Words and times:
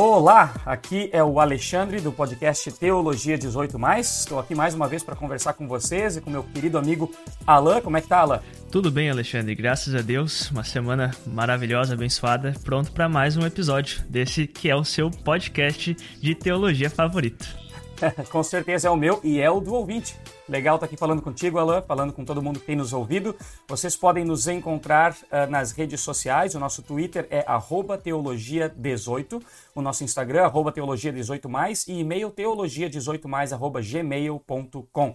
Olá, 0.00 0.54
aqui 0.64 1.10
é 1.12 1.24
o 1.24 1.40
Alexandre 1.40 2.00
do 2.00 2.12
podcast 2.12 2.70
Teologia 2.70 3.36
18. 3.36 3.76
Estou 3.98 4.38
aqui 4.38 4.54
mais 4.54 4.72
uma 4.72 4.86
vez 4.86 5.02
para 5.02 5.16
conversar 5.16 5.54
com 5.54 5.66
vocês 5.66 6.16
e 6.16 6.20
com 6.20 6.30
meu 6.30 6.44
querido 6.44 6.78
amigo 6.78 7.10
Alan. 7.44 7.80
Como 7.80 7.96
é 7.96 8.00
que 8.00 8.06
tá, 8.06 8.18
Alan? 8.18 8.40
Tudo 8.70 8.92
bem, 8.92 9.10
Alexandre. 9.10 9.56
Graças 9.56 9.96
a 9.96 10.00
Deus, 10.00 10.52
uma 10.52 10.62
semana 10.62 11.10
maravilhosa, 11.26 11.94
abençoada, 11.94 12.54
pronto 12.62 12.92
para 12.92 13.08
mais 13.08 13.36
um 13.36 13.44
episódio 13.44 14.00
desse 14.08 14.46
que 14.46 14.70
é 14.70 14.76
o 14.76 14.84
seu 14.84 15.10
podcast 15.10 15.96
de 16.20 16.32
teologia 16.32 16.88
favorito. 16.88 17.48
com 18.30 18.44
certeza 18.44 18.86
é 18.86 18.90
o 18.92 18.96
meu 18.96 19.18
e 19.24 19.40
é 19.40 19.50
o 19.50 19.58
do 19.58 19.74
ouvinte. 19.74 20.14
Legal 20.48 20.76
estar 20.76 20.86
tá 20.86 20.90
aqui 20.90 20.96
falando 20.96 21.20
contigo, 21.20 21.58
Alan, 21.58 21.82
falando 21.82 22.10
com 22.10 22.24
todo 22.24 22.42
mundo 22.42 22.58
que 22.58 22.64
tem 22.64 22.74
nos 22.74 22.94
ouvido. 22.94 23.36
Vocês 23.68 23.94
podem 23.94 24.24
nos 24.24 24.48
encontrar 24.48 25.12
uh, 25.12 25.50
nas 25.50 25.72
redes 25.72 26.00
sociais. 26.00 26.54
O 26.54 26.58
nosso 26.58 26.82
Twitter 26.82 27.26
é 27.28 27.44
teologia18, 27.44 29.42
o 29.74 29.82
nosso 29.82 30.04
Instagram, 30.04 30.50
teologia18, 30.50 31.86
e 31.86 32.00
e-mail 32.00 32.30
teologia18, 32.30 33.82
gmail.com. 33.82 35.14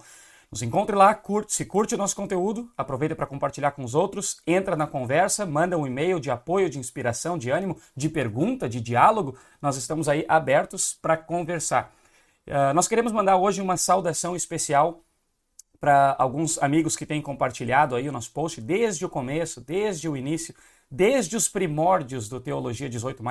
Nos 0.51 0.61
encontre 0.61 0.95
lá, 0.95 1.15
curte, 1.15 1.51
se 1.51 1.65
curte 1.65 1.95
o 1.95 1.97
nosso 1.97 2.15
conteúdo, 2.15 2.69
aproveita 2.77 3.15
para 3.15 3.25
compartilhar 3.25 3.71
com 3.71 3.83
os 3.83 3.95
outros, 3.95 4.39
entra 4.45 4.75
na 4.75 4.85
conversa, 4.85 5.47
manda 5.47 5.75
um 5.75 5.87
e-mail 5.87 6.19
de 6.19 6.29
apoio, 6.29 6.69
de 6.69 6.77
inspiração, 6.77 7.39
de 7.39 7.49
ânimo, 7.49 7.75
de 7.97 8.07
pergunta, 8.07 8.69
de 8.69 8.79
diálogo. 8.79 9.35
Nós 9.59 9.77
estamos 9.77 10.07
aí 10.07 10.25
abertos 10.27 10.93
para 10.93 11.17
conversar. 11.17 11.91
Uh, 12.45 12.71
nós 12.75 12.87
queremos 12.87 13.11
mandar 13.11 13.37
hoje 13.37 13.61
uma 13.61 13.77
saudação 13.77 14.35
especial 14.35 15.01
para 15.83 16.15
alguns 16.17 16.57
amigos 16.63 16.95
que 16.95 17.05
têm 17.05 17.21
compartilhado 17.21 17.93
aí 17.93 18.07
o 18.07 18.11
nosso 18.13 18.31
post 18.31 18.61
desde 18.61 19.05
o 19.05 19.09
começo, 19.09 19.59
desde 19.59 20.07
o 20.07 20.15
início, 20.15 20.55
desde 20.89 21.35
os 21.35 21.49
primórdios 21.49 22.29
do 22.29 22.39
Teologia 22.39 22.89
18. 22.89 23.21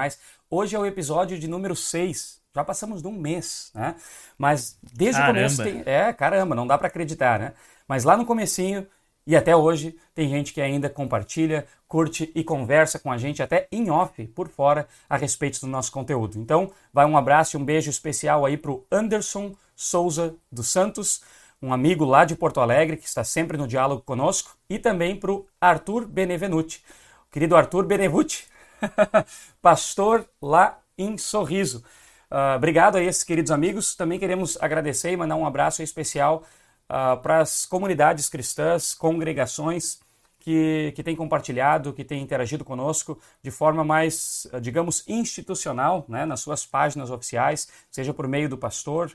Hoje 0.51 0.77
é 0.77 0.79
o 0.79 0.85
episódio 0.85 1.39
de 1.39 1.49
número 1.49 1.75
6. 1.75 2.43
Já 2.55 2.63
passamos 2.63 3.01
de 3.01 3.09
um 3.09 3.13
mês, 3.13 3.71
né? 3.75 3.95
Mas 4.37 4.79
desde 4.83 5.19
caramba. 5.19 5.39
o 5.39 5.43
começo 5.43 5.65
tem. 5.65 5.83
É, 5.87 6.13
caramba, 6.13 6.55
não 6.55 6.67
dá 6.67 6.77
para 6.77 6.89
acreditar, 6.89 7.39
né? 7.39 7.55
Mas 7.89 8.05
lá 8.05 8.19
no 8.19 8.27
comecinho 8.27 8.87
e 9.27 9.35
até 9.35 9.57
hoje 9.57 9.97
tem 10.15 10.29
gente 10.29 10.53
que 10.53 10.61
ainda 10.61 10.91
compartilha, 10.91 11.67
curte 11.89 12.31
e 12.35 12.45
conversa 12.45 12.99
com 12.99 13.11
a 13.11 13.17
gente 13.17 13.43
até 13.43 13.67
em 13.73 13.89
off, 13.89 14.27
por 14.27 14.51
fora, 14.51 14.87
a 15.09 15.17
respeito 15.17 15.59
do 15.59 15.69
nosso 15.69 15.91
conteúdo. 15.91 16.39
Então, 16.39 16.71
vai 16.93 17.07
um 17.07 17.17
abraço 17.17 17.57
e 17.57 17.59
um 17.59 17.65
beijo 17.65 17.89
especial 17.89 18.45
aí 18.45 18.59
pro 18.59 18.85
Anderson 18.93 19.55
Souza 19.75 20.35
dos 20.51 20.69
Santos 20.69 21.23
um 21.63 21.73
amigo 21.73 22.05
lá 22.05 22.25
de 22.25 22.35
Porto 22.35 22.61
Alegre 22.61 22.97
que 22.97 23.07
está 23.07 23.23
sempre 23.23 23.57
no 23.57 23.69
diálogo 23.69 24.03
conosco, 24.03 24.57
e 24.69 24.79
também 24.79 25.15
para 25.15 25.31
o 25.31 25.47
Arthur 25.61 26.07
Benevenuti. 26.07 26.83
O 27.29 27.33
querido 27.33 27.57
Arthur 27.57 27.85
Benevenuti, 27.85 28.49
pastor 29.63 30.29
lá 30.43 30.81
em 30.99 31.17
Sorriso. 31.17 31.85
Uh, 32.31 32.57
obrigado 32.57 32.97
a 32.97 33.03
esses 33.03 33.23
queridos 33.23 33.53
amigos. 33.53 33.95
Também 33.95 34.19
queremos 34.19 34.59
agradecer 34.61 35.13
e 35.13 35.17
mandar 35.17 35.37
um 35.37 35.47
abraço 35.47 35.83
especial 35.83 36.43
uh, 36.89 37.17
para 37.23 37.41
as 37.41 37.65
comunidades 37.65 38.29
cristãs, 38.29 38.93
congregações 38.93 40.01
que, 40.41 40.93
que 40.97 41.03
têm 41.05 41.15
compartilhado, 41.15 41.93
que 41.93 42.03
têm 42.03 42.21
interagido 42.21 42.65
conosco 42.65 43.17
de 43.41 43.51
forma 43.51 43.85
mais, 43.85 44.49
digamos, 44.61 45.05
institucional, 45.07 46.05
né, 46.09 46.27
nas 46.27 46.41
suas 46.41 46.67
páginas 46.67 47.11
oficiais, 47.11 47.69
seja 47.89 48.13
por 48.13 48.27
meio 48.27 48.49
do 48.49 48.59
pastor, 48.59 49.13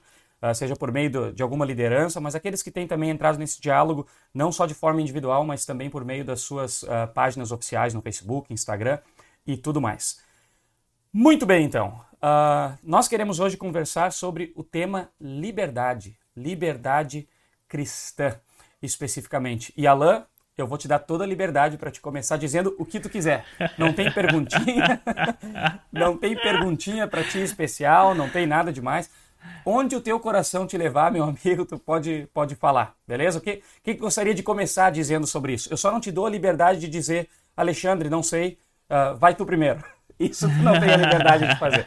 seja 0.53 0.75
por 0.75 0.91
meio 0.91 1.09
do, 1.09 1.33
de 1.33 1.41
alguma 1.41 1.65
liderança, 1.65 2.21
mas 2.21 2.35
aqueles 2.35 2.61
que 2.61 2.71
têm 2.71 2.87
também 2.87 3.09
entrado 3.09 3.37
nesse 3.37 3.59
diálogo, 3.59 4.07
não 4.33 4.51
só 4.51 4.65
de 4.65 4.73
forma 4.73 5.01
individual, 5.01 5.43
mas 5.45 5.65
também 5.65 5.89
por 5.89 6.05
meio 6.05 6.23
das 6.23 6.41
suas 6.41 6.83
uh, 6.83 7.07
páginas 7.13 7.51
oficiais 7.51 7.93
no 7.93 8.01
Facebook, 8.01 8.53
Instagram 8.53 8.99
e 9.45 9.57
tudo 9.57 9.81
mais. 9.81 10.21
Muito 11.11 11.45
bem, 11.45 11.65
então. 11.65 11.99
Uh, 12.15 12.77
nós 12.83 13.07
queremos 13.07 13.39
hoje 13.39 13.57
conversar 13.57 14.11
sobre 14.11 14.53
o 14.55 14.63
tema 14.63 15.09
liberdade, 15.19 16.17
liberdade 16.35 17.27
cristã, 17.67 18.39
especificamente. 18.81 19.73
E 19.75 19.87
Alain, 19.87 20.23
eu 20.57 20.65
vou 20.65 20.77
te 20.77 20.87
dar 20.87 20.99
toda 20.99 21.23
a 21.23 21.27
liberdade 21.27 21.77
para 21.77 21.91
te 21.91 22.01
começar 22.01 22.37
dizendo 22.37 22.75
o 22.79 22.85
que 22.85 22.99
tu 22.99 23.09
quiser. 23.09 23.45
Não 23.77 23.93
tem 23.93 24.11
perguntinha, 24.11 25.01
não 25.91 26.17
tem 26.17 26.35
perguntinha 26.35 27.07
para 27.07 27.23
ti 27.23 27.39
especial, 27.39 28.15
não 28.15 28.29
tem 28.29 28.47
nada 28.47 28.73
demais. 28.73 29.09
Onde 29.65 29.95
o 29.95 30.01
teu 30.01 30.19
coração 30.19 30.65
te 30.65 30.77
levar, 30.77 31.11
meu 31.11 31.23
amigo, 31.23 31.65
tu 31.65 31.77
pode, 31.77 32.27
pode 32.33 32.55
falar, 32.55 32.95
beleza? 33.07 33.39
O 33.39 33.41
que, 33.41 33.61
que 33.83 33.93
gostaria 33.95 34.33
de 34.33 34.43
começar 34.43 34.89
dizendo 34.91 35.27
sobre 35.27 35.53
isso? 35.53 35.71
Eu 35.71 35.77
só 35.77 35.91
não 35.91 35.99
te 35.99 36.11
dou 36.11 36.25
a 36.25 36.29
liberdade 36.29 36.79
de 36.79 36.87
dizer, 36.87 37.29
Alexandre, 37.55 38.09
não 38.09 38.23
sei, 38.23 38.57
uh, 38.89 39.17
vai 39.17 39.35
tu 39.35 39.45
primeiro. 39.45 39.83
Isso 40.19 40.47
tu 40.47 40.63
não 40.63 40.79
tem 40.79 40.89
a 40.89 40.97
liberdade 40.97 41.47
de 41.47 41.59
fazer. 41.59 41.85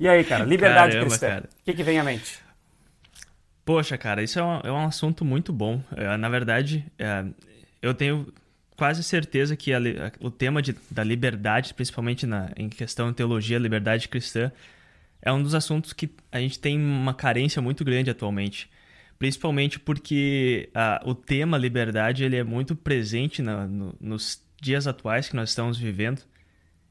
E 0.00 0.08
aí, 0.08 0.24
cara, 0.24 0.44
liberdade 0.44 0.92
Caramba, 0.92 1.10
cristã. 1.10 1.42
O 1.60 1.64
que, 1.64 1.74
que 1.74 1.82
vem 1.82 1.98
à 1.98 2.04
mente? 2.04 2.38
Poxa, 3.64 3.98
cara, 3.98 4.22
isso 4.22 4.38
é 4.38 4.42
um, 4.42 4.60
é 4.64 4.72
um 4.72 4.86
assunto 4.86 5.24
muito 5.24 5.52
bom. 5.52 5.82
É, 5.94 6.16
na 6.16 6.28
verdade, 6.28 6.84
é, 6.98 7.24
eu 7.82 7.92
tenho 7.92 8.32
quase 8.76 9.02
certeza 9.02 9.56
que 9.56 9.72
a, 9.72 9.78
o 10.20 10.30
tema 10.30 10.60
de, 10.60 10.74
da 10.90 11.04
liberdade, 11.04 11.74
principalmente 11.74 12.26
na, 12.26 12.50
em 12.56 12.68
questão 12.68 13.10
de 13.10 13.16
teologia, 13.16 13.58
liberdade 13.58 14.08
cristã, 14.08 14.50
é 15.24 15.32
um 15.32 15.42
dos 15.42 15.54
assuntos 15.54 15.94
que 15.94 16.10
a 16.30 16.38
gente 16.38 16.58
tem 16.58 16.78
uma 16.78 17.14
carência 17.14 17.62
muito 17.62 17.82
grande 17.82 18.10
atualmente. 18.10 18.70
Principalmente 19.18 19.80
porque 19.80 20.68
uh, 20.76 21.08
o 21.08 21.14
tema 21.14 21.56
liberdade 21.56 22.24
ele 22.24 22.36
é 22.36 22.44
muito 22.44 22.76
presente 22.76 23.40
na, 23.40 23.66
no, 23.66 23.96
nos 23.98 24.42
dias 24.60 24.86
atuais 24.86 25.28
que 25.28 25.34
nós 25.34 25.48
estamos 25.48 25.78
vivendo. 25.78 26.20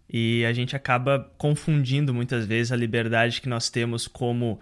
E 0.09 0.43
a 0.45 0.51
gente 0.51 0.75
acaba 0.75 1.31
confundindo 1.37 2.11
muitas 2.11 2.45
vezes 2.47 2.71
a 2.71 2.75
liberdade 2.75 3.39
que 3.39 3.47
nós 3.47 3.69
temos 3.69 4.07
como 4.07 4.59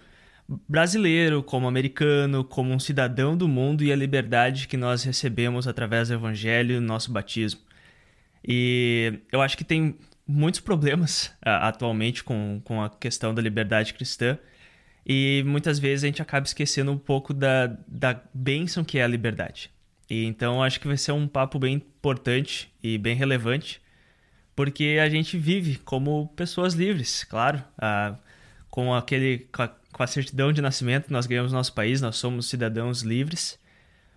brasileiro, 0.68 1.42
como 1.42 1.66
americano, 1.66 2.44
como 2.44 2.74
um 2.74 2.80
cidadão 2.80 3.38
do 3.38 3.48
mundo 3.48 3.86
e 3.86 3.92
a 3.92 3.96
liberdade 3.96 4.68
que 4.68 4.76
nós 4.76 5.04
recebemos 5.04 5.66
através 5.66 6.10
do 6.10 6.16
evangelho 6.16 6.74
e 6.74 6.80
do 6.80 6.82
nosso 6.82 7.10
batismo. 7.10 7.62
E 8.46 9.20
eu 9.32 9.42
acho 9.42 9.58
que 9.58 9.64
tem 9.64 9.98
muitos 10.28 10.60
problemas 10.60 11.28
uh, 11.46 11.50
atualmente 11.68 12.24
com, 12.24 12.62
com 12.64 12.82
a 12.82 12.90
questão 12.90 13.34
da 13.34 13.42
liberdade 13.42 13.94
cristã. 13.94 14.38
E 15.06 15.44
muitas 15.46 15.80
vezes 15.80 16.04
a 16.04 16.08
gente 16.08 16.22
acaba 16.22 16.46
esquecendo 16.46 16.92
um 16.92 16.98
pouco 16.98 17.34
da, 17.34 17.68
da 17.88 18.22
bênção 18.34 18.84
que 18.84 19.00
é 19.00 19.04
a 19.04 19.08
liberdade. 19.08 19.72
E 20.10 20.26
então 20.26 20.62
acho 20.62 20.80
que 20.80 20.88
vai 20.88 20.98
ser 20.98 21.14
um 21.14 21.28
papo 21.28 21.58
bem 21.58 21.76
importante 21.76 22.72
e 22.84 22.98
bem 22.98 23.16
relevante, 23.16 23.82
porque 24.56 25.00
a 25.02 25.10
gente 25.10 25.38
vive 25.38 25.78
como 25.78 26.28
pessoas 26.36 26.74
livres, 26.74 27.24
claro, 27.24 27.64
uh, 27.78 28.18
com 28.70 28.94
aquele 28.94 29.48
com 29.52 29.64
a, 29.64 29.68
com 29.68 30.04
a 30.04 30.08
certidão 30.08 30.52
de 30.52 30.62
nascimento 30.62 31.06
que 31.06 31.14
nós 31.14 31.26
ganhamos 31.26 31.52
no 31.52 31.58
nosso 31.58 31.74
país, 31.74 32.02
nós 32.02 32.18
somos 32.18 32.48
cidadãos 32.48 33.02
livres 33.02 33.58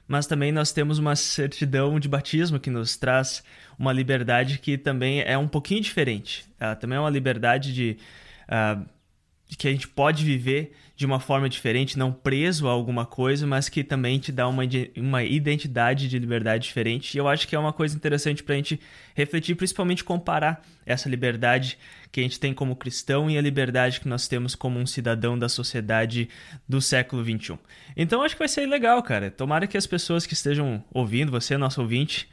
mas 0.06 0.26
também 0.26 0.52
nós 0.52 0.72
temos 0.72 0.98
uma 0.98 1.16
certidão 1.16 1.98
de 1.98 2.08
batismo 2.08 2.60
que 2.60 2.70
nos 2.70 2.96
traz 2.96 3.42
uma 3.78 3.92
liberdade 3.92 4.58
que 4.58 4.76
também 4.76 5.20
é 5.22 5.36
um 5.36 5.48
pouquinho 5.48 5.80
diferente. 5.80 6.44
Uh, 6.56 6.78
também 6.78 6.96
é 6.96 7.00
uma 7.00 7.10
liberdade 7.10 7.72
de, 7.72 7.96
uh, 8.48 8.84
de, 9.48 9.56
que 9.56 9.66
a 9.66 9.70
gente 9.70 9.88
pode 9.88 10.24
viver 10.24 10.72
de 10.96 11.04
uma 11.04 11.18
forma 11.18 11.48
diferente, 11.48 11.98
não 11.98 12.12
preso 12.12 12.68
a 12.68 12.70
alguma 12.70 13.04
coisa, 13.04 13.46
mas 13.46 13.68
que 13.68 13.82
também 13.82 14.18
te 14.18 14.30
dá 14.30 14.46
uma, 14.46 14.62
uma 14.96 15.24
identidade 15.24 16.08
de 16.08 16.18
liberdade 16.18 16.64
diferente. 16.64 17.14
E 17.14 17.18
eu 17.18 17.26
acho 17.26 17.48
que 17.48 17.56
é 17.56 17.58
uma 17.58 17.72
coisa 17.72 17.96
interessante 17.96 18.44
para 18.44 18.54
a 18.54 18.56
gente 18.56 18.80
refletir, 19.12 19.56
principalmente 19.56 20.04
comparar 20.04 20.64
essa 20.86 21.08
liberdade 21.08 21.76
que 22.12 22.20
a 22.20 22.22
gente 22.22 22.38
tem 22.38 22.54
como 22.54 22.76
cristão 22.76 23.28
e 23.28 23.36
a 23.36 23.42
liberdade 23.42 24.00
que 24.00 24.08
nós 24.08 24.28
temos 24.28 24.54
como 24.54 24.78
um 24.78 24.86
cidadão 24.86 25.36
da 25.36 25.48
sociedade 25.48 26.28
do 26.68 26.80
século 26.80 27.24
XXI. 27.24 27.58
Então 27.96 28.22
acho 28.22 28.36
que 28.36 28.38
vai 28.38 28.48
ser 28.48 28.64
legal, 28.66 29.02
cara. 29.02 29.32
Tomara 29.32 29.66
que 29.66 29.76
as 29.76 29.88
pessoas 29.88 30.24
que 30.24 30.34
estejam 30.34 30.84
ouvindo, 30.92 31.32
você, 31.32 31.56
nosso 31.56 31.80
ouvinte, 31.80 32.28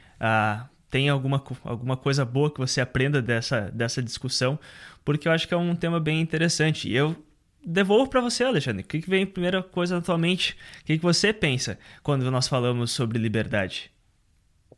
tenha 0.88 1.10
alguma, 1.10 1.42
alguma 1.64 1.96
coisa 1.96 2.24
boa 2.24 2.48
que 2.48 2.60
você 2.60 2.80
aprenda 2.80 3.20
dessa, 3.20 3.72
dessa 3.72 4.00
discussão, 4.00 4.56
porque 5.04 5.26
eu 5.26 5.32
acho 5.32 5.48
que 5.48 5.54
é 5.54 5.56
um 5.56 5.74
tema 5.74 5.98
bem 5.98 6.20
interessante. 6.20 6.88
E 6.88 6.94
eu 6.94 7.16
devolvo 7.64 8.10
para 8.10 8.20
você, 8.20 8.44
Alexandre. 8.44 8.82
O 8.82 8.86
que, 8.86 8.98
vem 9.08 9.26
primeira 9.26 9.62
coisa 9.62 9.96
na 9.96 10.00
tua 10.00 10.18
mente? 10.18 10.56
O 10.82 10.84
que, 10.84 10.98
você 10.98 11.32
pensa 11.32 11.78
quando 12.02 12.30
nós 12.30 12.48
falamos 12.48 12.90
sobre 12.92 13.18
liberdade? 13.18 13.90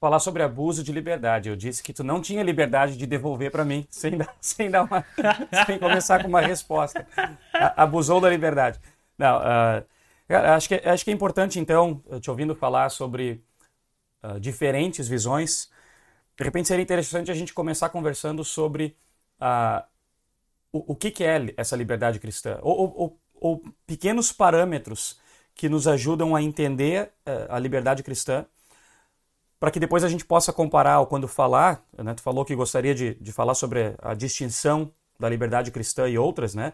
falar 0.01 0.19
sobre 0.19 0.43
abuso 0.43 0.85
de 0.85 0.93
liberdade. 0.93 1.49
Eu 1.49 1.57
disse 1.57 1.83
que 1.83 1.91
tu 1.91 2.05
não 2.05 2.21
tinha 2.21 2.43
liberdade 2.43 2.95
de 2.95 3.07
devolver 3.07 3.51
para 3.51 3.65
mim 3.65 3.87
sem 3.89 4.19
dar, 4.19 4.37
sem 4.39 4.71
dar 4.71 4.83
uma, 4.83 5.03
sem 5.65 5.79
começar 5.79 6.21
com 6.21 6.29
uma 6.29 6.43
resposta. 6.43 7.07
Abusou 7.75 8.21
da 8.21 8.29
liberdade. 8.29 8.79
Não, 9.17 9.39
uh, 9.39 9.85
Acho 10.29 10.69
que, 10.69 10.75
acho 10.75 11.05
que 11.05 11.11
é 11.11 11.15
importante, 11.15 11.61
então, 11.61 12.03
te 12.21 12.31
ouvindo 12.31 12.55
falar 12.55 12.89
sobre 12.89 13.45
uh, 14.23 14.41
diferentes 14.41 15.07
visões, 15.07 15.71
de 16.37 16.45
repente 16.45 16.69
seria 16.69 16.83
interessante 16.83 17.31
a 17.31 17.35
gente 17.35 17.53
começar 17.53 17.91
conversando 17.91 18.43
sobre 18.43 18.97
uh, 19.39 19.85
o, 20.79 20.97
que, 20.97 21.11
que, 21.11 21.25
é 21.25 21.53
essa 21.57 21.77
liberdade 21.77 22.19
cristã, 22.19 22.59
ou, 22.63 22.93
ou, 22.97 23.21
ou, 23.35 23.63
pequenos 23.87 24.33
parâmetros 24.33 25.21
que 25.55 25.69
nos 25.69 25.87
ajudam 25.87 26.35
a 26.35 26.43
entender 26.43 27.13
uh, 27.27 27.47
a 27.49 27.59
liberdade 27.59 28.03
cristã, 28.03 28.45
para 29.61 29.71
que 29.71 29.79
depois 29.79 30.03
a 30.03 30.09
gente 30.09 30.25
possa 30.25 30.53
comparar, 30.53 31.01
ou 31.01 31.07
quando 31.07 31.29
falar, 31.29 31.85
né, 31.97 32.13
tu 32.15 32.23
falou 32.23 32.45
que 32.45 32.55
gostaria 32.55 32.95
de, 32.95 33.15
de 33.15 33.33
falar 33.33 33.55
sobre 33.55 33.95
a 34.03 34.15
distinção 34.15 34.93
da 35.19 35.29
liberdade 35.29 35.71
cristã 35.71 36.09
e 36.09 36.19
outras, 36.19 36.55
né? 36.55 36.73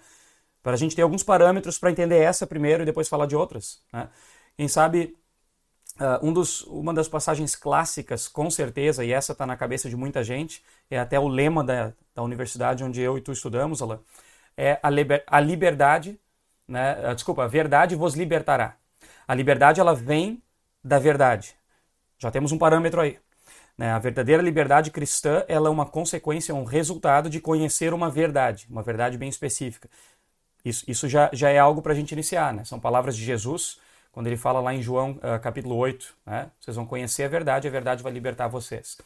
Para 0.63 0.73
a 0.73 0.77
gente 0.77 0.97
ter 0.97 1.03
alguns 1.03 1.23
parâmetros 1.23 1.79
para 1.79 1.91
entender 1.91 2.19
essa 2.19 2.47
primeiro 2.47 2.83
e 2.83 2.87
depois 2.87 3.09
falar 3.09 3.27
de 3.27 3.37
outras. 3.37 3.83
Né? 3.93 4.09
Quem 4.57 4.69
sabe 4.69 5.17
uh, 6.01 6.27
um 6.27 6.33
dos, 6.33 6.63
uma 6.63 6.95
das 6.95 7.09
passagens 7.09 7.55
clássicas, 7.55 8.27
com 8.27 8.51
certeza, 8.51 9.05
e 9.05 9.13
essa 9.13 9.33
está 9.33 9.47
na 9.47 9.57
cabeça 9.57 9.89
de 9.89 9.97
muita 9.97 10.25
gente, 10.25 10.63
é 10.91 10.99
até 10.99 11.21
o 11.21 11.29
lema 11.29 11.63
da, 11.63 11.93
da 12.15 12.23
universidade 12.23 12.83
onde 12.83 13.01
eu 13.01 13.19
e 13.19 13.21
tu 13.21 13.33
estudamos, 13.33 13.83
Alain, 13.83 14.01
é 14.57 14.81
a, 14.83 14.91
liber, 14.91 15.23
a 15.27 15.39
liberdade, 15.39 16.19
né? 16.67 17.11
Uh, 17.11 17.15
desculpa, 17.15 17.45
a 17.45 17.47
verdade 17.47 17.95
vos 17.95 18.15
libertará. 18.15 18.77
A 19.29 19.35
liberdade 19.35 19.81
ela 19.81 19.95
vem 19.95 20.43
da 20.83 20.99
verdade. 20.99 21.55
Já 22.19 22.31
temos 22.31 22.53
um 22.53 22.59
parâmetro 22.59 23.01
aí. 23.01 23.19
Né? 23.77 23.91
A 23.93 23.99
verdadeira 23.99 24.43
liberdade 24.43 24.91
cristã 24.91 25.45
ela 25.49 25.69
é 25.69 25.71
uma 25.71 25.87
consequência, 25.87 26.55
um 26.55 26.65
resultado 26.65 27.31
de 27.31 27.41
conhecer 27.41 27.95
uma 27.95 28.11
verdade, 28.11 28.67
uma 28.69 28.83
verdade 28.83 29.17
bem 29.17 29.29
específica. 29.29 29.89
Isso, 30.65 30.85
isso 30.87 31.09
já, 31.09 31.31
já 31.33 31.49
é 31.49 31.59
algo 31.59 31.81
para 31.81 31.93
a 31.93 31.97
gente 31.97 32.13
iniciar, 32.13 32.53
né? 32.53 32.65
São 32.65 32.79
palavras 32.79 33.17
de 33.17 33.25
Jesus, 33.25 33.81
quando 34.13 34.27
ele 34.27 34.37
fala 34.37 34.61
lá 34.61 34.75
em 34.75 34.83
João 34.83 35.13
uh, 35.13 35.41
capítulo 35.41 35.77
8, 35.77 36.15
né? 36.27 36.51
Vocês 36.61 36.77
vão 36.77 36.87
conhecer 36.87 37.25
a 37.25 37.29
verdade, 37.29 37.69
a 37.69 37.71
verdade 37.71 38.03
vai 38.03 38.13
libertar 38.13 38.49
vocês. 38.49 38.99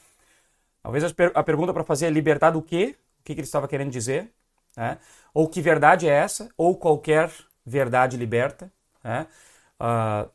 Talvez 0.82 1.04
a, 1.04 1.12
per 1.12 1.32
a 1.34 1.42
pergunta 1.42 1.72
para 1.72 1.84
fazer 1.84 2.06
é 2.06 2.10
libertar 2.10 2.50
do 2.50 2.62
quê? 2.62 2.96
O 3.20 3.24
que, 3.24 3.34
que 3.34 3.40
ele 3.40 3.46
estava 3.46 3.66
querendo 3.66 3.90
dizer? 3.90 4.30
Né? 4.76 4.98
Ou 5.32 5.48
que 5.48 5.60
verdade 5.60 6.08
é 6.08 6.12
essa? 6.12 6.48
Ou 6.56 6.76
qualquer 6.76 7.30
verdade 7.64 8.16
liberta? 8.16 8.70
Né? 9.02 9.26
Uh, 9.80 10.28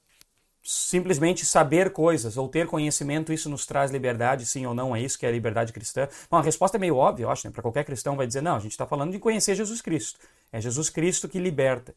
simplesmente 0.63 1.45
saber 1.45 1.91
coisas 1.91 2.37
ou 2.37 2.47
ter 2.47 2.67
conhecimento, 2.67 3.33
isso 3.33 3.49
nos 3.49 3.65
traz 3.65 3.91
liberdade, 3.91 4.45
sim 4.45 4.65
ou 4.65 4.73
não? 4.73 4.95
É 4.95 5.01
isso 5.01 5.17
que 5.17 5.25
é 5.25 5.29
a 5.29 5.31
liberdade 5.31 5.73
cristã? 5.73 6.07
Bom, 6.29 6.37
a 6.37 6.41
resposta 6.41 6.77
é 6.77 6.79
meio 6.79 6.95
óbvia, 6.95 7.23
eu 7.23 7.31
acho, 7.31 7.47
né? 7.47 7.51
Para 7.51 7.61
qualquer 7.61 7.83
cristão 7.83 8.15
vai 8.15 8.27
dizer, 8.27 8.41
não, 8.41 8.55
a 8.55 8.59
gente 8.59 8.71
está 8.71 8.85
falando 8.85 9.11
de 9.11 9.19
conhecer 9.19 9.55
Jesus 9.55 9.81
Cristo. 9.81 10.19
É 10.51 10.61
Jesus 10.61 10.89
Cristo 10.89 11.27
que 11.27 11.39
liberta. 11.39 11.95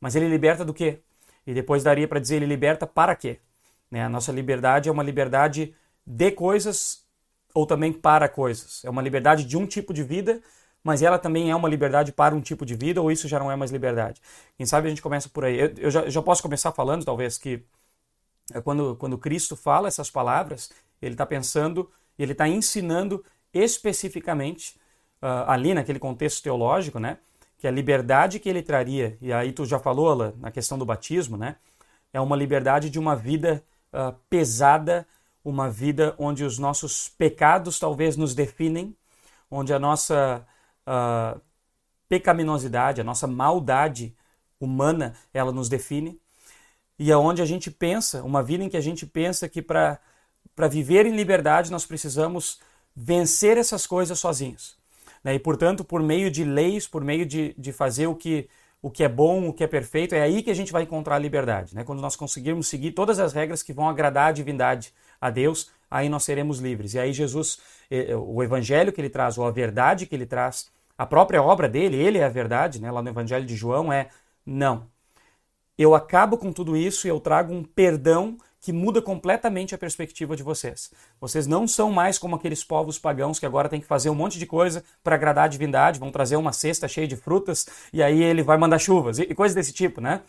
Mas 0.00 0.16
ele 0.16 0.28
liberta 0.28 0.64
do 0.64 0.74
quê? 0.74 1.00
E 1.46 1.54
depois 1.54 1.82
daria 1.82 2.06
para 2.06 2.20
dizer, 2.20 2.36
ele 2.36 2.46
liberta 2.46 2.86
para 2.86 3.14
quê? 3.16 3.38
Né? 3.90 4.04
A 4.04 4.08
nossa 4.08 4.32
liberdade 4.32 4.88
é 4.88 4.92
uma 4.92 5.02
liberdade 5.02 5.74
de 6.06 6.30
coisas 6.30 7.06
ou 7.54 7.66
também 7.66 7.92
para 7.92 8.28
coisas. 8.28 8.84
É 8.84 8.90
uma 8.90 9.02
liberdade 9.02 9.44
de 9.44 9.56
um 9.56 9.66
tipo 9.66 9.92
de 9.92 10.02
vida, 10.02 10.40
mas 10.82 11.02
ela 11.02 11.18
também 11.18 11.50
é 11.50 11.56
uma 11.56 11.68
liberdade 11.68 12.12
para 12.12 12.34
um 12.34 12.40
tipo 12.40 12.64
de 12.64 12.74
vida, 12.74 13.00
ou 13.02 13.10
isso 13.10 13.26
já 13.26 13.38
não 13.38 13.50
é 13.50 13.56
mais 13.56 13.70
liberdade? 13.70 14.20
Quem 14.56 14.66
sabe 14.66 14.86
a 14.86 14.90
gente 14.90 15.02
começa 15.02 15.28
por 15.28 15.44
aí. 15.44 15.58
Eu, 15.58 15.74
eu 15.78 15.90
já, 15.90 16.08
já 16.08 16.22
posso 16.22 16.42
começar 16.42 16.72
falando, 16.72 17.04
talvez, 17.04 17.36
que 17.36 17.62
é 18.52 18.60
quando, 18.60 18.96
quando 18.96 19.18
Cristo 19.18 19.56
fala 19.56 19.88
essas 19.88 20.10
palavras, 20.10 20.70
ele 21.02 21.14
está 21.14 21.26
pensando, 21.26 21.90
ele 22.18 22.32
está 22.32 22.48
ensinando 22.48 23.24
especificamente, 23.52 24.78
uh, 25.22 25.48
ali 25.48 25.74
naquele 25.74 25.98
contexto 25.98 26.42
teológico, 26.42 26.98
né, 26.98 27.18
que 27.58 27.66
a 27.66 27.70
liberdade 27.70 28.38
que 28.38 28.48
ele 28.48 28.62
traria, 28.62 29.18
e 29.20 29.32
aí 29.32 29.52
tu 29.52 29.66
já 29.66 29.78
falou 29.78 30.08
Alan, 30.08 30.32
na 30.38 30.50
questão 30.50 30.78
do 30.78 30.86
batismo, 30.86 31.36
né, 31.36 31.56
é 32.12 32.20
uma 32.20 32.36
liberdade 32.36 32.88
de 32.88 32.98
uma 32.98 33.14
vida 33.14 33.62
uh, 33.92 34.14
pesada, 34.30 35.06
uma 35.44 35.68
vida 35.68 36.14
onde 36.18 36.44
os 36.44 36.58
nossos 36.58 37.08
pecados 37.08 37.78
talvez 37.78 38.16
nos 38.16 38.34
definem, 38.34 38.96
onde 39.50 39.72
a 39.72 39.78
nossa 39.78 40.46
uh, 40.86 41.40
pecaminosidade, 42.08 43.00
a 43.00 43.04
nossa 43.04 43.26
maldade 43.26 44.14
humana, 44.60 45.14
ela 45.34 45.52
nos 45.52 45.68
define 45.68 46.20
e 46.98 47.12
aonde 47.12 47.40
a 47.40 47.46
gente 47.46 47.70
pensa, 47.70 48.22
uma 48.24 48.42
vida 48.42 48.64
em 48.64 48.68
que 48.68 48.76
a 48.76 48.80
gente 48.80 49.06
pensa 49.06 49.48
que 49.48 49.62
para 49.62 50.00
viver 50.68 51.06
em 51.06 51.14
liberdade 51.14 51.70
nós 51.70 51.86
precisamos 51.86 52.60
vencer 52.94 53.56
essas 53.56 53.86
coisas 53.86 54.18
sozinhos. 54.18 54.76
Né? 55.22 55.34
E, 55.34 55.38
portanto, 55.38 55.84
por 55.84 56.02
meio 56.02 56.30
de 56.30 56.44
leis, 56.44 56.86
por 56.86 57.02
meio 57.02 57.26
de, 57.26 57.54
de 57.56 57.72
fazer 57.72 58.06
o 58.06 58.14
que, 58.14 58.48
o 58.80 58.90
que 58.90 59.04
é 59.04 59.08
bom, 59.08 59.48
o 59.48 59.52
que 59.52 59.64
é 59.64 59.66
perfeito, 59.66 60.14
é 60.14 60.22
aí 60.22 60.42
que 60.42 60.50
a 60.50 60.54
gente 60.54 60.72
vai 60.72 60.82
encontrar 60.82 61.16
a 61.16 61.18
liberdade. 61.18 61.74
Né? 61.74 61.84
Quando 61.84 62.00
nós 62.00 62.16
conseguirmos 62.16 62.68
seguir 62.68 62.92
todas 62.92 63.18
as 63.18 63.32
regras 63.32 63.62
que 63.62 63.72
vão 63.72 63.88
agradar 63.88 64.28
a 64.28 64.32
divindade, 64.32 64.92
a 65.20 65.30
Deus, 65.30 65.70
aí 65.90 66.08
nós 66.08 66.24
seremos 66.24 66.58
livres. 66.58 66.94
E 66.94 66.98
aí 66.98 67.12
Jesus, 67.12 67.58
eh, 67.90 68.10
eh, 68.10 68.16
o 68.16 68.42
evangelho 68.42 68.92
que 68.92 69.00
ele 69.00 69.10
traz, 69.10 69.36
ou 69.36 69.46
a 69.46 69.50
verdade 69.50 70.06
que 70.06 70.14
ele 70.14 70.26
traz, 70.26 70.70
a 70.96 71.06
própria 71.06 71.42
obra 71.42 71.68
dele, 71.68 71.96
ele 71.96 72.18
é 72.18 72.24
a 72.24 72.28
verdade, 72.28 72.80
né? 72.80 72.90
lá 72.90 73.02
no 73.02 73.08
evangelho 73.08 73.44
de 73.44 73.56
João, 73.56 73.92
é 73.92 74.08
não, 74.46 74.86
eu 75.76 75.94
acabo 75.94 76.36
com 76.36 76.52
tudo 76.52 76.76
isso 76.76 77.06
e 77.06 77.10
eu 77.10 77.20
trago 77.20 77.52
um 77.52 77.62
perdão 77.62 78.36
que 78.60 78.72
muda 78.72 79.00
completamente 79.00 79.74
a 79.74 79.78
perspectiva 79.78 80.34
de 80.34 80.42
vocês. 80.42 80.90
Vocês 81.20 81.46
não 81.46 81.66
são 81.68 81.92
mais 81.92 82.18
como 82.18 82.36
aqueles 82.36 82.64
povos 82.64 82.98
pagãos 82.98 83.38
que 83.38 83.46
agora 83.46 83.68
têm 83.68 83.80
que 83.80 83.86
fazer 83.86 84.10
um 84.10 84.14
monte 84.14 84.38
de 84.38 84.46
coisa 84.46 84.84
para 85.02 85.14
agradar 85.14 85.44
a 85.44 85.48
divindade, 85.48 86.00
vão 86.00 86.10
trazer 86.10 86.36
uma 86.36 86.52
cesta 86.52 86.88
cheia 86.88 87.06
de 87.06 87.16
frutas 87.16 87.66
e 87.92 88.02
aí 88.02 88.22
ele 88.22 88.42
vai 88.42 88.58
mandar 88.58 88.78
chuvas 88.78 89.18
e 89.18 89.34
coisas 89.34 89.54
desse 89.54 89.72
tipo, 89.72 90.00
né? 90.00 90.22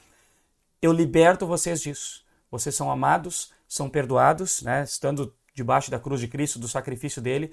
Eu 0.81 0.94
liberto 0.94 1.46
vocês 1.46 1.81
disso. 1.81 2.24
Vocês 2.52 2.76
são 2.76 2.90
amados, 2.90 3.52
são 3.68 3.90
perdoados, 3.90 4.62
né? 4.62 4.84
Estando 4.84 5.34
debaixo 5.54 5.92
da 5.92 6.00
cruz 6.00 6.22
de 6.22 6.28
Cristo, 6.28 6.60
do 6.60 6.68
sacrifício 6.68 7.22
dele, 7.22 7.52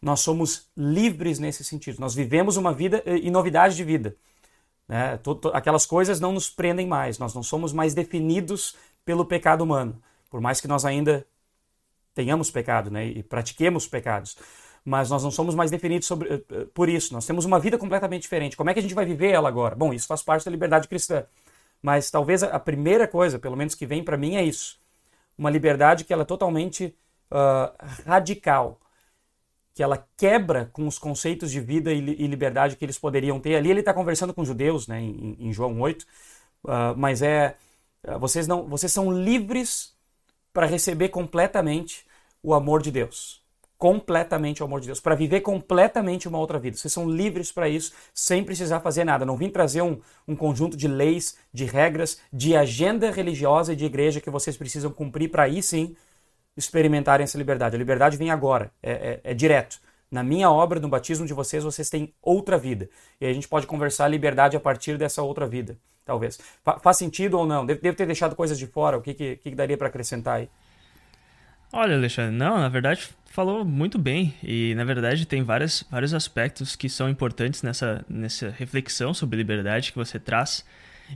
nós 0.00 0.20
somos 0.20 0.68
livres 0.76 1.38
nesse 1.38 1.64
sentido. 1.64 2.00
Nós 2.00 2.14
vivemos 2.14 2.56
uma 2.56 2.72
vida 2.72 3.02
e 3.06 3.28
eh, 3.28 3.30
novidade 3.30 3.76
de 3.76 3.84
vida. 3.84 4.16
Né? 4.88 5.18
Aquelas 5.52 5.86
coisas 5.86 6.18
não 6.18 6.32
nos 6.32 6.50
prendem 6.50 6.86
mais, 6.86 7.18
nós 7.18 7.32
não 7.32 7.42
somos 7.42 7.72
mais 7.72 7.94
definidos 7.94 8.74
pelo 9.10 9.24
pecado 9.24 9.64
humano, 9.64 10.00
por 10.30 10.40
mais 10.40 10.60
que 10.60 10.68
nós 10.68 10.84
ainda 10.84 11.26
tenhamos 12.14 12.48
pecado 12.48 12.92
né? 12.92 13.06
e 13.06 13.24
pratiquemos 13.24 13.88
pecados. 13.88 14.38
Mas 14.84 15.10
nós 15.10 15.24
não 15.24 15.32
somos 15.32 15.52
mais 15.52 15.68
definidos 15.68 16.06
sobre, 16.06 16.32
eh, 16.32 16.42
eh, 16.48 16.66
por 16.72 16.88
isso, 16.88 17.12
nós 17.12 17.26
temos 17.26 17.44
uma 17.44 17.58
vida 17.58 17.76
completamente 17.76 18.22
diferente. 18.22 18.56
Como 18.56 18.70
é 18.70 18.72
que 18.72 18.78
a 18.78 18.82
gente 18.82 18.94
vai 18.94 19.04
viver 19.04 19.30
ela 19.32 19.48
agora? 19.48 19.74
Bom, 19.74 19.92
isso 19.92 20.06
faz 20.06 20.22
parte 20.22 20.44
da 20.44 20.50
liberdade 20.52 20.86
cristã. 20.86 21.24
Mas 21.82 22.08
talvez 22.08 22.44
a 22.44 22.60
primeira 22.60 23.08
coisa, 23.08 23.36
pelo 23.36 23.56
menos 23.56 23.74
que 23.74 23.84
vem 23.84 24.04
para 24.04 24.16
mim, 24.16 24.36
é 24.36 24.44
isso. 24.44 24.78
Uma 25.36 25.50
liberdade 25.50 26.04
que 26.04 26.12
ela 26.12 26.22
é 26.22 26.24
totalmente 26.24 26.94
uh, 27.32 27.74
radical 28.06 28.78
que 29.74 29.82
ela 29.82 30.06
quebra 30.16 30.70
com 30.72 30.86
os 30.86 31.00
conceitos 31.00 31.50
de 31.50 31.58
vida 31.60 31.92
e 31.92 32.26
liberdade 32.28 32.76
que 32.76 32.84
eles 32.84 32.98
poderiam 32.98 33.40
ter. 33.40 33.56
Ali 33.56 33.70
ele 33.70 33.80
está 33.80 33.92
conversando 33.92 34.32
com 34.32 34.44
judeus, 34.44 34.86
né, 34.86 35.00
em, 35.00 35.36
em 35.40 35.52
João 35.52 35.80
8, 35.80 36.02
uh, 36.02 36.06
ah, 36.68 36.94
mas 36.96 37.22
é 37.22 37.56
vocês 38.18 38.46
não, 38.46 38.66
vocês 38.66 38.92
são 38.92 39.12
livres 39.12 39.94
para 40.52 40.66
receber 40.66 41.10
completamente 41.10 42.06
o 42.42 42.54
amor 42.54 42.82
de 42.82 42.90
Deus, 42.90 43.42
completamente 43.76 44.62
o 44.62 44.66
amor 44.66 44.80
de 44.80 44.86
Deus, 44.86 45.00
para 45.00 45.14
viver 45.14 45.40
completamente 45.40 46.28
uma 46.28 46.38
outra 46.38 46.58
vida. 46.58 46.76
Vocês 46.76 46.92
são 46.92 47.08
livres 47.08 47.52
para 47.52 47.68
isso, 47.68 47.92
sem 48.14 48.42
precisar 48.42 48.80
fazer 48.80 49.04
nada. 49.04 49.24
Não 49.24 49.36
vim 49.36 49.48
trazer 49.48 49.82
um, 49.82 50.00
um 50.26 50.34
conjunto 50.34 50.76
de 50.76 50.88
leis, 50.88 51.36
de 51.52 51.64
regras, 51.64 52.18
de 52.32 52.56
agenda 52.56 53.10
religiosa 53.10 53.72
e 53.72 53.76
de 53.76 53.84
igreja 53.84 54.20
que 54.20 54.30
vocês 54.30 54.56
precisam 54.56 54.90
cumprir 54.90 55.30
para 55.30 55.44
aí 55.44 55.62
sim 55.62 55.96
experimentarem 56.56 57.24
essa 57.24 57.38
liberdade. 57.38 57.76
A 57.76 57.78
liberdade 57.78 58.16
vem 58.16 58.30
agora, 58.30 58.72
é, 58.82 58.92
é, 58.92 59.20
é, 59.24 59.34
direto. 59.34 59.78
Na 60.10 60.22
minha 60.22 60.50
obra, 60.50 60.80
no 60.80 60.88
batismo 60.88 61.24
de 61.24 61.32
vocês, 61.32 61.62
vocês 61.62 61.88
têm 61.88 62.12
outra 62.20 62.58
vida. 62.58 62.90
E 63.20 63.26
a 63.26 63.32
gente 63.32 63.46
pode 63.46 63.66
conversar 63.66 64.06
a 64.06 64.08
liberdade 64.08 64.56
a 64.56 64.60
partir 64.60 64.98
dessa 64.98 65.22
outra 65.22 65.46
vida, 65.46 65.78
talvez. 66.10 66.40
Fa 66.64 66.80
faz 66.80 66.96
sentido 66.96 67.38
ou 67.38 67.46
não? 67.46 67.64
Devo, 67.64 67.80
ter 67.80 68.06
deixado 68.06 68.34
coisas 68.34 68.58
de 68.58 68.66
fora. 68.66 68.98
O 68.98 69.00
que, 69.00 69.14
que, 69.14 69.36
que 69.36 69.54
daria 69.54 69.78
para 69.78 69.86
acrescentar 69.86 70.38
aí? 70.38 70.48
Olha, 71.72 71.94
Alexandre, 71.94 72.36
não, 72.36 72.58
na 72.58 72.68
verdade 72.68 73.08
falou 73.26 73.64
muito 73.64 73.96
bem 73.96 74.34
e 74.42 74.74
na 74.74 74.82
verdade 74.82 75.24
tem 75.24 75.44
vários, 75.44 75.84
vários 75.88 76.12
aspectos 76.12 76.74
que 76.74 76.88
são 76.88 77.08
importantes 77.08 77.62
nessa, 77.62 78.04
nessa 78.08 78.50
reflexão 78.50 79.14
sobre 79.14 79.36
liberdade 79.36 79.92
que 79.92 79.98
você 79.98 80.18
traz. 80.18 80.64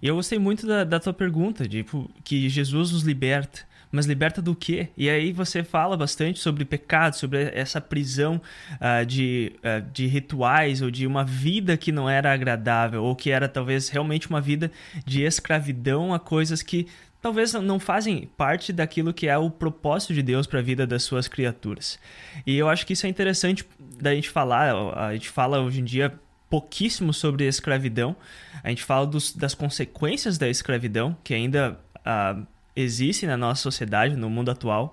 E 0.00 0.06
eu 0.06 0.14
gostei 0.14 0.38
muito 0.38 0.64
da, 0.64 0.84
da 0.84 1.00
tua 1.00 1.12
pergunta, 1.12 1.68
de 1.68 1.82
tipo, 1.82 2.08
que 2.22 2.48
Jesus 2.48 2.92
nos 2.92 3.02
liberta 3.02 3.62
mas 3.94 4.06
liberta 4.06 4.42
do 4.42 4.54
quê? 4.56 4.88
E 4.96 5.08
aí 5.08 5.32
você 5.32 5.62
fala 5.62 5.96
bastante 5.96 6.40
sobre 6.40 6.64
pecado, 6.64 7.14
sobre 7.14 7.50
essa 7.54 7.80
prisão 7.80 8.40
uh, 8.72 9.06
de, 9.06 9.52
uh, 9.58 9.88
de 9.92 10.06
rituais 10.06 10.82
ou 10.82 10.90
de 10.90 11.06
uma 11.06 11.24
vida 11.24 11.76
que 11.76 11.92
não 11.92 12.10
era 12.10 12.32
agradável, 12.32 13.04
ou 13.04 13.14
que 13.14 13.30
era 13.30 13.48
talvez 13.48 13.88
realmente 13.88 14.28
uma 14.28 14.40
vida 14.40 14.70
de 15.06 15.22
escravidão 15.22 16.12
a 16.12 16.18
coisas 16.18 16.60
que 16.60 16.88
talvez 17.22 17.52
não 17.52 17.78
fazem 17.78 18.28
parte 18.36 18.72
daquilo 18.72 19.14
que 19.14 19.28
é 19.28 19.38
o 19.38 19.48
propósito 19.48 20.12
de 20.12 20.22
Deus 20.22 20.46
para 20.46 20.58
a 20.58 20.62
vida 20.62 20.86
das 20.86 21.04
suas 21.04 21.28
criaturas. 21.28 21.98
E 22.44 22.56
eu 22.56 22.68
acho 22.68 22.84
que 22.84 22.94
isso 22.94 23.06
é 23.06 23.08
interessante 23.08 23.64
da 23.78 24.12
gente 24.12 24.28
falar, 24.28 24.74
a 24.96 25.12
gente 25.12 25.30
fala 25.30 25.60
hoje 25.60 25.80
em 25.80 25.84
dia 25.84 26.12
pouquíssimo 26.50 27.14
sobre 27.14 27.46
escravidão. 27.46 28.14
A 28.62 28.68
gente 28.68 28.82
fala 28.82 29.06
dos, 29.06 29.32
das 29.32 29.54
consequências 29.54 30.36
da 30.36 30.48
escravidão, 30.48 31.16
que 31.24 31.32
ainda 31.32 31.78
uh, 32.00 32.46
existem 32.76 33.28
na 33.28 33.36
nossa 33.36 33.62
sociedade, 33.62 34.16
no 34.16 34.28
mundo 34.28 34.50
atual, 34.50 34.92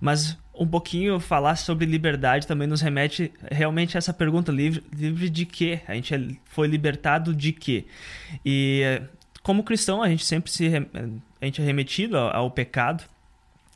mas 0.00 0.36
um 0.54 0.66
pouquinho 0.66 1.18
falar 1.18 1.56
sobre 1.56 1.86
liberdade 1.86 2.46
também 2.46 2.68
nos 2.68 2.80
remete 2.80 3.32
realmente 3.50 3.96
a 3.96 3.98
essa 3.98 4.12
pergunta: 4.12 4.52
livre, 4.52 4.82
livre 4.94 5.30
de 5.30 5.46
quê? 5.46 5.80
A 5.86 5.94
gente 5.94 6.14
é, 6.14 6.20
foi 6.44 6.66
libertado 6.66 7.34
de 7.34 7.52
quê? 7.52 7.86
E 8.44 9.00
como 9.42 9.64
cristão, 9.64 10.02
a 10.02 10.08
gente 10.08 10.24
sempre 10.24 10.50
se 10.50 10.66
a 11.40 11.44
gente 11.44 11.60
é 11.60 11.64
remetido 11.64 12.16
ao, 12.16 12.36
ao 12.36 12.50
pecado, 12.50 13.04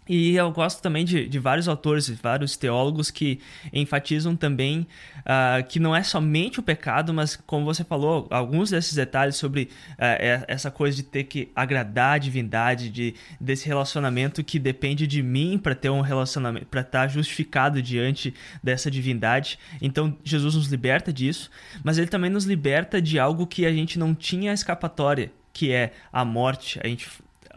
e 0.09 0.37
eu 0.37 0.51
gosto 0.53 0.81
também 0.81 1.05
de, 1.05 1.29
de 1.29 1.39
vários 1.39 1.67
autores, 1.67 2.09
vários 2.09 2.57
teólogos 2.57 3.11
que 3.11 3.41
enfatizam 3.73 4.37
também 4.37 4.87
uh, 5.21 5.67
que 5.69 5.81
não 5.81 5.95
é 5.95 6.03
somente 6.03 6.61
o 6.61 6.63
pecado, 6.63 7.13
mas, 7.13 7.35
como 7.35 7.65
você 7.65 7.83
falou, 7.83 8.27
alguns 8.31 8.71
desses 8.71 8.95
detalhes 8.95 9.37
sobre 9.37 9.65
uh, 9.93 10.45
essa 10.47 10.71
coisa 10.71 10.97
de 10.97 11.03
ter 11.03 11.25
que 11.25 11.51
agradar 11.57 12.15
a 12.15 12.19
divindade, 12.19 12.89
de, 12.89 13.15
desse 13.41 13.67
relacionamento 13.67 14.45
que 14.45 14.59
depende 14.59 15.07
de 15.07 15.23
mim 15.23 15.59
para 15.59 15.75
ter 15.75 15.91
um 15.91 16.01
relacionamento, 16.01 16.67
para 16.67 16.83
estar 16.83 17.01
tá 17.03 17.09
justificado 17.09 17.83
diante 17.83 18.33
dessa 18.63 18.91
divindade. 18.91 19.59
Então, 19.83 20.17
Jesus 20.23 20.55
nos 20.55 20.69
liberta 20.69 21.13
disso, 21.13 21.51
mas 21.83 21.99
ele 21.99 22.07
também 22.07 22.31
nos 22.31 22.45
liberta 22.45 23.03
de 23.03 23.19
algo 23.19 23.47
que 23.47 23.67
a 23.67 23.73
gente 23.73 23.99
não 23.99 24.15
tinha 24.15 24.53
escapatória, 24.53 25.33
que 25.53 25.73
é 25.73 25.93
a 26.13 26.25
morte. 26.25 26.79
A 26.83 26.87
gente 26.87 27.09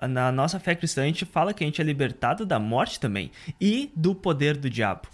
na 0.08 0.32
nossa 0.32 0.60
fé 0.60 0.76
cristã, 0.76 1.04
a 1.04 1.06
gente 1.06 1.26
fala 1.26 1.54
que 1.54 1.64
a 1.64 1.68
gente 1.68 1.82
é 1.82 1.84
libertado 1.84 2.46
da 2.46 2.60
morte 2.60 3.00
também 3.00 3.32
e 3.60 3.92
do 3.96 4.16
poder 4.16 4.58
do 4.58 4.70
diabo. 4.70 5.08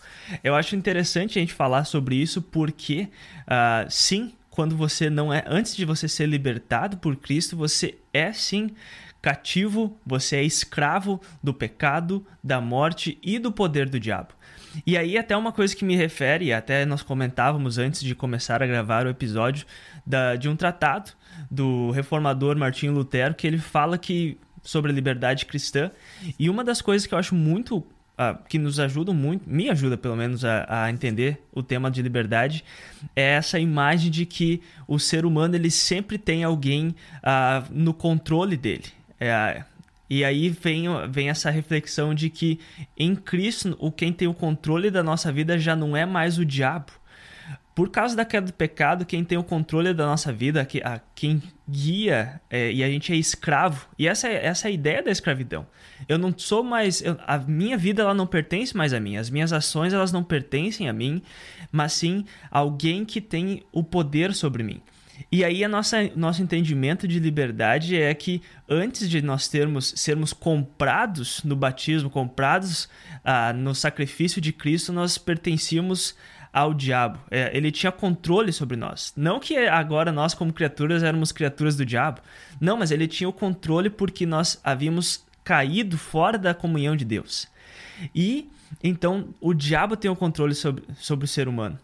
Eu 0.43 0.55
acho 0.55 0.75
interessante 0.75 1.37
a 1.37 1.41
gente 1.41 1.53
falar 1.53 1.85
sobre 1.85 2.15
isso 2.15 2.41
porque, 2.41 3.09
uh, 3.41 3.89
sim, 3.89 4.33
quando 4.49 4.75
você 4.75 5.09
não 5.09 5.33
é, 5.33 5.43
antes 5.47 5.75
de 5.75 5.85
você 5.85 6.07
ser 6.07 6.27
libertado 6.27 6.97
por 6.97 7.15
Cristo, 7.15 7.57
você 7.57 7.97
é 8.13 8.31
sim 8.31 8.71
cativo, 9.21 9.97
você 10.05 10.37
é 10.37 10.43
escravo 10.43 11.19
do 11.43 11.53
pecado, 11.53 12.25
da 12.43 12.61
morte 12.61 13.17
e 13.23 13.39
do 13.39 13.51
poder 13.51 13.89
do 13.89 13.99
diabo. 13.99 14.35
E 14.85 14.97
aí, 14.97 15.17
até 15.17 15.35
uma 15.35 15.51
coisa 15.51 15.75
que 15.75 15.85
me 15.85 15.95
refere, 15.95 16.53
até 16.53 16.85
nós 16.85 17.01
comentávamos 17.01 17.77
antes 17.77 18.01
de 18.01 18.13
começar 18.13 18.61
a 18.61 18.67
gravar 18.67 19.05
o 19.05 19.09
episódio, 19.09 19.65
da, 20.05 20.35
de 20.35 20.47
um 20.47 20.55
tratado 20.55 21.11
do 21.49 21.91
reformador 21.91 22.57
Martinho 22.57 22.93
Lutero, 22.93 23.33
que 23.33 23.47
ele 23.47 23.57
fala 23.57 23.97
que 23.97 24.37
sobre 24.65 24.91
a 24.91 24.93
liberdade 24.93 25.45
cristã. 25.45 25.89
E 26.37 26.49
uma 26.49 26.63
das 26.63 26.81
coisas 26.81 27.07
que 27.07 27.13
eu 27.13 27.17
acho 27.17 27.33
muito. 27.33 27.85
Uh, 28.17 28.41
que 28.47 28.57
nos 28.57 28.79
ajudam 28.79 29.13
muito, 29.13 29.43
me 29.45 29.69
ajuda 29.69 29.97
pelo 29.97 30.15
menos 30.15 30.45
a, 30.45 30.85
a, 30.85 30.89
entender 30.89 31.37
o 31.51 31.61
tema 31.61 31.91
de 31.91 32.01
liberdade, 32.01 32.63
é 33.13 33.33
essa 33.33 33.59
imagem 33.59 34.09
de 34.09 34.25
que 34.25 34.61
o 34.87 34.97
ser 34.97 35.25
humano 35.25 35.53
ele 35.53 35.69
sempre 35.69 36.17
tem 36.17 36.41
alguém 36.41 36.95
uh, 37.17 37.69
no 37.69 37.93
controle 37.93 38.55
dele. 38.55 38.85
É, 39.19 39.65
e 40.09 40.23
aí 40.23 40.49
vem, 40.49 40.85
vem 41.09 41.29
essa 41.29 41.49
reflexão 41.49 42.13
de 42.13 42.29
que 42.29 42.57
em 42.97 43.15
Cristo, 43.15 43.75
o 43.79 43.91
quem 43.91 44.13
tem 44.13 44.29
o 44.29 44.33
controle 44.33 44.89
da 44.89 45.03
nossa 45.03 45.29
vida 45.29 45.59
já 45.59 45.75
não 45.75 45.93
é 45.97 46.05
mais 46.05 46.37
o 46.37 46.45
diabo, 46.45 46.93
por 47.75 47.89
causa 47.89 48.15
da 48.15 48.23
queda 48.23 48.47
do 48.47 48.53
pecado, 48.53 49.05
quem 49.05 49.25
tem 49.25 49.37
o 49.37 49.43
controle 49.43 49.93
da 49.93 50.05
nossa 50.05 50.31
vida, 50.31 50.65
a 50.85 50.99
quem 51.13 51.43
guia 51.67 52.39
é, 52.49 52.71
e 52.71 52.81
a 52.81 52.87
gente 52.87 53.11
é 53.11 53.17
escravo. 53.17 53.85
E 53.99 54.07
essa, 54.07 54.29
é, 54.29 54.45
essa 54.45 54.69
é 54.69 54.71
a 54.71 54.73
ideia 54.73 55.03
da 55.03 55.11
escravidão. 55.11 55.67
Eu 56.07 56.17
não 56.17 56.33
sou 56.37 56.63
mais. 56.63 57.01
Eu, 57.01 57.17
a 57.27 57.37
minha 57.37 57.77
vida 57.77 58.01
ela 58.01 58.13
não 58.13 58.25
pertence 58.25 58.75
mais 58.75 58.93
a 58.93 58.99
mim. 58.99 59.17
As 59.17 59.29
minhas 59.29 59.51
ações 59.51 59.91
elas 59.91 60.13
não 60.13 60.23
pertencem 60.23 60.87
a 60.87 60.93
mim, 60.93 61.21
mas 61.69 61.91
sim 61.91 62.23
a 62.49 62.59
alguém 62.59 63.03
que 63.03 63.19
tem 63.19 63.61
o 63.73 63.83
poder 63.83 64.33
sobre 64.33 64.63
mim. 64.63 64.81
E 65.31 65.43
aí 65.43 65.63
a 65.63 65.69
nossa 65.69 66.09
nosso 66.15 66.41
entendimento 66.41 67.07
de 67.07 67.19
liberdade 67.19 67.97
é 67.97 68.13
que 68.13 68.41
antes 68.69 69.09
de 69.09 69.21
nós 69.21 69.47
termos 69.47 69.93
sermos 69.97 70.31
comprados 70.33 71.41
no 71.43 71.55
batismo, 71.55 72.09
comprados 72.09 72.87
ah, 73.23 73.51
no 73.53 73.73
sacrifício 73.75 74.41
de 74.41 74.53
Cristo, 74.53 74.93
nós 74.93 75.17
pertencíamos 75.17 76.15
ao 76.55 76.73
diabo. 76.73 77.19
É, 77.29 77.55
ele 77.55 77.69
tinha 77.69 77.91
controle 77.91 78.53
sobre 78.53 78.77
nós. 78.77 79.11
Não 79.17 79.41
que 79.41 79.57
agora 79.57 80.09
nós, 80.09 80.33
como 80.33 80.53
criaturas, 80.53 81.03
éramos 81.03 81.33
criaturas 81.33 81.75
do 81.75 81.85
diabo. 81.85 82.21
Não, 82.61 82.77
mas 82.77 82.91
ele 82.91 83.09
tinha 83.09 83.27
o 83.27 83.33
controle 83.33 83.89
porque 83.89 84.25
nós 84.25 84.57
havíamos 84.63 85.25
caído 85.43 85.97
fora 85.97 86.37
da 86.37 86.53
comunhão 86.53 86.95
de 86.95 87.03
Deus. 87.03 87.49
E 88.15 88.49
então 88.81 89.35
o 89.41 89.53
diabo 89.53 89.97
tem 89.97 90.09
o 90.09 90.15
controle 90.15 90.55
sobre, 90.55 90.85
sobre 90.95 91.25
o 91.25 91.27
ser 91.27 91.49
humano. 91.49 91.77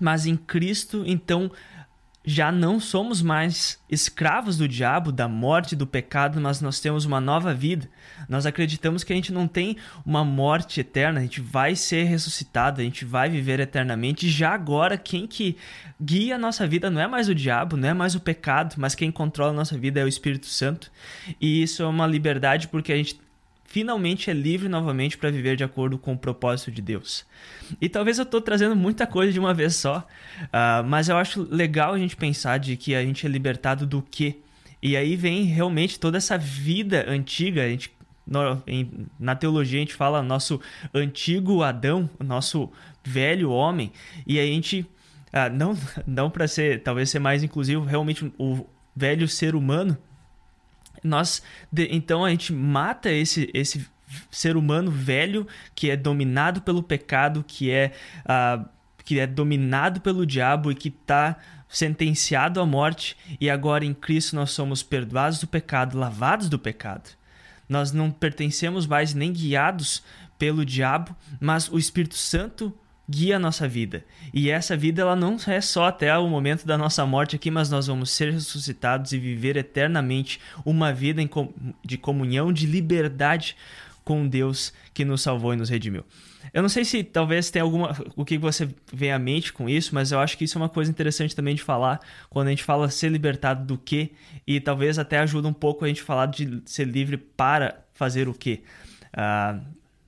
Mas 0.00 0.24
em 0.24 0.36
Cristo, 0.36 1.04
então 1.06 1.50
já 2.28 2.52
não 2.52 2.78
somos 2.78 3.22
mais 3.22 3.82
escravos 3.88 4.58
do 4.58 4.68
diabo, 4.68 5.10
da 5.10 5.26
morte, 5.26 5.74
do 5.74 5.86
pecado, 5.86 6.38
mas 6.38 6.60
nós 6.60 6.78
temos 6.78 7.06
uma 7.06 7.22
nova 7.22 7.54
vida. 7.54 7.88
Nós 8.28 8.44
acreditamos 8.44 9.02
que 9.02 9.14
a 9.14 9.16
gente 9.16 9.32
não 9.32 9.48
tem 9.48 9.78
uma 10.04 10.22
morte 10.22 10.78
eterna, 10.78 11.20
a 11.20 11.22
gente 11.22 11.40
vai 11.40 11.74
ser 11.74 12.04
ressuscitado, 12.04 12.82
a 12.82 12.84
gente 12.84 13.06
vai 13.06 13.30
viver 13.30 13.60
eternamente. 13.60 14.28
Já 14.28 14.50
agora, 14.50 14.98
quem 14.98 15.26
que 15.26 15.56
guia 15.98 16.34
a 16.34 16.38
nossa 16.38 16.66
vida 16.66 16.90
não 16.90 17.00
é 17.00 17.06
mais 17.06 17.30
o 17.30 17.34
diabo, 17.34 17.78
não 17.78 17.88
é 17.88 17.94
mais 17.94 18.14
o 18.14 18.20
pecado, 18.20 18.74
mas 18.76 18.94
quem 18.94 19.10
controla 19.10 19.52
a 19.52 19.56
nossa 19.56 19.78
vida 19.78 19.98
é 19.98 20.04
o 20.04 20.08
Espírito 20.08 20.48
Santo. 20.48 20.92
E 21.40 21.62
isso 21.62 21.82
é 21.82 21.86
uma 21.86 22.06
liberdade 22.06 22.68
porque 22.68 22.92
a 22.92 22.96
gente 22.96 23.18
finalmente 23.68 24.30
é 24.30 24.32
livre 24.32 24.66
novamente 24.66 25.16
para 25.18 25.30
viver 25.30 25.54
de 25.54 25.62
acordo 25.62 25.98
com 25.98 26.14
o 26.14 26.18
propósito 26.18 26.70
de 26.70 26.80
Deus. 26.80 27.24
E 27.80 27.88
talvez 27.88 28.18
eu 28.18 28.24
estou 28.24 28.40
trazendo 28.40 28.74
muita 28.74 29.06
coisa 29.06 29.30
de 29.30 29.38
uma 29.38 29.52
vez 29.52 29.76
só, 29.76 30.06
uh, 30.44 30.82
mas 30.86 31.10
eu 31.10 31.18
acho 31.18 31.46
legal 31.50 31.92
a 31.92 31.98
gente 31.98 32.16
pensar 32.16 32.58
de 32.58 32.76
que 32.78 32.94
a 32.94 33.02
gente 33.02 33.26
é 33.26 33.28
libertado 33.28 33.86
do 33.86 34.00
quê? 34.02 34.38
E 34.82 34.96
aí 34.96 35.14
vem 35.16 35.44
realmente 35.44 36.00
toda 36.00 36.16
essa 36.16 36.38
vida 36.38 37.04
antiga, 37.08 37.62
a 37.62 37.68
gente 37.68 37.96
na 39.18 39.34
teologia 39.34 39.78
a 39.78 39.80
gente 39.80 39.94
fala 39.94 40.22
nosso 40.22 40.60
antigo 40.92 41.62
Adão, 41.62 42.10
nosso 42.22 42.70
velho 43.02 43.50
homem, 43.50 43.90
e 44.26 44.38
a 44.38 44.44
gente 44.44 44.80
uh, 44.80 45.52
não 45.52 45.76
não 46.06 46.30
para 46.30 46.48
ser 46.48 46.82
talvez 46.82 47.10
ser 47.10 47.18
mais 47.18 47.42
inclusivo, 47.42 47.84
realmente 47.84 48.32
o 48.38 48.66
velho 48.96 49.28
ser 49.28 49.54
humano 49.54 49.96
nós, 51.02 51.42
de, 51.70 51.88
então 51.90 52.24
a 52.24 52.30
gente 52.30 52.52
mata 52.52 53.10
esse, 53.10 53.50
esse 53.54 53.86
ser 54.30 54.56
humano 54.56 54.90
velho 54.90 55.46
que 55.74 55.90
é 55.90 55.96
dominado 55.96 56.62
pelo 56.62 56.82
pecado, 56.82 57.44
que 57.46 57.70
é, 57.70 57.92
uh, 58.24 58.66
que 59.04 59.18
é 59.18 59.26
dominado 59.26 60.00
pelo 60.00 60.26
diabo 60.26 60.70
e 60.70 60.74
que 60.74 60.88
está 60.88 61.36
sentenciado 61.68 62.60
à 62.60 62.66
morte, 62.66 63.16
e 63.40 63.50
agora 63.50 63.84
em 63.84 63.92
Cristo 63.92 64.34
nós 64.34 64.50
somos 64.50 64.82
perdoados 64.82 65.38
do 65.38 65.46
pecado, 65.46 65.98
lavados 65.98 66.48
do 66.48 66.58
pecado. 66.58 67.10
Nós 67.68 67.92
não 67.92 68.10
pertencemos 68.10 68.86
mais 68.86 69.12
nem 69.12 69.32
guiados 69.32 70.02
pelo 70.38 70.64
diabo, 70.64 71.14
mas 71.38 71.68
o 71.68 71.78
Espírito 71.78 72.14
Santo 72.14 72.74
guia 73.08 73.36
a 73.36 73.38
nossa 73.38 73.66
vida. 73.66 74.04
E 74.34 74.50
essa 74.50 74.76
vida 74.76 75.02
ela 75.02 75.16
não 75.16 75.36
é 75.46 75.60
só 75.60 75.86
até 75.86 76.16
o 76.18 76.28
momento 76.28 76.66
da 76.66 76.76
nossa 76.76 77.06
morte 77.06 77.36
aqui, 77.36 77.50
mas 77.50 77.70
nós 77.70 77.86
vamos 77.86 78.10
ser 78.10 78.32
ressuscitados 78.32 79.12
e 79.12 79.18
viver 79.18 79.56
eternamente 79.56 80.40
uma 80.64 80.92
vida 80.92 81.22
de 81.84 81.96
comunhão, 81.96 82.52
de 82.52 82.66
liberdade 82.66 83.56
com 84.04 84.26
Deus 84.26 84.72
que 84.92 85.04
nos 85.04 85.22
salvou 85.22 85.54
e 85.54 85.56
nos 85.56 85.68
redimiu. 85.68 86.04
Eu 86.52 86.62
não 86.62 86.68
sei 86.68 86.84
se 86.84 87.04
talvez 87.04 87.50
tenha 87.50 87.62
alguma 87.62 87.94
o 88.16 88.24
que 88.24 88.38
você 88.38 88.68
vem 88.92 89.12
à 89.12 89.18
mente 89.18 89.52
com 89.52 89.68
isso, 89.68 89.94
mas 89.94 90.12
eu 90.12 90.18
acho 90.18 90.36
que 90.38 90.44
isso 90.44 90.56
é 90.56 90.60
uma 90.62 90.68
coisa 90.68 90.90
interessante 90.90 91.36
também 91.36 91.54
de 91.54 91.62
falar 91.62 92.00
quando 92.30 92.46
a 92.46 92.50
gente 92.50 92.64
fala 92.64 92.88
ser 92.88 93.10
libertado 93.10 93.66
do 93.66 93.76
que 93.76 94.12
e 94.46 94.60
talvez 94.60 94.98
até 94.98 95.18
ajuda 95.18 95.48
um 95.48 95.52
pouco 95.52 95.84
a 95.84 95.88
gente 95.88 96.02
falar 96.02 96.26
de 96.26 96.62
ser 96.64 96.86
livre 96.86 97.16
para 97.16 97.84
fazer 97.92 98.28
o 98.28 98.34
que. 98.34 98.62
Uh, 99.12 99.60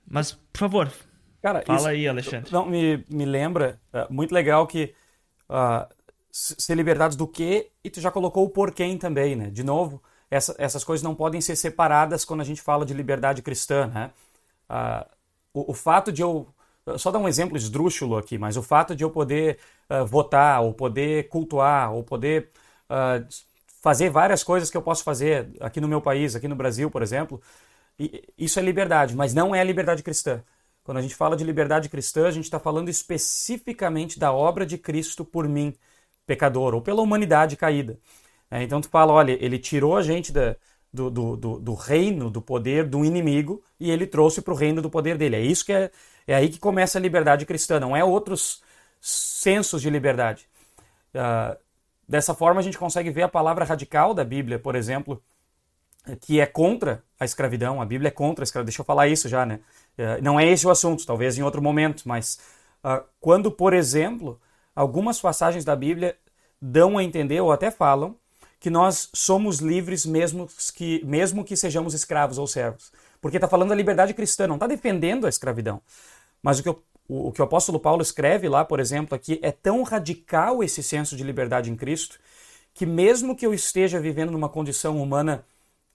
mas 0.09 0.31
por 0.31 0.59
favor, 0.59 0.91
Cara, 1.41 1.63
Fala 1.65 1.79
isso, 1.79 1.87
aí, 1.87 2.07
Alexandre. 2.07 2.51
Não, 2.51 2.65
me, 2.65 3.03
me 3.09 3.25
lembra, 3.25 3.79
uh, 3.93 4.13
muito 4.13 4.33
legal 4.33 4.67
que 4.67 4.93
uh, 5.49 5.91
ser 6.31 6.75
libertados 6.75 7.17
do 7.17 7.27
que 7.27 7.71
e 7.83 7.89
tu 7.89 7.99
já 7.99 8.11
colocou 8.11 8.45
o 8.45 8.49
porquê 8.49 8.95
também, 8.97 9.35
né? 9.35 9.49
De 9.49 9.63
novo, 9.63 10.01
essa, 10.29 10.55
essas 10.59 10.83
coisas 10.83 11.03
não 11.03 11.15
podem 11.15 11.41
ser 11.41 11.55
separadas 11.55 12.23
quando 12.23 12.41
a 12.41 12.43
gente 12.43 12.61
fala 12.61 12.85
de 12.85 12.93
liberdade 12.93 13.41
cristã, 13.41 13.87
né? 13.87 14.11
Uh, 14.69 15.09
o, 15.53 15.71
o, 15.71 15.73
fato 15.73 16.11
de 16.11 16.21
eu... 16.21 16.47
Só 16.97 17.11
dar 17.11 17.19
um 17.19 17.27
exemplo 17.27 17.57
esdrúxulo 17.57 18.17
aqui, 18.17 18.37
mas 18.37 18.57
o 18.57 18.63
fato 18.63 18.95
de 18.95 19.03
eu 19.03 19.09
poder 19.11 19.59
votar, 20.07 20.61
ou 20.63 20.73
poder 20.73 21.27
cultuar, 21.29 21.93
ou 21.93 22.03
poder 22.03 22.49
fazer 23.81 24.09
várias 24.09 24.43
coisas 24.43 24.71
que 24.71 24.75
eu 24.75 24.81
posso 24.81 25.03
fazer 25.03 25.51
aqui 25.59 25.79
no 25.79 25.87
meu 25.87 26.01
país, 26.01 26.35
aqui 26.35 26.47
no 26.47 26.55
Brasil, 26.55 26.89
por 26.89 27.03
exemplo, 27.03 27.39
isso 28.35 28.59
é 28.59 28.63
liberdade, 28.63 29.15
mas 29.15 29.31
não 29.31 29.53
é 29.53 29.63
liberdade 29.63 30.01
cristã. 30.01 30.43
Quando 30.83 30.97
a 30.97 31.01
gente 31.01 31.15
fala 31.15 31.35
de 31.35 31.43
liberdade 31.43 31.89
cristã, 31.89 32.27
a 32.27 32.31
gente 32.31 32.45
está 32.45 32.59
falando 32.59 32.89
especificamente 32.89 34.19
da 34.19 34.33
obra 34.33 34.65
de 34.65 34.77
Cristo 34.77 35.23
por 35.23 35.47
mim, 35.47 35.75
pecador, 36.25 36.73
ou 36.73 36.81
pela 36.81 37.01
humanidade 37.01 37.55
caída. 37.55 37.99
É, 38.49 38.63
então 38.63 38.81
tu 38.81 38.89
fala, 38.89 39.13
olha, 39.13 39.37
ele 39.43 39.59
tirou 39.59 39.95
a 39.95 40.01
gente 40.01 40.31
da, 40.31 40.55
do, 40.91 41.09
do, 41.09 41.37
do, 41.37 41.59
do, 41.59 41.73
reino, 41.73 42.29
do 42.29 42.41
poder 42.41 42.87
do 42.87 43.05
inimigo, 43.05 43.63
e 43.79 43.89
ele 43.91 44.05
trouxe 44.05 44.41
para 44.41 44.53
o 44.53 44.57
reino 44.57 44.81
do 44.81 44.89
poder 44.89 45.17
dele. 45.17 45.35
É 45.37 45.41
isso 45.41 45.65
que 45.65 45.71
é, 45.73 45.91
é 46.27 46.35
aí 46.35 46.49
que 46.49 46.59
começa 46.59 46.97
a 46.97 47.01
liberdade 47.01 47.45
cristã, 47.45 47.79
não 47.79 47.95
é 47.95 48.03
outros 48.03 48.61
sensos 48.99 49.81
de 49.81 49.89
liberdade. 49.89 50.47
Uh, 51.13 51.57
dessa 52.07 52.33
forma 52.33 52.59
a 52.59 52.63
gente 52.63 52.77
consegue 52.77 53.09
ver 53.09 53.23
a 53.23 53.29
palavra 53.29 53.65
radical 53.65 54.13
da 54.13 54.23
Bíblia, 54.23 54.59
por 54.59 54.75
exemplo, 54.75 55.21
que 56.21 56.39
é 56.39 56.45
contra 56.45 57.03
a 57.19 57.25
escravidão, 57.25 57.81
a 57.81 57.85
Bíblia 57.85 58.09
é 58.09 58.11
contra 58.11 58.43
a 58.43 58.45
escravidão, 58.45 58.65
deixa 58.65 58.81
eu 58.81 58.85
falar 58.85 59.07
isso 59.07 59.29
já, 59.29 59.45
né? 59.45 59.59
É, 60.01 60.19
não 60.19 60.39
é 60.39 60.47
esse 60.47 60.65
o 60.65 60.71
assunto, 60.71 61.05
talvez 61.05 61.37
em 61.37 61.43
outro 61.43 61.61
momento, 61.61 62.03
mas 62.05 62.39
uh, 62.83 63.03
quando, 63.19 63.51
por 63.51 63.71
exemplo, 63.71 64.41
algumas 64.75 65.21
passagens 65.21 65.63
da 65.63 65.75
Bíblia 65.75 66.17
dão 66.59 66.97
a 66.97 67.03
entender 67.03 67.39
ou 67.39 67.51
até 67.51 67.69
falam 67.69 68.15
que 68.59 68.69
nós 68.69 69.09
somos 69.13 69.59
livres 69.59 70.05
mesmo 70.05 70.49
que, 70.75 71.03
mesmo 71.05 71.43
que 71.43 71.55
sejamos 71.55 71.93
escravos 71.93 72.39
ou 72.39 72.47
servos. 72.47 72.91
Porque 73.19 73.37
está 73.37 73.47
falando 73.47 73.69
da 73.69 73.75
liberdade 73.75 74.13
cristã, 74.13 74.47
não 74.47 74.55
está 74.55 74.65
defendendo 74.65 75.25
a 75.27 75.29
escravidão. 75.29 75.81
Mas 76.41 76.59
o 76.59 76.63
que, 76.63 76.69
o, 76.69 76.77
o 77.07 77.31
que 77.31 77.41
o 77.41 77.45
apóstolo 77.45 77.79
Paulo 77.79 78.01
escreve 78.01 78.49
lá, 78.49 78.65
por 78.65 78.79
exemplo, 78.79 79.15
aqui, 79.15 79.39
é 79.43 79.51
tão 79.51 79.83
radical 79.83 80.63
esse 80.63 80.81
senso 80.81 81.15
de 81.15 81.23
liberdade 81.23 81.71
em 81.71 81.75
Cristo, 81.75 82.19
que 82.73 82.87
mesmo 82.87 83.35
que 83.35 83.45
eu 83.45 83.53
esteja 83.53 83.99
vivendo 83.99 84.31
numa 84.31 84.49
condição 84.49 85.01
humana 85.01 85.45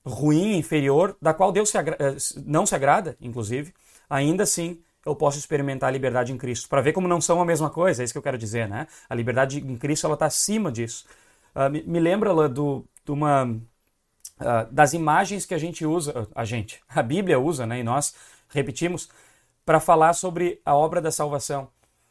ruim, 0.05 0.57
inferior, 0.57 1.17
da 1.21 1.35
qual 1.35 1.51
Deus 1.51 1.71
se 1.71 1.79
eh, 1.79 2.17
não 2.45 2.65
se 2.65 2.75
agrada, 2.75 3.17
inclusive, 3.21 3.75
ainda 4.09 4.43
assim 4.43 4.81
eu 5.05 5.15
posso 5.15 5.39
experimentar 5.39 5.89
a 5.89 5.93
liberdade 5.93 6.33
em 6.33 6.37
Cristo. 6.37 6.69
Para 6.69 6.81
ver 6.81 6.93
como 6.93 7.07
não 7.07 7.21
são 7.21 7.41
a 7.41 7.45
mesma 7.45 7.71
coisa, 7.71 8.03
é 8.03 8.05
isso 8.05 8.13
que 8.13 8.19
eu 8.19 8.23
quero 8.23 8.37
dizer, 8.37 8.69
né? 8.69 8.89
A 9.09 9.15
liberdade 9.15 9.61
em 9.61 9.77
Cristo 9.77 10.07
ela 10.07 10.15
está 10.15 10.27
acima 10.27 10.71
disso. 10.73 11.07
Uh, 11.55 11.71
me, 11.71 11.83
me, 11.85 12.01
lembra 12.01 12.33
lá 12.33 12.49
do, 12.49 12.85
uma 13.09 13.45
uh, 13.45 14.73
das 14.73 14.93
imagens 14.93 15.47
que 15.47 15.55
a 15.55 15.59
gente 15.59 15.87
usa, 15.87 16.29
a 16.35 16.45
gente, 16.45 16.83
a 16.89 17.03
Bíblia 17.03 17.39
usa, 17.39 17.65
né? 17.65 17.79
E 17.79 17.85
nós 17.85 18.15
repetimos 18.49 19.09
para 19.65 19.81
falar 19.81 20.13
sobre 20.13 20.61
a 20.65 20.75
obra 20.75 21.01
da 21.01 21.13
salvação. 21.13 21.69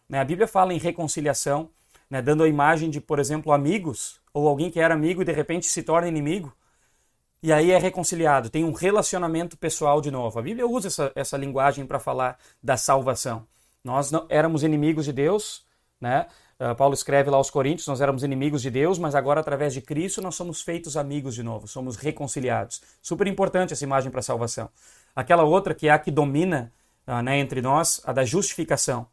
Né? 0.08 0.20
A 0.20 0.26
Bíblia 0.26 0.48
fala 0.48 0.74
em 0.74 0.78
reconciliação, 0.78 1.70
né? 2.10 2.22
dando 2.22 2.44
a 2.44 2.48
imagem 2.48 2.90
de, 2.90 3.02
por 3.02 3.20
exemplo, 3.20 3.52
amigos 3.52 4.20
ou 4.34 4.48
alguém 4.48 4.70
que 4.70 4.80
era 4.80 4.94
amigo 4.94 5.22
e 5.22 5.26
de 5.26 5.32
repente 5.32 5.68
se 5.68 5.84
torna 5.84 6.08
inimigo 6.08 6.54
e 7.42 7.54
aí 7.54 7.72
é 7.72 7.78
reconciliado, 7.78 8.50
tem 8.50 8.64
um 8.64 8.74
relacionamento 8.74 9.58
pessoal 9.58 10.02
de 10.02 10.10
novo. 10.10 10.40
A 10.40 10.42
Bíblia 10.42 10.68
usa 10.68 10.88
essa, 10.88 11.12
essa 11.16 11.38
linguagem 11.38 11.86
para 11.86 12.00
falar 12.00 12.38
da 12.62 12.76
salvação. 12.76 13.46
Nós 13.84 14.12
não, 14.12 14.26
éramos 14.30 14.64
inimigos 14.64 15.06
de 15.06 15.14
Deus, 15.14 15.64
né? 16.02 16.28
Uh, 16.60 16.74
Paulo 16.74 16.94
escreve 16.94 17.30
lá 17.30 17.38
aos 17.38 17.50
Coríntios, 17.50 17.86
nós 17.88 18.00
éramos 18.00 18.24
inimigos 18.24 18.62
de 18.62 18.72
Deus, 18.72 18.98
mas 18.98 19.14
agora 19.14 19.42
através 19.42 19.74
de 19.74 19.82
Cristo 19.82 20.22
nós 20.22 20.36
somos 20.36 20.62
feitos 20.62 20.96
amigos 20.96 21.36
de 21.36 21.44
novo, 21.44 21.68
somos 21.68 21.98
reconciliados. 21.98 22.82
Super 23.02 23.28
importante 23.28 23.74
essa 23.74 23.84
imagem 23.84 24.10
para 24.10 24.22
a 24.22 24.24
salvação. 24.24 24.70
Aquela 25.14 25.44
outra 25.44 25.76
que 25.76 25.88
é 25.90 25.92
a 25.92 26.00
que 26.00 26.10
domina 26.10 26.72
uh, 27.06 27.22
né, 27.22 27.38
entre 27.38 27.62
nós, 27.62 28.02
a 28.06 28.14
da 28.14 28.24
justificação. 28.24 29.06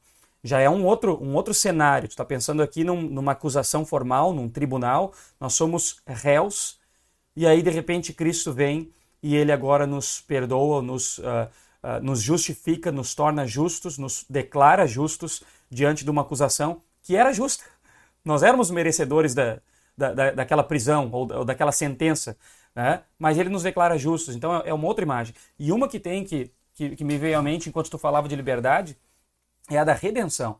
Já 0.44 0.60
é 0.60 0.70
um 0.70 0.84
outro, 0.84 1.22
um 1.22 1.34
outro 1.34 1.52
cenário. 1.52 2.08
Tu 2.08 2.12
está 2.12 2.24
pensando 2.24 2.62
aqui 2.62 2.82
num, 2.82 3.02
numa 3.02 3.32
acusação 3.32 3.84
formal, 3.84 4.32
num 4.32 4.48
tribunal, 4.48 5.12
nós 5.38 5.54
somos 5.54 6.00
réus 6.06 6.80
e 7.36 7.46
aí, 7.46 7.62
de 7.62 7.70
repente, 7.70 8.12
Cristo 8.12 8.52
vem 8.52 8.92
e 9.22 9.36
ele 9.36 9.52
agora 9.52 9.86
nos 9.86 10.20
perdoa, 10.20 10.82
nos, 10.82 11.18
uh, 11.18 11.22
uh, 11.82 12.02
nos 12.02 12.20
justifica, 12.20 12.90
nos 12.90 13.14
torna 13.14 13.46
justos, 13.46 13.96
nos 13.96 14.24
declara 14.28 14.86
justos 14.86 15.42
diante 15.70 16.04
de 16.04 16.10
uma 16.10 16.22
acusação 16.22 16.82
que 17.02 17.16
era 17.16 17.32
justa. 17.32 17.64
Nós 18.24 18.42
éramos 18.42 18.70
merecedores 18.70 19.34
da, 19.34 19.60
da, 19.96 20.12
da 20.12 20.30
daquela 20.32 20.62
prisão 20.62 21.10
ou, 21.12 21.32
ou, 21.32 21.44
daquela 21.44 21.72
sentença, 21.72 22.36
né? 22.74 23.02
mas 23.18 23.38
ele 23.38 23.48
nos 23.48 23.62
declara 23.62 23.96
justos. 23.96 24.34
Então 24.36 24.56
é, 24.56 24.68
é 24.68 24.74
uma 24.74 24.86
outra 24.86 25.04
imagem. 25.04 25.34
E 25.58 25.72
uma 25.72 25.88
que 25.88 25.98
tem 25.98 26.24
que, 26.24 26.50
que, 26.74 26.96
que 26.96 27.04
me 27.04 27.16
veio 27.16 27.38
à 27.38 27.42
mente 27.42 27.68
enquanto 27.68 27.90
tu 27.90 27.98
falava 27.98 28.28
de 28.28 28.36
liberdade 28.36 28.96
é 29.70 29.78
a 29.78 29.84
da 29.84 29.94
redenção. 29.94 30.58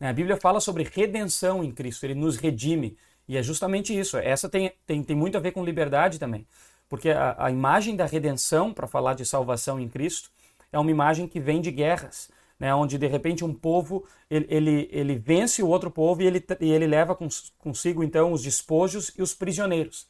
Né? 0.00 0.08
A 0.08 0.12
Bíblia 0.12 0.36
fala 0.36 0.60
sobre 0.60 0.84
redenção 0.84 1.62
em 1.62 1.70
Cristo, 1.72 2.04
ele 2.04 2.14
nos 2.14 2.36
redime. 2.36 2.96
E 3.28 3.36
é 3.36 3.42
justamente 3.42 3.96
isso. 3.96 4.16
Essa 4.16 4.48
tem, 4.48 4.72
tem, 4.86 5.02
tem 5.02 5.14
muito 5.14 5.36
a 5.36 5.40
ver 5.40 5.52
com 5.52 5.64
liberdade 5.64 6.18
também. 6.18 6.46
Porque 6.88 7.10
a, 7.10 7.36
a 7.38 7.50
imagem 7.50 7.94
da 7.94 8.06
redenção, 8.06 8.72
para 8.72 8.86
falar 8.86 9.14
de 9.14 9.24
salvação 9.26 9.78
em 9.78 9.88
Cristo, 9.88 10.30
é 10.72 10.78
uma 10.78 10.90
imagem 10.90 11.28
que 11.28 11.38
vem 11.38 11.60
de 11.60 11.70
guerras. 11.70 12.30
Né, 12.58 12.74
onde 12.74 12.98
de 12.98 13.06
repente 13.06 13.44
um 13.44 13.54
povo 13.54 14.04
ele, 14.28 14.44
ele, 14.50 14.88
ele 14.90 15.14
vence 15.14 15.62
o 15.62 15.68
outro 15.68 15.92
povo 15.92 16.20
e 16.20 16.26
ele, 16.26 16.44
e 16.58 16.72
ele 16.72 16.88
leva 16.88 17.14
cons, 17.14 17.52
consigo 17.56 18.02
então 18.02 18.32
os 18.32 18.42
despojos 18.42 19.12
e 19.16 19.22
os 19.22 19.32
prisioneiros. 19.32 20.08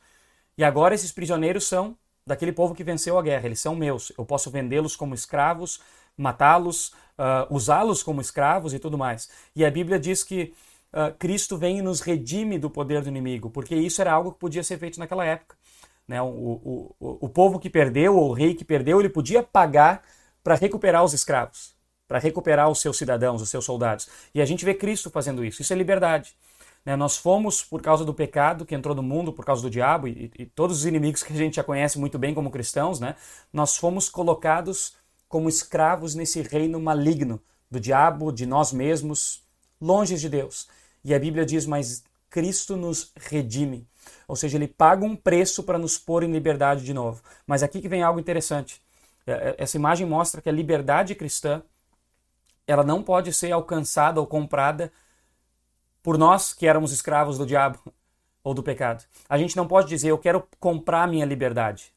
E 0.57 0.65
agora 0.65 0.95
esses 0.95 1.13
prisioneiros 1.13 1.67
são 1.67 1.95
daquele 2.27 2.51
povo 2.51 2.75
que 2.75 2.83
venceu 2.83 3.19
a 3.19 3.23
guerra, 3.23 3.45
eles 3.45 3.61
são 3.61 3.75
meus. 3.75 4.13
Eu 4.17 4.25
posso 4.25 4.51
vendê-los 4.51 4.97
como 4.97 5.15
escravos, 5.15 5.81
matá-los, 6.17 6.89
uh, 7.19 7.47
usá-los 7.51 8.03
como 8.03 8.23
escravos 8.23 8.73
e 8.73 8.79
tudo 8.79 8.97
mais. 8.97 9.29
E 9.55 9.63
a 9.63 9.71
Bíblia 9.71 9.99
diz 9.99 10.25
que 10.25 10.55
uh, 10.99 11.15
Cristo 11.19 11.57
vem 11.57 11.79
e 11.79 11.83
nos 11.83 12.01
redime 12.01 12.59
do 12.59 12.69
poder 12.69 13.03
do 13.03 13.09
inimigo, 13.09 13.51
porque 13.51 13.75
isso 13.75 14.01
era 14.01 14.13
algo 14.13 14.33
que 14.33 14.39
podia 14.39 14.65
ser 14.65 14.79
feito 14.79 14.99
naquela 14.99 15.25
época. 15.25 15.57
Né? 16.07 16.21
O, 16.21 16.27
o, 16.27 16.97
o, 16.99 17.27
o 17.27 17.29
povo 17.29 17.59
que 17.59 17.71
perdeu, 17.71 18.17
ou 18.17 18.31
o 18.31 18.33
rei 18.33 18.55
que 18.55 18.65
perdeu, 18.65 18.99
ele 18.99 19.09
podia 19.09 19.43
pagar 19.43 20.03
para 20.43 20.55
recuperar 20.55 21.05
os 21.05 21.13
escravos, 21.13 21.75
para 22.09 22.19
recuperar 22.19 22.69
os 22.71 22.81
seus 22.81 22.97
cidadãos, 22.97 23.43
os 23.43 23.51
seus 23.51 23.65
soldados. 23.65 24.09
E 24.35 24.41
a 24.41 24.45
gente 24.45 24.65
vê 24.65 24.75
Cristo 24.75 25.11
fazendo 25.11 25.45
isso. 25.45 25.61
Isso 25.61 25.73
é 25.73 25.77
liberdade. 25.77 26.35
Né? 26.85 26.97
Nós 26.97 27.19
fomos, 27.19 27.63
por 27.63 27.83
causa 27.83 28.05
do 28.05 28.15
pecado 28.15 28.65
que 28.65 28.75
entrou 28.75 28.95
no 28.95 29.03
mundo, 29.03 29.33
por 29.33 29.45
causa 29.45 29.61
do 29.61 29.69
diabo 29.69 30.09
e, 30.09 30.33
e, 30.39 30.47
todos 30.47 30.79
os 30.79 30.87
inimigos 30.87 31.23
que 31.23 31.33
a 31.33 31.37
gente 31.37 31.57
já 31.57 31.65
conhece 31.65 31.99
muito 31.99 32.19
bem 32.19 32.35
como 32.35 32.51
cristãos, 32.51 32.99
né? 32.99 33.15
nós 33.53 33.77
fomos 33.77 34.09
colocados 34.09 34.95
como 35.29 35.49
escravos 35.49 36.15
nesse 36.15 36.41
reino 36.41 36.81
maligno 36.81 37.41
do 37.71 37.79
diabo, 37.79 38.33
de 38.33 38.47
nós 38.47 38.73
mesmos, 38.73 39.43
longe 39.79 40.17
de 40.17 40.29
Deus. 40.29 40.67
E 41.09 41.15
a 41.15 41.19
Bíblia 41.19 41.47
diz: 41.47 41.65
Mas 41.65 42.05
Cristo 42.29 42.77
nos 42.77 43.13
redime. 43.17 43.89
Ou 44.27 44.37
seja, 44.37 44.59
ele 44.59 44.69
paga 44.69 45.07
um 45.07 45.17
preço 45.17 45.63
para 45.63 45.79
nos 45.79 45.97
pôr 45.97 46.23
em 46.23 46.31
liberdade 46.31 46.85
de 46.85 46.93
novo. 46.93 47.23
Mas 47.47 47.63
aqui 47.63 47.81
que 47.81 47.89
vem 47.89 48.03
algo 48.03 48.21
interessante. 48.21 48.83
É, 49.27 49.33
é, 49.33 49.55
essa 49.57 49.79
imagem 49.79 50.07
mostra 50.07 50.43
que 50.43 50.49
a 50.51 50.53
liberdade 50.53 51.15
cristã 51.15 51.63
ela 52.67 52.85
não 52.85 53.03
pode 53.03 53.33
ser 53.33 53.51
alcançada 53.51 54.21
ou 54.21 54.27
comprada 54.27 54.93
por 56.03 56.19
nós 56.19 56.53
que 56.53 56.67
éramos 56.67 56.93
escravos 56.93 57.39
do 57.39 57.47
diabo 57.47 57.79
ou 58.45 58.53
do 58.53 58.63
pecado. 58.63 59.03
A 59.31 59.39
gente 59.39 59.57
não 59.57 59.67
pode 59.67 59.89
dizer, 59.89 60.11
eu 60.11 60.19
quero 60.19 60.47
comprar 60.61 61.09
minha 61.09 61.25
liberdade. 61.25 61.95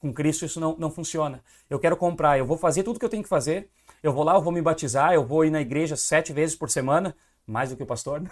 Com 0.00 0.10
Cristo 0.10 0.46
isso 0.46 0.58
não, 0.58 0.74
não 0.78 0.90
funciona. 0.90 1.42
Eu 1.68 1.78
quero 1.78 1.98
comprar, 1.98 2.38
eu 2.38 2.46
vou 2.46 2.56
fazer 2.56 2.82
tudo 2.82 2.98
que 2.98 3.04
eu 3.04 3.10
tenho 3.10 3.22
que 3.22 3.28
fazer, 3.28 3.68
eu 4.02 4.12
vou 4.12 4.24
lá, 4.24 4.34
eu 4.34 4.42
vou 4.42 4.52
me 4.52 4.62
batizar, 4.62 5.12
eu 5.12 5.24
vou 5.24 5.44
ir 5.44 5.50
na 5.50 5.60
igreja 5.60 5.96
sete 5.96 6.32
vezes 6.32 6.56
por 6.56 6.70
semana, 6.70 7.14
mais 7.46 7.70
do 7.70 7.76
que 7.76 7.82
o 7.82 7.86
pastor. 7.86 8.22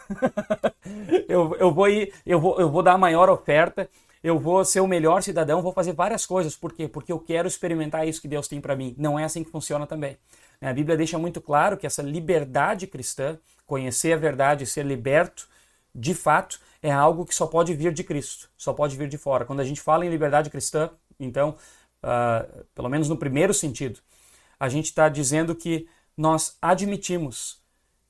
eu, 1.29 1.55
eu 1.57 1.73
vou 1.73 1.89
ir, 1.89 2.13
eu 2.25 2.41
vou, 2.41 2.61
eu 2.61 2.71
vou 2.71 2.83
dar 2.83 2.93
a 2.93 2.99
maior 2.99 3.29
oferta, 3.29 3.89
eu 4.23 4.39
vou 4.39 4.65
ser 4.65 4.81
o 4.81 4.87
melhor 4.87 5.23
cidadão, 5.23 5.63
vou 5.63 5.73
fazer 5.73 5.93
várias 5.93 6.25
coisas. 6.25 6.57
Por 6.57 6.73
quê? 6.73 6.87
Porque 6.89 7.13
eu 7.13 7.19
quero 7.19 7.49
experimentar 7.49 8.07
isso 8.07 8.21
que 8.21 8.29
Deus 8.29 8.49
tem 8.49 8.61
para 8.61 8.77
mim. 8.77 8.95
Não 8.99 9.19
é 9.19 9.25
assim 9.25 9.43
que 9.43 9.51
funciona 9.51 9.87
também. 9.87 10.17
A 10.61 10.73
Bíblia 10.73 10.97
deixa 10.97 11.19
muito 11.19 11.41
claro 11.41 11.77
que 11.77 11.87
essa 11.87 12.03
liberdade 12.03 12.87
cristã, 12.87 13.37
conhecer 13.67 14.13
a 14.13 14.17
verdade 14.17 14.65
ser 14.65 14.85
liberto, 14.85 15.49
de 15.95 16.15
fato, 16.15 16.61
é 16.81 16.91
algo 16.91 17.27
que 17.27 17.35
só 17.35 17.47
pode 17.47 17.75
vir 17.75 17.93
de 17.93 18.05
Cristo, 18.05 18.49
só 18.57 18.73
pode 18.73 18.97
vir 18.97 19.09
de 19.09 19.19
fora. 19.19 19.45
Quando 19.45 19.61
a 19.61 19.65
gente 19.65 19.81
fala 19.81 20.07
em 20.07 20.11
liberdade 20.11 20.51
cristã, 20.51 20.91
então, 21.19 21.57
uh, 22.03 22.65
pelo 22.75 22.89
menos 22.89 23.09
no 23.09 23.17
primeiro 23.17 23.53
sentido, 23.53 24.01
a 24.59 24.69
gente 24.69 24.87
está 24.87 25.09
dizendo 25.09 25.55
que 25.55 25.89
nós 26.17 26.57
admitimos 26.63 27.62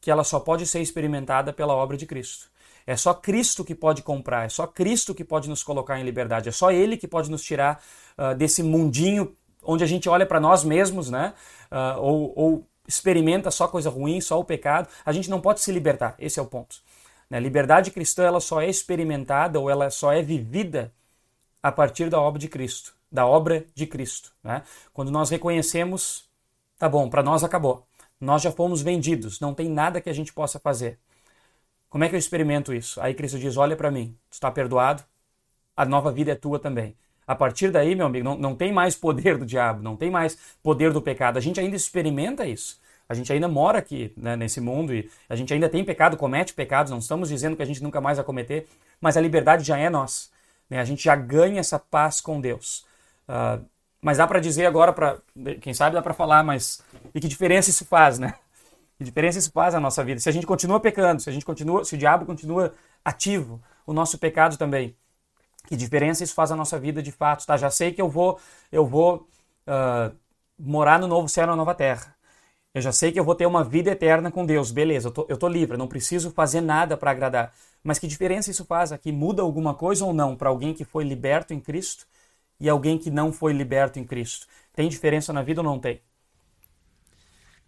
que 0.02 0.10
ela 0.10 0.24
só 0.24 0.40
pode 0.40 0.66
ser 0.66 0.80
experimentada 0.82 1.52
pela 1.52 1.74
obra 1.74 1.96
de 1.96 2.04
Cristo. 2.04 2.50
É 2.84 2.96
só 2.96 3.14
Cristo 3.14 3.64
que 3.64 3.74
pode 3.74 4.02
comprar, 4.02 4.44
é 4.44 4.48
só 4.48 4.66
Cristo 4.66 5.14
que 5.14 5.24
pode 5.24 5.48
nos 5.48 5.62
colocar 5.62 5.98
em 6.00 6.02
liberdade, 6.02 6.48
é 6.48 6.52
só 6.52 6.72
Ele 6.72 6.96
que 6.96 7.06
pode 7.06 7.30
nos 7.30 7.44
tirar 7.44 7.80
uh, 8.18 8.34
desse 8.34 8.64
mundinho 8.64 9.34
onde 9.62 9.84
a 9.84 9.86
gente 9.86 10.08
olha 10.08 10.26
para 10.26 10.40
nós 10.40 10.64
mesmos, 10.64 11.08
né? 11.08 11.32
Uh, 11.70 12.00
ou, 12.00 12.32
ou, 12.36 12.66
experimenta 12.86 13.48
só 13.52 13.68
coisa 13.68 13.88
ruim, 13.88 14.20
só 14.20 14.40
o 14.40 14.44
pecado. 14.44 14.88
A 15.06 15.12
gente 15.12 15.30
não 15.30 15.40
pode 15.40 15.60
se 15.60 15.70
libertar, 15.70 16.16
esse 16.18 16.40
é 16.40 16.42
o 16.42 16.46
ponto. 16.46 16.78
Né? 17.30 17.38
Liberdade 17.38 17.92
cristã 17.92 18.24
ela 18.24 18.40
só 18.40 18.60
é 18.60 18.68
experimentada 18.68 19.60
ou 19.60 19.70
ela 19.70 19.88
só 19.88 20.12
é 20.12 20.20
vivida 20.20 20.92
a 21.62 21.70
partir 21.70 22.10
da 22.10 22.20
obra 22.20 22.40
de 22.40 22.48
Cristo, 22.48 22.92
da 23.10 23.24
obra 23.24 23.64
de 23.72 23.86
Cristo. 23.86 24.32
Né? 24.42 24.62
Quando 24.92 25.12
nós 25.12 25.30
reconhecemos 25.30 26.28
Tá 26.82 26.88
bom, 26.88 27.08
para 27.08 27.22
nós 27.22 27.44
acabou. 27.44 27.86
Nós 28.22 28.40
já 28.40 28.52
fomos 28.52 28.82
vendidos, 28.82 29.40
não 29.40 29.52
tem 29.52 29.68
nada 29.68 30.00
que 30.00 30.08
a 30.08 30.12
gente 30.12 30.32
possa 30.32 30.60
fazer. 30.60 30.96
Como 31.90 32.04
é 32.04 32.08
que 32.08 32.14
eu 32.14 32.18
experimento 32.18 32.72
isso? 32.72 33.00
Aí 33.00 33.14
Cristo 33.14 33.36
diz: 33.36 33.56
Olha 33.56 33.74
para 33.74 33.90
mim, 33.90 34.16
tu 34.30 34.34
está 34.34 34.48
perdoado, 34.48 35.02
a 35.76 35.84
nova 35.84 36.12
vida 36.12 36.30
é 36.30 36.36
tua 36.36 36.60
também. 36.60 36.96
A 37.26 37.34
partir 37.34 37.72
daí, 37.72 37.96
meu 37.96 38.06
amigo, 38.06 38.24
não, 38.24 38.36
não 38.38 38.54
tem 38.54 38.72
mais 38.72 38.94
poder 38.94 39.36
do 39.36 39.44
diabo, 39.44 39.82
não 39.82 39.96
tem 39.96 40.08
mais 40.08 40.38
poder 40.62 40.92
do 40.92 41.02
pecado. 41.02 41.36
A 41.36 41.40
gente 41.40 41.58
ainda 41.58 41.74
experimenta 41.74 42.46
isso. 42.46 42.80
A 43.08 43.14
gente 43.14 43.32
ainda 43.32 43.48
mora 43.48 43.78
aqui 43.78 44.12
né, 44.16 44.36
nesse 44.36 44.60
mundo 44.60 44.94
e 44.94 45.10
a 45.28 45.34
gente 45.34 45.52
ainda 45.52 45.68
tem 45.68 45.84
pecado, 45.84 46.16
comete 46.16 46.54
pecados, 46.54 46.92
não 46.92 46.98
estamos 46.98 47.28
dizendo 47.28 47.56
que 47.56 47.62
a 47.62 47.66
gente 47.66 47.82
nunca 47.82 48.00
mais 48.00 48.18
vai 48.18 48.24
cometer, 48.24 48.68
mas 49.00 49.16
a 49.16 49.20
liberdade 49.20 49.64
já 49.64 49.76
é 49.76 49.90
nossa. 49.90 50.28
Né? 50.70 50.78
A 50.78 50.84
gente 50.84 51.02
já 51.02 51.16
ganha 51.16 51.58
essa 51.58 51.78
paz 51.78 52.20
com 52.20 52.40
Deus. 52.40 52.86
Uh, 53.28 53.64
mas 54.02 54.18
dá 54.18 54.26
para 54.26 54.40
dizer 54.40 54.66
agora, 54.66 54.92
para 54.92 55.18
quem 55.60 55.72
sabe 55.72 55.94
dá 55.94 56.02
para 56.02 56.12
falar, 56.12 56.42
mas 56.42 56.82
e 57.14 57.20
que 57.20 57.28
diferença 57.28 57.70
isso 57.70 57.84
faz, 57.84 58.18
né? 58.18 58.34
Que 58.98 59.04
diferença 59.04 59.38
isso 59.38 59.50
faz 59.52 59.74
na 59.74 59.80
nossa 59.80 60.02
vida? 60.04 60.20
Se 60.20 60.28
a 60.28 60.32
gente 60.32 60.46
continua 60.46 60.80
pecando, 60.80 61.22
se 61.22 61.30
a 61.30 61.32
gente 61.32 61.44
continua, 61.44 61.84
se 61.84 61.94
o 61.94 61.98
diabo 61.98 62.26
continua 62.26 62.74
ativo, 63.04 63.62
o 63.86 63.92
nosso 63.92 64.18
pecado 64.18 64.56
também. 64.56 64.96
Que 65.66 65.76
diferença 65.76 66.24
isso 66.24 66.34
faz 66.34 66.50
na 66.50 66.56
nossa 66.56 66.78
vida 66.78 67.00
de 67.00 67.12
fato, 67.12 67.46
tá? 67.46 67.56
Já 67.56 67.70
sei 67.70 67.92
que 67.92 68.02
eu 68.02 68.08
vou, 68.08 68.40
eu 68.72 68.84
vou 68.84 69.28
uh, 69.66 70.14
morar 70.58 70.98
no 70.98 71.06
novo 71.06 71.28
céu, 71.28 71.46
na 71.46 71.56
nova 71.56 71.74
terra. 71.74 72.14
Eu 72.74 72.82
já 72.82 72.90
sei 72.90 73.12
que 73.12 73.20
eu 73.20 73.24
vou 73.24 73.34
ter 73.34 73.46
uma 73.46 73.62
vida 73.62 73.90
eterna 73.90 74.30
com 74.30 74.44
Deus. 74.44 74.72
Beleza, 74.72 75.08
eu 75.08 75.12
tô, 75.12 75.26
eu 75.28 75.36
tô 75.36 75.46
livre, 75.46 75.76
não 75.76 75.86
preciso 75.86 76.30
fazer 76.32 76.60
nada 76.60 76.96
para 76.96 77.10
agradar. 77.12 77.52
Mas 77.84 77.98
que 77.98 78.08
diferença 78.08 78.50
isso 78.50 78.64
faz 78.64 78.90
aqui? 78.92 79.12
Muda 79.12 79.42
alguma 79.42 79.74
coisa 79.74 80.04
ou 80.04 80.12
não 80.12 80.34
para 80.34 80.48
alguém 80.48 80.74
que 80.74 80.84
foi 80.84 81.04
liberto 81.04 81.54
em 81.54 81.60
Cristo 81.60 82.06
e 82.60 82.68
alguém 82.68 82.98
que 82.98 83.10
não 83.10 83.32
foi 83.32 83.52
liberto 83.52 83.98
em 83.98 84.04
Cristo? 84.04 84.46
Tem 84.74 84.88
diferença 84.88 85.32
na 85.32 85.42
vida 85.42 85.60
ou 85.60 85.64
não 85.64 85.78
tem? 85.78 86.00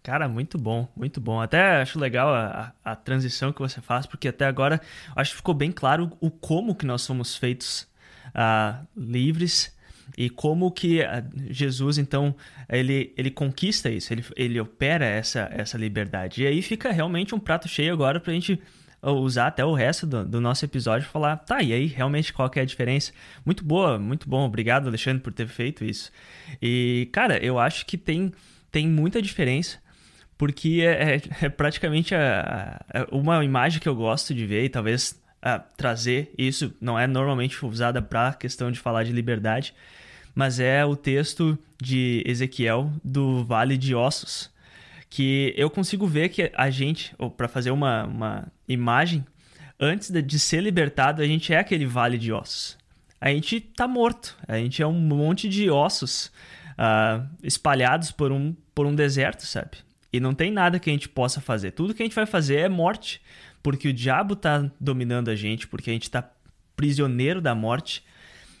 Cara, 0.05 0.29
muito 0.29 0.57
bom, 0.57 0.87
muito 0.95 1.19
bom. 1.19 1.41
Até 1.41 1.81
acho 1.81 1.97
legal 1.97 2.29
a, 2.29 2.71
a, 2.83 2.95
transição 2.95 3.51
que 3.51 3.59
você 3.59 3.81
faz, 3.81 4.05
porque 4.05 4.27
até 4.27 4.45
agora 4.45 4.79
acho 5.15 5.31
que 5.31 5.37
ficou 5.37 5.55
bem 5.55 5.71
claro 5.71 6.15
o 6.21 6.29
como 6.29 6.75
que 6.75 6.85
nós 6.85 7.01
somos 7.01 7.35
feitos 7.35 7.87
uh, 8.27 8.85
livres 8.95 9.75
e 10.15 10.29
como 10.29 10.71
que 10.71 11.01
uh, 11.01 11.05
Jesus, 11.49 11.97
então, 11.97 12.35
ele, 12.69 13.15
ele 13.17 13.31
conquista 13.31 13.89
isso, 13.89 14.13
ele, 14.13 14.23
ele 14.35 14.59
opera 14.59 15.05
essa, 15.05 15.49
essa 15.51 15.75
liberdade. 15.75 16.43
E 16.43 16.47
aí 16.47 16.61
fica 16.61 16.91
realmente 16.91 17.33
um 17.33 17.39
prato 17.39 17.67
cheio 17.67 17.91
agora 17.91 18.19
para 18.19 18.31
a 18.31 18.35
gente 18.35 18.61
usar 19.11 19.47
até 19.47 19.63
o 19.63 19.73
resto 19.73 20.07
do, 20.07 20.25
do 20.25 20.41
nosso 20.41 20.65
episódio 20.65 21.07
falar, 21.07 21.37
tá, 21.37 21.61
e 21.61 21.73
aí 21.73 21.85
realmente 21.85 22.33
qual 22.33 22.49
que 22.49 22.59
é 22.59 22.61
a 22.61 22.65
diferença? 22.65 23.11
Muito 23.45 23.63
boa, 23.63 23.99
muito 23.99 24.27
bom. 24.29 24.45
Obrigado, 24.45 24.87
Alexandre, 24.87 25.21
por 25.21 25.33
ter 25.33 25.47
feito 25.47 25.83
isso. 25.83 26.11
E, 26.61 27.09
cara, 27.11 27.37
eu 27.43 27.59
acho 27.59 27.85
que 27.85 27.97
tem, 27.97 28.31
tem 28.71 28.87
muita 28.87 29.21
diferença 29.21 29.83
porque 30.37 30.81
é, 30.81 31.15
é, 31.15 31.21
é 31.45 31.49
praticamente 31.49 32.13
a, 32.13 32.81
a, 32.93 33.15
uma 33.15 33.43
imagem 33.43 33.79
que 33.79 33.87
eu 33.87 33.95
gosto 33.95 34.33
de 34.33 34.45
ver 34.45 34.65
e 34.65 34.69
talvez 34.69 35.19
a, 35.41 35.59
trazer 35.59 36.33
isso 36.37 36.73
não 36.81 36.97
é 36.97 37.07
normalmente 37.07 37.63
usada 37.65 38.01
para 38.01 38.29
a 38.29 38.33
questão 38.33 38.71
de 38.71 38.79
falar 38.79 39.03
de 39.03 39.11
liberdade, 39.11 39.73
mas 40.33 40.59
é 40.59 40.83
o 40.85 40.95
texto 40.95 41.57
de 41.81 42.23
Ezequiel 42.25 42.91
do 43.03 43.45
Vale 43.45 43.77
de 43.77 43.95
Ossos, 43.95 44.49
que 45.15 45.53
eu 45.55 45.69
consigo 45.69 46.05
ver 46.05 46.27
que 46.27 46.51
a 46.53 46.69
gente, 46.69 47.15
ou 47.17 47.31
para 47.31 47.47
fazer 47.47 47.71
uma, 47.71 48.03
uma 48.03 48.47
imagem, 48.67 49.25
antes 49.79 50.11
de, 50.11 50.37
ser 50.37 50.59
libertado, 50.59 51.21
a 51.21 51.25
gente 51.25 51.53
é 51.53 51.57
aquele 51.57 51.85
vale 51.85 52.17
de 52.17 52.33
ossos. 52.33 52.77
A 53.21 53.29
gente 53.29 53.61
tá 53.61 53.87
morto, 53.87 54.37
a 54.45 54.57
gente 54.57 54.81
é 54.81 54.85
um 54.85 54.99
monte 54.99 55.47
de 55.47 55.69
ossos 55.69 56.25
uh, 56.71 57.25
espalhados 57.41 58.11
por 58.11 58.29
um, 58.29 58.53
por 58.75 58.85
um 58.85 58.93
deserto, 58.93 59.45
sabe? 59.45 59.77
E 60.11 60.19
não 60.19 60.33
tem 60.33 60.51
nada 60.51 60.79
que 60.79 60.89
a 60.89 60.93
gente 60.93 61.07
possa 61.07 61.39
fazer. 61.39 61.71
Tudo 61.71 61.93
que 61.93 62.03
a 62.03 62.05
gente 62.05 62.13
vai 62.13 62.25
fazer 62.25 62.57
é 62.57 62.67
morte, 62.67 63.21
porque 63.63 63.87
o 63.87 63.93
diabo 63.93 64.33
está 64.33 64.69
dominando 64.77 65.29
a 65.29 65.35
gente, 65.35 65.65
porque 65.65 65.91
a 65.91 65.93
gente 65.93 66.03
está 66.03 66.29
prisioneiro 66.75 67.39
da 67.39 67.55
morte. 67.55 68.03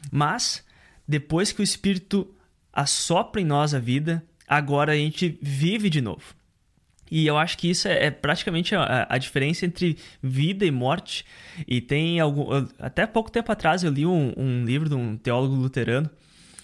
Mas 0.09 0.65
depois 1.05 1.51
que 1.51 1.59
o 1.59 1.63
Espírito 1.63 2.33
assopra 2.71 3.41
em 3.41 3.45
nós 3.45 3.73
a 3.73 3.79
vida, 3.79 4.23
agora 4.47 4.93
a 4.93 4.95
gente 4.95 5.37
vive 5.41 5.89
de 5.89 5.99
novo. 5.99 6.33
E 7.09 7.27
eu 7.27 7.37
acho 7.37 7.57
que 7.57 7.69
isso 7.69 7.87
é, 7.87 8.05
é 8.05 8.11
praticamente 8.11 8.73
a, 8.75 9.17
diferença 9.17 9.65
entre 9.65 9.97
vida 10.21 10.65
e 10.65 10.71
morte. 10.71 11.25
E 11.67 11.79
tem 11.79 12.19
algum. 12.19 12.47
Até 12.79 13.05
pouco 13.05 13.31
tempo 13.31 13.51
atrás 13.51 13.83
eu 13.83 13.91
li 13.91 14.05
um, 14.05 14.33
um 14.35 14.65
livro 14.65 14.89
de 14.89 14.95
um 14.95 15.15
teólogo 15.15 15.55
luterano 15.55 16.09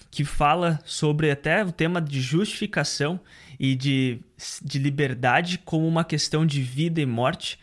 que 0.09 0.25
fala 0.25 0.79
sobre 0.83 1.31
até 1.31 1.63
o 1.63 1.71
tema 1.71 2.01
de 2.01 2.19
justificação 2.19 3.19
e 3.57 3.75
de, 3.75 4.19
de 4.61 4.77
liberdade 4.77 5.57
como 5.59 5.87
uma 5.87 6.03
questão 6.03 6.45
de 6.45 6.61
vida 6.61 6.99
e 6.99 7.05
morte, 7.05 7.57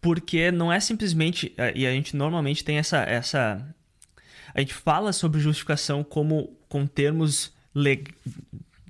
porque 0.00 0.50
não 0.50 0.72
é 0.72 0.80
simplesmente. 0.80 1.54
Eh, 1.56 1.72
e 1.76 1.86
a 1.86 1.92
gente 1.92 2.16
normalmente 2.16 2.64
tem 2.64 2.76
essa. 2.76 2.98
essa 2.98 3.74
a 4.52 4.60
gente 4.60 4.74
fala 4.74 5.12
sobre 5.12 5.40
justificação 5.40 6.04
como 6.04 6.56
com 6.68 6.86
termos 6.86 7.52
le, 7.74 8.04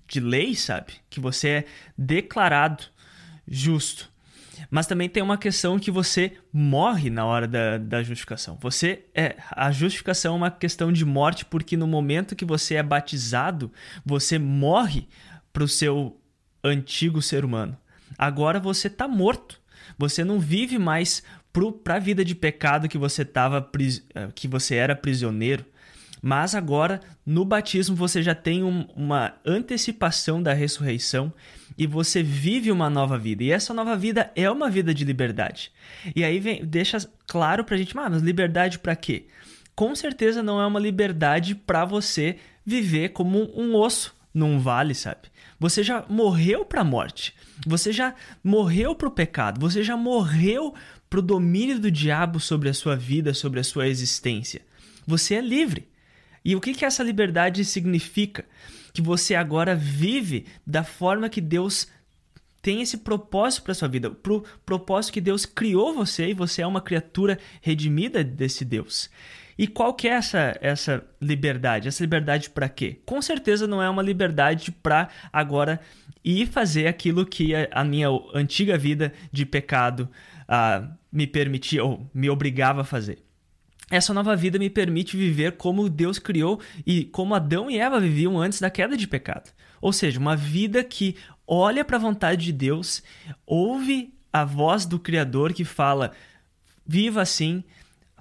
de 0.08 0.20
lei, 0.20 0.54
sabe? 0.54 0.94
Que 1.08 1.20
você 1.20 1.48
é 1.48 1.64
declarado 1.96 2.84
justo. 3.46 4.12
Mas 4.70 4.86
também 4.86 5.08
tem 5.08 5.22
uma 5.22 5.38
questão 5.38 5.78
que 5.78 5.90
você 5.90 6.32
morre 6.52 7.10
na 7.10 7.24
hora 7.24 7.46
da, 7.46 7.78
da 7.78 8.02
justificação. 8.02 8.58
Você 8.60 9.04
é 9.14 9.36
a 9.50 9.70
justificação 9.70 10.34
é 10.34 10.36
uma 10.36 10.50
questão 10.50 10.92
de 10.92 11.04
morte 11.04 11.44
porque 11.44 11.76
no 11.76 11.86
momento 11.86 12.36
que 12.36 12.44
você 12.44 12.74
é 12.74 12.82
batizado, 12.82 13.72
você 14.04 14.38
morre 14.38 15.08
para 15.52 15.64
o 15.64 15.68
seu 15.68 16.20
antigo 16.62 17.20
ser 17.20 17.44
humano. 17.44 17.76
Agora 18.16 18.60
você 18.60 18.86
está 18.86 19.08
morto. 19.08 19.60
Você 19.98 20.24
não 20.24 20.40
vive 20.40 20.78
mais 20.78 21.22
para 21.82 21.96
a 21.96 21.98
vida 21.98 22.24
de 22.24 22.34
pecado 22.34 22.88
que 22.88 22.98
você 22.98 23.24
tava 23.24 23.70
eh, 24.14 24.28
que 24.34 24.48
você 24.48 24.74
era 24.76 24.96
prisioneiro. 24.96 25.64
Mas 26.26 26.54
agora, 26.54 27.00
no 27.24 27.44
batismo, 27.44 27.94
você 27.94 28.22
já 28.22 28.34
tem 28.34 28.64
um, 28.64 28.86
uma 28.96 29.34
antecipação 29.44 30.42
da 30.42 30.54
ressurreição 30.54 31.30
e 31.76 31.86
você 31.86 32.22
vive 32.22 32.70
uma 32.70 32.88
nova 32.88 33.18
vida. 33.18 33.42
E 33.44 33.50
essa 33.50 33.74
nova 33.74 33.96
vida 33.96 34.30
é 34.34 34.50
uma 34.50 34.70
vida 34.70 34.94
de 34.94 35.04
liberdade. 35.04 35.72
E 36.14 36.24
aí 36.24 36.38
vem, 36.38 36.64
deixa 36.64 36.98
claro 37.26 37.64
pra 37.64 37.76
gente, 37.76 37.94
mas 37.94 38.22
liberdade 38.22 38.78
para 38.78 38.96
quê? 38.96 39.26
Com 39.74 39.94
certeza 39.94 40.42
não 40.42 40.60
é 40.60 40.66
uma 40.66 40.78
liberdade 40.78 41.54
para 41.54 41.84
você 41.84 42.36
viver 42.64 43.10
como 43.10 43.50
um 43.58 43.74
osso 43.74 44.14
num 44.32 44.58
vale, 44.58 44.94
sabe? 44.94 45.28
Você 45.58 45.82
já 45.82 46.04
morreu 46.08 46.64
para 46.64 46.80
a 46.80 46.84
morte. 46.84 47.34
Você 47.66 47.92
já 47.92 48.14
morreu 48.42 48.94
para 48.94 49.08
o 49.08 49.12
pecado. 49.12 49.60
Você 49.60 49.82
já 49.82 49.96
morreu 49.96 50.74
para 51.08 51.18
o 51.18 51.22
domínio 51.22 51.78
do 51.78 51.90
diabo 51.90 52.40
sobre 52.40 52.68
a 52.68 52.74
sua 52.74 52.96
vida, 52.96 53.32
sobre 53.32 53.60
a 53.60 53.64
sua 53.64 53.88
existência. 53.88 54.62
Você 55.06 55.34
é 55.34 55.40
livre. 55.40 55.88
E 56.44 56.54
o 56.54 56.60
que, 56.60 56.74
que 56.74 56.84
essa 56.84 57.02
liberdade 57.02 57.64
significa? 57.64 58.44
Que 58.94 59.02
você 59.02 59.34
agora 59.34 59.74
vive 59.74 60.46
da 60.66 60.84
forma 60.84 61.28
que 61.28 61.40
Deus 61.40 61.88
tem 62.62 62.80
esse 62.80 62.96
propósito 62.96 63.64
para 63.64 63.74
sua 63.74 63.88
vida, 63.88 64.10
pro 64.10 64.42
propósito 64.64 65.12
que 65.12 65.20
Deus 65.20 65.44
criou 65.44 65.92
você 65.92 66.28
e 66.28 66.34
você 66.34 66.62
é 66.62 66.66
uma 66.66 66.80
criatura 66.80 67.38
redimida 67.60 68.24
desse 68.24 68.64
Deus. 68.64 69.10
E 69.58 69.66
qual 69.66 69.92
que 69.92 70.08
é 70.08 70.12
essa, 70.12 70.56
essa 70.62 71.04
liberdade? 71.20 71.88
Essa 71.88 72.02
liberdade 72.02 72.48
para 72.48 72.66
quê? 72.68 72.98
Com 73.04 73.20
certeza 73.20 73.66
não 73.66 73.82
é 73.82 73.90
uma 73.90 74.02
liberdade 74.02 74.72
para 74.72 75.10
agora 75.30 75.78
ir 76.24 76.46
fazer 76.46 76.86
aquilo 76.86 77.26
que 77.26 77.54
a, 77.54 77.68
a 77.70 77.84
minha 77.84 78.08
antiga 78.32 78.78
vida 78.78 79.12
de 79.30 79.44
pecado 79.44 80.08
uh, 80.48 80.88
me 81.12 81.26
permitia 81.26 81.84
ou 81.84 82.08
me 82.14 82.30
obrigava 82.30 82.80
a 82.80 82.84
fazer 82.84 83.18
essa 83.90 84.14
nova 84.14 84.34
vida 84.34 84.58
me 84.58 84.70
permite 84.70 85.16
viver 85.16 85.52
como 85.52 85.88
Deus 85.88 86.18
criou 86.18 86.60
e 86.86 87.04
como 87.04 87.34
Adão 87.34 87.70
e 87.70 87.78
Eva 87.78 88.00
viviam 88.00 88.40
antes 88.40 88.60
da 88.60 88.70
queda 88.70 88.96
de 88.96 89.06
pecado. 89.06 89.50
Ou 89.80 89.92
seja, 89.92 90.18
uma 90.18 90.34
vida 90.34 90.82
que 90.82 91.16
olha 91.46 91.84
para 91.84 91.96
a 91.96 92.00
vontade 92.00 92.46
de 92.46 92.52
Deus, 92.52 93.02
ouve 93.46 94.14
a 94.32 94.44
voz 94.44 94.86
do 94.86 94.98
Criador 94.98 95.52
que 95.52 95.64
fala: 95.64 96.12
viva 96.86 97.20
assim, 97.20 97.62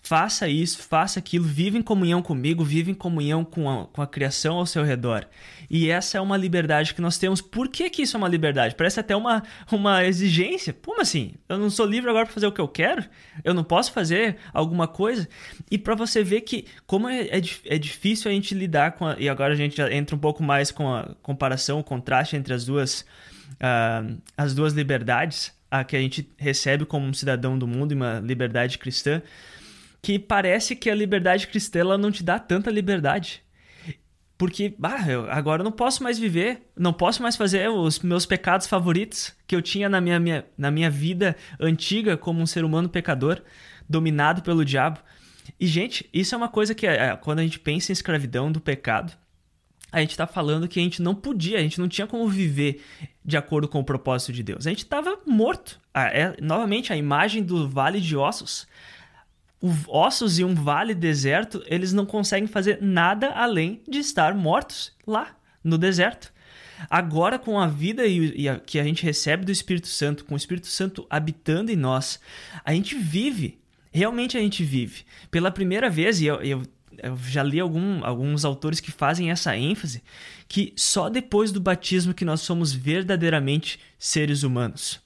faça 0.02 0.48
isso, 0.48 0.80
faça 0.84 1.20
aquilo, 1.20 1.46
vive 1.46 1.78
em 1.78 1.82
comunhão 1.82 2.22
comigo, 2.22 2.64
vive 2.64 2.92
em 2.92 2.96
comunhão 2.96 3.46
com 3.46 3.70
a, 3.70 3.88
com 3.88 4.02
a 4.02 4.08
criação 4.08 4.58
ao 4.58 4.66
seu 4.66 4.84
redor. 4.84 5.26
E 5.70 5.90
essa 5.90 6.18
é 6.18 6.22
uma 6.22 6.38
liberdade 6.38 6.94
que 6.94 7.02
nós 7.02 7.18
temos. 7.18 7.42
Por 7.42 7.68
que, 7.68 7.90
que 7.90 8.02
isso 8.04 8.16
é 8.16 8.20
uma 8.20 8.28
liberdade? 8.28 8.76
Parece 8.76 9.00
até 9.00 9.16
uma, 9.16 9.44
uma 9.72 10.04
exigência. 10.06 10.74
Como 10.74 11.02
assim? 11.02 11.34
Eu 11.48 11.58
não 11.58 11.70
sou 11.70 11.86
livre 11.86 12.10
agora 12.10 12.26
para 12.26 12.34
fazer 12.34 12.48
o 12.48 12.52
que 12.52 12.62
eu 12.62 12.68
quero? 12.68 13.04
Eu 13.44 13.54
não 13.54 13.64
posso 13.64 13.92
fazer 13.92 14.38
alguma 14.54 14.88
coisa? 14.88 15.28
E 15.70 15.78
para 15.78 15.96
você 15.96 16.24
ver 16.24 16.42
que 16.42 16.66
como 16.86 17.08
é, 17.08 17.22
é, 17.24 17.42
é, 17.66 17.78
difícil 17.78 18.30
a 18.30 18.34
gente 18.34 18.54
lidar 18.54 18.94
com... 18.94 19.08
A, 19.08 19.16
e 19.18 19.28
agora 19.30 19.54
a 19.54 19.58
gente 19.58 19.78
já 19.78 19.92
entra 19.92 20.16
um 20.16 20.20
pouco 20.20 20.44
mais 20.44 20.72
com 20.72 20.94
a 20.94 21.16
comparação, 21.22 21.80
o 21.80 21.84
contraste 21.84 22.36
entre 22.36 22.54
as 22.54 22.66
duas, 22.66 23.02
uh, 23.54 24.18
as 24.38 24.54
duas 24.54 24.74
liberdades 24.74 25.54
a 25.70 25.84
que 25.84 25.96
a 25.96 26.00
gente 26.00 26.30
recebe 26.38 26.86
como 26.86 27.08
um 27.08 27.14
cidadão 27.14 27.58
do 27.58 27.68
mundo 27.68 27.94
e 27.94 27.96
uma 27.96 28.20
liberdade 28.20 28.78
cristã 28.78 29.24
que 30.04 30.20
parece 30.20 30.76
que 30.76 30.90
a 30.90 30.94
liberdade 30.94 31.48
cristã 31.48 31.80
ela 31.80 31.98
não 31.98 32.12
te 32.12 32.24
dá 32.24 32.38
tanta 32.38 32.70
liberdade. 32.70 33.42
Porque, 34.38 34.74
bah, 34.78 35.06
eu, 35.08 35.30
agora 35.32 35.62
eu 35.62 35.64
não 35.64 35.72
posso 35.72 36.04
mais 36.04 36.18
viver, 36.18 36.68
não 36.76 36.92
posso 36.92 37.22
mais 37.22 37.36
fazer 37.36 37.70
os 37.70 38.00
meus 38.00 38.26
pecados 38.26 38.68
favoritos 38.68 39.34
que 39.48 39.56
eu 39.56 39.62
tinha 39.62 39.88
na 39.88 40.02
minha, 40.02 40.20
minha, 40.20 40.46
na 40.58 40.72
minha 40.72 40.90
vida 40.90 41.36
antiga 41.60 42.18
como 42.18 42.42
um 42.42 42.46
ser 42.46 42.66
humano 42.66 42.90
pecador, 42.90 43.42
dominado 43.88 44.42
pelo 44.42 44.66
diabo. 44.66 45.00
E, 45.60 45.68
gente, 45.68 46.10
isso 46.12 46.34
é 46.34 46.38
uma 46.38 46.50
coisa 46.50 46.74
que, 46.74 46.88
é, 46.88 47.16
quando 47.16 47.40
a 47.40 47.44
gente 47.44 47.60
pensa 47.60 47.92
em 47.92 47.94
escravidão 47.94 48.52
do 48.52 48.60
pecado, 48.60 49.14
a 49.92 50.02
gente 50.02 50.12
está 50.12 50.26
falando 50.26 50.68
que 50.68 50.80
a 50.80 50.84
gente 50.84 51.02
não 51.02 51.14
podia, 51.14 51.60
a 51.60 51.62
gente 51.62 51.80
não 51.80 51.88
tinha 51.88 52.08
como 52.08 52.28
viver 52.28 52.84
de 53.24 53.38
acordo 53.38 53.68
com 53.68 53.80
o 53.80 53.84
propósito 53.84 54.34
de 54.34 54.42
Deus. 54.42 54.66
A 54.66 54.72
gente 54.72 54.84
estava 54.84 55.20
morto. 55.26 55.80
Ah, 55.94 56.08
é, 56.08 56.36
novamente, 56.42 56.92
a 56.92 56.98
imagem 56.98 57.44
do 57.44 57.70
vale 57.70 58.02
de 58.02 58.18
ossos 58.18 58.68
ossos 59.88 60.40
e 60.40 60.44
um 60.44 60.54
vale 60.54 60.94
deserto, 60.94 61.64
eles 61.68 61.94
não 61.94 62.06
conseguem 62.06 62.48
fazer 62.48 62.80
nada 62.82 63.30
além 63.30 63.82
de 63.88 64.00
estar 64.00 64.34
mortos 64.36 64.92
lá 65.08 65.36
no 65.64 65.78
deserto. 65.78 66.34
Agora, 66.90 67.40
com 67.40 67.58
a 67.60 67.68
vida 67.68 68.06
e, 68.06 68.50
a, 68.50 68.60
que 68.60 68.80
a 68.80 68.84
gente 68.84 69.04
recebe 69.04 69.46
do 69.46 69.52
Espírito 69.52 69.88
Santo, 69.88 70.26
com 70.26 70.34
o 70.34 70.38
Espírito 70.38 70.68
Santo 70.68 71.08
habitando 71.10 71.72
em 71.72 71.76
nós, 71.76 72.20
a 72.66 72.74
gente 72.74 72.96
vive, 72.96 73.58
realmente 73.92 74.38
a 74.38 74.42
gente 74.42 74.64
vive. 74.64 75.04
Pela 75.32 75.52
primeira 75.52 75.90
vez, 75.90 76.20
e 76.20 76.26
eu, 76.26 76.42
eu 76.42 76.64
eu 77.02 77.18
já 77.18 77.42
li 77.42 77.60
algum, 77.60 78.04
alguns 78.06 78.46
autores 78.46 78.80
que 78.80 78.92
fazem 78.92 79.32
essa 79.32 79.58
ênfase, 79.58 80.04
que 80.48 80.74
só 80.76 81.10
depois 81.10 81.52
do 81.52 81.60
batismo 81.60 82.14
que 82.14 82.26
nós 82.26 82.42
somos 82.42 82.72
verdadeiramente 82.72 83.80
seres 83.98 84.44
humanos. 84.44 85.02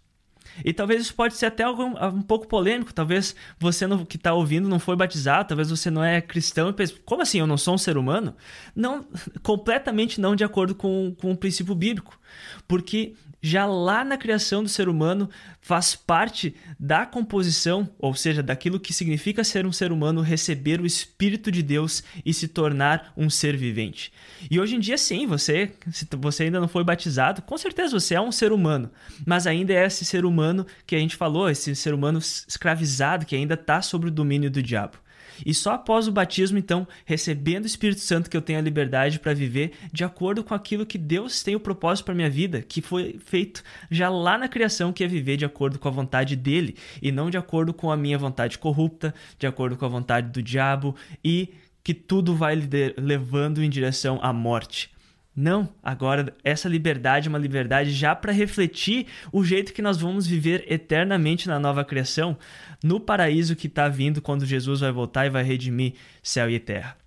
E 0.64 0.74
talvez 0.74 1.02
isso 1.02 1.16
pode 1.16 1.36
ser 1.36 1.48
até 1.48 1.64
algo 1.64 1.84
um 1.84 2.22
pouco 2.22 2.48
polêmico. 2.48 2.94
Talvez 2.94 3.36
você 3.60 3.86
não, 3.88 4.06
que 4.06 4.18
está 4.18 4.34
ouvindo 4.34 4.68
não 4.68 4.80
foi 4.80 4.96
batizado, 4.96 5.50
talvez 5.50 5.70
você 5.70 5.90
não 5.90 6.04
é 6.04 6.22
cristão 6.22 6.70
e 6.70 6.74
pensa, 6.74 6.94
como 7.06 7.22
assim, 7.22 7.40
eu 7.40 7.48
não 7.48 7.58
sou 7.58 7.76
um 7.76 7.78
ser 7.78 7.98
humano? 7.98 8.36
Não, 8.76 9.06
completamente 9.44 10.20
não 10.20 10.36
de 10.36 10.44
acordo 10.44 10.76
com, 10.76 11.16
com 11.20 11.32
o 11.32 11.38
princípio 11.38 11.76
bíblico. 11.76 12.20
Porque 12.68 13.14
já 13.42 13.66
lá 13.66 14.04
na 14.04 14.18
criação 14.18 14.64
do 14.64 14.70
ser 14.70 14.90
humano 14.90 15.30
faz 15.62 15.96
parte 15.96 16.56
da 16.80 17.06
composição, 17.06 17.90
ou 18.00 18.14
seja, 18.14 18.42
daquilo 18.42 18.80
que 18.80 18.94
significa 18.94 19.44
ser 19.44 19.66
um 19.66 19.72
ser 19.72 19.92
humano, 19.92 20.22
receber 20.22 20.82
o 20.82 20.86
Espírito 20.86 21.52
de 21.52 21.62
Deus 21.62 22.04
e 22.26 22.34
se 22.34 22.48
tornar 22.48 23.14
um 23.16 23.30
ser 23.30 23.56
vivente. 23.56 24.12
E 24.50 24.60
hoje 24.60 24.76
em 24.76 24.80
dia, 24.80 24.98
sim, 24.98 25.28
você, 25.28 25.72
se 25.92 26.08
você 26.18 26.44
ainda 26.44 26.60
não 26.60 26.68
foi 26.68 26.84
batizado, 26.84 27.42
com 27.42 27.58
certeza 27.58 28.00
você 28.00 28.16
é 28.16 28.22
um 28.22 28.32
ser 28.32 28.52
humano, 28.52 28.90
mas 29.26 29.46
ainda 29.46 29.74
é 29.74 29.86
esse 29.86 30.06
ser 30.06 30.26
humano 30.26 30.66
que 30.86 30.96
a 30.96 31.00
gente 31.00 31.16
falou, 31.16 31.50
esse 31.50 31.76
ser 31.76 31.94
humano 31.94 32.20
escravizado 32.20 33.26
que 33.26 33.36
ainda 33.36 33.54
está 33.54 33.82
sob 33.82 34.08
o 34.08 34.12
domínio 34.12 34.50
do 34.50 34.62
diabo. 34.62 34.98
E 35.46 35.54
só 35.54 35.74
após 35.74 36.08
o 36.08 36.12
batismo, 36.12 36.58
então, 36.58 36.88
recebendo 37.06 37.64
o 37.64 37.68
Espírito 37.68 38.02
Santo, 38.02 38.30
que 38.30 38.38
eu 38.38 38.42
tenho 38.42 38.60
a 38.60 38.62
liberdade 38.62 39.20
para 39.20 39.34
viver 39.34 39.74
de 39.92 40.04
acordo 40.04 40.44
com 40.44 40.54
aquilo 40.54 40.86
que 40.86 40.98
Deus 40.98 41.44
tem 41.44 41.56
o 41.56 41.60
propósito 41.60 42.06
para 42.06 42.16
minha 42.16 42.30
vida, 42.30 42.62
que 42.62 42.82
foi 42.82 43.20
feito 43.26 43.64
já 43.90 44.10
lá 44.10 44.38
na 44.38 44.48
criação, 44.48 44.94
que 44.94 45.04
é 45.04 45.08
viver 45.08 45.38
de 45.38 45.46
acordo 45.46 45.80
com 45.80 45.88
a 45.88 45.92
vontade 45.92 46.36
dele 46.36 46.76
e 47.02 47.12
não 47.12 47.30
de 47.30 47.38
acordo 47.38 47.74
com 47.74 47.92
a 47.92 47.98
minha 47.98 48.18
vontade 48.18 48.58
corrupta, 48.58 49.14
de 49.38 49.48
acordo 49.48 49.78
com 49.78 49.86
a 49.86 49.90
vontade 49.90 50.30
do 50.32 50.42
diabo 50.42 50.96
e 51.24 51.54
que 51.84 51.94
tudo 51.94 52.36
vai 52.36 52.54
levando 52.98 53.64
em 53.64 53.70
direção 53.70 54.20
à 54.22 54.34
morte. 54.34 54.92
Não, 55.40 55.70
agora 55.84 56.34
essa 56.44 56.68
liberdade 56.68 57.28
é 57.28 57.30
uma 57.30 57.38
liberdade 57.38 57.92
já 57.92 58.16
para 58.16 58.32
refletir 58.32 59.06
o 59.32 59.44
jeito 59.44 59.72
que 59.72 59.84
nós 59.84 59.96
vamos 59.96 60.26
viver 60.26 60.66
eternamente 60.68 61.48
na 61.48 61.60
nova 61.60 61.86
criação, 61.86 62.36
no 62.84 63.00
paraíso 63.00 63.56
que 63.56 63.68
está 63.68 63.88
vindo 63.88 64.20
quando 64.20 64.48
Jesus 64.48 64.80
vai 64.80 64.92
voltar 64.92 65.28
e 65.28 65.30
vai 65.30 65.44
redimir 65.44 65.94
céu 66.24 66.50
e 66.50 66.60
terra. 66.60 66.98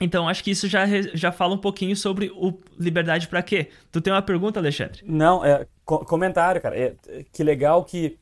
Então, 0.00 0.28
acho 0.28 0.42
que 0.42 0.50
isso 0.50 0.66
já, 0.66 0.86
já 1.14 1.30
fala 1.30 1.54
um 1.54 1.58
pouquinho 1.58 1.94
sobre 1.94 2.32
o 2.34 2.58
liberdade 2.76 3.28
para 3.28 3.42
quê. 3.44 3.68
Tu 3.92 4.00
tem 4.00 4.12
uma 4.12 4.22
pergunta, 4.22 4.58
Alexandre? 4.58 5.02
Não, 5.04 5.44
é 5.44 5.64
co 5.84 6.04
comentário, 6.04 6.60
cara. 6.60 6.76
É, 6.76 6.96
que 7.32 7.44
legal 7.44 7.84
que 7.84 8.18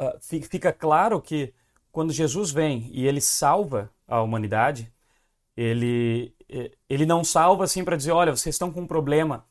uh, 0.00 0.16
fica 0.20 0.72
claro 0.72 1.20
que 1.20 1.52
quando 1.90 2.12
Jesus 2.12 2.52
vem 2.52 2.88
e 2.92 3.04
ele 3.04 3.20
salva 3.20 3.90
a 4.06 4.22
humanidade, 4.22 4.91
ele, 5.56 6.34
ele 6.88 7.06
não 7.06 7.24
salva 7.24 7.64
assim 7.64 7.84
para 7.84 7.96
dizer, 7.96 8.12
olha, 8.12 8.34
vocês 8.34 8.54
estão 8.54 8.70
com 8.70 8.80
um 8.82 8.86
problema, 8.86 9.44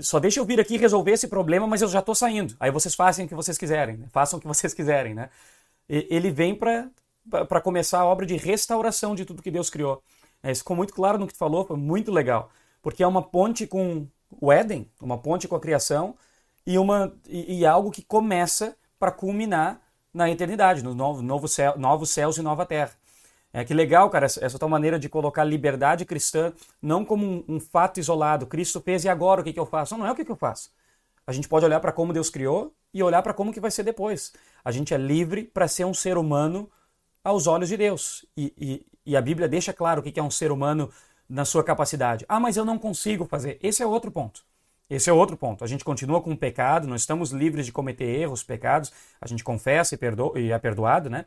só 0.00 0.20
deixa 0.20 0.38
eu 0.40 0.44
vir 0.44 0.60
aqui 0.60 0.76
resolver 0.76 1.12
esse 1.12 1.28
problema, 1.28 1.66
mas 1.66 1.82
eu 1.82 1.88
já 1.88 1.98
estou 1.98 2.14
saindo. 2.14 2.54
Aí 2.60 2.70
vocês 2.70 2.94
fazem 2.94 3.26
o 3.26 3.28
que 3.28 3.34
vocês 3.34 3.58
quiserem, 3.58 3.96
né? 3.96 4.06
façam 4.12 4.38
o 4.38 4.42
que 4.42 4.46
vocês 4.46 4.72
quiserem, 4.74 5.14
né? 5.14 5.30
Ele 5.88 6.30
vem 6.30 6.54
para 6.54 7.60
começar 7.60 8.00
a 8.00 8.06
obra 8.06 8.24
de 8.24 8.36
restauração 8.36 9.14
de 9.14 9.24
tudo 9.24 9.42
que 9.42 9.50
Deus 9.50 9.68
criou. 9.68 10.02
É, 10.42 10.50
isso 10.50 10.62
ficou 10.62 10.76
muito 10.76 10.92
claro 10.92 11.18
no 11.18 11.26
que 11.26 11.32
tu 11.32 11.38
falou, 11.38 11.64
foi 11.64 11.76
muito 11.76 12.10
legal, 12.10 12.50
porque 12.82 13.02
é 13.02 13.06
uma 13.06 13.22
ponte 13.22 13.66
com 13.66 14.06
o 14.40 14.50
Éden, 14.50 14.90
uma 15.00 15.16
ponte 15.16 15.46
com 15.46 15.54
a 15.54 15.60
criação 15.60 16.16
e 16.66 16.78
uma 16.78 17.14
e, 17.28 17.60
e 17.60 17.66
algo 17.66 17.90
que 17.90 18.02
começa 18.02 18.76
para 18.98 19.12
culminar 19.12 19.80
na 20.12 20.30
eternidade, 20.30 20.82
no 20.82 20.94
novo, 20.94 21.22
novo 21.22 21.46
céu, 21.46 21.78
novos 21.78 22.10
céus 22.10 22.36
e 22.36 22.42
nova 22.42 22.66
terra. 22.66 22.92
É 23.52 23.64
que 23.64 23.74
legal, 23.74 24.08
cara, 24.08 24.24
essa, 24.24 24.58
tua 24.58 24.68
maneira 24.68 24.98
de 24.98 25.08
colocar 25.08 25.44
liberdade 25.44 26.06
cristã 26.06 26.52
não 26.80 27.04
como 27.04 27.26
um, 27.26 27.44
um, 27.56 27.60
fato 27.60 28.00
isolado. 28.00 28.46
Cristo 28.46 28.80
fez 28.80 29.04
e 29.04 29.10
agora 29.10 29.42
o 29.42 29.44
que, 29.44 29.52
que 29.52 29.60
eu 29.60 29.66
faço? 29.66 29.92
Não, 29.92 30.00
não 30.00 30.06
é 30.06 30.12
o 30.12 30.14
que, 30.14 30.24
que 30.24 30.32
eu 30.32 30.36
faço. 30.36 30.70
A 31.26 31.32
gente 31.32 31.48
pode 31.48 31.64
olhar 31.66 31.78
para 31.78 31.92
como 31.92 32.12
Deus 32.12 32.30
criou 32.30 32.74
e 32.94 33.02
olhar 33.02 33.22
para 33.22 33.34
como 33.34 33.52
que 33.52 33.60
vai 33.60 33.70
ser 33.70 33.82
depois. 33.82 34.32
A 34.64 34.72
gente 34.72 34.94
é 34.94 34.96
livre 34.96 35.44
para 35.44 35.68
ser 35.68 35.84
um 35.84 35.92
ser 35.92 36.16
humano 36.16 36.70
aos 37.22 37.46
olhos 37.46 37.68
de 37.68 37.76
Deus. 37.76 38.24
E, 38.36 38.54
e, 38.58 38.86
e, 39.04 39.16
a 39.16 39.20
Bíblia 39.20 39.48
deixa 39.48 39.72
claro 39.72 40.00
o 40.00 40.02
que 40.02 40.18
é 40.18 40.22
um 40.22 40.30
ser 40.30 40.50
humano 40.50 40.90
na 41.28 41.44
sua 41.44 41.62
capacidade. 41.62 42.24
Ah, 42.28 42.40
mas 42.40 42.56
eu 42.56 42.64
não 42.64 42.78
consigo 42.78 43.26
fazer. 43.26 43.58
Esse 43.62 43.82
é 43.82 43.86
outro 43.86 44.10
ponto. 44.10 44.42
Esse 44.88 45.10
é 45.10 45.12
outro 45.12 45.36
ponto. 45.36 45.62
A 45.62 45.66
gente 45.66 45.84
continua 45.84 46.20
com 46.20 46.32
o 46.32 46.36
pecado, 46.36 46.88
não 46.88 46.96
estamos 46.96 47.30
livres 47.30 47.66
de 47.66 47.72
cometer 47.72 48.04
erros, 48.04 48.42
pecados. 48.42 48.92
A 49.20 49.26
gente 49.26 49.44
confessa 49.44 49.94
e, 49.94 50.40
e 50.40 50.52
é 50.52 50.58
perdoado, 50.58 51.08
né? 51.08 51.26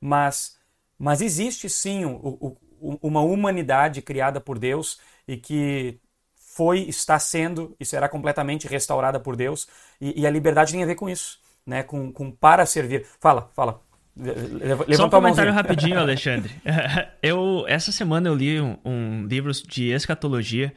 Mas 0.00 0.56
mas 1.02 1.20
existe 1.20 1.68
sim 1.68 2.04
o, 2.04 2.56
o, 2.80 2.98
uma 3.02 3.20
humanidade 3.20 4.00
criada 4.00 4.40
por 4.40 4.56
Deus 4.56 5.00
e 5.26 5.36
que 5.36 5.98
foi, 6.36 6.82
está 6.82 7.18
sendo 7.18 7.74
e 7.80 7.84
será 7.84 8.08
completamente 8.08 8.68
restaurada 8.68 9.18
por 9.18 9.34
Deus. 9.34 9.66
E, 10.00 10.20
e 10.20 10.24
a 10.24 10.30
liberdade 10.30 10.70
tem 10.70 10.80
a 10.80 10.86
ver 10.86 10.94
com 10.94 11.10
isso, 11.10 11.40
né? 11.66 11.82
com, 11.82 12.12
com 12.12 12.30
para 12.30 12.64
servir. 12.64 13.04
Fala, 13.20 13.50
fala. 13.52 13.80
Levanta 14.14 14.94
Só 14.94 15.06
um 15.06 15.10
comentário 15.10 15.52
rapidinho, 15.52 15.98
Alexandre. 15.98 16.52
eu, 17.20 17.64
essa 17.66 17.90
semana 17.90 18.28
eu 18.28 18.34
li 18.36 18.60
um, 18.60 18.78
um, 18.84 19.26
livro 19.26 19.50
de 19.50 19.90
escatologia 19.90 20.72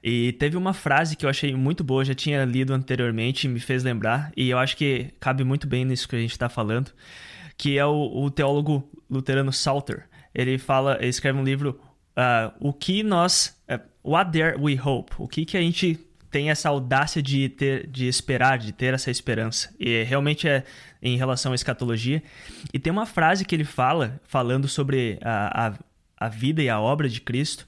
e 0.00 0.34
teve 0.34 0.56
uma 0.56 0.72
frase 0.72 1.16
que 1.16 1.26
eu 1.26 1.30
achei 1.30 1.52
muito 1.52 1.82
boa, 1.82 2.04
já 2.04 2.14
tinha 2.14 2.44
lido 2.44 2.72
anteriormente 2.72 3.48
e 3.48 3.50
me 3.50 3.58
fez 3.58 3.82
lembrar, 3.82 4.30
e 4.36 4.50
eu 4.50 4.58
acho 4.58 4.76
que 4.76 5.12
cabe 5.18 5.42
muito 5.42 5.66
bem 5.66 5.84
nisso 5.84 6.08
que 6.08 6.14
a 6.14 6.20
gente 6.20 6.30
está 6.30 6.48
falando 6.48 6.92
que 7.56 7.78
é 7.78 7.86
o, 7.86 8.24
o 8.24 8.30
teólogo 8.30 8.88
luterano 9.10 9.52
Salter. 9.52 10.08
Ele 10.34 10.58
fala, 10.58 10.96
ele 11.00 11.08
escreve 11.08 11.38
um 11.38 11.44
livro, 11.44 11.80
uh, 12.16 12.52
o 12.58 12.72
que 12.72 13.02
nós, 13.02 13.60
uh, 13.70 13.80
what 14.02 14.30
dare 14.30 14.56
we 14.58 14.78
hope? 14.80 15.14
O 15.18 15.28
que 15.28 15.44
que 15.44 15.56
a 15.56 15.60
gente 15.60 15.98
tem 16.34 16.50
essa 16.50 16.68
audácia 16.68 17.22
de 17.22 17.48
ter, 17.48 17.86
de 17.86 18.08
esperar, 18.08 18.58
de 18.58 18.72
ter 18.72 18.92
essa 18.92 19.08
esperança. 19.08 19.72
E 19.78 20.02
realmente 20.02 20.48
é 20.48 20.64
em 21.00 21.16
relação 21.16 21.52
à 21.52 21.54
escatologia. 21.54 22.20
E 22.72 22.78
tem 22.80 22.92
uma 22.92 23.06
frase 23.06 23.44
que 23.44 23.54
ele 23.54 23.62
fala, 23.62 24.20
falando 24.24 24.66
sobre 24.66 25.16
a, 25.22 25.68
a, 25.68 25.74
a 26.26 26.28
vida 26.28 26.60
e 26.60 26.68
a 26.68 26.80
obra 26.80 27.08
de 27.08 27.20
Cristo, 27.20 27.64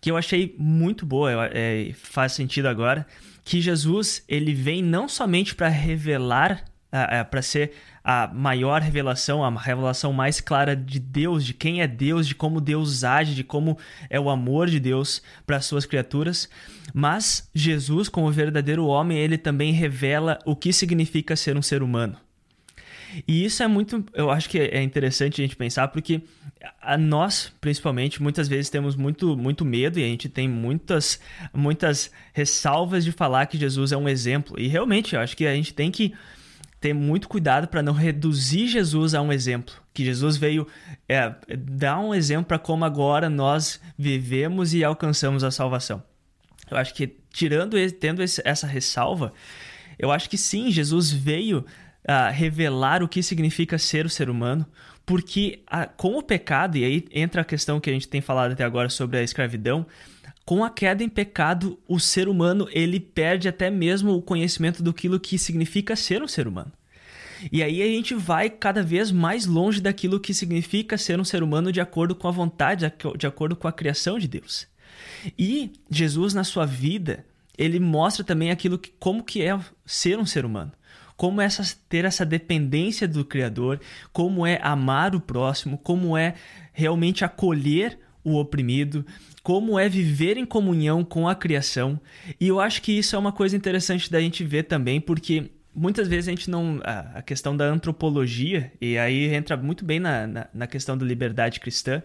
que 0.00 0.10
eu 0.10 0.16
achei 0.16 0.56
muito 0.58 1.06
boa, 1.06 1.50
é, 1.52 1.92
faz 1.94 2.32
sentido 2.32 2.66
agora, 2.66 3.06
que 3.44 3.60
Jesus 3.60 4.24
ele 4.26 4.54
vem 4.54 4.82
não 4.82 5.08
somente 5.08 5.54
para 5.54 5.68
revelar, 5.68 6.64
uh, 6.92 7.22
uh, 7.22 7.30
para 7.30 7.42
ser 7.42 7.72
a 8.02 8.28
maior 8.28 8.80
revelação, 8.80 9.44
a 9.44 9.50
revelação 9.50 10.12
mais 10.12 10.40
clara 10.40 10.74
de 10.74 10.98
Deus, 10.98 11.44
de 11.44 11.54
quem 11.54 11.82
é 11.82 11.86
Deus, 11.86 12.26
de 12.26 12.34
como 12.34 12.60
Deus 12.60 13.04
age, 13.04 13.34
de 13.34 13.44
como 13.44 13.78
é 14.08 14.18
o 14.18 14.30
amor 14.30 14.68
de 14.68 14.80
Deus 14.80 15.22
para 15.46 15.56
as 15.56 15.66
suas 15.66 15.86
criaturas. 15.86 16.48
Mas 16.94 17.48
Jesus, 17.54 18.08
como 18.08 18.30
verdadeiro 18.32 18.86
homem, 18.86 19.18
ele 19.18 19.38
também 19.38 19.72
revela 19.72 20.38
o 20.44 20.56
que 20.56 20.72
significa 20.72 21.36
ser 21.36 21.56
um 21.56 21.62
ser 21.62 21.82
humano. 21.82 22.16
E 23.26 23.44
isso 23.44 23.62
é 23.62 23.66
muito, 23.66 24.04
eu 24.14 24.30
acho 24.30 24.48
que 24.48 24.58
é 24.58 24.82
interessante 24.82 25.40
a 25.40 25.44
gente 25.44 25.56
pensar 25.56 25.88
porque 25.88 26.22
a 26.80 26.96
nós, 26.96 27.52
principalmente, 27.60 28.22
muitas 28.22 28.46
vezes 28.46 28.70
temos 28.70 28.94
muito, 28.94 29.36
muito 29.36 29.64
medo 29.64 29.98
e 29.98 30.04
a 30.04 30.06
gente 30.06 30.28
tem 30.28 30.48
muitas, 30.48 31.20
muitas 31.52 32.10
ressalvas 32.32 33.04
de 33.04 33.12
falar 33.12 33.46
que 33.46 33.58
Jesus 33.58 33.92
é 33.92 33.96
um 33.96 34.08
exemplo. 34.08 34.58
E 34.58 34.68
realmente, 34.68 35.14
eu 35.14 35.20
acho 35.20 35.36
que 35.36 35.46
a 35.46 35.54
gente 35.54 35.74
tem 35.74 35.90
que 35.90 36.14
ter 36.80 36.94
muito 36.94 37.28
cuidado 37.28 37.68
para 37.68 37.82
não 37.82 37.92
reduzir 37.92 38.66
Jesus 38.66 39.14
a 39.14 39.20
um 39.20 39.32
exemplo. 39.32 39.74
Que 39.92 40.04
Jesus 40.04 40.36
veio 40.36 40.66
é, 41.08 41.34
dar 41.56 41.98
um 42.00 42.14
exemplo 42.14 42.46
para 42.46 42.58
como 42.58 42.84
agora 42.84 43.28
nós 43.28 43.80
vivemos 43.98 44.72
e 44.72 44.82
alcançamos 44.82 45.44
a 45.44 45.50
salvação. 45.50 46.02
Eu 46.70 46.76
acho 46.76 46.94
que 46.94 47.18
tirando 47.32 47.76
tendo 47.92 48.22
essa 48.22 48.66
ressalva, 48.66 49.32
eu 49.98 50.10
acho 50.10 50.30
que 50.30 50.38
sim, 50.38 50.70
Jesus 50.70 51.10
veio 51.10 51.58
uh, 51.58 52.32
revelar 52.32 53.02
o 53.02 53.08
que 53.08 53.22
significa 53.22 53.76
ser 53.76 54.06
o 54.06 54.10
ser 54.10 54.30
humano, 54.30 54.66
porque 55.04 55.62
uh, 55.70 55.90
com 55.96 56.16
o 56.16 56.22
pecado, 56.22 56.78
e 56.78 56.84
aí 56.84 57.04
entra 57.12 57.42
a 57.42 57.44
questão 57.44 57.80
que 57.80 57.90
a 57.90 57.92
gente 57.92 58.08
tem 58.08 58.20
falado 58.20 58.52
até 58.52 58.64
agora 58.64 58.88
sobre 58.88 59.18
a 59.18 59.22
escravidão, 59.22 59.86
com 60.50 60.64
a 60.64 60.68
queda 60.68 61.04
em 61.04 61.08
pecado, 61.08 61.78
o 61.86 62.00
ser 62.00 62.28
humano 62.28 62.66
ele 62.72 62.98
perde 62.98 63.48
até 63.48 63.70
mesmo 63.70 64.14
o 64.14 64.20
conhecimento 64.20 64.82
do 64.82 64.92
que 64.92 65.38
significa 65.38 65.94
ser 65.94 66.24
um 66.24 66.26
ser 66.26 66.48
humano. 66.48 66.72
E 67.52 67.62
aí 67.62 67.80
a 67.80 67.86
gente 67.86 68.16
vai 68.16 68.50
cada 68.50 68.82
vez 68.82 69.12
mais 69.12 69.46
longe 69.46 69.80
daquilo 69.80 70.18
que 70.18 70.34
significa 70.34 70.98
ser 70.98 71.20
um 71.20 71.24
ser 71.24 71.44
humano 71.44 71.70
de 71.70 71.80
acordo 71.80 72.16
com 72.16 72.26
a 72.26 72.32
vontade, 72.32 72.92
de 73.16 73.26
acordo 73.28 73.54
com 73.54 73.68
a 73.68 73.72
criação 73.72 74.18
de 74.18 74.26
Deus. 74.26 74.66
E 75.38 75.70
Jesus 75.88 76.34
na 76.34 76.42
sua 76.42 76.66
vida, 76.66 77.24
ele 77.56 77.78
mostra 77.78 78.24
também 78.24 78.50
aquilo 78.50 78.76
que 78.76 78.90
como 78.98 79.22
que 79.22 79.42
é 79.42 79.56
ser 79.86 80.18
um 80.18 80.26
ser 80.26 80.44
humano. 80.44 80.72
Como 81.16 81.40
é 81.40 81.44
essa, 81.44 81.62
ter 81.88 82.04
essa 82.04 82.26
dependência 82.26 83.06
do 83.06 83.24
Criador, 83.24 83.78
como 84.12 84.44
é 84.44 84.58
amar 84.64 85.14
o 85.14 85.20
próximo, 85.20 85.78
como 85.78 86.16
é 86.16 86.34
realmente 86.72 87.24
acolher 87.24 88.00
o 88.24 88.36
oprimido, 88.36 89.04
como 89.50 89.76
é 89.76 89.88
viver 89.88 90.36
em 90.36 90.46
comunhão 90.46 91.02
com 91.02 91.26
a 91.26 91.34
criação. 91.34 92.00
E 92.40 92.46
eu 92.46 92.60
acho 92.60 92.80
que 92.80 92.92
isso 92.92 93.16
é 93.16 93.18
uma 93.18 93.32
coisa 93.32 93.56
interessante 93.56 94.08
da 94.08 94.20
gente 94.20 94.44
ver 94.44 94.62
também, 94.62 95.00
porque 95.00 95.50
muitas 95.74 96.06
vezes 96.06 96.28
a 96.28 96.30
gente 96.30 96.48
não. 96.48 96.80
A, 96.84 97.20
questão 97.20 97.56
da 97.56 97.64
antropologia, 97.64 98.72
e 98.80 98.96
aí 98.96 99.34
entra 99.34 99.56
muito 99.56 99.84
bem 99.84 99.98
na, 99.98 100.24
na, 100.24 100.46
na 100.54 100.66
questão 100.68 100.96
da 100.96 101.04
liberdade 101.04 101.58
cristã, 101.58 102.00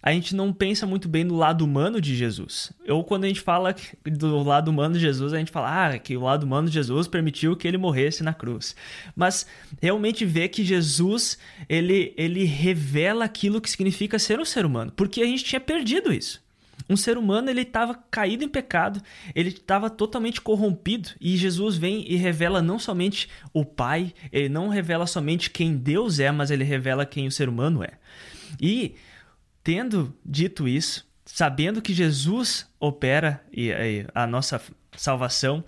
a 0.00 0.12
gente 0.12 0.36
não 0.36 0.52
pensa 0.52 0.86
muito 0.86 1.08
bem 1.08 1.24
no 1.24 1.36
lado 1.36 1.64
humano 1.64 2.00
de 2.00 2.14
Jesus. 2.14 2.72
Ou 2.88 3.02
quando 3.02 3.24
a 3.24 3.26
gente 3.26 3.40
fala 3.40 3.74
do 4.04 4.44
lado 4.44 4.68
humano 4.70 4.94
de 4.94 5.00
Jesus, 5.00 5.32
a 5.32 5.38
gente 5.38 5.50
fala 5.50 5.88
ah, 5.88 5.98
que 5.98 6.16
o 6.16 6.20
lado 6.20 6.44
humano 6.44 6.68
de 6.68 6.74
Jesus 6.74 7.08
permitiu 7.08 7.56
que 7.56 7.66
ele 7.66 7.76
morresse 7.76 8.22
na 8.22 8.32
cruz. 8.32 8.76
Mas 9.16 9.48
realmente 9.82 10.24
ver 10.24 10.46
que 10.50 10.62
Jesus, 10.62 11.40
ele, 11.68 12.14
ele 12.16 12.44
revela 12.44 13.24
aquilo 13.24 13.60
que 13.60 13.68
significa 13.68 14.16
ser 14.16 14.38
um 14.38 14.44
ser 14.44 14.64
humano, 14.64 14.92
porque 14.94 15.20
a 15.20 15.26
gente 15.26 15.42
tinha 15.42 15.60
perdido 15.60 16.12
isso. 16.12 16.46
Um 16.88 16.96
ser 16.96 17.18
humano 17.18 17.50
ele 17.50 17.62
estava 17.62 17.94
caído 18.10 18.44
em 18.44 18.48
pecado, 18.48 19.02
ele 19.34 19.50
estava 19.50 19.90
totalmente 19.90 20.40
corrompido 20.40 21.10
e 21.20 21.36
Jesus 21.36 21.76
vem 21.76 22.04
e 22.10 22.16
revela 22.16 22.62
não 22.62 22.78
somente 22.78 23.28
o 23.52 23.64
Pai, 23.64 24.14
ele 24.32 24.48
não 24.48 24.68
revela 24.68 25.06
somente 25.06 25.50
quem 25.50 25.76
Deus 25.76 26.18
é, 26.18 26.30
mas 26.30 26.50
ele 26.50 26.64
revela 26.64 27.04
quem 27.04 27.26
o 27.26 27.32
ser 27.32 27.48
humano 27.48 27.82
é. 27.82 27.92
E 28.60 28.94
tendo 29.62 30.14
dito 30.24 30.66
isso, 30.66 31.06
sabendo 31.26 31.82
que 31.82 31.92
Jesus 31.92 32.66
opera 32.80 33.44
a 34.14 34.26
nossa 34.26 34.60
salvação, 34.96 35.62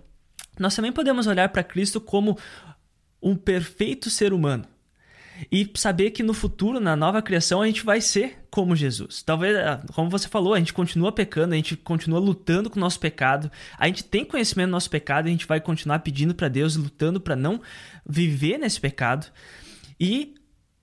nós 0.59 0.75
também 0.75 0.93
podemos 0.93 1.27
olhar 1.27 1.49
para 1.51 1.63
Cristo 1.63 2.01
como 2.01 2.39
um 3.23 3.37
perfeito 3.37 4.09
ser 4.09 4.33
humano 4.33 4.65
e 5.51 5.71
saber 5.75 6.11
que 6.11 6.23
no 6.23 6.35
futuro, 6.35 6.81
na 6.81 6.97
nova 6.97 7.23
criação, 7.23 7.63
a 7.63 7.67
gente 7.67 7.85
vai 7.85 8.01
ser 8.01 8.40
como 8.51 8.75
Jesus. 8.75 9.23
Talvez, 9.23 9.57
ah, 9.57 9.81
como 9.95 10.11
você 10.11 10.29
falou, 10.29 10.55
a 10.55 10.59
gente 10.59 10.73
continua 10.73 11.13
pecando, 11.13 11.55
a 11.55 11.57
gente 11.57 11.77
continua 11.77 12.19
lutando 12.19 12.69
com 12.69 12.77
o 12.77 12.81
nosso 12.81 12.99
pecado, 12.99 13.51
a 13.79 13.87
gente 13.87 14.05
tem 14.05 14.25
conhecimento 14.25 14.69
do 14.69 14.73
nosso 14.73 14.91
pecado, 14.91 15.27
a 15.27 15.31
gente 15.31 15.47
vai 15.47 15.61
continuar 15.61 16.01
pedindo 16.01 16.35
para 16.35 16.49
Deus, 16.49 16.77
lutando 16.77 17.21
para 17.21 17.37
não 17.37 17.61
viver 18.07 18.59
nesse 18.59 18.81
pecado. 18.81 19.27
E 19.99 20.35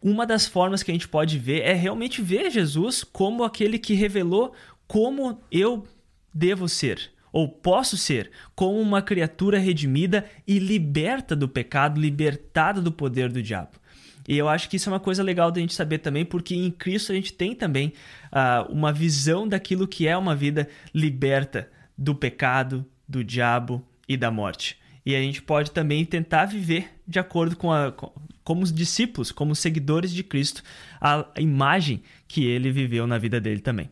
uma 0.02 0.26
das 0.26 0.48
formas 0.48 0.82
que 0.82 0.92
a 0.92 0.94
gente 0.94 1.08
pode 1.08 1.38
ver 1.38 1.62
é 1.62 1.74
realmente 1.74 2.22
ver 2.22 2.50
Jesus 2.50 3.04
como 3.04 3.44
aquele 3.44 3.78
que 3.78 3.94
revelou 3.94 4.54
como 4.88 5.42
eu 5.52 5.86
devo 6.34 6.70
ser, 6.70 7.12
ou 7.34 7.50
posso 7.50 7.98
ser, 7.98 8.32
como 8.56 8.80
uma 8.80 9.02
criatura 9.02 9.60
redimida 9.60 10.26
e 10.48 10.60
liberta 10.60 11.36
do 11.36 11.50
pecado, 11.50 12.00
libertada 12.00 12.82
do 12.82 12.92
poder 12.92 13.32
do 13.32 13.42
diabo. 13.42 13.72
E 14.28 14.38
eu 14.38 14.50
acho 14.50 14.70
que 14.70 14.76
isso 14.76 14.90
é 14.90 14.94
uma 14.94 15.00
coisa 15.00 15.24
legal 15.24 15.50
da 15.50 15.62
gente 15.62 15.74
saber 15.74 16.00
também, 16.00 16.26
porque 16.26 16.54
em 16.54 16.70
Cristo 16.70 17.12
a 17.12 17.16
gente 17.16 17.32
tem 17.32 17.56
também 17.56 17.94
uh, 18.26 18.72
uma 18.72 18.92
visão 18.92 19.48
daquilo 19.48 19.88
que 19.88 20.08
é 20.08 20.18
uma 20.18 20.36
vida 20.36 20.68
liberta 20.94 21.70
do 21.98 22.14
pecado, 22.14 22.86
do 23.08 23.24
diabo 23.24 23.82
e 24.08 24.18
da 24.18 24.30
morte. 24.30 24.78
E 25.06 25.16
a 25.16 25.20
gente 25.20 25.42
pode 25.42 25.72
também 25.72 26.04
tentar 26.04 26.46
viver 26.46 26.90
de 27.08 27.18
acordo 27.18 27.56
com 27.56 27.72
a, 27.72 27.94
como 28.44 28.64
os 28.64 28.74
discípulos, 28.74 29.32
como 29.32 29.56
seguidores 29.56 30.12
de 30.12 30.24
Cristo, 30.24 30.62
a 31.00 31.26
imagem 31.38 32.04
que 32.28 32.46
ele 32.46 32.70
viveu 32.70 33.08
na 33.08 33.18
vida 33.18 33.40
dele 33.40 33.62
também. 33.62 33.90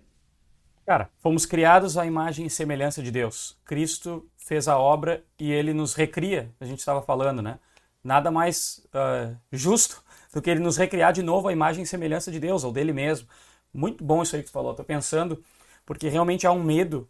Cara, 0.85 1.09
fomos 1.17 1.45
criados 1.45 1.97
à 1.97 2.05
imagem 2.05 2.45
e 2.45 2.49
semelhança 2.49 3.01
de 3.01 3.09
Deus. 3.09 3.57
Cristo 3.65 4.29
fez 4.37 4.67
a 4.67 4.77
obra 4.77 5.23
e 5.39 5.51
ele 5.51 5.73
nos 5.73 5.95
recria, 5.95 6.53
a 6.59 6.65
gente 6.65 6.79
estava 6.79 7.01
falando, 7.01 7.41
né? 7.41 7.57
Nada 8.03 8.29
mais 8.29 8.85
uh, 8.93 9.35
justo 9.51 10.04
do 10.35 10.41
que 10.41 10.49
ele 10.49 10.59
nos 10.59 10.75
recriar 10.75 11.13
de 11.13 11.23
novo 11.23 11.47
a 11.47 11.53
imagem 11.53 11.83
e 11.83 11.87
semelhança 11.87 12.29
de 12.29 12.41
Deus, 12.41 12.65
ou 12.65 12.71
dele 12.73 12.91
mesmo. 12.91 13.25
Muito 13.73 14.03
bom 14.03 14.21
isso 14.21 14.35
aí 14.35 14.41
que 14.43 14.49
tu 14.49 14.51
falou. 14.51 14.71
Estou 14.71 14.85
pensando, 14.85 15.41
porque 15.85 16.09
realmente 16.09 16.45
há 16.45 16.51
um 16.51 16.61
medo 16.61 17.09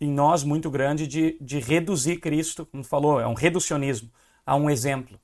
em 0.00 0.10
nós 0.10 0.42
muito 0.42 0.70
grande 0.70 1.06
de, 1.06 1.36
de 1.42 1.60
reduzir 1.60 2.20
Cristo, 2.20 2.64
como 2.64 2.82
falou, 2.82 3.20
é 3.20 3.26
um 3.26 3.34
reducionismo, 3.34 4.10
a 4.46 4.56
um 4.56 4.70
exemplo. 4.70 5.20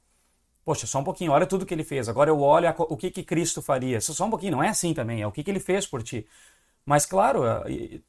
Poxa, 0.63 0.87
só 0.87 0.99
um 0.99 1.05
pouquinho, 1.05 1.33
olha 1.33 1.47
tudo 1.47 1.65
que 1.65 1.73
ele 1.73 1.83
fez. 1.83 2.11
Agora 2.11 2.29
eu 2.29 2.39
olho 2.43 2.69
a, 2.69 2.75
o 2.77 2.95
que, 2.95 3.11
que 3.11 3.23
Cristo 3.23 3.63
faria. 3.63 4.03
Só 4.03 4.27
um 4.27 4.31
pouquinho, 4.31 4.53
não 4.53 4.63
é 4.63 4.69
assim 4.69 4.93
também, 4.93 5.23
é 5.23 5.27
o 5.27 5.33
que, 5.33 5.43
que 5.43 5.51
ele 5.51 5.61
fez 5.61 5.87
por 5.87 6.03
ti. 6.03 6.27
Mas 6.85 7.07
claro, 7.07 7.47
é, 7.47 8.01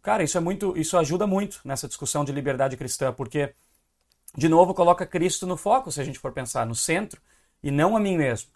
cara, 0.00 0.24
isso 0.24 0.38
é 0.38 0.40
muito, 0.40 0.74
isso 0.78 0.96
ajuda 0.96 1.26
muito 1.26 1.60
nessa 1.62 1.86
discussão 1.86 2.24
de 2.24 2.32
liberdade 2.32 2.74
cristã, 2.74 3.12
porque 3.12 3.52
de 4.34 4.48
novo 4.48 4.72
coloca 4.72 5.04
Cristo 5.04 5.46
no 5.46 5.58
foco, 5.58 5.92
se 5.92 6.00
a 6.00 6.04
gente 6.04 6.18
for 6.18 6.32
pensar, 6.32 6.64
no 6.64 6.74
centro, 6.74 7.20
e 7.62 7.70
não 7.70 7.94
a 7.94 8.00
mim 8.00 8.16
mesmo. 8.16 8.50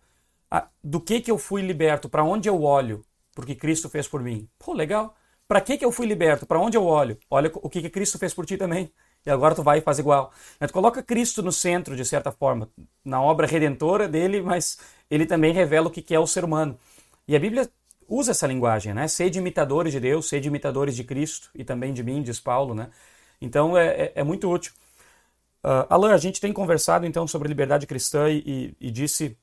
Do 0.82 1.00
que 1.00 1.20
que 1.20 1.30
eu 1.30 1.38
fui 1.38 1.62
liberto? 1.62 2.08
Para 2.08 2.24
onde 2.24 2.48
eu 2.48 2.62
olho? 2.62 3.04
Porque 3.34 3.54
Cristo 3.54 3.88
fez 3.88 4.06
por 4.08 4.22
mim. 4.22 4.48
Pô, 4.58 4.72
legal. 4.72 5.14
Para 5.48 5.60
que 5.60 5.76
que 5.78 5.84
eu 5.84 5.92
fui 5.92 6.06
liberto? 6.06 6.46
Para 6.46 6.60
onde 6.60 6.76
eu 6.76 6.84
olho? 6.84 7.18
Olha 7.30 7.50
o 7.54 7.68
que 7.68 7.82
que 7.82 7.90
Cristo 7.90 8.18
fez 8.18 8.34
por 8.34 8.46
ti 8.46 8.56
também. 8.56 8.92
E 9.24 9.30
agora 9.30 9.54
tu 9.54 9.62
vai 9.62 9.78
e 9.78 9.80
faz 9.80 9.98
igual. 9.98 10.32
Tu 10.60 10.72
coloca 10.72 11.02
Cristo 11.02 11.42
no 11.42 11.52
centro, 11.52 11.96
de 11.96 12.04
certa 12.04 12.30
forma, 12.30 12.70
na 13.04 13.20
obra 13.20 13.46
redentora 13.46 14.08
dele, 14.08 14.40
mas 14.40 14.78
ele 15.10 15.26
também 15.26 15.52
revela 15.52 15.88
o 15.88 15.90
que 15.90 16.14
é 16.14 16.18
o 16.18 16.26
ser 16.26 16.44
humano. 16.44 16.78
E 17.26 17.34
a 17.34 17.38
Bíblia 17.38 17.68
usa 18.08 18.30
essa 18.30 18.46
linguagem, 18.46 18.94
né? 18.94 19.08
Sede 19.08 19.38
imitadores 19.38 19.92
de 19.92 20.00
Deus, 20.00 20.28
sede 20.28 20.48
imitadores 20.48 20.94
de 20.94 21.04
Cristo 21.04 21.50
e 21.54 21.64
também 21.64 21.92
de 21.92 22.02
mim, 22.02 22.22
diz 22.22 22.40
Paulo, 22.40 22.74
né? 22.74 22.88
Então 23.40 23.76
é, 23.76 23.86
é, 23.86 24.12
é 24.16 24.24
muito 24.24 24.50
útil. 24.50 24.72
Uh, 25.64 25.86
Alan, 25.90 26.14
a 26.14 26.18
gente 26.18 26.40
tem 26.40 26.52
conversado 26.52 27.06
então 27.06 27.26
sobre 27.26 27.48
liberdade 27.48 27.86
cristã 27.86 28.30
e, 28.30 28.38
e, 28.80 28.88
e 28.88 28.90
disse, 28.90 29.36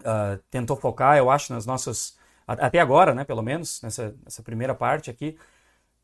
uh, 0.00 0.38
tentou 0.50 0.76
focar, 0.76 1.16
eu 1.16 1.30
acho, 1.30 1.52
nas 1.52 1.66
nossas, 1.66 2.16
até 2.46 2.80
agora, 2.80 3.14
né, 3.14 3.24
pelo 3.24 3.42
menos, 3.42 3.80
nessa, 3.82 4.14
nessa 4.24 4.42
primeira 4.42 4.74
parte 4.74 5.10
aqui, 5.10 5.36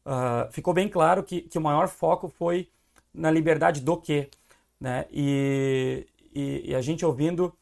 uh, 0.04 0.50
ficou 0.52 0.72
bem 0.72 0.88
claro 0.88 1.22
que, 1.22 1.42
que 1.42 1.58
o 1.58 1.60
maior 1.60 1.88
foco 1.88 2.28
foi 2.28 2.68
na 3.12 3.30
liberdade 3.30 3.80
do 3.80 3.96
quê, 3.96 4.30
né? 4.78 5.06
E, 5.10 6.06
e, 6.34 6.70
e 6.70 6.74
a 6.74 6.82
gente 6.82 7.04
ouvindo 7.04 7.56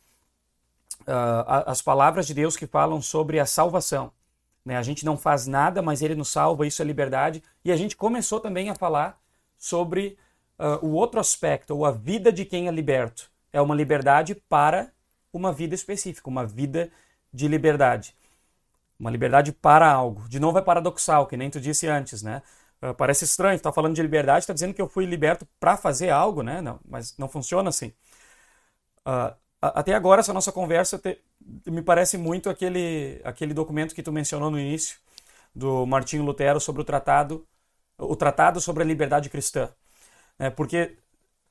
as 1.46 1.82
palavras 1.82 2.26
de 2.26 2.32
Deus 2.32 2.56
que 2.56 2.66
falam 2.66 3.02
sobre 3.02 3.38
a 3.38 3.44
salvação. 3.44 4.10
Né? 4.64 4.76
A 4.76 4.82
gente 4.82 5.04
não 5.04 5.16
faz 5.16 5.46
nada, 5.46 5.82
mas 5.82 6.00
Ele 6.00 6.14
nos 6.14 6.30
salva, 6.30 6.66
isso 6.66 6.80
é 6.80 6.84
liberdade. 6.84 7.42
E 7.64 7.70
a 7.70 7.76
gente 7.76 7.96
começou 7.96 8.40
também 8.40 8.70
a 8.70 8.74
falar 8.74 9.20
sobre 9.58 10.16
uh, 10.58 10.84
o 10.84 10.92
outro 10.92 11.20
aspecto, 11.20 11.76
ou 11.76 11.84
a 11.84 11.90
vida 11.90 12.32
de 12.32 12.44
quem 12.44 12.68
é 12.68 12.70
liberto. 12.70 13.30
É 13.52 13.60
uma 13.60 13.74
liberdade 13.74 14.34
para 14.34 14.90
uma 15.38 15.52
vida 15.52 15.74
específica, 15.74 16.28
uma 16.28 16.46
vida 16.46 16.90
de 17.32 17.48
liberdade. 17.48 18.14
Uma 18.98 19.10
liberdade 19.10 19.52
para 19.52 19.90
algo. 19.90 20.28
De 20.28 20.38
novo 20.38 20.58
é 20.58 20.62
paradoxal, 20.62 21.26
que 21.26 21.36
nem 21.36 21.50
tu 21.50 21.60
disse 21.60 21.86
antes, 21.86 22.22
né? 22.22 22.42
Uh, 22.82 22.94
parece 22.94 23.24
estranho, 23.24 23.56
está 23.56 23.72
falando 23.72 23.94
de 23.94 24.02
liberdade, 24.02 24.40
está 24.40 24.52
dizendo 24.52 24.74
que 24.74 24.82
eu 24.82 24.88
fui 24.88 25.06
liberto 25.06 25.46
para 25.58 25.76
fazer 25.76 26.10
algo, 26.10 26.42
né? 26.42 26.60
Não, 26.60 26.80
mas 26.88 27.16
não 27.18 27.28
funciona 27.28 27.68
assim. 27.68 27.92
Uh, 29.06 29.34
até 29.60 29.94
agora, 29.94 30.20
essa 30.20 30.32
nossa 30.32 30.52
conversa 30.52 30.98
te, 30.98 31.18
me 31.66 31.82
parece 31.82 32.18
muito 32.18 32.50
aquele, 32.50 33.20
aquele 33.24 33.54
documento 33.54 33.94
que 33.94 34.02
tu 34.02 34.12
mencionou 34.12 34.50
no 34.50 34.58
início, 34.58 34.98
do 35.54 35.86
Martinho 35.86 36.24
Lutero 36.24 36.60
sobre 36.60 36.82
o 36.82 36.84
tratado, 36.84 37.46
o 37.96 38.16
tratado 38.16 38.60
sobre 38.60 38.82
a 38.82 38.86
liberdade 38.86 39.30
cristã. 39.30 39.70
É, 40.38 40.50
porque 40.50 40.96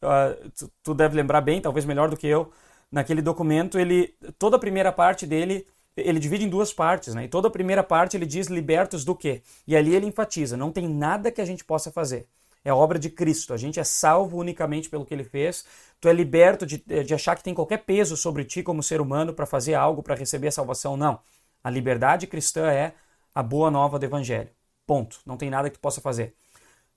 uh, 0.03 0.51
tu, 0.51 0.71
tu, 0.83 0.93
deve 0.93 1.15
lembrar 1.15 1.41
bem, 1.41 1.61
talvez 1.61 1.85
melhor 1.85 2.09
do 2.09 2.17
que 2.17 2.27
eu, 2.27 2.51
naquele 2.93 3.21
documento, 3.21 3.79
ele 3.79 4.15
toda 4.38 4.56
a 4.56 4.60
primeira 4.60 4.91
parte 4.91 5.25
dele 5.25 5.65
ele 5.95 6.19
divide 6.19 6.45
em 6.45 6.49
duas 6.49 6.73
partes, 6.73 7.13
né? 7.13 7.25
E 7.25 7.27
toda 7.27 7.47
a 7.47 7.51
primeira 7.51 7.84
parte 7.84 8.15
ele 8.17 8.25
diz 8.25 8.47
libertos 8.47 9.03
do 9.06 9.15
quê? 9.15 9.43
E 9.67 9.75
ali 9.75 9.95
ele 9.95 10.08
enfatiza, 10.08 10.58
não 10.58 10.71
tem 10.71 10.88
nada 10.88 11.32
que 11.32 11.41
a 11.41 11.45
gente 11.45 11.63
possa 11.63 11.91
fazer. 11.91 12.27
É 12.63 12.71
obra 12.73 12.97
de 12.97 13.10
Cristo. 13.10 13.53
A 13.53 13.58
gente 13.58 13.79
é 13.79 13.84
salvo 13.84 14.38
unicamente 14.38 14.89
pelo 14.89 15.06
que 15.06 15.13
ele 15.13 15.23
fez. 15.23 15.65
Tu 15.99 16.08
é 16.08 16.13
liberto 16.13 16.65
de, 16.65 16.77
de 16.77 17.13
achar 17.13 17.36
que 17.36 17.43
tem 17.43 17.53
qualquer 17.53 17.79
peso 17.79 18.15
sobre 18.15 18.45
ti 18.45 18.63
como 18.63 18.82
ser 18.82 19.01
humano 19.01 19.34
para 19.34 19.45
fazer 19.45 19.73
algo, 19.73 20.01
para 20.01 20.15
receber 20.15 20.47
a 20.47 20.51
salvação. 20.51 20.95
Não. 20.95 21.19
A 21.62 21.69
liberdade 21.69 22.25
cristã 22.25 22.71
é 22.71 22.93
a 23.36 23.43
boa 23.43 23.69
nova 23.69 23.99
do 23.99 24.06
evangelho. 24.06 24.49
Ponto. 24.88 25.19
Não 25.25 25.36
tem 25.36 25.49
nada 25.49 25.69
que 25.69 25.77
tu 25.77 25.82
possa 25.82 25.99
fazer. 25.99 26.36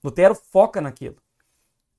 Lutero 0.04 0.36
foca 0.36 0.80
naquilo. 0.80 1.16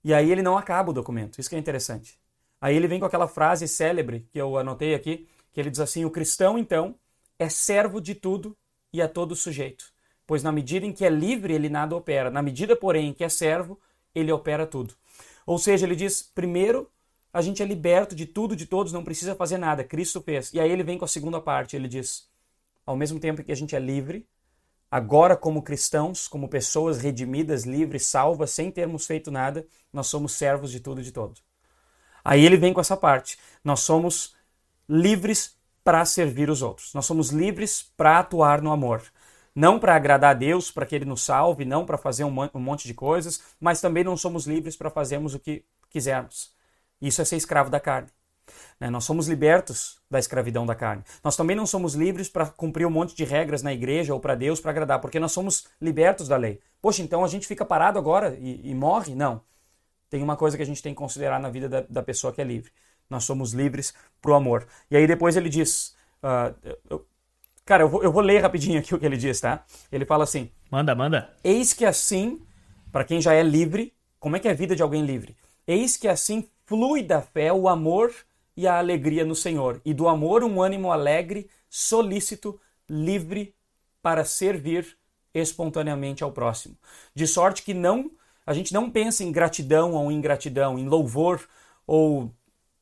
E 0.02 0.14
aí 0.14 0.32
ele 0.32 0.42
não 0.42 0.58
acaba 0.58 0.92
o 0.92 0.94
documento. 0.94 1.40
Isso 1.40 1.50
que 1.50 1.56
é 1.56 1.60
interessante. 1.60 2.18
Aí 2.60 2.76
ele 2.76 2.88
vem 2.88 3.00
com 3.00 3.06
aquela 3.06 3.28
frase 3.28 3.68
célebre 3.68 4.28
que 4.32 4.40
eu 4.40 4.58
anotei 4.58 4.94
aqui, 4.96 5.28
que 5.52 5.60
ele 5.60 5.70
diz 5.70 5.80
assim: 5.80 6.06
"O 6.06 6.12
cristão, 6.12 6.58
então, 6.58 6.96
é 7.38 7.50
servo 7.50 8.02
de 8.02 8.16
tudo 8.16 8.58
e 8.92 9.02
a 9.02 9.08
todo 9.08 9.36
sujeito, 9.36 9.92
pois 10.26 10.44
na 10.44 10.52
medida 10.52 10.86
em 10.86 10.92
que 10.92 11.06
é 11.06 11.10
livre, 11.10 11.54
ele 11.54 11.70
nada 11.70 11.96
opera; 11.96 12.30
na 12.30 12.42
medida, 12.42 12.76
porém, 12.76 13.10
em 13.10 13.14
que 13.14 13.24
é 13.24 13.30
servo, 13.30 13.80
ele 14.14 14.32
opera 14.32 14.66
tudo." 14.66 14.94
Ou 15.46 15.58
seja, 15.58 15.86
ele 15.86 15.96
diz: 15.96 16.22
primeiro, 16.22 16.90
a 17.32 17.42
gente 17.42 17.62
é 17.62 17.66
liberto 17.66 18.16
de 18.16 18.26
tudo, 18.26 18.56
de 18.56 18.66
todos, 18.66 18.92
não 18.92 19.04
precisa 19.04 19.36
fazer 19.36 19.58
nada, 19.58 19.84
Cristo 19.84 20.22
fez. 20.22 20.54
E 20.54 20.60
aí 20.60 20.72
ele 20.72 20.84
vem 20.84 20.98
com 20.98 21.06
a 21.06 21.08
segunda 21.08 21.40
parte, 21.40 21.76
ele 21.76 21.88
diz: 21.88 22.30
ao 22.86 22.96
mesmo 22.96 23.20
tempo 23.20 23.44
que 23.44 23.52
a 23.52 23.56
gente 23.56 23.76
é 23.76 23.80
livre, 23.80 24.28
Agora, 24.90 25.36
como 25.36 25.62
cristãos, 25.62 26.30
como 26.30 26.48
pessoas 26.48 27.00
redimidas, 27.00 27.66
livres, 27.66 28.08
salvas, 28.08 28.52
sem 28.52 28.72
termos 28.72 29.06
feito 29.06 29.30
nada, 29.30 29.68
nós 29.92 30.08
somos 30.08 30.32
servos 30.32 30.72
de 30.72 30.80
tudo 30.80 31.02
e 31.02 31.04
de 31.04 31.12
todo. 31.12 31.42
Aí 32.28 32.46
ele 32.46 32.58
vem 32.58 32.74
com 32.74 32.82
essa 32.82 32.98
parte. 32.98 33.40
Nós 33.64 33.80
somos 33.80 34.36
livres 34.90 35.56
para 35.82 36.04
servir 36.04 36.50
os 36.50 36.62
outros. 36.62 36.94
Nós 36.94 37.06
somos 37.06 37.30
livres 37.30 37.90
para 37.96 38.20
atuar 38.20 38.62
no 38.62 38.70
amor. 38.70 39.02
Não 39.56 39.80
para 39.80 39.96
agradar 39.96 40.32
a 40.32 40.34
Deus, 40.34 40.70
para 40.70 40.86
que 40.86 40.94
Ele 40.94 41.06
nos 41.06 41.24
salve, 41.24 41.64
não 41.64 41.86
para 41.86 41.98
fazer 41.98 42.26
um 42.26 42.30
monte 42.60 42.86
de 42.86 42.94
coisas, 42.94 43.42
mas 43.62 43.80
também 43.80 44.04
não 44.04 44.18
somos 44.18 44.46
livres 44.46 44.76
para 44.76 44.90
fazermos 44.90 45.36
o 45.36 45.40
que 45.40 45.64
quisermos. 45.90 46.52
Isso 47.02 47.22
é 47.22 47.26
ser 47.26 47.38
escravo 47.38 47.70
da 47.70 47.80
carne. 47.80 48.10
Né? 48.78 48.90
Nós 48.90 49.06
somos 49.06 49.30
libertos 49.30 50.02
da 50.12 50.20
escravidão 50.20 50.66
da 50.66 50.76
carne. 50.76 51.06
Nós 51.24 51.38
também 51.38 51.56
não 51.56 51.66
somos 51.66 51.96
livres 51.96 52.28
para 52.28 52.48
cumprir 52.48 52.86
um 52.86 52.92
monte 52.92 53.16
de 53.16 53.24
regras 53.24 53.64
na 53.64 53.72
igreja 53.72 54.14
ou 54.14 54.20
para 54.20 54.36
Deus 54.36 54.60
para 54.60 54.72
agradar, 54.72 55.00
porque 55.00 55.18
nós 55.18 55.32
somos 55.32 55.66
libertos 55.82 56.28
da 56.28 56.36
lei. 56.36 56.60
Poxa, 56.82 57.02
então 57.02 57.24
a 57.24 57.28
gente 57.30 57.48
fica 57.48 57.64
parado 57.64 57.98
agora 57.98 58.38
e, 58.38 58.70
e 58.70 58.76
morre? 58.76 59.16
Não. 59.16 59.42
Tem 60.10 60.24
uma 60.24 60.38
coisa 60.38 60.56
que 60.56 60.64
a 60.64 60.66
gente 60.66 60.82
tem 60.82 60.94
que 60.94 60.98
considerar 60.98 61.40
na 61.40 61.50
vida 61.50 61.68
da, 61.68 61.82
da 61.82 62.04
pessoa 62.04 62.32
que 62.34 62.42
é 62.42 62.44
livre. 62.44 62.72
Nós 63.10 63.24
somos 63.24 63.54
livres 63.54 63.94
para 64.22 64.32
o 64.32 64.36
amor. 64.36 64.68
E 64.90 64.98
aí 64.98 65.08
depois 65.08 65.36
ele 65.36 65.50
diz. 65.50 65.96
Uh, 66.22 66.74
eu, 66.90 67.08
cara, 67.66 67.84
eu 67.84 67.90
vou, 67.90 68.04
eu 68.04 68.12
vou 68.12 68.22
ler 68.22 68.42
rapidinho 68.42 68.80
aqui 68.80 68.94
o 68.94 69.00
que 69.00 69.06
ele 69.06 69.18
diz, 69.18 69.40
tá? 69.40 69.66
Ele 69.92 70.06
fala 70.06 70.24
assim: 70.24 70.50
Manda, 70.70 70.94
manda. 70.94 71.34
Eis 71.44 71.74
que 71.74 71.86
assim, 71.86 72.42
para 72.92 73.04
quem 73.04 73.22
já 73.22 73.34
é 73.34 73.44
livre, 73.44 73.94
como 74.20 74.36
é 74.36 74.40
que 74.40 74.48
é 74.48 74.52
a 74.52 74.56
vida 74.56 74.76
de 74.76 74.84
alguém 74.84 75.06
livre? 75.06 75.36
Eis 75.66 75.96
que 75.96 76.08
assim 76.08 76.50
flui 76.66 77.02
da 77.02 77.22
fé 77.22 77.52
o 77.54 77.70
amor 77.70 78.14
e 78.56 78.68
a 78.68 78.78
alegria 78.78 79.24
no 79.24 79.36
Senhor, 79.36 79.80
e 79.86 79.94
do 79.94 80.08
amor 80.08 80.44
um 80.44 80.62
ânimo 80.62 80.92
alegre, 80.92 81.48
solícito, 81.70 82.60
livre 82.90 83.54
para 84.02 84.26
servir 84.26 84.98
espontaneamente 85.34 86.24
ao 86.24 86.32
próximo. 86.32 86.76
De 87.14 87.28
sorte 87.28 87.62
que 87.62 87.74
não 87.74 88.12
a 88.48 88.54
gente 88.54 88.74
não 88.74 88.90
pensa 88.90 89.26
em 89.26 89.32
gratidão 89.32 89.92
ou 89.92 90.10
ingratidão, 90.10 90.80
em 90.80 90.88
louvor 90.88 91.46
ou 91.86 92.32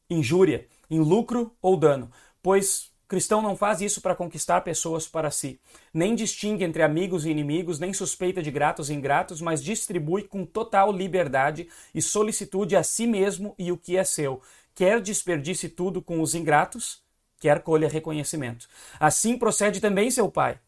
injúria, 0.08 0.68
em 0.90 1.00
lucro 1.00 1.52
ou 1.60 1.76
dano, 1.76 2.12
pois 2.42 2.92
cristão 3.08 3.42
não 3.42 3.56
faz 3.56 3.82
isso 3.82 4.00
para 4.00 4.16
conquistar 4.16 4.62
pessoas 4.62 5.08
para 5.08 5.32
si. 5.32 5.60
Nem 5.92 6.14
distingue 6.14 6.64
entre 6.64 6.84
amigos 6.84 7.26
e 7.26 7.32
inimigos, 7.32 7.80
nem 7.80 7.94
suspeita 7.94 8.44
de 8.44 8.52
gratos 8.52 8.92
e 8.92 8.94
ingratos, 8.94 9.42
mas 9.42 9.64
distribui 9.64 10.24
com 10.24 10.46
total 10.46 10.92
liberdade 10.92 11.68
e 11.94 12.02
solicitude 12.02 12.76
a 12.76 12.84
si 12.84 13.08
mesmo 13.08 13.56
e 13.58 13.72
o 13.72 13.78
que 13.78 13.98
é 13.98 14.04
seu, 14.04 14.42
quer 14.76 15.02
desperdice 15.02 15.68
tudo 15.68 16.00
com 16.00 16.22
os 16.22 16.36
ingratos, 16.36 17.02
quer 17.40 17.64
colha 17.64 17.90
reconhecimento. 17.90 18.68
Assim 19.00 19.36
procede 19.36 19.82
também 19.82 20.12
seu 20.12 20.30
pai, 20.30 20.60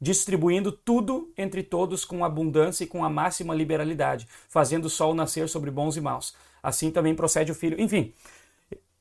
distribuindo 0.00 0.70
tudo 0.70 1.32
entre 1.36 1.62
todos 1.62 2.04
com 2.04 2.24
abundância 2.24 2.84
e 2.84 2.86
com 2.86 3.04
a 3.04 3.10
máxima 3.10 3.54
liberalidade, 3.54 4.28
fazendo 4.48 4.86
o 4.86 4.90
sol 4.90 5.14
nascer 5.14 5.48
sobre 5.48 5.70
bons 5.70 5.96
e 5.96 6.00
maus. 6.00 6.34
Assim 6.62 6.90
também 6.90 7.14
procede 7.14 7.52
o 7.52 7.54
filho. 7.54 7.80
Enfim, 7.80 8.12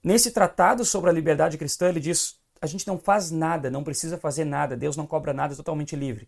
nesse 0.04 0.32
tratado 0.32 0.86
sobre 0.86 1.10
a 1.10 1.14
liberdade 1.14 1.58
cristã, 1.58 1.90
ele 1.90 2.00
diz: 2.00 2.40
a 2.62 2.68
gente 2.68 2.88
não 2.88 2.98
faz 2.98 3.32
nada, 3.32 3.70
não 3.70 3.84
precisa 3.84 4.18
fazer 4.18 4.46
nada, 4.46 4.76
Deus 4.78 4.96
não 4.96 5.06
cobra 5.06 5.34
nada, 5.34 5.54
é 5.54 5.58
totalmente 5.58 5.96
livre. 5.96 6.28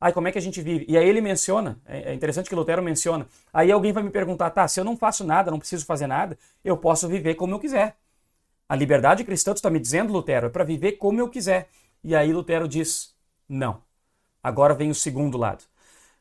Aí 0.00 0.12
como 0.12 0.26
é 0.26 0.32
que 0.32 0.38
a 0.38 0.42
gente 0.42 0.60
vive? 0.60 0.84
E 0.88 0.98
aí 0.98 1.08
ele 1.08 1.20
menciona, 1.20 1.78
é, 1.86 2.10
é 2.10 2.14
interessante 2.14 2.48
que 2.48 2.54
Lutero 2.56 2.82
menciona. 2.82 3.26
Aí 3.52 3.70
alguém 3.70 3.92
vai 3.92 4.02
me 4.02 4.10
perguntar, 4.10 4.50
tá, 4.50 4.66
se 4.66 4.80
eu 4.80 4.84
não 4.84 4.96
faço 4.96 5.22
nada, 5.22 5.48
não 5.48 5.60
preciso 5.60 5.86
fazer 5.86 6.08
nada, 6.08 6.36
eu 6.64 6.76
posso 6.76 7.06
viver 7.06 7.36
como 7.36 7.54
eu 7.54 7.60
quiser. 7.60 7.96
A 8.68 8.74
liberdade 8.74 9.22
cristã, 9.22 9.52
tu 9.52 9.58
está 9.58 9.70
me 9.70 9.78
dizendo, 9.78 10.12
Lutero, 10.12 10.46
é 10.46 10.50
para 10.50 10.64
viver 10.64 10.92
como 10.92 11.20
eu 11.20 11.28
quiser. 11.28 11.68
E 12.02 12.16
aí 12.16 12.32
Lutero 12.32 12.66
diz, 12.66 13.11
não. 13.52 13.82
Agora 14.42 14.74
vem 14.74 14.90
o 14.90 14.94
segundo 14.94 15.38
lado. 15.38 15.64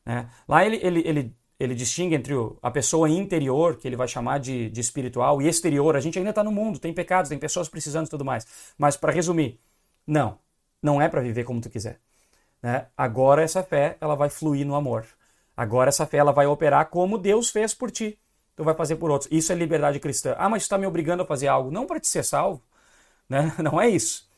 Né? 0.06 0.30
Lá 0.48 0.66
ele, 0.66 0.80
ele, 0.84 1.02
ele, 1.06 1.36
ele 1.60 1.76
distingue 1.76 2.16
entre 2.16 2.34
a 2.62 2.72
pessoa 2.72 3.10
interior, 3.10 3.78
que 3.78 3.88
ele 3.88 3.96
vai 3.96 4.08
chamar 4.08 4.40
de, 4.40 4.70
de 4.70 4.82
espiritual, 4.82 5.42
e 5.42 5.48
exterior. 5.48 5.96
A 5.96 6.00
gente 6.00 6.18
ainda 6.18 6.32
está 6.32 6.44
no 6.44 6.52
mundo, 6.52 6.80
tem 6.80 6.94
pecados, 6.94 7.30
tem 7.30 7.40
pessoas 7.40 7.70
precisando 7.70 8.08
e 8.08 8.10
tudo 8.10 8.26
mais. 8.26 8.74
Mas 8.78 8.98
para 8.98 9.12
resumir, 9.12 9.60
não, 10.06 10.38
não 10.82 11.02
é 11.02 11.08
para 11.10 11.22
viver 11.22 11.44
como 11.44 11.62
tu 11.62 11.70
quiser. 11.70 12.00
Né? 12.62 12.88
Agora 12.98 13.42
essa 13.42 13.64
fé 13.64 13.98
ela 14.02 14.16
vai 14.16 14.30
fluir 14.30 14.66
no 14.66 14.76
amor. 14.76 15.06
Agora 15.56 15.90
essa 15.90 16.06
fé 16.06 16.18
ela 16.18 16.32
vai 16.32 16.46
operar 16.48 16.90
como 16.90 17.18
Deus 17.18 17.50
fez 17.50 17.74
por 17.74 17.92
ti. 17.92 18.20
Tu 18.56 18.64
vai 18.64 18.76
fazer 18.76 18.98
por 18.98 19.10
outros. 19.10 19.32
Isso 19.32 19.52
é 19.52 19.56
liberdade 19.56 20.00
cristã. 20.00 20.36
Ah, 20.38 20.50
mas 20.50 20.64
está 20.64 20.78
me 20.78 20.86
obrigando 20.86 21.24
a 21.24 21.26
fazer 21.26 21.48
algo. 21.48 21.72
Não 21.72 21.88
para 21.88 22.00
te 22.00 22.08
ser 22.08 22.24
salvo. 22.24 22.62
Né? 23.30 23.54
Não 23.64 23.80
é 23.82 23.90
isso. 23.90 24.31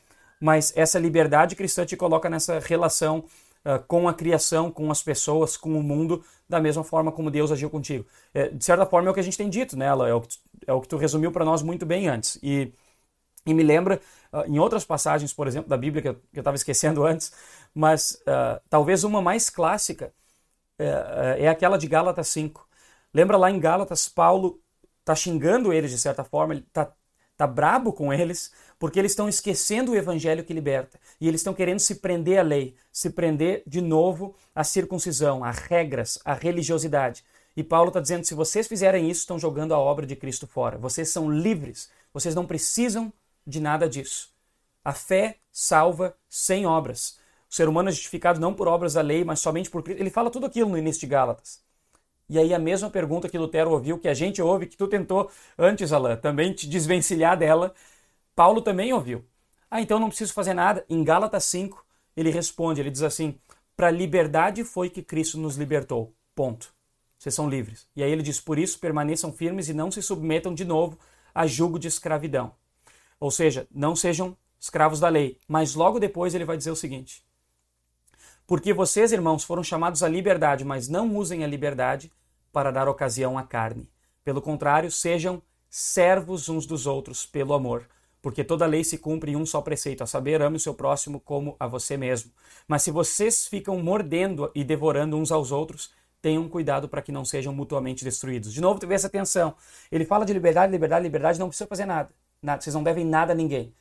Mas 0.44 0.74
essa 0.76 1.00
liberdade 1.00 1.56
cristã 1.56 1.86
te 1.86 1.96
coloca 1.96 2.30
nessa 2.30 2.60
relação 2.60 3.24
uh, 3.64 3.82
com 3.88 4.10
a 4.10 4.14
criação, 4.14 4.70
com 4.70 4.92
as 4.92 5.02
pessoas, 5.02 5.56
com 5.56 5.74
o 5.80 5.82
mundo, 5.82 6.22
da 6.50 6.60
mesma 6.60 6.84
forma 6.84 7.14
como 7.14 7.32
Deus 7.32 7.50
agiu 7.50 7.70
contigo. 7.70 8.06
É, 8.34 8.50
de 8.50 8.66
certa 8.66 8.86
forma 8.86 9.08
é 9.08 9.12
o 9.12 9.14
que 9.14 9.22
a 9.22 9.24
gente 9.24 9.38
tem 9.38 9.50
dito 9.50 9.78
nela, 9.78 10.10
é 10.10 10.14
o 10.14 10.20
que 10.20 10.28
tu, 10.28 10.36
é 10.68 10.74
o 10.74 10.82
que 10.82 10.88
tu 10.90 10.98
resumiu 10.98 11.32
para 11.32 11.46
nós 11.46 11.62
muito 11.62 11.86
bem 11.86 12.10
antes. 12.10 12.38
E, 12.44 12.74
e 13.46 13.54
me 13.54 13.64
lembra, 13.64 14.02
uh, 14.34 14.42
em 14.46 14.60
outras 14.60 14.84
passagens, 14.84 15.32
por 15.32 15.48
exemplo, 15.48 15.70
da 15.70 15.78
Bíblia, 15.78 16.02
que 16.02 16.10
eu 16.10 16.20
estava 16.36 16.58
esquecendo 16.58 17.06
antes, 17.08 17.32
mas 17.74 18.22
uh, 18.28 18.60
talvez 18.70 19.06
uma 19.06 19.22
mais 19.22 19.50
clássica 19.50 20.14
uh, 20.78 21.40
é 21.40 21.48
aquela 21.48 21.78
de 21.78 21.88
Gálatas 21.88 22.28
5. 22.28 22.68
Lembra 23.14 23.38
lá 23.38 23.50
em 23.50 23.62
Gálatas, 23.62 24.10
Paulo 24.10 24.60
está 25.00 25.16
xingando 25.16 25.72
eles 25.72 25.90
de 25.90 25.98
certa 25.98 26.26
forma, 26.26 26.54
ele 26.54 26.66
está 26.68 26.92
tá 27.38 27.48
brabo 27.48 27.94
com 27.94 28.14
eles, 28.14 28.52
porque 28.84 29.00
eles 29.00 29.14
estão 29.14 29.30
esquecendo 29.30 29.94
o 29.94 29.96
evangelho 29.96 30.44
que 30.44 30.52
liberta. 30.52 31.00
E 31.22 31.26
eles 31.26 31.40
estão 31.40 31.54
querendo 31.54 31.80
se 31.80 31.96
prender 31.96 32.38
à 32.38 32.42
lei, 32.42 32.76
se 32.92 33.10
prender 33.10 33.64
de 33.66 33.80
novo 33.80 34.36
à 34.54 34.62
circuncisão, 34.62 35.42
a 35.42 35.52
regras, 35.52 36.20
à 36.26 36.34
religiosidade. 36.34 37.24
E 37.56 37.64
Paulo 37.64 37.88
está 37.88 38.02
dizendo: 38.02 38.26
se 38.26 38.34
vocês 38.34 38.68
fizerem 38.68 39.10
isso, 39.10 39.22
estão 39.22 39.40
jogando 39.40 39.74
a 39.74 39.80
obra 39.80 40.06
de 40.06 40.18
Cristo 40.18 40.46
fora. 40.46 40.78
Vocês 40.78 41.08
são 41.08 41.32
livres, 41.32 41.90
vocês 42.14 42.36
não 42.36 42.46
precisam 42.46 43.14
de 43.48 43.62
nada 43.62 43.88
disso. 43.88 44.34
A 44.84 44.92
fé 44.92 45.38
salva 45.50 46.14
sem 46.28 46.66
obras. 46.66 47.18
O 47.50 47.56
ser 47.56 47.70
humano 47.70 47.88
é 47.88 47.92
justificado 47.94 48.38
não 48.38 48.54
por 48.54 48.68
obras 48.68 48.96
da 48.96 49.02
lei, 49.02 49.24
mas 49.24 49.40
somente 49.40 49.70
por 49.70 49.82
Cristo. 49.82 50.02
Ele 50.02 50.10
fala 50.10 50.30
tudo 50.30 50.46
aquilo 50.46 50.70
no 50.70 50.78
início 50.78 51.00
de 51.00 51.08
Gálatas. 51.08 51.64
E 52.30 52.38
aí 52.38 52.54
a 52.54 52.60
mesma 52.60 52.90
pergunta 52.90 53.30
que 53.30 53.38
Lutero 53.38 53.72
ouviu, 53.72 53.98
que 53.98 54.08
a 54.10 54.14
gente 54.14 54.42
ouve, 54.42 54.66
que 54.66 54.76
tu 54.76 54.88
tentou 54.88 55.32
antes, 55.58 55.94
Alain, 55.94 56.18
também 56.18 56.52
te 56.52 56.68
desvencilhar 56.68 57.38
dela, 57.38 57.74
Paulo 58.36 58.62
também 58.62 58.94
ouviu. 58.94 59.26
Ah, 59.70 59.82
então 59.82 60.00
não 60.00 60.10
preciso 60.10 60.34
fazer 60.34 60.54
nada. 60.54 60.86
Em 60.90 61.04
Gálatas 61.04 61.46
5, 61.46 61.86
ele 62.16 62.30
responde, 62.30 62.82
ele 62.82 62.92
diz 62.92 63.02
assim: 63.02 63.40
"Para 63.76 63.92
liberdade 63.92 64.64
foi 64.64 64.90
que 64.90 65.02
Cristo 65.02 65.38
nos 65.38 65.56
libertou." 65.56 66.14
Ponto. 66.36 66.74
Vocês 67.18 67.34
são 67.36 67.50
livres. 67.50 67.88
E 67.96 68.04
aí 68.04 68.12
ele 68.12 68.24
diz: 68.24 68.40
"Por 68.40 68.58
isso 68.58 68.80
permaneçam 68.80 69.32
firmes 69.32 69.70
e 69.70 69.74
não 69.74 69.92
se 69.92 70.02
submetam 70.02 70.54
de 70.54 70.66
novo 70.66 70.98
a 71.34 71.48
julgo 71.48 71.80
de 71.80 71.88
escravidão." 71.88 72.54
Ou 73.20 73.32
seja, 73.32 73.68
não 73.72 73.96
sejam 73.96 74.38
escravos 74.60 75.00
da 75.00 75.10
lei. 75.10 75.40
Mas 75.48 75.76
logo 75.76 76.00
depois 76.00 76.36
ele 76.36 76.46
vai 76.46 76.58
dizer 76.58 76.72
o 76.72 76.76
seguinte: 76.76 77.26
porque 78.46 78.74
vocês, 78.74 79.14
irmãos, 79.14 79.44
foram 79.44 79.64
chamados 79.64 80.04
à 80.04 80.10
liberdade, 80.10 80.66
mas 80.66 80.90
não 80.90 81.16
usem 81.16 81.44
a 81.44 81.48
liberdade 81.48 82.12
para 82.52 82.72
dar 82.72 82.90
ocasião 82.90 83.38
à 83.38 83.44
carne. 83.44 83.90
Pelo 84.24 84.42
contrário, 84.42 84.92
sejam 84.92 85.42
servos 85.70 86.50
uns 86.50 86.66
dos 86.66 86.86
outros 86.86 87.26
pelo 87.26 87.54
amor, 87.54 87.88
porque 88.24 88.42
toda 88.42 88.66
lei 88.66 88.86
se 88.86 88.98
cumpre 88.98 89.34
em 89.34 89.36
um 89.36 89.46
só 89.46 89.62
preceito, 89.62 90.02
a 90.02 90.08
saber, 90.08 90.42
ame 90.42 90.56
o 90.56 90.60
seu 90.60 90.74
próximo 90.74 91.20
como 91.20 91.58
a 91.60 91.68
você 91.68 91.98
mesmo. 91.98 92.32
Mas 92.66 92.82
se 92.82 92.90
vocês 92.90 93.46
ficam 93.50 93.78
mordendo 93.80 94.50
e 94.56 94.64
devorando 94.64 95.18
uns 95.18 95.30
aos 95.30 95.52
outros, 95.52 95.92
tenham 96.22 96.48
cuidado 96.48 96.88
para 96.88 97.02
que 97.02 97.12
não 97.12 97.26
sejam 97.26 97.54
mutuamente 97.54 98.02
destruídos. 98.02 98.54
De 98.54 98.62
novo, 98.62 98.80
tu 98.80 98.88
vê 98.88 98.96
essa 98.96 99.10
tensão. 99.10 99.54
Ele 99.92 100.06
fala 100.06 100.26
de 100.26 100.32
liberdade, 100.32 100.72
liberdade, 100.72 101.04
liberdade, 101.04 101.38
não 101.38 101.50
precisa 101.50 101.68
fazer 101.68 101.86
nada. 101.86 102.12
nada. 102.42 102.62
Vocês 102.62 102.74
não 102.74 102.82
devem 102.82 103.04
nada 103.04 103.34
a 103.34 103.36
ninguém. 103.36 103.76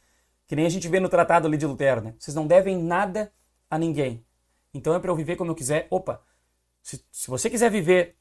Que 0.49 0.57
nem 0.57 0.67
a 0.67 0.69
gente 0.69 0.89
vê 0.89 0.99
no 0.99 1.09
tratado 1.09 1.47
ali 1.47 1.57
de 1.57 1.65
Lutero, 1.65 2.01
né? 2.01 2.13
Vocês 2.19 2.35
não 2.35 2.45
devem 2.45 2.77
nada 2.77 3.33
a 3.71 3.79
ninguém. 3.79 4.27
Então 4.75 4.93
é 4.93 4.99
para 4.99 5.13
eu 5.13 5.15
viver 5.15 5.37
como 5.37 5.53
eu 5.53 5.55
quiser. 5.55 5.87
Opa, 5.89 6.21
se, 6.83 7.01
se 7.13 7.31
você 7.31 7.49
quiser 7.49 7.71
viver 7.71 8.17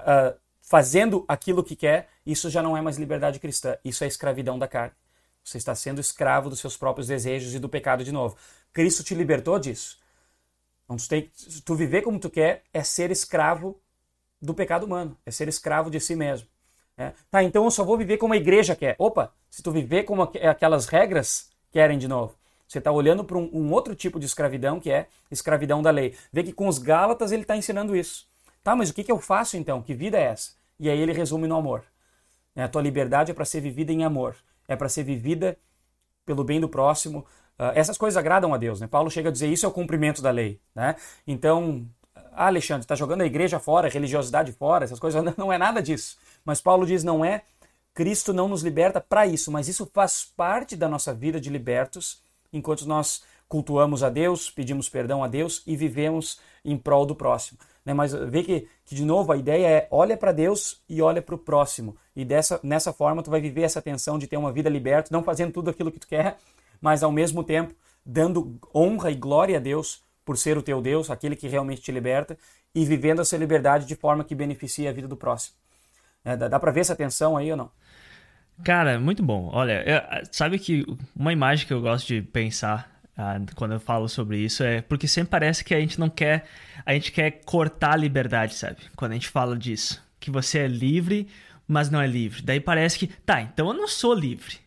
uh, 0.00 0.38
fazendo 0.60 1.24
aquilo 1.26 1.64
que 1.64 1.74
quer, 1.74 2.10
isso 2.26 2.50
já 2.50 2.62
não 2.62 2.76
é 2.76 2.82
mais 2.82 2.98
liberdade 2.98 3.40
cristã. 3.40 3.78
Isso 3.82 4.04
é 4.04 4.06
escravidão 4.06 4.58
da 4.58 4.68
carne. 4.68 4.94
Você 5.46 5.58
está 5.58 5.76
sendo 5.76 6.00
escravo 6.00 6.50
dos 6.50 6.58
seus 6.58 6.76
próprios 6.76 7.06
desejos 7.06 7.54
e 7.54 7.60
do 7.60 7.68
pecado 7.68 8.02
de 8.02 8.10
novo. 8.10 8.36
Cristo 8.72 9.04
te 9.04 9.14
libertou 9.14 9.60
disso. 9.60 9.96
Então, 10.84 10.96
tu, 10.96 11.08
tem, 11.08 11.30
tu 11.64 11.74
viver 11.76 12.02
como 12.02 12.18
tu 12.18 12.28
quer 12.28 12.64
é 12.74 12.82
ser 12.82 13.12
escravo 13.12 13.78
do 14.42 14.52
pecado 14.52 14.84
humano, 14.84 15.16
é 15.24 15.30
ser 15.30 15.46
escravo 15.46 15.88
de 15.88 16.00
si 16.00 16.16
mesmo. 16.16 16.48
É. 16.98 17.12
Tá, 17.30 17.44
então 17.44 17.64
eu 17.64 17.70
só 17.70 17.84
vou 17.84 17.96
viver 17.96 18.16
como 18.16 18.34
a 18.34 18.36
igreja 18.36 18.74
quer. 18.74 18.96
Opa, 18.98 19.32
se 19.48 19.62
tu 19.62 19.70
viver 19.70 20.02
como 20.02 20.22
aquelas 20.22 20.86
regras 20.86 21.48
querem 21.70 21.96
de 21.96 22.08
novo, 22.08 22.34
você 22.66 22.78
está 22.78 22.90
olhando 22.90 23.22
para 23.22 23.38
um, 23.38 23.48
um, 23.52 23.72
outro 23.72 23.94
tipo 23.94 24.18
de 24.18 24.26
escravidão, 24.26 24.80
que 24.80 24.90
é 24.90 25.06
escravidão 25.30 25.80
da 25.80 25.90
lei. 25.90 26.16
Vê 26.32 26.42
que 26.42 26.52
com 26.52 26.66
os 26.66 26.78
Gálatas 26.78 27.30
ele 27.30 27.42
está 27.42 27.56
ensinando 27.56 27.94
isso. 27.94 28.26
Tá, 28.64 28.74
mas 28.74 28.90
o 28.90 28.94
que, 28.94 29.04
que 29.04 29.12
eu 29.12 29.20
faço 29.20 29.56
então? 29.56 29.80
Que 29.80 29.94
vida 29.94 30.18
é 30.18 30.24
essa? 30.24 30.54
E 30.80 30.90
aí 30.90 30.98
ele 30.98 31.12
resume 31.12 31.46
no 31.46 31.56
amor. 31.56 31.84
É, 32.56 32.64
a 32.64 32.68
tua 32.68 32.82
liberdade 32.82 33.30
é 33.30 33.34
para 33.34 33.44
ser 33.44 33.60
vivida 33.60 33.92
em 33.92 34.02
amor. 34.02 34.34
É 34.68 34.76
para 34.76 34.88
ser 34.88 35.04
vivida 35.04 35.58
pelo 36.24 36.44
bem 36.44 36.60
do 36.60 36.68
próximo. 36.68 37.20
Uh, 37.58 37.72
essas 37.74 37.96
coisas 37.96 38.16
agradam 38.16 38.52
a 38.52 38.56
Deus. 38.56 38.80
Né? 38.80 38.86
Paulo 38.86 39.10
chega 39.10 39.28
a 39.28 39.32
dizer 39.32 39.48
isso 39.48 39.64
é 39.64 39.68
o 39.68 39.72
cumprimento 39.72 40.20
da 40.20 40.30
lei. 40.30 40.60
Né? 40.74 40.96
Então, 41.26 41.86
ah, 42.32 42.46
Alexandre, 42.46 42.84
está 42.84 42.94
jogando 42.94 43.22
a 43.22 43.26
igreja 43.26 43.58
fora, 43.58 43.88
a 43.88 43.90
religiosidade 43.90 44.52
fora, 44.52 44.84
essas 44.84 44.98
coisas. 44.98 45.22
Não 45.36 45.52
é 45.52 45.58
nada 45.58 45.82
disso. 45.82 46.16
Mas 46.44 46.60
Paulo 46.60 46.86
diz: 46.86 47.02
não 47.02 47.24
é. 47.24 47.42
Cristo 47.94 48.34
não 48.34 48.46
nos 48.46 48.62
liberta 48.62 49.00
para 49.00 49.26
isso, 49.26 49.50
mas 49.50 49.68
isso 49.68 49.90
faz 49.90 50.22
parte 50.22 50.76
da 50.76 50.86
nossa 50.86 51.14
vida 51.14 51.40
de 51.40 51.48
libertos 51.48 52.22
enquanto 52.52 52.86
nós 52.86 53.22
cultuamos 53.48 54.02
a 54.02 54.10
Deus, 54.10 54.50
pedimos 54.50 54.86
perdão 54.88 55.24
a 55.24 55.28
Deus 55.28 55.62
e 55.66 55.74
vivemos 55.76 56.38
em 56.62 56.76
prol 56.76 57.06
do 57.06 57.14
próximo. 57.14 57.58
Né? 57.86 57.94
Mas 57.94 58.12
vê 58.12 58.42
que, 58.42 58.68
que, 58.84 58.94
de 58.96 59.04
novo, 59.04 59.30
a 59.32 59.36
ideia 59.36 59.66
é 59.66 59.88
olha 59.92 60.16
para 60.16 60.32
Deus 60.32 60.82
e 60.88 61.00
olha 61.00 61.22
para 61.22 61.36
o 61.36 61.38
próximo. 61.38 61.96
E 62.16 62.24
dessa, 62.24 62.58
nessa 62.62 62.92
forma 62.92 63.22
tu 63.22 63.30
vai 63.30 63.40
viver 63.40 63.62
essa 63.62 63.80
tensão 63.80 64.18
de 64.18 64.26
ter 64.26 64.36
uma 64.36 64.52
vida 64.52 64.68
liberta, 64.68 65.10
não 65.12 65.22
fazendo 65.22 65.52
tudo 65.52 65.70
aquilo 65.70 65.92
que 65.92 66.00
tu 66.00 66.08
quer, 66.08 66.36
mas 66.80 67.04
ao 67.04 67.12
mesmo 67.12 67.44
tempo 67.44 67.72
dando 68.04 68.58
honra 68.74 69.10
e 69.10 69.14
glória 69.14 69.56
a 69.56 69.60
Deus 69.60 70.04
por 70.24 70.36
ser 70.36 70.58
o 70.58 70.62
teu 70.62 70.82
Deus, 70.82 71.08
aquele 71.08 71.36
que 71.36 71.46
realmente 71.46 71.80
te 71.80 71.92
liberta, 71.92 72.36
e 72.74 72.84
vivendo 72.84 73.22
essa 73.22 73.36
liberdade 73.36 73.86
de 73.86 73.94
forma 73.94 74.24
que 74.24 74.34
beneficie 74.34 74.88
a 74.88 74.92
vida 74.92 75.06
do 75.06 75.16
próximo. 75.16 75.56
É, 76.24 76.36
dá 76.36 76.48
dá 76.48 76.58
para 76.58 76.72
ver 76.72 76.80
essa 76.80 76.96
tensão 76.96 77.36
aí 77.36 77.50
ou 77.50 77.56
não? 77.56 77.70
Cara, 78.64 78.98
muito 78.98 79.22
bom. 79.22 79.50
Olha, 79.52 79.84
sabe 80.32 80.58
que 80.58 80.84
uma 81.14 81.32
imagem 81.32 81.66
que 81.66 81.72
eu 81.72 81.80
gosto 81.80 82.08
de 82.08 82.22
pensar 82.22 82.95
ah, 83.16 83.40
quando 83.54 83.72
eu 83.72 83.80
falo 83.80 84.08
sobre 84.08 84.38
isso 84.38 84.62
é 84.62 84.82
porque 84.82 85.08
sempre 85.08 85.30
parece 85.30 85.64
que 85.64 85.74
a 85.74 85.80
gente 85.80 85.98
não 85.98 86.10
quer, 86.10 86.44
a 86.84 86.92
gente 86.92 87.10
quer 87.10 87.30
cortar 87.44 87.92
a 87.92 87.96
liberdade, 87.96 88.54
sabe? 88.54 88.76
Quando 88.94 89.12
a 89.12 89.14
gente 89.14 89.28
fala 89.28 89.56
disso, 89.56 90.02
que 90.20 90.30
você 90.30 90.58
é 90.58 90.68
livre, 90.68 91.26
mas 91.66 91.90
não 91.90 92.00
é 92.00 92.06
livre. 92.06 92.42
Daí 92.42 92.60
parece 92.60 92.98
que, 92.98 93.06
tá, 93.06 93.40
então 93.40 93.68
eu 93.68 93.74
não 93.74 93.88
sou 93.88 94.12
livre. 94.12 94.58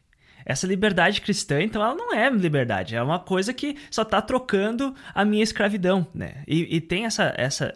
Essa 0.45 0.65
liberdade 0.65 1.21
cristã, 1.21 1.61
então, 1.61 1.79
ela 1.79 1.93
não 1.93 2.11
é 2.11 2.27
liberdade, 2.27 2.95
é 2.95 3.03
uma 3.03 3.19
coisa 3.19 3.53
que 3.53 3.77
só 3.91 4.01
está 4.01 4.19
trocando 4.19 4.95
a 5.13 5.23
minha 5.23 5.43
escravidão, 5.43 6.07
né? 6.11 6.43
E, 6.47 6.75
e 6.75 6.81
tem 6.81 7.05
essa, 7.05 7.31
essa, 7.37 7.75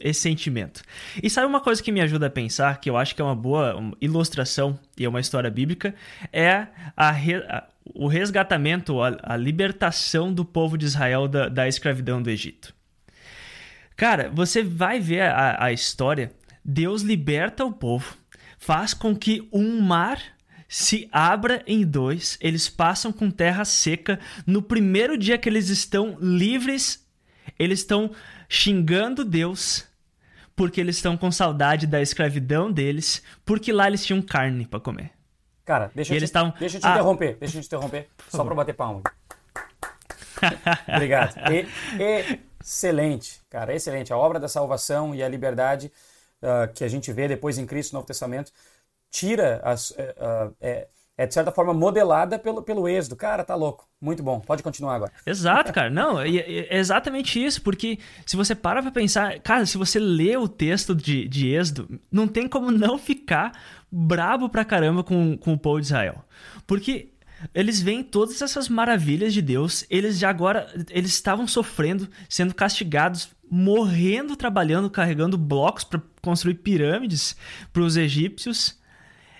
esse 0.00 0.20
sentimento. 0.20 0.82
E 1.22 1.28
sabe 1.28 1.46
uma 1.46 1.60
coisa 1.60 1.82
que 1.82 1.92
me 1.92 2.00
ajuda 2.00 2.28
a 2.28 2.30
pensar, 2.30 2.80
que 2.80 2.88
eu 2.88 2.96
acho 2.96 3.14
que 3.14 3.20
é 3.20 3.24
uma 3.24 3.36
boa 3.36 3.92
ilustração 4.00 4.78
e 4.96 5.04
é 5.04 5.08
uma 5.08 5.20
história 5.20 5.50
bíblica, 5.50 5.94
é 6.32 6.66
a, 6.96 7.10
a 7.10 7.64
o 7.84 8.06
resgatamento, 8.06 9.02
a, 9.02 9.16
a, 9.22 9.36
libertação 9.36 10.32
do 10.32 10.44
povo 10.44 10.78
de 10.78 10.86
Israel 10.86 11.28
da, 11.28 11.48
da 11.48 11.68
escravidão 11.68 12.22
do 12.22 12.30
Egito. 12.30 12.74
Cara, 13.96 14.30
você 14.32 14.62
vai 14.62 14.98
ver 14.98 15.22
a, 15.22 15.64
a 15.64 15.72
história, 15.72 16.32
Deus 16.64 17.02
liberta 17.02 17.64
o 17.64 17.72
povo, 17.72 18.16
faz 18.58 18.94
com 18.94 19.14
que 19.14 19.46
um 19.52 19.80
mar 19.80 20.20
se 20.66 21.08
abra 21.12 21.62
em 21.66 21.84
dois, 21.84 22.38
eles 22.40 22.68
passam 22.68 23.12
com 23.12 23.30
terra 23.30 23.64
seca. 23.64 24.18
No 24.46 24.62
primeiro 24.62 25.16
dia 25.16 25.38
que 25.38 25.48
eles 25.48 25.68
estão 25.68 26.16
livres, 26.20 27.06
eles 27.58 27.80
estão 27.80 28.10
xingando 28.48 29.24
Deus, 29.24 29.84
porque 30.56 30.80
eles 30.80 30.96
estão 30.96 31.16
com 31.16 31.30
saudade 31.30 31.86
da 31.86 32.00
escravidão 32.00 32.72
deles, 32.72 33.22
porque 33.44 33.72
lá 33.72 33.86
eles 33.86 34.04
tinham 34.04 34.22
carne 34.22 34.66
para 34.66 34.80
comer. 34.80 35.12
Cara, 35.64 35.90
deixa, 35.94 36.14
eu, 36.14 36.20
te, 36.20 36.30
tavam... 36.30 36.52
deixa 36.58 36.76
eu 36.76 36.80
te 36.80 36.86
ah. 36.86 36.90
interromper, 36.90 37.36
deixa 37.38 37.58
eu 37.58 37.62
te 37.62 37.66
interromper, 37.66 38.08
só 38.28 38.44
para 38.44 38.54
bater 38.54 38.74
palma. 38.74 39.02
Obrigado. 40.94 41.34
E, 41.50 41.66
excelente, 42.60 43.40
cara, 43.48 43.74
excelente. 43.74 44.12
A 44.12 44.16
obra 44.16 44.38
da 44.38 44.48
salvação 44.48 45.14
e 45.14 45.22
a 45.22 45.28
liberdade 45.28 45.90
uh, 46.42 46.72
que 46.74 46.84
a 46.84 46.88
gente 46.88 47.12
vê 47.12 47.26
depois 47.26 47.56
em 47.56 47.66
Cristo 47.66 47.92
no 47.92 47.98
Novo 47.98 48.06
Testamento 48.06 48.52
tira 49.10 49.60
as, 49.64 49.90
uh, 49.90 50.54
é, 50.60 50.88
é, 51.16 51.26
de 51.26 51.32
certa 51.32 51.52
forma 51.52 51.72
modelada 51.72 52.38
pelo, 52.38 52.62
pelo 52.62 52.88
êxodo. 52.88 53.16
Cara, 53.16 53.44
tá 53.44 53.54
louco. 53.54 53.88
Muito 54.00 54.22
bom. 54.22 54.40
Pode 54.40 54.62
continuar 54.62 54.96
agora. 54.96 55.12
Exato, 55.24 55.72
cara. 55.72 55.88
Não, 55.88 56.20
é, 56.20 56.28
é 56.28 56.76
exatamente 56.76 57.42
isso. 57.42 57.62
Porque 57.62 57.98
se 58.26 58.36
você 58.36 58.54
para 58.54 58.82
pra 58.82 58.90
pensar, 58.90 59.38
cara, 59.40 59.64
se 59.64 59.78
você 59.78 59.98
lê 59.98 60.36
o 60.36 60.48
texto 60.48 60.94
de, 60.94 61.28
de 61.28 61.54
êxodo, 61.54 62.00
não 62.10 62.26
tem 62.26 62.48
como 62.48 62.70
não 62.70 62.98
ficar 62.98 63.52
brabo 63.94 64.48
pra 64.48 64.64
caramba 64.64 65.04
com, 65.04 65.36
com 65.36 65.52
o 65.52 65.58
povo 65.58 65.80
de 65.80 65.86
Israel. 65.86 66.24
Porque 66.66 67.12
eles 67.54 67.80
veem 67.80 68.02
todas 68.02 68.42
essas 68.42 68.68
maravilhas 68.68 69.32
de 69.32 69.40
Deus, 69.40 69.84
eles 69.88 70.18
já 70.18 70.30
agora 70.30 70.66
eles 70.90 71.12
estavam 71.12 71.46
sofrendo, 71.46 72.08
sendo 72.28 72.54
castigados, 72.54 73.28
morrendo 73.48 74.34
trabalhando, 74.34 74.90
carregando 74.90 75.38
blocos 75.38 75.84
para 75.84 76.02
construir 76.20 76.54
pirâmides 76.54 77.36
para 77.72 77.82
os 77.82 77.96
egípcios. 77.96 78.80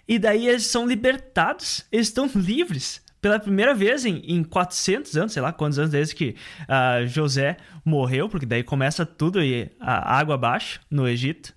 E 0.06 0.18
daí 0.18 0.46
eles 0.46 0.66
são 0.66 0.86
libertados, 0.86 1.84
eles 1.90 2.08
estão 2.08 2.30
livres. 2.34 3.02
Pela 3.20 3.40
primeira 3.40 3.74
vez 3.74 4.04
em, 4.04 4.18
em 4.26 4.44
400 4.44 5.16
anos, 5.16 5.32
sei 5.32 5.40
lá 5.40 5.50
quantos 5.50 5.78
anos 5.78 5.90
desde 5.90 6.14
que 6.14 6.36
uh, 6.68 7.06
José 7.08 7.56
morreu, 7.82 8.28
porque 8.28 8.44
daí 8.44 8.62
começa 8.62 9.06
tudo 9.06 9.42
e 9.42 9.70
a 9.80 10.18
água 10.18 10.34
abaixo 10.34 10.80
no 10.90 11.08
Egito. 11.08 11.54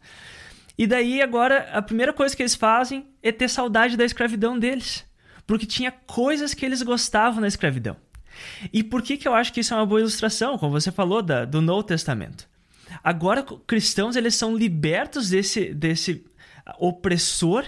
E 0.78 0.86
daí 0.86 1.21
agora 1.21 1.69
a 1.73 1.82
primeira 1.82 2.13
coisa 2.13 2.36
que 2.36 2.41
eles 2.41 2.55
fazem 2.55 3.07
é 3.23 3.32
ter 3.32 3.49
saudade 3.49 3.97
da 3.97 4.05
escravidão 4.05 4.59
deles. 4.59 5.05
Porque 5.45 5.65
tinha 5.65 5.91
coisas 5.91 6.53
que 6.53 6.65
eles 6.65 6.82
gostavam 6.82 7.41
na 7.41 7.47
escravidão. 7.47 7.95
E 8.71 8.84
por 8.84 9.01
que, 9.01 9.17
que 9.17 9.28
eu 9.28 9.34
acho 9.34 9.51
que 9.51 9.61
isso 9.61 9.73
é 9.73 9.78
uma 9.78 9.86
boa 9.86 10.01
ilustração, 10.01 10.57
como 10.57 10.80
você 10.80 10.91
falou, 10.91 11.21
da, 11.21 11.45
do 11.45 11.61
Novo 11.61 11.84
Testamento? 11.84 12.47
Agora, 13.03 13.43
cristãos, 13.65 14.15
eles 14.15 14.36
são 14.36 14.55
libertos 14.55 15.30
desse, 15.30 15.73
desse 15.73 16.25
opressor 16.78 17.65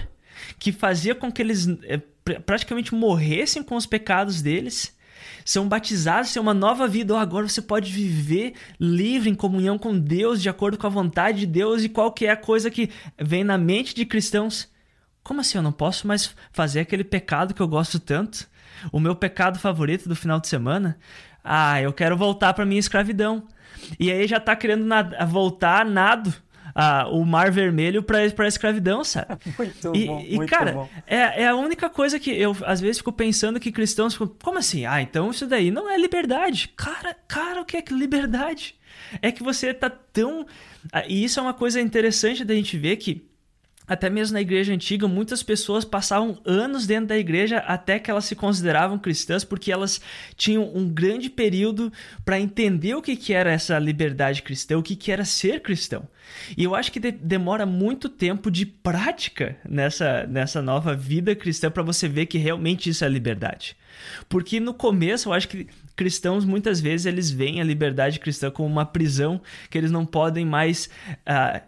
que 0.57 0.71
fazia 0.71 1.15
com 1.15 1.31
que 1.31 1.41
eles 1.41 1.67
é, 1.83 1.97
praticamente 2.39 2.93
morressem 2.93 3.63
com 3.63 3.75
os 3.75 3.85
pecados 3.85 4.41
deles, 4.41 4.95
são 5.45 5.67
batizados, 5.67 6.31
têm 6.33 6.41
uma 6.41 6.53
nova 6.53 6.87
vida. 6.87 7.13
Oh, 7.13 7.17
agora 7.17 7.47
você 7.47 7.61
pode 7.61 7.91
viver 7.91 8.53
livre 8.79 9.29
em 9.29 9.35
comunhão 9.35 9.77
com 9.77 9.97
Deus, 9.97 10.41
de 10.41 10.49
acordo 10.49 10.77
com 10.77 10.87
a 10.87 10.89
vontade 10.89 11.39
de 11.39 11.45
Deus 11.45 11.83
e 11.83 11.89
qual 11.89 12.11
que 12.11 12.25
é 12.25 12.35
coisa 12.35 12.69
que 12.69 12.89
vem 13.19 13.43
na 13.43 13.57
mente 13.57 13.93
de 13.93 14.05
cristãos. 14.05 14.69
Como 15.23 15.41
assim 15.41 15.57
eu 15.57 15.63
não 15.63 15.71
posso 15.71 16.07
mais 16.07 16.35
fazer 16.51 16.79
aquele 16.81 17.03
pecado 17.03 17.53
que 17.53 17.61
eu 17.61 17.67
gosto 17.67 17.99
tanto? 17.99 18.47
O 18.91 18.99
meu 18.99 19.15
pecado 19.15 19.59
favorito 19.59 20.07
do 20.07 20.15
final 20.15 20.39
de 20.39 20.47
semana? 20.47 20.97
Ah, 21.43 21.81
eu 21.81 21.93
quero 21.93 22.17
voltar 22.17 22.53
para 22.53 22.65
minha 22.65 22.79
escravidão. 22.79 23.43
E 23.99 24.11
aí 24.11 24.27
já 24.27 24.39
tá 24.39 24.55
querendo 24.55 24.85
voltar 25.27 25.85
nado 25.85 26.33
a, 26.79 27.07
o 27.09 27.25
mar 27.25 27.51
vermelho 27.51 28.01
para 28.01 28.19
a 28.19 28.47
escravidão, 28.47 29.03
sabe? 29.03 29.37
Muito 29.57 29.95
e, 29.95 30.05
bom. 30.05 30.25
E, 30.25 30.35
muito 30.37 30.49
cara, 30.49 30.71
bom. 30.71 30.89
É, 31.05 31.43
é 31.43 31.47
a 31.47 31.55
única 31.55 31.89
coisa 31.89 32.19
que 32.19 32.31
eu 32.31 32.55
às 32.65 32.79
vezes 32.79 32.99
fico 32.99 33.11
pensando 33.11 33.59
que 33.59 33.71
cristãos 33.71 34.13
ficam, 34.13 34.33
como 34.41 34.57
assim? 34.57 34.85
Ah, 34.85 35.01
então 35.01 35.29
isso 35.29 35.45
daí 35.45 35.71
não 35.71 35.89
é 35.89 35.97
liberdade. 35.97 36.69
Cara, 36.75 37.15
cara, 37.27 37.61
o 37.61 37.65
que 37.65 37.77
é 37.77 37.81
que 37.81 37.93
liberdade? 37.93 38.75
É 39.21 39.31
que 39.31 39.43
você 39.43 39.73
tá 39.73 39.89
tão. 39.89 40.45
E 41.07 41.23
isso 41.23 41.39
é 41.39 41.43
uma 41.43 41.53
coisa 41.53 41.81
interessante 41.81 42.45
da 42.45 42.53
gente 42.53 42.77
ver 42.77 42.95
que 42.97 43.28
até 43.89 44.07
mesmo 44.07 44.35
na 44.35 44.41
igreja 44.41 44.71
antiga, 44.71 45.07
muitas 45.07 45.41
pessoas 45.41 45.83
passavam 45.83 46.39
anos 46.45 46.85
dentro 46.85 47.07
da 47.07 47.17
igreja 47.17 47.57
até 47.57 47.97
que 47.97 48.11
elas 48.11 48.25
se 48.25 48.35
consideravam 48.35 48.99
cristãs, 48.99 49.43
porque 49.43 49.71
elas 49.71 49.99
tinham 50.37 50.71
um 50.75 50.87
grande 50.87 51.27
período 51.27 51.91
para 52.23 52.39
entender 52.39 52.93
o 52.93 53.01
que, 53.01 53.15
que 53.15 53.33
era 53.33 53.51
essa 53.51 53.79
liberdade 53.79 54.43
cristã, 54.43 54.77
o 54.77 54.83
que, 54.83 54.95
que 54.95 55.11
era 55.11 55.25
ser 55.25 55.61
cristão. 55.61 56.07
E 56.55 56.63
eu 56.63 56.75
acho 56.75 56.91
que 56.91 56.99
de 56.99 57.11
demora 57.11 57.65
muito 57.65 58.07
tempo 58.07 58.51
de 58.51 58.63
prática 58.63 59.57
nessa, 59.67 60.27
nessa 60.27 60.61
nova 60.61 60.95
vida 60.95 61.35
cristã 61.35 61.71
para 61.71 61.81
você 61.81 62.07
ver 62.07 62.27
que 62.27 62.37
realmente 62.37 62.91
isso 62.91 63.03
é 63.03 63.09
liberdade. 63.09 63.75
Porque 64.29 64.59
no 64.59 64.73
começo 64.73 65.29
eu 65.29 65.33
acho 65.33 65.47
que 65.47 65.67
cristãos 65.99 66.45
muitas 66.45 66.79
vezes 66.79 67.05
eles 67.05 67.29
veem 67.29 67.59
a 67.59 67.63
liberdade 67.65 68.21
cristã 68.21 68.49
como 68.49 68.69
uma 68.69 68.85
prisão 68.85 69.41
que 69.69 69.77
eles 69.77 69.91
não 69.91 70.05
podem 70.05 70.45
mais 70.45 70.89
uh, 71.27 71.61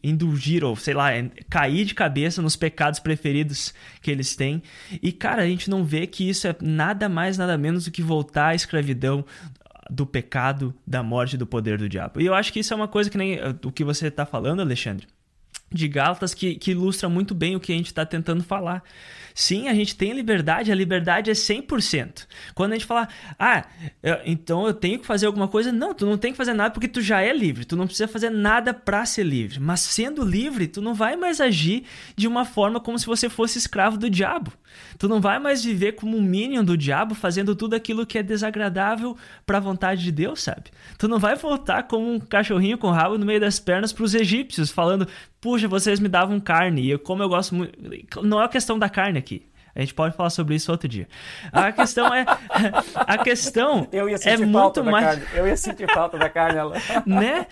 indulgir 0.00 0.62
ou 0.62 0.76
sei 0.76 0.94
lá, 0.94 1.08
cair 1.50 1.84
de 1.84 1.96
cabeça 1.96 2.40
nos 2.40 2.54
pecados 2.54 3.00
preferidos 3.00 3.74
que 4.00 4.08
eles 4.08 4.36
têm. 4.36 4.62
E 5.02 5.10
cara, 5.10 5.42
a 5.42 5.46
gente 5.48 5.68
não 5.68 5.84
vê 5.84 6.06
que 6.06 6.28
isso 6.28 6.46
é 6.46 6.54
nada 6.62 7.08
mais, 7.08 7.36
nada 7.36 7.58
menos 7.58 7.86
do 7.86 7.90
que 7.90 8.02
voltar 8.02 8.50
à 8.50 8.54
escravidão 8.54 9.24
do 9.90 10.06
pecado, 10.06 10.72
da 10.86 11.02
morte, 11.02 11.36
do 11.36 11.44
poder 11.46 11.78
do 11.78 11.88
diabo. 11.88 12.20
E 12.20 12.26
eu 12.26 12.34
acho 12.34 12.52
que 12.52 12.60
isso 12.60 12.72
é 12.72 12.76
uma 12.76 12.86
coisa 12.86 13.10
que 13.10 13.18
nem 13.18 13.34
uh, 13.34 13.58
o 13.64 13.72
que 13.72 13.82
você 13.82 14.06
está 14.06 14.24
falando, 14.24 14.60
Alexandre 14.60 15.08
de 15.70 15.88
Gálatas 15.88 16.32
que, 16.32 16.54
que 16.54 16.70
ilustra 16.70 17.08
muito 17.08 17.34
bem 17.34 17.56
o 17.56 17.60
que 17.60 17.72
a 17.72 17.76
gente 17.76 17.86
está 17.86 18.06
tentando 18.06 18.42
falar. 18.42 18.82
Sim, 19.34 19.68
a 19.68 19.74
gente 19.74 19.94
tem 19.94 20.14
liberdade, 20.14 20.72
a 20.72 20.74
liberdade 20.74 21.30
é 21.30 21.34
100%. 21.34 22.26
Quando 22.54 22.72
a 22.72 22.74
gente 22.76 22.86
fala, 22.86 23.06
ah, 23.38 23.66
eu, 24.02 24.16
então 24.24 24.66
eu 24.66 24.72
tenho 24.72 24.98
que 24.98 25.04
fazer 25.06 25.26
alguma 25.26 25.46
coisa, 25.46 25.70
não, 25.70 25.92
tu 25.92 26.06
não 26.06 26.16
tem 26.16 26.32
que 26.32 26.38
fazer 26.38 26.54
nada 26.54 26.70
porque 26.70 26.88
tu 26.88 27.02
já 27.02 27.20
é 27.20 27.32
livre, 27.34 27.66
tu 27.66 27.76
não 27.76 27.86
precisa 27.86 28.08
fazer 28.08 28.30
nada 28.30 28.72
para 28.72 29.04
ser 29.04 29.24
livre. 29.24 29.60
Mas 29.60 29.80
sendo 29.80 30.24
livre, 30.24 30.66
tu 30.66 30.80
não 30.80 30.94
vai 30.94 31.16
mais 31.16 31.40
agir 31.40 31.84
de 32.16 32.26
uma 32.26 32.46
forma 32.46 32.80
como 32.80 32.98
se 32.98 33.04
você 33.04 33.28
fosse 33.28 33.58
escravo 33.58 33.98
do 33.98 34.08
diabo. 34.08 34.52
Tu 34.98 35.08
não 35.08 35.20
vai 35.20 35.38
mais 35.38 35.64
viver 35.64 35.92
como 35.92 36.16
um 36.16 36.22
minion 36.22 36.64
do 36.64 36.76
diabo, 36.76 37.14
fazendo 37.14 37.54
tudo 37.54 37.74
aquilo 37.74 38.06
que 38.06 38.18
é 38.18 38.22
desagradável 38.22 39.16
para 39.44 39.58
a 39.58 39.60
vontade 39.60 40.02
de 40.02 40.12
Deus, 40.12 40.42
sabe? 40.42 40.70
Tu 40.98 41.08
não 41.08 41.18
vai 41.18 41.36
voltar 41.36 41.84
como 41.84 42.10
um 42.10 42.18
cachorrinho 42.18 42.78
com 42.78 42.90
rabo 42.90 43.18
no 43.18 43.26
meio 43.26 43.40
das 43.40 43.58
pernas 43.58 43.92
para 43.92 44.04
os 44.04 44.14
egípcios, 44.14 44.70
falando: 44.70 45.06
puxa, 45.40 45.68
vocês 45.68 46.00
me 46.00 46.08
davam 46.08 46.40
carne, 46.40 46.92
e 46.92 46.98
como 46.98 47.22
eu 47.22 47.28
gosto 47.28 47.54
muito. 47.54 47.78
Não 48.22 48.40
é 48.40 48.44
a 48.44 48.48
questão 48.48 48.78
da 48.78 48.88
carne 48.88 49.18
aqui. 49.18 49.46
A 49.76 49.80
gente 49.80 49.92
pode 49.92 50.16
falar 50.16 50.30
sobre 50.30 50.54
isso 50.54 50.72
outro 50.72 50.88
dia. 50.88 51.06
A 51.52 51.70
questão 51.70 52.12
é. 52.12 52.24
A 52.96 53.18
questão 53.18 53.86
Eu 53.92 54.08
é 54.08 54.36
muito 54.38 54.82
mais. 54.82 55.04
carne. 55.04 55.22
Eu 55.34 55.46
ia 55.46 55.56
sentir 55.56 55.86
falta 55.92 56.16
da 56.16 56.30
carne. 56.30 56.58
Ela... 56.58 56.76
né? 57.04 57.46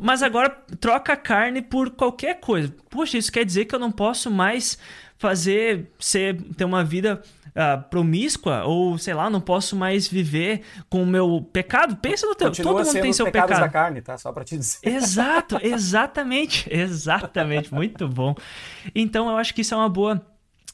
Mas 0.00 0.22
agora 0.22 0.48
troca 0.80 1.12
a 1.12 1.16
carne 1.16 1.60
por 1.60 1.90
qualquer 1.90 2.40
coisa. 2.40 2.74
Poxa, 2.88 3.18
isso 3.18 3.30
quer 3.30 3.44
dizer 3.44 3.66
que 3.66 3.74
eu 3.74 3.78
não 3.78 3.92
posso 3.92 4.30
mais 4.30 4.78
fazer 5.18 5.90
ser 5.98 6.40
ter 6.56 6.64
uma 6.64 6.84
vida 6.84 7.22
ah, 7.54 7.78
promíscua 7.78 8.64
ou 8.64 8.98
sei 8.98 9.14
lá, 9.14 9.30
não 9.30 9.40
posso 9.40 9.74
mais 9.74 10.06
viver 10.06 10.62
com 10.90 11.02
o 11.02 11.06
meu 11.06 11.48
pecado. 11.52 11.96
Pensa 11.96 12.26
no 12.26 12.34
teu, 12.34 12.48
Continua 12.48 12.74
todo 12.74 12.86
mundo 12.86 13.00
tem 13.00 13.12
seu 13.12 13.26
pecados 13.26 13.56
pecado. 13.56 13.62
da 13.62 13.68
carne, 13.68 14.02
tá? 14.02 14.18
Só 14.18 14.30
pra 14.32 14.44
te 14.44 14.58
dizer. 14.58 14.78
Exato, 14.82 15.58
exatamente, 15.64 16.68
exatamente, 16.70 17.72
muito 17.72 18.06
bom. 18.08 18.34
Então 18.94 19.30
eu 19.30 19.36
acho 19.36 19.54
que 19.54 19.62
isso 19.62 19.72
é 19.72 19.76
uma 19.76 19.88
boa 19.88 20.20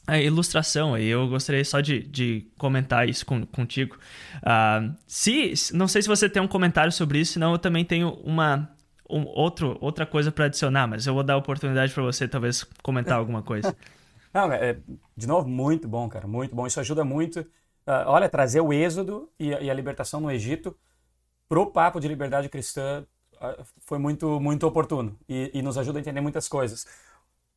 é, 0.07 0.21
ilustração 0.21 0.97
e 0.97 1.07
eu 1.07 1.27
gostaria 1.29 1.63
só 1.63 1.79
de, 1.79 2.03
de 2.03 2.47
comentar 2.57 3.07
isso 3.07 3.25
com, 3.25 3.45
contigo. 3.45 3.97
Ah, 4.43 4.89
se 5.07 5.53
não 5.73 5.87
sei 5.87 6.01
se 6.01 6.07
você 6.07 6.27
tem 6.27 6.41
um 6.41 6.47
comentário 6.47 6.91
sobre 6.91 7.19
isso, 7.19 7.33
senão 7.33 7.53
eu 7.53 7.57
também 7.57 7.85
tenho 7.85 8.09
uma 8.25 8.69
um, 9.09 9.25
outro, 9.27 9.77
outra 9.79 10.05
coisa 10.05 10.31
para 10.31 10.45
adicionar, 10.45 10.87
mas 10.87 11.05
eu 11.07 11.13
vou 11.13 11.23
dar 11.23 11.35
a 11.35 11.37
oportunidade 11.37 11.93
para 11.93 12.03
você 12.03 12.27
talvez 12.27 12.65
comentar 12.81 13.17
alguma 13.17 13.41
coisa. 13.41 13.73
Não, 14.33 14.51
é, 14.51 14.77
de 15.15 15.27
novo, 15.27 15.47
muito 15.47 15.87
bom, 15.87 16.09
cara, 16.09 16.27
muito 16.27 16.55
bom. 16.55 16.65
Isso 16.65 16.79
ajuda 16.79 17.03
muito. 17.03 17.45
ah, 17.85 18.05
olha, 18.07 18.29
trazer 18.29 18.61
o 18.61 18.71
êxodo 18.73 19.29
e, 19.39 19.53
a- 19.53 19.61
e 19.61 19.69
a 19.69 19.73
libertação 19.73 20.19
no 20.21 20.31
Egito 20.31 20.75
pro 21.49 21.71
papo 21.71 21.99
de 21.99 22.07
liberdade 22.07 22.49
cristã 22.49 23.05
ah, 23.41 23.63
foi 23.81 23.97
muito, 23.99 24.39
muito 24.39 24.67
oportuno 24.67 25.19
e, 25.29 25.51
e 25.53 25.61
nos 25.63 25.77
ajuda 25.77 25.99
a 25.99 26.01
entender 26.01 26.21
muitas 26.21 26.47
coisas. 26.49 26.87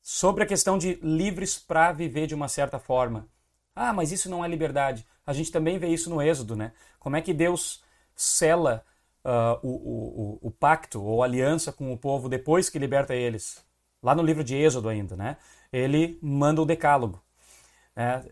Sobre 0.03 0.45
a 0.45 0.47
questão 0.47 0.79
de 0.79 0.95
livres 1.03 1.59
para 1.59 1.93
viver 1.93 2.27
de 2.29 2.35
uma 2.35 2.49
certa 2.49 2.79
forma. 2.79 3.29
Ah, 3.75 3.93
mas 3.93 4.13
isso 4.13 4.31
não 4.31 4.45
é 4.45 4.49
liberdade. 4.49 5.07
A 5.27 5.33
gente 5.35 5.53
também 5.53 5.79
vê 5.79 5.89
isso 5.89 6.11
no 6.11 6.23
Êxodo, 6.23 6.57
né? 6.57 6.73
Como 7.01 7.17
é 7.17 7.23
que 7.23 7.35
Deus 7.35 7.83
sela 8.17 8.85
o, 9.63 9.69
o, 9.69 10.39
o, 10.45 10.49
o 10.49 10.51
pacto 10.51 11.03
ou 11.03 11.23
aliança 11.23 11.73
com 11.73 11.93
o 11.93 11.99
povo 11.99 12.29
depois 12.29 12.69
que 12.69 12.79
liberta 12.79 13.15
eles? 13.15 13.65
Lá 14.03 14.15
no 14.15 14.23
livro 14.23 14.45
de 14.45 14.55
Êxodo 14.55 14.89
ainda, 14.89 15.17
né? 15.17 15.37
Ele 15.73 16.19
manda 16.23 16.61
o 16.63 16.67
decálogo. 16.67 17.23
né? 17.95 18.23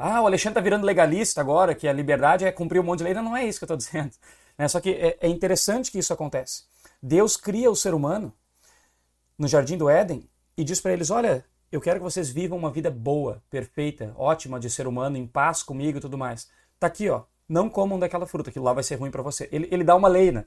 ah, 0.00 0.20
o 0.22 0.26
Alexandre 0.26 0.52
está 0.52 0.60
virando 0.60 0.84
legalista 0.84 1.40
agora, 1.40 1.74
que 1.74 1.88
a 1.88 1.92
liberdade 1.92 2.44
é 2.44 2.52
cumprir 2.52 2.80
um 2.80 2.84
monte 2.84 2.98
de 2.98 3.04
lei. 3.04 3.14
Não, 3.14 3.22
não 3.22 3.36
é 3.36 3.44
isso 3.44 3.58
que 3.58 3.64
eu 3.64 3.74
estou 3.74 3.76
dizendo. 3.78 4.12
né? 4.56 4.68
Só 4.68 4.80
que 4.80 4.90
é, 4.90 5.18
é 5.20 5.28
interessante 5.28 5.90
que 5.90 5.98
isso 5.98 6.12
acontece. 6.12 6.64
Deus 7.02 7.36
cria 7.36 7.70
o 7.70 7.76
ser 7.76 7.94
humano 7.94 8.32
no 9.38 9.48
jardim 9.48 9.76
do 9.76 9.88
Éden 9.88 10.28
e 10.56 10.64
diz 10.64 10.80
para 10.80 10.92
eles: 10.92 11.10
Olha, 11.10 11.44
eu 11.70 11.80
quero 11.80 11.98
que 11.98 12.04
vocês 12.04 12.30
vivam 12.30 12.56
uma 12.56 12.70
vida 12.70 12.90
boa, 12.90 13.42
perfeita, 13.50 14.14
ótima 14.16 14.60
de 14.60 14.70
ser 14.70 14.86
humano, 14.86 15.16
em 15.16 15.26
paz 15.26 15.62
comigo 15.62 15.98
e 15.98 16.00
tudo 16.00 16.16
mais. 16.16 16.48
Tá 16.78 16.86
aqui, 16.86 17.08
ó. 17.10 17.24
Não 17.48 17.68
comam 17.68 17.98
daquela 17.98 18.26
fruta, 18.26 18.50
aquilo 18.50 18.64
lá 18.64 18.72
vai 18.72 18.82
ser 18.82 18.94
ruim 18.94 19.10
para 19.10 19.22
você. 19.22 19.48
Ele, 19.52 19.68
ele 19.70 19.84
dá 19.84 19.94
uma 19.94 20.08
lei, 20.08 20.32
né? 20.32 20.46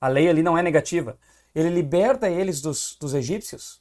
A 0.00 0.08
lei 0.08 0.28
ali 0.28 0.42
não 0.42 0.58
é 0.58 0.62
negativa. 0.62 1.18
Ele 1.54 1.70
liberta 1.70 2.28
eles 2.28 2.60
dos, 2.60 2.96
dos 3.00 3.14
egípcios 3.14 3.80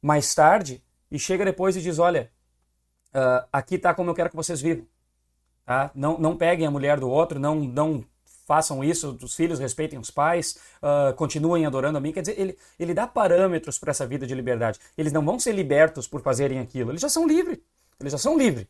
mais 0.00 0.34
tarde 0.34 0.82
e 1.10 1.18
chega 1.18 1.44
depois 1.44 1.76
e 1.76 1.80
diz: 1.80 1.98
Olha, 1.98 2.30
ah, 3.12 3.46
aqui 3.52 3.78
tá 3.78 3.94
como 3.94 4.10
eu 4.10 4.14
quero 4.14 4.30
que 4.30 4.36
vocês 4.36 4.60
vivam. 4.60 4.86
Tá? 5.64 5.90
Não, 5.94 6.18
não 6.18 6.36
peguem 6.36 6.66
a 6.66 6.70
mulher 6.70 6.98
do 6.98 7.08
outro, 7.08 7.38
não, 7.38 7.56
não 7.56 8.04
façam 8.46 8.82
isso, 8.82 9.16
os 9.22 9.34
filhos 9.34 9.60
respeitem 9.60 9.98
os 9.98 10.10
pais, 10.10 10.58
ah, 10.82 11.12
continuem 11.16 11.66
adorando 11.66 11.98
a 11.98 12.00
mim. 12.00 12.12
Quer 12.12 12.22
dizer, 12.22 12.40
ele, 12.40 12.58
ele 12.78 12.94
dá 12.94 13.06
parâmetros 13.06 13.78
para 13.78 13.90
essa 13.90 14.06
vida 14.06 14.26
de 14.26 14.34
liberdade. 14.34 14.78
Eles 14.96 15.12
não 15.12 15.24
vão 15.24 15.38
ser 15.38 15.52
libertos 15.52 16.06
por 16.08 16.20
fazerem 16.22 16.58
aquilo, 16.58 16.90
eles 16.90 17.00
já 17.00 17.08
são 17.08 17.26
livres. 17.26 17.58
Eles 18.00 18.12
já 18.12 18.18
são 18.18 18.36
livres. 18.36 18.66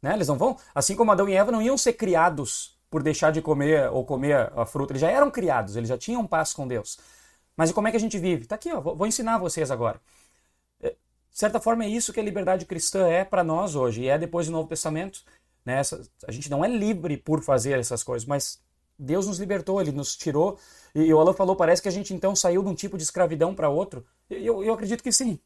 Né? 0.00 0.14
Eles 0.14 0.28
não 0.28 0.38
vão, 0.38 0.56
assim 0.74 0.94
como 0.94 1.10
Adão 1.10 1.28
e 1.28 1.34
Eva 1.34 1.50
não 1.50 1.60
iam 1.60 1.76
ser 1.76 1.94
criados 1.94 2.78
por 2.88 3.02
deixar 3.02 3.32
de 3.32 3.42
comer 3.42 3.90
ou 3.90 4.04
comer 4.04 4.50
a 4.56 4.64
fruta, 4.64 4.92
eles 4.92 5.02
já 5.02 5.10
eram 5.10 5.30
criados, 5.30 5.76
eles 5.76 5.88
já 5.88 5.98
tinham 5.98 6.26
paz 6.26 6.52
com 6.52 6.66
Deus. 6.66 6.98
Mas 7.56 7.70
e 7.70 7.74
como 7.74 7.88
é 7.88 7.90
que 7.90 7.96
a 7.96 8.00
gente 8.00 8.18
vive? 8.18 8.46
Tá 8.46 8.54
aqui, 8.54 8.72
ó, 8.72 8.80
vou 8.80 9.06
ensinar 9.06 9.36
vocês 9.38 9.70
agora. 9.70 10.00
De 11.38 11.40
certa 11.40 11.60
forma 11.60 11.84
é 11.84 11.88
isso 11.88 12.12
que 12.12 12.18
a 12.18 12.22
liberdade 12.22 12.66
cristã 12.66 13.06
é 13.06 13.24
para 13.24 13.44
nós 13.44 13.76
hoje, 13.76 14.02
e 14.02 14.08
é 14.08 14.18
depois 14.18 14.46
do 14.46 14.52
Novo 14.52 14.68
Testamento. 14.68 15.22
Né? 15.64 15.80
A 16.26 16.32
gente 16.32 16.50
não 16.50 16.64
é 16.64 16.68
livre 16.68 17.16
por 17.16 17.44
fazer 17.44 17.78
essas 17.78 18.02
coisas, 18.02 18.26
mas 18.26 18.60
Deus 18.98 19.24
nos 19.24 19.38
libertou, 19.38 19.80
Ele 19.80 19.92
nos 19.92 20.16
tirou. 20.16 20.58
E, 20.92 21.14
o 21.14 21.20
Alan 21.20 21.32
falou, 21.32 21.54
parece 21.54 21.80
que 21.80 21.86
a 21.86 21.92
gente 21.92 22.12
então 22.12 22.34
saiu 22.34 22.60
de 22.60 22.68
um 22.68 22.74
tipo 22.74 22.96
de 22.96 23.04
escravidão 23.04 23.54
para 23.54 23.68
outro. 23.68 24.04
Eu, 24.28 24.64
eu 24.64 24.74
acredito 24.74 25.00
que 25.00 25.12
sim. 25.12 25.38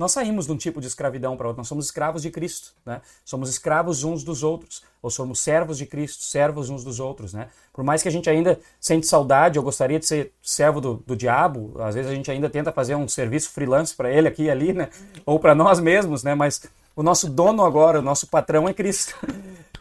Nós 0.00 0.12
saímos 0.12 0.46
de 0.46 0.52
um 0.52 0.56
tipo 0.56 0.80
de 0.80 0.86
escravidão 0.86 1.36
para 1.36 1.46
outro, 1.46 1.60
nós 1.60 1.68
somos 1.68 1.84
escravos 1.84 2.22
de 2.22 2.30
Cristo, 2.30 2.72
né? 2.86 3.02
Somos 3.22 3.50
escravos 3.50 4.02
uns 4.02 4.24
dos 4.24 4.42
outros, 4.42 4.82
ou 5.02 5.10
somos 5.10 5.40
servos 5.40 5.76
de 5.76 5.84
Cristo, 5.84 6.22
servos 6.22 6.70
uns 6.70 6.82
dos 6.82 6.98
outros, 6.98 7.34
né? 7.34 7.48
Por 7.70 7.84
mais 7.84 8.02
que 8.02 8.08
a 8.08 8.10
gente 8.10 8.30
ainda 8.30 8.58
sente 8.80 9.06
saudade, 9.06 9.58
eu 9.58 9.62
gostaria 9.62 9.98
de 9.98 10.06
ser 10.06 10.32
servo 10.40 10.80
do, 10.80 10.94
do 11.06 11.14
diabo, 11.14 11.74
às 11.80 11.94
vezes 11.96 12.10
a 12.10 12.14
gente 12.14 12.30
ainda 12.30 12.48
tenta 12.48 12.72
fazer 12.72 12.94
um 12.94 13.06
serviço 13.06 13.50
freelance 13.50 13.94
para 13.94 14.10
ele 14.10 14.26
aqui 14.26 14.44
e 14.44 14.50
ali, 14.50 14.72
né? 14.72 14.88
Ou 15.26 15.38
para 15.38 15.54
nós 15.54 15.78
mesmos, 15.78 16.22
né? 16.22 16.34
Mas 16.34 16.62
o 16.96 17.02
nosso 17.02 17.28
dono 17.28 17.62
agora, 17.62 17.98
o 17.98 18.02
nosso 18.02 18.26
patrão 18.26 18.66
é 18.66 18.72
Cristo. 18.72 19.14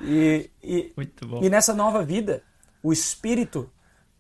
E, 0.01 0.49
e, 0.61 0.91
Muito 0.97 1.28
bom. 1.28 1.39
e 1.41 1.49
nessa 1.49 1.74
nova 1.74 2.03
vida, 2.03 2.43
o 2.84 2.91
Espírito, 2.91 3.70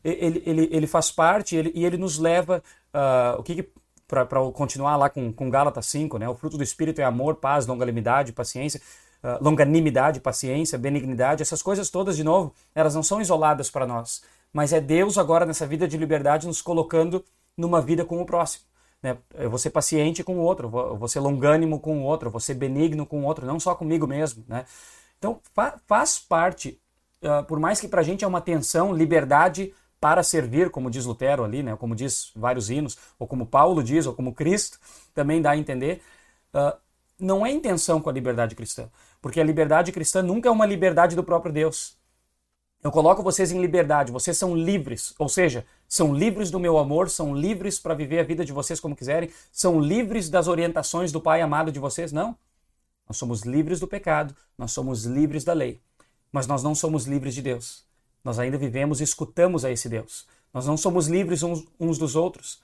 ele, 0.01 0.41
ele, 0.45 0.69
ele 0.71 0.87
faz 0.87 1.11
parte 1.11 1.57
ele, 1.57 1.73
e 1.75 1.85
ele 1.85 1.97
nos 1.97 2.17
leva, 2.17 2.63
uh, 2.93 3.39
o 3.39 3.43
que, 3.43 3.55
que 3.55 3.69
para 4.09 4.25
continuar 4.51 4.97
lá 4.97 5.07
com, 5.07 5.31
com 5.31 5.51
Gálatas 5.51 5.85
5, 5.85 6.17
né? 6.17 6.27
O 6.27 6.33
fruto 6.33 6.57
do 6.57 6.63
Espírito 6.63 6.99
é 6.99 7.03
amor, 7.03 7.35
paz, 7.35 7.67
longanimidade, 7.67 8.33
paciência, 8.33 8.81
uh, 9.23 9.41
longanimidade, 9.41 10.19
paciência, 10.19 10.79
benignidade, 10.79 11.43
essas 11.43 11.61
coisas 11.61 11.91
todas, 11.91 12.17
de 12.17 12.23
novo, 12.23 12.51
elas 12.73 12.95
não 12.95 13.03
são 13.03 13.21
isoladas 13.21 13.69
para 13.69 13.85
nós, 13.85 14.23
mas 14.51 14.73
é 14.73 14.81
Deus 14.81 15.19
agora 15.19 15.45
nessa 15.45 15.67
vida 15.67 15.87
de 15.87 15.95
liberdade 15.95 16.47
nos 16.47 16.59
colocando 16.59 17.23
numa 17.55 17.79
vida 17.79 18.03
com 18.03 18.19
o 18.19 18.25
próximo. 18.25 18.65
Né? 19.01 19.15
Eu 19.35 19.47
vou 19.47 19.59
ser 19.59 19.69
paciente 19.69 20.23
com 20.23 20.39
o 20.39 20.41
outro, 20.41 20.71
eu 20.75 20.97
vou 20.97 21.07
ser 21.07 21.19
longânimo 21.19 21.79
com 21.79 21.99
o 21.99 22.03
outro, 22.03 22.29
eu 22.29 22.31
vou 22.31 22.41
ser 22.41 22.55
benigno 22.55 23.05
com 23.05 23.21
o 23.21 23.25
outro, 23.25 23.45
não 23.45 23.59
só 23.59 23.75
comigo 23.75 24.07
mesmo, 24.07 24.43
né? 24.47 24.65
Então, 25.19 25.39
fa 25.53 25.77
faz 25.85 26.17
parte, 26.17 26.81
uh, 27.21 27.43
por 27.45 27.59
mais 27.59 27.79
que 27.79 27.87
para 27.87 28.01
a 28.01 28.03
gente 28.03 28.25
é 28.25 28.27
uma 28.27 28.41
tensão, 28.41 28.91
liberdade 28.91 29.71
para 29.99 30.23
servir, 30.23 30.69
como 30.69 30.89
diz 30.89 31.05
Lutero 31.05 31.43
ali, 31.43 31.61
né? 31.61 31.75
como 31.75 31.95
diz 31.95 32.31
vários 32.35 32.69
hinos, 32.69 32.97
ou 33.17 33.27
como 33.27 33.45
Paulo 33.45 33.83
diz, 33.83 34.05
ou 34.05 34.13
como 34.13 34.33
Cristo 34.33 34.79
também 35.13 35.41
dá 35.41 35.51
a 35.51 35.57
entender, 35.57 36.01
uh, 36.53 36.77
não 37.19 37.45
é 37.45 37.51
intenção 37.51 37.99
com 38.01 38.09
a 38.09 38.13
liberdade 38.13 38.55
cristã, 38.55 38.89
porque 39.21 39.41
a 39.41 39.43
liberdade 39.43 39.91
cristã 39.91 40.21
nunca 40.21 40.47
é 40.47 40.51
uma 40.51 40.65
liberdade 40.65 41.15
do 41.15 41.23
próprio 41.23 41.51
Deus. 41.51 41.97
Eu 42.81 42.91
coloco 42.91 43.21
vocês 43.21 43.51
em 43.51 43.59
liberdade, 43.59 44.09
vocês 44.09 44.37
são 44.37 44.55
livres, 44.55 45.13
ou 45.19 45.27
seja, 45.27 45.65
são 45.85 46.15
livres 46.15 46.49
do 46.49 46.59
meu 46.59 46.77
amor, 46.77 47.09
são 47.09 47.35
livres 47.35 47.77
para 47.77 47.93
viver 47.93 48.19
a 48.19 48.23
vida 48.23 48.45
de 48.45 48.53
vocês 48.53 48.79
como 48.79 48.95
quiserem, 48.95 49.29
são 49.51 49.81
livres 49.81 50.29
das 50.29 50.47
orientações 50.47 51.11
do 51.11 51.19
Pai 51.19 51.41
amado 51.41 51.73
de 51.73 51.79
vocês? 51.79 52.13
Não. 52.13 52.37
Nós 53.05 53.17
somos 53.17 53.41
livres 53.41 53.81
do 53.81 53.87
pecado, 53.87 54.33
nós 54.57 54.71
somos 54.71 55.03
livres 55.03 55.43
da 55.43 55.51
lei, 55.51 55.81
mas 56.31 56.47
nós 56.47 56.63
não 56.63 56.73
somos 56.73 57.05
livres 57.05 57.35
de 57.35 57.41
Deus. 57.41 57.88
Nós 58.23 58.39
ainda 58.39 58.57
vivemos 58.57 59.01
e 59.01 59.03
escutamos 59.03 59.63
a 59.63 59.71
esse 59.71 59.87
Deus. 59.87 60.27
Nós 60.53 60.65
não 60.65 60.77
somos 60.77 61.07
livres 61.07 61.43
uns, 61.43 61.65
uns 61.79 61.97
dos 61.97 62.15
outros. 62.15 62.59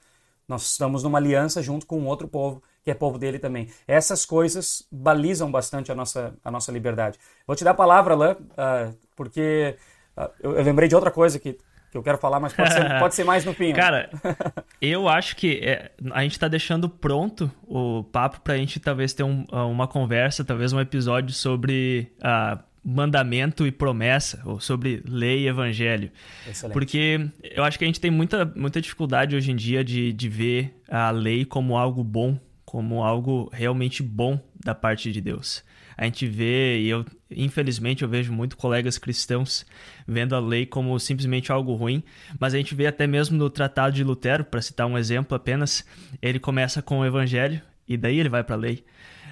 Nós 0.47 0.71
estamos 0.71 1.03
numa 1.03 1.17
aliança 1.17 1.61
junto 1.61 1.85
com 1.85 1.99
um 1.99 2.07
outro 2.07 2.27
povo, 2.27 2.61
que 2.83 2.91
é 2.91 2.93
povo 2.93 3.17
dele 3.17 3.39
também. 3.39 3.69
Essas 3.87 4.25
coisas 4.25 4.87
balizam 4.91 5.51
bastante 5.51 5.91
a 5.91 5.95
nossa, 5.95 6.35
a 6.43 6.51
nossa 6.51 6.71
liberdade. 6.71 7.17
Vou 7.47 7.55
te 7.55 7.63
dar 7.63 7.71
a 7.71 7.75
palavra, 7.75 8.13
Alain, 8.13 8.33
uh, 8.33 8.95
porque 9.15 9.75
uh, 10.15 10.29
eu, 10.39 10.57
eu, 10.57 10.63
lembrei 10.63 10.87
de 10.87 10.93
outra 10.93 11.09
coisa 11.09 11.39
que, 11.39 11.53
que 11.91 11.97
eu 11.97 12.03
quero 12.03 12.19
falar, 12.19 12.39
mas 12.39 12.53
pode 12.53 12.73
ser, 12.73 12.87
pode 12.99 13.15
ser 13.15 13.23
mais 13.23 13.43
no 13.43 13.53
fim. 13.55 13.73
Cara, 13.73 14.09
eu 14.79 15.09
acho 15.09 15.35
que 15.35 15.59
é, 15.63 15.91
a 16.11 16.21
gente 16.21 16.33
está 16.33 16.47
deixando 16.47 16.87
pronto 16.87 17.51
o 17.63 18.03
papo 18.03 18.41
para 18.41 18.53
a 18.53 18.57
gente 18.57 18.79
talvez 18.79 19.13
ter 19.13 19.23
um, 19.23 19.45
uma 19.51 19.87
conversa, 19.87 20.45
talvez 20.45 20.71
um 20.73 20.79
episódio 20.79 21.33
sobre 21.33 22.11
a 22.21 22.59
mandamento 22.85 23.65
e 23.65 23.71
promessa, 23.71 24.41
ou 24.45 24.59
sobre 24.59 25.01
lei 25.07 25.43
e 25.43 25.47
evangelho. 25.47 26.11
Excelente. 26.47 26.73
Porque 26.73 27.27
eu 27.43 27.63
acho 27.63 27.79
que 27.79 27.83
a 27.83 27.87
gente 27.87 27.99
tem 27.99 28.11
muita, 28.11 28.45
muita 28.55 28.79
dificuldade 28.79 29.35
hoje 29.35 29.51
em 29.51 29.55
dia 29.55 29.83
de, 29.83 30.13
de 30.13 30.29
ver 30.29 30.79
a 30.87 31.09
lei 31.09 31.43
como 31.43 31.77
algo 31.77 32.03
bom, 32.03 32.39
como 32.63 33.03
algo 33.03 33.49
realmente 33.51 34.03
bom 34.03 34.39
da 34.63 34.75
parte 34.75 35.11
de 35.11 35.19
Deus. 35.19 35.63
A 35.97 36.03
gente 36.05 36.27
vê, 36.27 36.79
e 36.79 36.89
eu, 36.89 37.05
infelizmente, 37.31 38.03
eu 38.03 38.09
vejo 38.09 38.31
muito 38.31 38.57
colegas 38.57 38.97
cristãos 38.97 39.65
vendo 40.05 40.35
a 40.35 40.39
lei 40.39 40.65
como 40.65 40.99
simplesmente 40.99 41.51
algo 41.51 41.73
ruim, 41.73 42.03
mas 42.39 42.53
a 42.53 42.57
gente 42.57 42.75
vê 42.75 42.85
até 42.85 43.07
mesmo 43.07 43.37
no 43.37 43.49
Tratado 43.49 43.95
de 43.95 44.03
Lutero, 44.03 44.43
para 44.43 44.61
citar 44.61 44.85
um 44.85 44.97
exemplo 44.97 45.35
apenas, 45.35 45.85
ele 46.21 46.37
começa 46.37 46.81
com 46.81 46.99
o 46.99 47.05
evangelho 47.05 47.61
e 47.87 47.97
daí 47.97 48.19
ele 48.19 48.29
vai 48.29 48.43
para 48.43 48.55
a 48.55 48.59
lei 48.59 48.83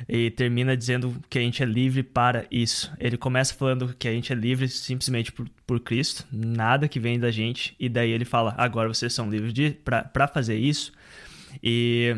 e 0.07 0.29
termina 0.31 0.75
dizendo 0.75 1.15
que 1.29 1.37
a 1.37 1.41
gente 1.41 1.61
é 1.63 1.65
livre 1.65 2.03
para 2.03 2.45
isso. 2.51 2.91
Ele 2.99 3.17
começa 3.17 3.53
falando 3.53 3.95
que 3.97 4.07
a 4.07 4.11
gente 4.11 4.31
é 4.31 4.35
livre 4.35 4.67
simplesmente 4.67 5.31
por, 5.31 5.47
por 5.65 5.79
Cristo, 5.79 6.25
nada 6.31 6.87
que 6.87 6.99
vem 6.99 7.19
da 7.19 7.31
gente, 7.31 7.75
e 7.79 7.87
daí 7.87 8.11
ele 8.11 8.25
fala: 8.25 8.53
agora 8.57 8.87
vocês 8.87 9.13
são 9.13 9.29
livres 9.29 9.75
para 9.83 10.27
fazer 10.27 10.57
isso. 10.57 10.91
E 11.61 12.15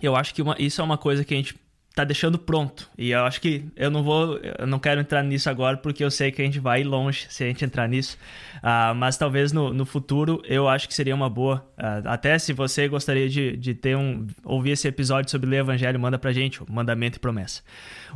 eu 0.00 0.16
acho 0.16 0.34
que 0.34 0.42
uma, 0.42 0.56
isso 0.58 0.80
é 0.80 0.84
uma 0.84 0.98
coisa 0.98 1.24
que 1.24 1.34
a 1.34 1.36
gente 1.36 1.54
tá 1.94 2.04
deixando 2.04 2.38
pronto. 2.38 2.90
E 2.96 3.10
eu 3.10 3.24
acho 3.24 3.40
que 3.40 3.64
eu 3.76 3.90
não 3.90 4.02
vou, 4.02 4.38
eu 4.58 4.66
não 4.66 4.78
quero 4.78 5.00
entrar 5.00 5.22
nisso 5.22 5.50
agora 5.50 5.76
porque 5.76 6.02
eu 6.02 6.10
sei 6.10 6.32
que 6.32 6.40
a 6.40 6.44
gente 6.44 6.58
vai 6.58 6.82
longe 6.82 7.26
se 7.28 7.44
a 7.44 7.46
gente 7.46 7.64
entrar 7.64 7.86
nisso. 7.88 8.16
Uh, 8.58 8.94
mas 8.94 9.16
talvez 9.16 9.52
no, 9.52 9.72
no 9.72 9.84
futuro 9.84 10.42
eu 10.46 10.68
acho 10.68 10.88
que 10.88 10.94
seria 10.94 11.14
uma 11.14 11.28
boa. 11.28 11.66
Uh, 11.76 12.08
até 12.08 12.38
se 12.38 12.52
você 12.52 12.88
gostaria 12.88 13.28
de, 13.28 13.56
de 13.56 13.74
ter 13.74 13.96
um 13.96 14.26
ouvir 14.44 14.70
esse 14.70 14.88
episódio 14.88 15.30
sobre 15.30 15.50
ler 15.50 15.58
Evangelho, 15.58 16.00
manda 16.00 16.18
pra 16.18 16.32
gente, 16.32 16.60
mandamento 16.70 17.18
e 17.18 17.20
promessa. 17.20 17.62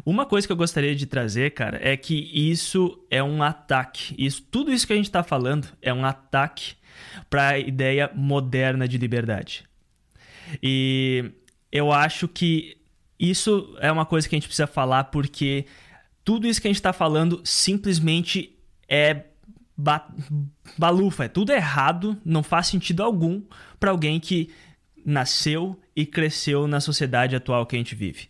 Uma 0.04 0.24
coisa 0.24 0.46
que 0.46 0.52
eu 0.52 0.56
gostaria 0.56 0.94
de 0.94 1.06
trazer, 1.06 1.50
cara, 1.50 1.78
é 1.82 1.96
que 1.96 2.30
isso 2.32 2.98
é 3.10 3.22
um 3.22 3.42
ataque. 3.42 4.14
Isso, 4.18 4.42
tudo 4.50 4.72
isso 4.72 4.86
que 4.86 4.92
a 4.92 4.96
gente 4.96 5.10
tá 5.10 5.22
falando 5.22 5.68
é 5.82 5.92
um 5.92 6.04
ataque 6.04 6.74
para 7.28 7.58
ideia 7.58 8.10
moderna 8.14 8.88
de 8.88 8.96
liberdade. 8.96 9.64
E 10.62 11.30
eu 11.70 11.92
acho 11.92 12.26
que 12.26 12.76
isso 13.18 13.76
é 13.80 13.90
uma 13.90 14.04
coisa 14.04 14.28
que 14.28 14.34
a 14.34 14.38
gente 14.38 14.48
precisa 14.48 14.66
falar 14.66 15.04
porque 15.04 15.66
tudo 16.24 16.46
isso 16.46 16.60
que 16.60 16.66
a 16.66 16.70
gente 16.70 16.76
está 16.76 16.92
falando 16.92 17.40
simplesmente 17.44 18.54
é 18.88 19.24
ba 19.76 20.08
balufa, 20.78 21.24
é 21.24 21.28
tudo 21.28 21.52
errado, 21.52 22.16
não 22.24 22.42
faz 22.42 22.66
sentido 22.66 23.02
algum 23.02 23.42
para 23.78 23.90
alguém 23.90 24.18
que 24.18 24.50
nasceu 25.04 25.78
e 25.94 26.04
cresceu 26.04 26.66
na 26.66 26.80
sociedade 26.80 27.36
atual 27.36 27.64
que 27.64 27.76
a 27.76 27.78
gente 27.78 27.94
vive. 27.94 28.28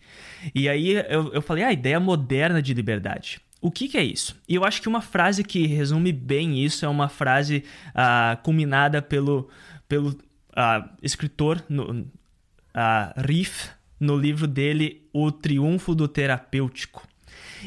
E 0.55 0.68
aí 0.68 0.93
eu, 0.93 1.32
eu 1.32 1.41
falei, 1.41 1.64
ah, 1.64 1.68
a 1.68 1.72
ideia 1.72 1.99
moderna 1.99 2.61
de 2.61 2.74
liberdade. 2.74 3.41
O 3.61 3.70
que, 3.70 3.89
que, 3.89 3.97
é 3.97 4.05
isso? 4.05 4.37
E 4.47 4.55
eu 4.55 4.64
acho 4.64 4.82
que 4.82 4.89
uma 4.89 5.01
frase 5.01 5.43
que 5.43 5.66
resume 5.66 6.12
bem 6.12 6.62
isso 6.62 6.84
é 6.84 6.89
uma 6.89 7.09
frase 7.09 7.64
uh, 7.89 8.41
culminada 8.43 9.01
pelo, 9.01 9.49
pelo 9.89 10.11
uh, 10.11 10.89
escritor 11.03 11.64
no, 11.68 12.03
uh, 12.03 12.07
Riff 13.16 13.70
no 13.99 14.16
livro 14.16 14.47
dele 14.47 15.07
O 15.12 15.30
Triunfo 15.32 15.94
do 15.94 16.07
Terapêutico. 16.07 17.07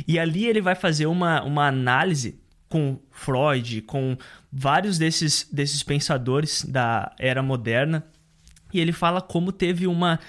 E 0.07 0.19
ali 0.19 0.45
ele 0.45 0.61
vai 0.61 0.75
fazer 0.75 1.07
uma, 1.07 1.43
uma 1.43 1.67
análise 1.67 2.39
com 2.67 2.99
Freud, 3.11 3.81
com 3.81 4.15
vários 4.51 4.97
desses, 4.97 5.47
desses 5.51 5.81
pensadores 5.81 6.63
da 6.63 7.11
era 7.17 7.41
moderna, 7.41 8.05
e 8.71 8.79
ele 8.79 8.91
fala 8.91 9.21
como 9.21 9.51
teve 9.51 9.87
uma, 9.87 10.19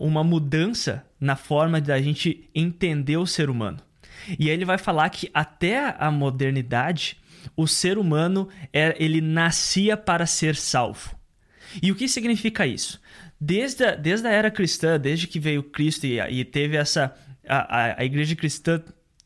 uma 0.00 0.24
mudança 0.24 1.04
na 1.20 1.36
forma 1.36 1.80
da 1.80 2.00
gente 2.02 2.48
entender 2.54 3.16
o 3.16 3.26
ser 3.26 3.48
humano. 3.48 3.78
E 4.38 4.48
aí 4.48 4.50
ele 4.50 4.64
vai 4.64 4.78
falar 4.78 5.08
que 5.10 5.30
até 5.32 5.94
a 5.98 6.10
modernidade, 6.10 7.16
o 7.56 7.68
ser 7.68 7.96
humano 7.96 8.48
é, 8.72 8.96
ele 8.98 9.20
nascia 9.20 9.96
para 9.96 10.26
ser 10.26 10.56
salvo. 10.56 11.16
E 11.80 11.92
o 11.92 11.94
que 11.94 12.08
significa 12.08 12.66
isso? 12.66 13.00
Desde 13.40 13.84
a, 13.84 13.94
desde 13.94 14.26
a 14.26 14.32
era 14.32 14.50
cristã, 14.50 14.98
desde 14.98 15.26
que 15.26 15.38
veio 15.38 15.62
Cristo 15.62 16.06
e, 16.06 16.20
e 16.20 16.44
teve 16.44 16.76
essa. 16.76 17.14
A, 17.48 18.00
a, 18.00 18.04
igreja 18.04 18.36
cristã, 18.36 18.82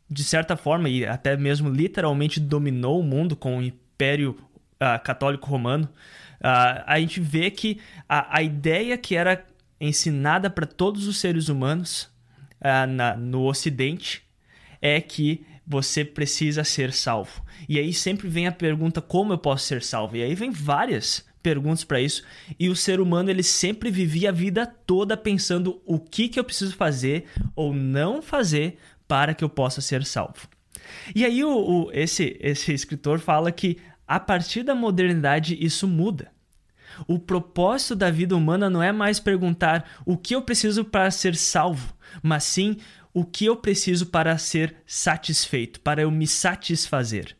de 0.08 0.22
certa 0.22 0.56
forma, 0.56 0.88
e 0.88 1.04
até 1.04 1.36
mesmo 1.36 1.68
literalmente 1.68 2.38
dominou 2.38 3.00
o 3.00 3.02
mundo 3.02 3.34
com 3.34 3.58
o 3.58 3.62
Império 3.62 4.38
uh, 4.74 5.02
Católico 5.02 5.48
Romano, 5.48 5.86
uh, 6.36 6.84
a 6.86 7.00
gente 7.00 7.18
vê 7.18 7.50
que 7.50 7.80
a, 8.08 8.38
a 8.38 8.42
ideia 8.42 8.96
que 8.96 9.16
era 9.16 9.44
ensinada 9.80 10.48
para 10.48 10.66
todos 10.66 11.08
os 11.08 11.18
seres 11.18 11.48
humanos 11.48 12.08
uh, 12.60 12.86
na, 12.88 13.16
no 13.16 13.44
Ocidente 13.44 14.22
é 14.80 15.00
que 15.00 15.44
você 15.66 16.04
precisa 16.04 16.62
ser 16.62 16.92
salvo. 16.92 17.44
E 17.68 17.78
aí 17.78 17.92
sempre 17.92 18.28
vem 18.28 18.46
a 18.46 18.52
pergunta: 18.52 19.00
como 19.00 19.32
eu 19.32 19.38
posso 19.38 19.66
ser 19.66 19.82
salvo? 19.82 20.16
E 20.16 20.22
aí 20.22 20.34
vem 20.34 20.50
várias 20.50 21.24
perguntas 21.42 21.84
para 21.84 22.00
isso. 22.00 22.22
E 22.58 22.68
o 22.68 22.76
ser 22.76 23.00
humano 23.00 23.30
ele 23.30 23.42
sempre 23.42 23.90
vivia 23.90 24.30
a 24.30 24.32
vida 24.32 24.66
toda 24.66 25.16
pensando 25.16 25.82
o 25.84 25.98
que, 25.98 26.28
que 26.28 26.38
eu 26.38 26.44
preciso 26.44 26.74
fazer 26.76 27.26
ou 27.54 27.74
não 27.74 28.22
fazer 28.22 28.78
para 29.06 29.34
que 29.34 29.44
eu 29.44 29.48
possa 29.48 29.80
ser 29.80 30.04
salvo. 30.04 30.48
E 31.14 31.24
aí 31.24 31.44
o, 31.44 31.50
o, 31.50 31.90
esse, 31.92 32.36
esse 32.40 32.72
escritor 32.72 33.18
fala 33.18 33.52
que 33.52 33.78
a 34.06 34.20
partir 34.20 34.62
da 34.62 34.74
modernidade 34.74 35.56
isso 35.60 35.86
muda. 35.88 36.30
O 37.06 37.18
propósito 37.18 37.96
da 37.96 38.10
vida 38.10 38.36
humana 38.36 38.68
não 38.68 38.82
é 38.82 38.92
mais 38.92 39.18
perguntar 39.18 39.90
o 40.04 40.16
que 40.16 40.34
eu 40.34 40.42
preciso 40.42 40.84
para 40.84 41.10
ser 41.10 41.34
salvo, 41.34 41.94
mas 42.22 42.44
sim 42.44 42.76
o 43.14 43.24
que 43.24 43.46
eu 43.46 43.56
preciso 43.56 44.06
para 44.06 44.36
ser 44.38 44.76
satisfeito, 44.86 45.80
para 45.80 46.02
eu 46.02 46.10
me 46.10 46.26
satisfazer. 46.26 47.36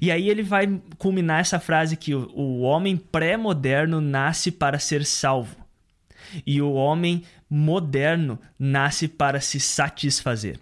E 0.00 0.10
aí 0.10 0.28
ele 0.28 0.42
vai 0.42 0.80
culminar 0.98 1.40
essa 1.40 1.60
frase 1.60 1.96
que 1.96 2.14
o, 2.14 2.60
homem 2.60 2.96
pré-moderno 2.96 4.00
nasce 4.00 4.50
para 4.50 4.78
ser 4.78 5.04
salvo. 5.04 5.56
E 6.46 6.60
o 6.60 6.72
homem 6.72 7.22
moderno 7.48 8.38
nasce 8.58 9.06
para 9.06 9.40
se 9.40 9.60
satisfazer. 9.60 10.58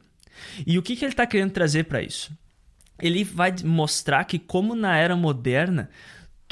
E 0.67 0.79
o 0.79 0.83
que, 0.83 0.97
que 0.97 1.05
ele 1.05 1.13
está 1.13 1.27
querendo 1.27 1.53
trazer 1.53 1.85
para 1.85 2.03
isso? 2.03 2.33
Ele 3.01 3.25
vai 3.25 3.55
mostrar 3.65 4.25
que, 4.25 4.39
como 4.39 4.75
na 4.75 4.97
era 4.97 5.17
moderna, 5.17 5.91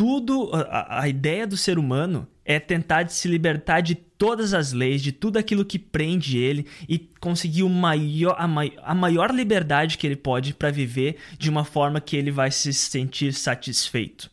tudo, 0.03 0.51
a, 0.53 1.03
a 1.03 1.09
ideia 1.09 1.47
do 1.47 1.57
ser 1.57 1.79
humano 1.79 2.27
é 2.45 2.59
tentar 2.59 3.09
se 3.09 3.29
libertar 3.29 3.81
de 3.83 3.95
todas 3.95 4.53
as 4.53 4.73
leis, 4.73 5.01
de 5.01 5.13
tudo 5.13 5.37
aquilo 5.37 5.65
que 5.65 5.79
prende 5.79 6.39
ele 6.39 6.67
e 6.89 6.99
conseguir 7.21 7.63
o 7.63 7.69
maior, 7.69 8.35
a, 8.37 8.49
mai, 8.49 8.73
a 8.83 8.97
maior 8.97 9.33
liberdade 9.33 9.97
que 9.97 10.05
ele 10.05 10.17
pode 10.17 10.55
para 10.55 10.73
viver 10.73 11.19
de 11.39 11.49
uma 11.49 11.65
forma 11.65 12.01
que 12.01 12.17
ele 12.17 12.33
vai 12.33 12.51
se 12.51 12.73
sentir 12.73 13.33
satisfeito. 13.33 14.29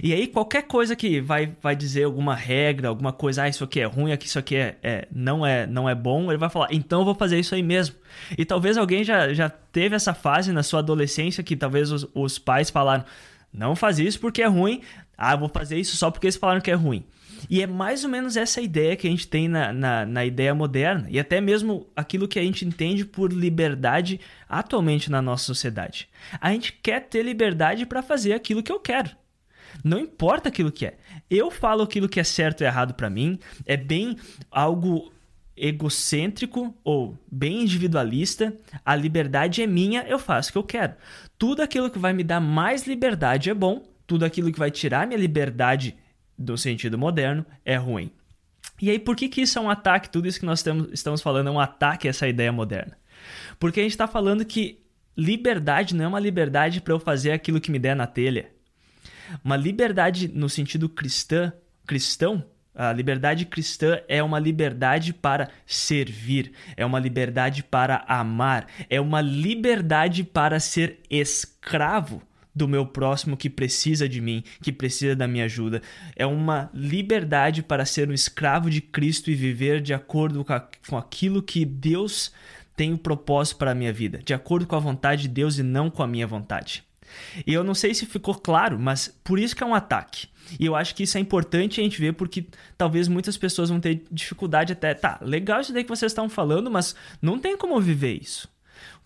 E 0.00 0.12
aí, 0.12 0.28
qualquer 0.28 0.62
coisa 0.62 0.94
que 0.94 1.20
vai, 1.20 1.52
vai 1.60 1.74
dizer 1.74 2.04
alguma 2.04 2.36
regra, 2.36 2.86
alguma 2.86 3.12
coisa, 3.12 3.42
ah, 3.42 3.48
isso 3.48 3.64
aqui 3.64 3.80
é 3.80 3.86
ruim, 3.86 4.16
isso 4.22 4.38
aqui 4.38 4.54
é, 4.54 4.76
é, 4.84 5.08
não, 5.10 5.44
é, 5.44 5.66
não 5.66 5.88
é 5.88 5.96
bom, 5.96 6.30
ele 6.30 6.38
vai 6.38 6.48
falar, 6.48 6.68
então 6.70 7.00
eu 7.00 7.04
vou 7.04 7.14
fazer 7.16 7.40
isso 7.40 7.56
aí 7.56 7.62
mesmo. 7.62 7.96
E 8.36 8.44
talvez 8.44 8.76
alguém 8.76 9.02
já, 9.02 9.34
já 9.34 9.50
teve 9.50 9.96
essa 9.96 10.14
fase 10.14 10.52
na 10.52 10.62
sua 10.62 10.78
adolescência 10.78 11.42
que 11.42 11.56
talvez 11.56 11.90
os, 11.90 12.06
os 12.14 12.38
pais 12.38 12.70
falaram, 12.70 13.04
não 13.52 13.74
faz 13.74 13.98
isso 13.98 14.20
porque 14.20 14.42
é 14.42 14.46
ruim, 14.46 14.82
ah, 15.18 15.34
vou 15.34 15.48
fazer 15.48 15.76
isso 15.76 15.96
só 15.96 16.12
porque 16.12 16.26
eles 16.26 16.36
falaram 16.36 16.60
que 16.60 16.70
é 16.70 16.74
ruim. 16.74 17.04
E 17.50 17.60
é 17.60 17.66
mais 17.66 18.04
ou 18.04 18.10
menos 18.10 18.36
essa 18.36 18.60
ideia 18.60 18.96
que 18.96 19.06
a 19.06 19.10
gente 19.10 19.26
tem 19.26 19.48
na, 19.48 19.72
na, 19.72 20.06
na, 20.06 20.24
ideia 20.24 20.54
moderna, 20.54 21.06
e 21.10 21.18
até 21.18 21.40
mesmo 21.40 21.86
aquilo 21.94 22.28
que 22.28 22.38
a 22.38 22.42
gente 22.42 22.64
entende 22.64 23.04
por 23.04 23.32
liberdade 23.32 24.20
atualmente 24.48 25.10
na 25.10 25.20
nossa 25.20 25.44
sociedade. 25.44 26.08
A 26.40 26.52
gente 26.52 26.72
quer 26.72 27.00
ter 27.08 27.22
liberdade 27.22 27.84
para 27.84 28.02
fazer 28.02 28.32
aquilo 28.32 28.62
que 28.62 28.72
eu 28.72 28.80
quero. 28.80 29.10
Não 29.84 29.98
importa 29.98 30.48
aquilo 30.48 30.72
que 30.72 30.86
é. 30.86 30.96
Eu 31.30 31.50
falo 31.50 31.82
aquilo 31.82 32.08
que 32.08 32.20
é 32.20 32.24
certo 32.24 32.62
e 32.62 32.64
errado 32.64 32.94
para 32.94 33.10
mim, 33.10 33.38
é 33.66 33.76
bem 33.76 34.16
algo 34.50 35.12
egocêntrico 35.56 36.74
ou 36.84 37.18
bem 37.30 37.62
individualista. 37.62 38.54
A 38.84 38.94
liberdade 38.94 39.62
é 39.62 39.66
minha, 39.66 40.02
eu 40.02 40.18
faço 40.18 40.50
o 40.50 40.52
que 40.52 40.58
eu 40.58 40.64
quero. 40.64 40.94
Tudo 41.36 41.62
aquilo 41.62 41.90
que 41.90 41.98
vai 41.98 42.12
me 42.12 42.24
dar 42.24 42.40
mais 42.40 42.86
liberdade 42.86 43.50
é 43.50 43.54
bom, 43.54 43.82
tudo 44.08 44.24
aquilo 44.24 44.50
que 44.50 44.58
vai 44.58 44.70
tirar 44.70 45.06
minha 45.06 45.20
liberdade 45.20 45.94
do 46.36 46.56
sentido 46.56 46.96
moderno 46.98 47.44
é 47.62 47.76
ruim. 47.76 48.10
E 48.80 48.90
aí, 48.90 48.98
por 48.98 49.14
que, 49.14 49.28
que 49.28 49.42
isso 49.42 49.58
é 49.58 49.62
um 49.62 49.68
ataque? 49.68 50.08
Tudo 50.08 50.26
isso 50.26 50.40
que 50.40 50.46
nós 50.46 50.62
temos, 50.62 50.88
estamos 50.92 51.20
falando 51.20 51.48
é 51.48 51.50
um 51.50 51.60
ataque 51.60 52.08
a 52.08 52.10
essa 52.10 52.26
ideia 52.26 52.50
moderna. 52.50 52.96
Porque 53.60 53.80
a 53.80 53.82
gente 53.82 53.92
está 53.92 54.08
falando 54.08 54.44
que 54.46 54.80
liberdade 55.16 55.94
não 55.94 56.06
é 56.06 56.08
uma 56.08 56.20
liberdade 56.20 56.80
para 56.80 56.94
eu 56.94 56.98
fazer 56.98 57.32
aquilo 57.32 57.60
que 57.60 57.70
me 57.70 57.78
der 57.78 57.94
na 57.94 58.06
telha. 58.06 58.50
Uma 59.44 59.56
liberdade 59.56 60.26
no 60.26 60.48
sentido 60.48 60.88
cristã, 60.88 61.52
cristão, 61.86 62.42
a 62.74 62.92
liberdade 62.92 63.44
cristã 63.44 64.00
é 64.08 64.22
uma 64.22 64.38
liberdade 64.38 65.12
para 65.12 65.50
servir, 65.66 66.52
é 66.76 66.86
uma 66.86 66.98
liberdade 66.98 67.62
para 67.62 68.04
amar, 68.08 68.68
é 68.88 68.98
uma 69.00 69.20
liberdade 69.20 70.24
para 70.24 70.58
ser 70.60 71.00
escravo 71.10 72.22
do 72.54 72.66
meu 72.66 72.86
próximo 72.86 73.36
que 73.36 73.48
precisa 73.48 74.08
de 74.08 74.20
mim, 74.20 74.42
que 74.62 74.72
precisa 74.72 75.14
da 75.14 75.28
minha 75.28 75.44
ajuda. 75.44 75.82
É 76.16 76.26
uma 76.26 76.70
liberdade 76.74 77.62
para 77.62 77.84
ser 77.84 78.08
um 78.08 78.12
escravo 78.12 78.70
de 78.70 78.80
Cristo 78.80 79.30
e 79.30 79.34
viver 79.34 79.80
de 79.80 79.94
acordo 79.94 80.44
com, 80.88 80.96
aquilo 80.96 81.42
que 81.42 81.64
Deus 81.64 82.32
tem 82.76 82.92
o 82.92 82.98
propósito 82.98 83.58
para 83.58 83.72
a 83.72 83.74
minha 83.74 83.92
vida, 83.92 84.20
de 84.24 84.34
acordo 84.34 84.66
com 84.66 84.76
a 84.76 84.80
vontade 84.80 85.22
de 85.22 85.28
Deus 85.28 85.58
e 85.58 85.62
não 85.62 85.90
com 85.90 86.02
a 86.02 86.06
minha 86.06 86.26
vontade. 86.26 86.84
E 87.46 87.52
eu 87.52 87.64
não 87.64 87.74
sei 87.74 87.94
se 87.94 88.06
ficou 88.06 88.34
claro, 88.34 88.78
mas 88.78 89.08
por 89.24 89.38
isso 89.38 89.56
que 89.56 89.62
é 89.62 89.66
um 89.66 89.74
ataque. 89.74 90.28
E 90.58 90.64
eu 90.64 90.74
acho 90.74 90.94
que 90.94 91.02
isso 91.02 91.18
é 91.18 91.20
importante 91.20 91.80
a 91.80 91.84
gente 91.84 92.00
ver 92.00 92.14
porque 92.14 92.46
talvez 92.76 93.08
muitas 93.08 93.36
pessoas 93.36 93.68
vão 93.68 93.80
ter 93.80 94.02
dificuldade 94.10 94.72
até, 94.72 94.94
tá, 94.94 95.18
legal 95.20 95.60
isso 95.60 95.72
daí 95.72 95.82
que 95.82 95.90
vocês 95.90 96.12
estão 96.12 96.28
falando, 96.28 96.70
mas 96.70 96.94
não 97.20 97.38
tem 97.38 97.56
como 97.56 97.80
viver 97.80 98.20
isso. 98.22 98.48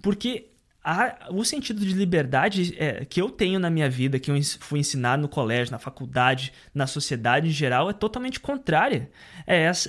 Porque 0.01 0.51
a, 0.85 1.28
o 1.30 1.45
sentido 1.45 1.80
de 1.80 1.93
liberdade 1.93 2.74
é, 2.76 3.05
que 3.05 3.20
eu 3.22 3.30
tenho 3.30 3.59
na 3.61 3.70
minha 3.70 3.89
vida, 3.89 4.18
que 4.18 4.30
eu 4.30 4.37
fui 4.61 4.80
ensinado 4.80 5.22
no 5.22 5.28
colégio, 5.28 5.70
na 5.70 5.78
faculdade, 5.78 6.53
na 6.74 6.87
sociedade 6.87 7.49
em 7.49 7.53
geral, 7.53 7.89
é 7.89 7.93
totalmente 7.93 8.41
contrária 8.41 9.11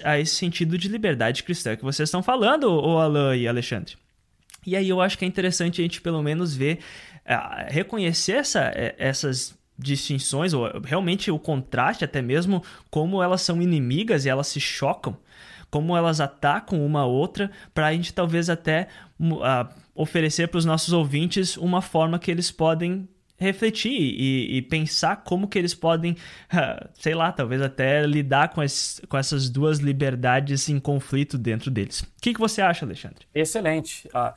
a, 0.03 0.19
esse 0.19 0.35
sentido 0.35 0.77
de 0.77 0.87
liberdade 0.87 1.43
cristã 1.43 1.75
que 1.75 1.83
vocês 1.83 2.07
estão 2.07 2.21
falando, 2.21 2.65
ô 2.71 2.99
Alan 2.99 3.35
e 3.35 3.47
Alexandre. 3.47 3.95
E 4.65 4.75
aí 4.75 4.87
eu 4.87 5.01
acho 5.01 5.17
que 5.17 5.25
é 5.25 5.27
interessante 5.27 5.81
a 5.81 5.83
gente 5.83 5.99
pelo 5.99 6.21
menos 6.21 6.55
ver, 6.55 6.79
é, 7.25 7.37
reconhecer 7.69 8.33
essa, 8.33 8.71
é, 8.75 8.95
essas 8.97 9.57
distinções, 9.77 10.53
ou 10.53 10.79
realmente 10.81 11.31
o 11.31 11.39
contraste, 11.39 12.05
até 12.05 12.21
mesmo 12.21 12.63
como 12.91 13.21
elas 13.23 13.41
são 13.41 13.61
inimigas 13.61 14.25
e 14.25 14.29
elas 14.29 14.47
se 14.47 14.59
chocam 14.59 15.17
como 15.73 15.97
elas 15.97 16.21
atacam 16.21 16.85
uma 16.85 16.99
a 16.99 17.05
outra, 17.07 17.49
para 17.73 17.87
a 17.87 17.91
gente 17.91 18.13
talvez 18.13 18.47
até 18.47 18.87
uh, 19.19 19.67
oferecer 19.95 20.47
para 20.47 20.57
os 20.57 20.65
nossos 20.65 20.93
ouvintes 20.93 21.57
uma 21.57 21.81
forma 21.81 22.17
que 22.17 22.31
eles 22.31 22.51
podem 22.51 23.07
refletir 23.35 23.91
e, 23.91 24.57
e, 24.57 24.61
pensar 24.61 25.17
como 25.17 25.47
que 25.47 25.57
eles 25.57 25.73
podem, 25.73 26.15
sei 26.93 27.13
lá, 27.13 27.31
talvez 27.31 27.61
até 27.61 28.05
lidar 28.05 28.49
com, 28.53 28.61
esse, 28.63 29.05
com 29.07 29.17
essas 29.17 29.49
duas 29.49 29.79
liberdades 29.79 30.69
em 30.69 30.79
conflito 30.79 31.37
dentro 31.37 31.69
deles. 31.69 32.01
O 32.01 32.07
que, 32.21 32.33
que 32.33 32.39
você 32.39 32.61
acha, 32.61 32.85
Alexandre? 32.85 33.27
Excelente. 33.33 34.09
Ah, 34.13 34.35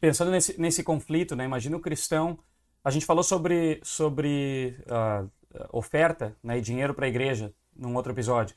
pensando 0.00 0.30
nesse, 0.30 0.60
nesse 0.60 0.82
conflito, 0.82 1.34
né, 1.34 1.44
imagina 1.44 1.76
o 1.76 1.80
cristão. 1.80 2.38
A 2.84 2.90
gente 2.90 3.06
falou 3.06 3.24
sobre, 3.24 3.80
sobre 3.82 4.76
uh, 4.86 5.28
oferta 5.72 6.36
né, 6.42 6.58
e 6.58 6.60
dinheiro 6.60 6.94
para 6.94 7.06
a 7.06 7.08
igreja 7.08 7.52
num 7.74 7.94
outro 7.94 8.12
episódio. 8.12 8.54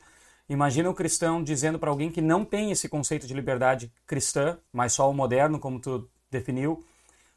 Imagina 0.48 0.88
o 0.88 0.94
cristão 0.94 1.42
dizendo 1.42 1.78
para 1.78 1.90
alguém 1.90 2.10
que 2.10 2.22
não 2.22 2.44
tem 2.44 2.70
esse 2.70 2.88
conceito 2.88 3.26
de 3.26 3.34
liberdade 3.34 3.92
cristã, 4.06 4.58
mas 4.72 4.94
só 4.94 5.10
o 5.10 5.14
moderno, 5.14 5.58
como 5.58 5.78
tu 5.78 6.08
definiu. 6.30 6.72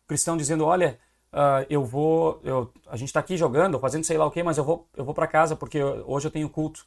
O 0.06 0.08
cristão 0.08 0.38
dizendo: 0.38 0.66
Olha, 0.66 0.98
uh, 1.34 1.66
eu 1.70 1.84
vou, 1.84 2.40
eu, 2.44 2.72
a 2.88 2.96
gente 2.96 3.10
está 3.10 3.20
aqui 3.20 3.36
jogando, 3.36 3.80
fazendo 3.80 4.06
sei 4.06 4.18
lá 4.18 4.26
o 4.26 4.32
que, 4.32 4.42
mas 4.42 4.58
eu 4.58 4.64
vou, 4.64 4.88
eu 4.96 5.04
vou 5.04 5.14
para 5.14 5.28
casa 5.28 5.56
porque 5.56 5.84
hoje 5.84 6.28
eu 6.28 6.32
tenho 6.32 6.50
culto. 6.50 6.86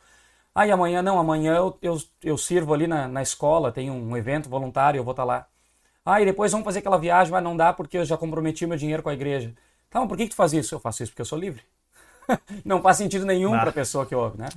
Ah, 0.54 0.66
e 0.66 0.70
amanhã 0.70 1.02
não, 1.02 1.18
amanhã 1.18 1.56
eu, 1.56 1.78
eu, 1.82 2.02
eu 2.22 2.38
sirvo 2.38 2.72
ali 2.72 2.86
na, 2.86 3.08
na 3.08 3.22
escola, 3.22 3.72
tem 3.72 3.90
um 3.90 4.16
evento 4.16 4.48
voluntário, 4.48 4.98
eu 4.98 5.04
vou 5.04 5.10
estar 5.10 5.24
tá 5.24 5.26
lá. 5.26 5.46
Ah, 6.06 6.20
e 6.20 6.24
depois 6.24 6.52
vamos 6.52 6.64
fazer 6.64 6.78
aquela 6.78 6.98
viagem, 6.98 7.32
mas 7.32 7.42
não 7.42 7.56
dá 7.56 7.72
porque 7.72 7.98
eu 7.98 8.04
já 8.04 8.16
comprometi 8.16 8.66
meu 8.66 8.76
dinheiro 8.76 9.02
com 9.02 9.08
a 9.08 9.14
igreja. 9.14 9.54
Tá, 9.90 10.00
mas 10.00 10.08
por 10.08 10.16
que, 10.16 10.24
que 10.24 10.30
tu 10.30 10.36
faz 10.36 10.52
isso? 10.52 10.74
Eu 10.74 10.78
faço 10.80 11.02
isso 11.02 11.12
porque 11.12 11.22
eu 11.22 11.26
sou 11.26 11.38
livre. 11.38 11.62
não 12.64 12.80
faz 12.80 12.98
sentido 12.98 13.26
nenhum 13.26 13.50
para 13.50 13.70
a 13.70 13.72
pessoa 13.72 14.06
que 14.06 14.14
ouve, 14.14 14.38
né? 14.38 14.48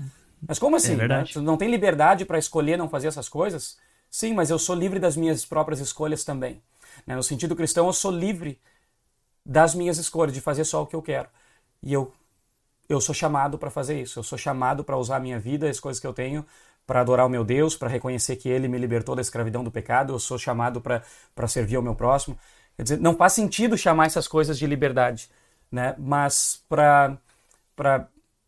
Mas 0.46 0.60
como 0.60 0.76
assim? 0.76 1.00
É 1.00 1.08
né? 1.08 1.24
Tu 1.32 1.42
não 1.42 1.58
tem 1.58 1.70
liberdade 1.70 2.26
para 2.26 2.38
escolher 2.38 2.78
não 2.78 2.90
fazer 2.90 3.08
essas 3.08 3.30
coisas? 3.30 3.78
Sim, 4.10 4.34
mas 4.34 4.50
eu 4.50 4.60
sou 4.60 4.76
livre 4.76 5.00
das 5.00 5.16
minhas 5.16 5.46
próprias 5.46 5.80
escolhas 5.80 6.24
também. 6.24 6.62
Né? 7.06 7.16
No 7.16 7.24
sentido 7.24 7.56
cristão, 7.56 7.88
eu 7.88 7.94
sou 7.94 8.12
livre 8.12 8.60
das 9.46 9.74
minhas 9.74 9.98
escolhas, 9.98 10.34
de 10.34 10.42
fazer 10.42 10.66
só 10.66 10.84
o 10.84 10.88
que 10.88 10.96
eu 10.96 11.02
quero. 11.02 11.28
E 11.82 11.94
eu, 11.94 12.12
eu 12.90 13.00
sou 13.00 13.16
chamado 13.16 13.58
para 13.58 13.70
fazer 13.70 14.00
isso. 14.02 14.20
Eu 14.20 14.24
sou 14.24 14.38
chamado 14.38 14.84
para 14.84 14.98
usar 14.98 15.18
a 15.18 15.20
minha 15.20 15.40
vida, 15.40 15.70
as 15.70 15.80
coisas 15.80 16.00
que 16.00 16.08
eu 16.08 16.14
tenho, 16.14 16.46
para 16.86 17.02
adorar 17.02 17.26
o 17.26 17.30
meu 17.30 17.44
Deus, 17.44 17.76
para 17.76 17.90
reconhecer 17.90 18.36
que 18.36 18.50
Ele 18.50 18.68
me 18.68 18.78
libertou 18.78 19.16
da 19.16 19.22
escravidão 19.22 19.64
do 19.64 19.72
pecado. 19.72 20.14
Eu 20.14 20.20
sou 20.20 20.38
chamado 20.38 20.82
para 20.82 21.48
servir 21.48 21.76
ao 21.78 21.82
meu 21.82 21.96
próximo. 21.96 22.38
Quer 22.76 22.84
dizer, 22.84 23.00
não 23.00 23.16
faz 23.16 23.34
sentido 23.34 23.78
chamar 23.78 24.06
essas 24.06 24.28
coisas 24.28 24.58
de 24.58 24.68
liberdade, 24.68 25.30
né? 25.72 25.96
Mas 25.98 26.64
para 26.70 27.18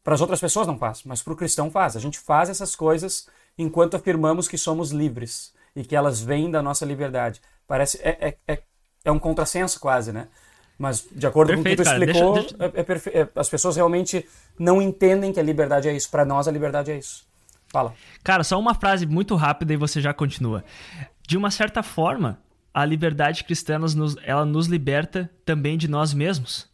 para 0.09 0.15
as 0.15 0.21
outras 0.21 0.41
pessoas 0.41 0.65
não 0.65 0.75
faz, 0.75 1.03
mas 1.05 1.21
para 1.21 1.33
o 1.33 1.35
cristão 1.35 1.69
faz. 1.69 1.95
A 1.95 1.99
gente 1.99 2.17
faz 2.17 2.49
essas 2.49 2.75
coisas 2.75 3.29
enquanto 3.55 3.95
afirmamos 3.95 4.47
que 4.47 4.57
somos 4.57 4.89
livres 4.89 5.53
e 5.75 5.83
que 5.83 5.95
elas 5.95 6.19
vêm 6.19 6.49
da 6.49 6.63
nossa 6.63 6.83
liberdade. 6.83 7.39
Parece 7.67 7.99
é, 8.01 8.17
é, 8.19 8.37
é, 8.47 8.63
é 9.05 9.11
um 9.11 9.19
contrassenso 9.19 9.79
quase, 9.79 10.11
né? 10.11 10.27
Mas 10.79 11.07
de 11.11 11.27
acordo 11.27 11.49
Perfeito, 11.49 11.83
com 11.83 11.89
o 11.91 11.93
que 11.93 11.99
tu 11.99 12.03
explicou, 12.03 12.33
deixa, 12.33 12.57
deixa... 12.57 13.13
É, 13.13 13.19
é, 13.21 13.29
as 13.35 13.47
pessoas 13.47 13.75
realmente 13.75 14.27
não 14.57 14.81
entendem 14.81 15.31
que 15.31 15.39
a 15.39 15.43
liberdade 15.43 15.87
é 15.87 15.93
isso. 15.93 16.09
Para 16.09 16.25
nós 16.25 16.47
a 16.47 16.51
liberdade 16.51 16.89
é 16.89 16.97
isso. 16.97 17.27
Fala. 17.67 17.93
Cara, 18.23 18.43
só 18.43 18.59
uma 18.59 18.73
frase 18.73 19.05
muito 19.05 19.35
rápida 19.35 19.75
e 19.75 19.77
você 19.77 20.01
já 20.01 20.11
continua. 20.11 20.63
De 21.21 21.37
uma 21.37 21.51
certa 21.51 21.83
forma, 21.83 22.39
a 22.73 22.83
liberdade 22.83 23.43
cristã 23.43 23.77
nos, 23.77 24.15
ela 24.23 24.43
nos 24.43 24.65
liberta 24.65 25.29
também 25.45 25.77
de 25.77 25.87
nós 25.87 26.15
mesmos 26.15 26.67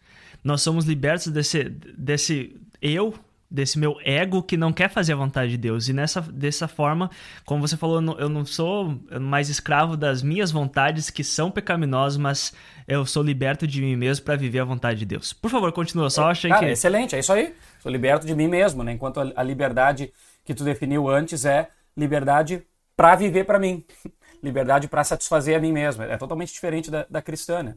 nós 0.45 0.61
somos 0.61 0.86
libertos 0.86 1.27
desse, 1.29 1.63
desse 1.97 2.55
eu, 2.79 3.15
desse 3.49 3.77
meu 3.77 3.97
ego 4.03 4.41
que 4.41 4.57
não 4.57 4.73
quer 4.73 4.89
fazer 4.89 5.13
a 5.13 5.15
vontade 5.15 5.51
de 5.51 5.57
Deus. 5.57 5.87
E 5.87 5.93
nessa, 5.93 6.21
dessa 6.21 6.67
forma, 6.67 7.09
como 7.45 7.65
você 7.65 7.77
falou, 7.77 7.97
eu 7.97 8.01
não, 8.01 8.19
eu 8.19 8.29
não 8.29 8.45
sou 8.45 8.99
mais 9.19 9.49
escravo 9.49 9.95
das 9.95 10.21
minhas 10.21 10.51
vontades 10.51 11.09
que 11.09 11.23
são 11.23 11.51
pecaminosas, 11.51 12.17
mas 12.17 12.53
eu 12.87 13.05
sou 13.05 13.23
liberto 13.23 13.65
de 13.65 13.81
mim 13.81 13.95
mesmo 13.95 14.25
para 14.25 14.35
viver 14.35 14.59
a 14.59 14.65
vontade 14.65 14.99
de 14.99 15.05
Deus. 15.05 15.33
Por 15.33 15.49
favor, 15.49 15.71
continua. 15.71 16.09
Só 16.09 16.29
achei 16.29 16.49
Cara, 16.49 16.65
que. 16.65 16.71
Excelente, 16.71 17.15
é 17.15 17.19
isso 17.19 17.31
aí. 17.31 17.53
Sou 17.79 17.91
liberto 17.91 18.25
de 18.25 18.35
mim 18.35 18.47
mesmo, 18.47 18.83
né? 18.83 18.91
Enquanto 18.91 19.19
a 19.19 19.43
liberdade 19.43 20.11
que 20.43 20.53
tu 20.53 20.63
definiu 20.63 21.09
antes 21.09 21.45
é 21.45 21.69
liberdade 21.95 22.65
para 22.95 23.15
viver 23.15 23.43
para 23.43 23.59
mim. 23.59 23.83
liberdade 24.43 24.87
para 24.87 25.03
satisfazer 25.03 25.57
a 25.57 25.59
mim 25.59 25.71
mesmo. 25.71 26.03
É 26.03 26.17
totalmente 26.17 26.53
diferente 26.53 26.91
da, 26.91 27.05
da 27.09 27.21
cristã, 27.21 27.63
né? 27.63 27.75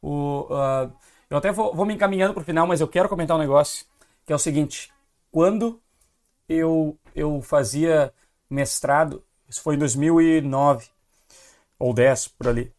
O, 0.00 0.46
uh, 0.50 0.92
eu 1.30 1.38
até 1.38 1.50
vou, 1.50 1.74
vou 1.74 1.84
me 1.84 1.94
encaminhando 1.94 2.34
para 2.34 2.42
o 2.42 2.44
final, 2.44 2.66
mas 2.66 2.80
eu 2.80 2.86
quero 2.86 3.08
comentar 3.08 3.36
um 3.36 3.40
negócio, 3.40 3.86
que 4.24 4.32
é 4.32 4.36
o 4.36 4.38
seguinte. 4.38 4.93
Quando 5.34 5.82
eu, 6.48 6.96
eu 7.12 7.42
fazia 7.42 8.14
mestrado, 8.48 9.20
isso 9.48 9.60
foi 9.62 9.74
em 9.74 9.78
2009 9.78 10.86
ou 11.76 11.92
10, 11.92 12.28
por 12.28 12.46
ali. 12.46 12.72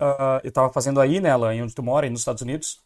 Uh, 0.00 0.40
eu 0.42 0.48
estava 0.48 0.72
fazendo 0.72 1.02
aí, 1.02 1.20
nela, 1.20 1.54
em 1.54 1.62
onde 1.62 1.74
tu 1.74 1.82
mora, 1.82 2.06
aí 2.06 2.10
nos 2.10 2.22
Estados 2.22 2.40
Unidos. 2.40 2.80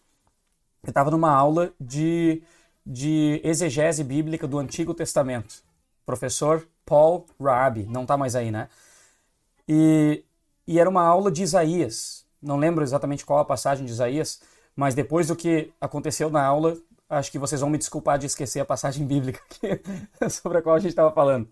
Eu 0.83 0.89
estava 0.89 1.09
numa 1.09 1.31
aula 1.31 1.73
de, 1.81 2.43
de 2.85 3.41
exegese 3.45 4.03
bíblica 4.03 4.49
do 4.49 4.59
Antigo 4.59 4.93
Testamento. 4.93 5.63
Professor 6.05 6.67
Paul 6.85 7.25
Rabi, 7.41 7.85
não 7.85 8.03
está 8.03 8.17
mais 8.17 8.35
aí, 8.35 8.51
né? 8.51 8.69
E, 9.69 10.25
e 10.67 10.81
era 10.81 10.91
uma 10.91 11.05
aula 11.05 11.31
de 11.31 11.45
Isaías. 11.45 12.27
Não 12.43 12.57
lembro 12.57 12.83
exatamente 12.83 13.25
qual 13.25 13.39
a 13.39 13.45
passagem 13.45 13.87
de 13.87 13.93
Isaías, 13.93 14.43
mas 14.75 14.97
depois 14.97 15.29
do 15.29 15.37
que 15.37 15.71
aconteceu 15.81 16.29
na 16.29 16.45
aula, 16.45 16.77
acho 17.19 17.31
que 17.31 17.39
vocês 17.39 17.61
vão 17.61 17.71
me 17.71 17.79
desculpar 17.79 18.19
de 18.19 18.27
esquecer 18.27 18.61
a 18.61 18.65
passagem 18.65 19.05
bíblica 19.07 19.41
que, 19.49 20.31
sobre 20.31 20.59
a 20.59 20.63
qual 20.63 20.77
a 20.77 20.79
gente 20.79 20.91
estava 20.91 21.13
falando. 21.13 21.49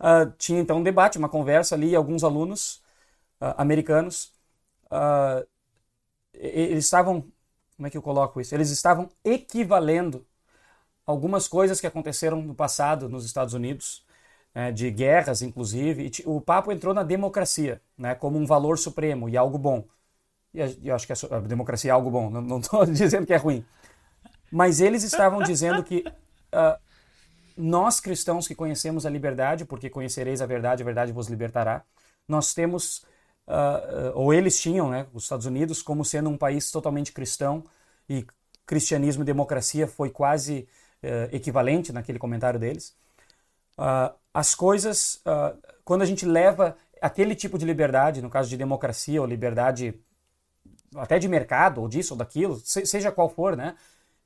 Uh, 0.00 0.30
tinha 0.38 0.60
então 0.60 0.78
um 0.78 0.82
debate, 0.82 1.18
uma 1.18 1.28
conversa 1.28 1.74
ali, 1.74 1.94
alguns 1.94 2.24
alunos 2.24 2.82
uh, 3.40 3.54
americanos, 3.58 4.32
uh, 4.86 5.46
eles 6.34 6.86
estavam, 6.86 7.22
como 7.76 7.86
é 7.86 7.90
que 7.90 7.98
eu 7.98 8.02
coloco 8.02 8.40
isso? 8.40 8.54
Eles 8.54 8.70
estavam 8.70 9.10
equivalendo 9.24 10.26
algumas 11.06 11.48
coisas 11.48 11.80
que 11.80 11.86
aconteceram 11.86 12.40
no 12.42 12.54
passado 12.54 13.08
nos 13.08 13.24
Estados 13.26 13.54
Unidos, 13.54 14.04
né, 14.54 14.72
de 14.72 14.90
guerras 14.90 15.42
inclusive, 15.42 16.10
e 16.10 16.28
o 16.28 16.40
papo 16.40 16.72
entrou 16.72 16.94
na 16.94 17.02
democracia, 17.02 17.82
né, 17.98 18.14
como 18.14 18.38
um 18.38 18.46
valor 18.46 18.78
supremo 18.78 19.28
e 19.28 19.36
algo 19.36 19.58
bom. 19.58 19.84
E 20.54 20.60
eu 20.88 20.94
acho 20.94 21.06
que 21.06 21.12
a 21.12 21.40
democracia 21.40 21.90
é 21.90 21.94
algo 21.94 22.10
bom, 22.10 22.30
não 22.30 22.58
estou 22.60 22.84
dizendo 22.86 23.26
que 23.26 23.34
é 23.34 23.36
ruim. 23.36 23.64
Mas 24.50 24.80
eles 24.80 25.02
estavam 25.02 25.42
dizendo 25.42 25.82
que 25.82 26.04
uh, 26.06 26.78
nós 27.56 28.00
cristãos 28.00 28.48
que 28.48 28.54
conhecemos 28.54 29.06
a 29.06 29.10
liberdade, 29.10 29.64
porque 29.64 29.88
conhecereis 29.88 30.42
a 30.42 30.46
verdade, 30.46 30.82
a 30.82 30.84
verdade 30.84 31.12
vos 31.12 31.28
libertará, 31.28 31.84
nós 32.26 32.52
temos, 32.52 33.04
uh, 33.46 34.12
ou 34.14 34.34
eles 34.34 34.60
tinham, 34.60 34.90
né, 34.90 35.06
os 35.12 35.24
Estados 35.24 35.46
Unidos, 35.46 35.82
como 35.82 36.04
sendo 36.04 36.28
um 36.28 36.36
país 36.36 36.70
totalmente 36.70 37.12
cristão, 37.12 37.64
e 38.08 38.26
cristianismo 38.66 39.22
e 39.22 39.26
democracia 39.26 39.86
foi 39.86 40.10
quase 40.10 40.68
uh, 41.02 41.34
equivalente 41.34 41.92
naquele 41.92 42.18
comentário 42.18 42.58
deles. 42.58 42.94
as 44.34 44.54
coisas, 44.54 45.22
quando 45.84 46.02
a 46.02 46.04
gente 46.06 46.26
leva 46.26 46.76
aquele 47.00 47.34
tipo 47.34 47.58
de 47.58 47.64
liberdade, 47.64 48.20
no 48.20 48.28
caso 48.28 48.48
de 48.48 48.56
democracia 48.56 49.20
ou 49.20 49.26
liberdade 49.26 49.94
até 50.94 51.18
de 51.18 51.28
mercado, 51.28 51.80
ou 51.80 51.88
disso 51.88 52.14
ou 52.14 52.18
daquilo, 52.18 52.60
seja 52.64 53.10
qual 53.10 53.28
for, 53.28 53.56
né? 53.56 53.74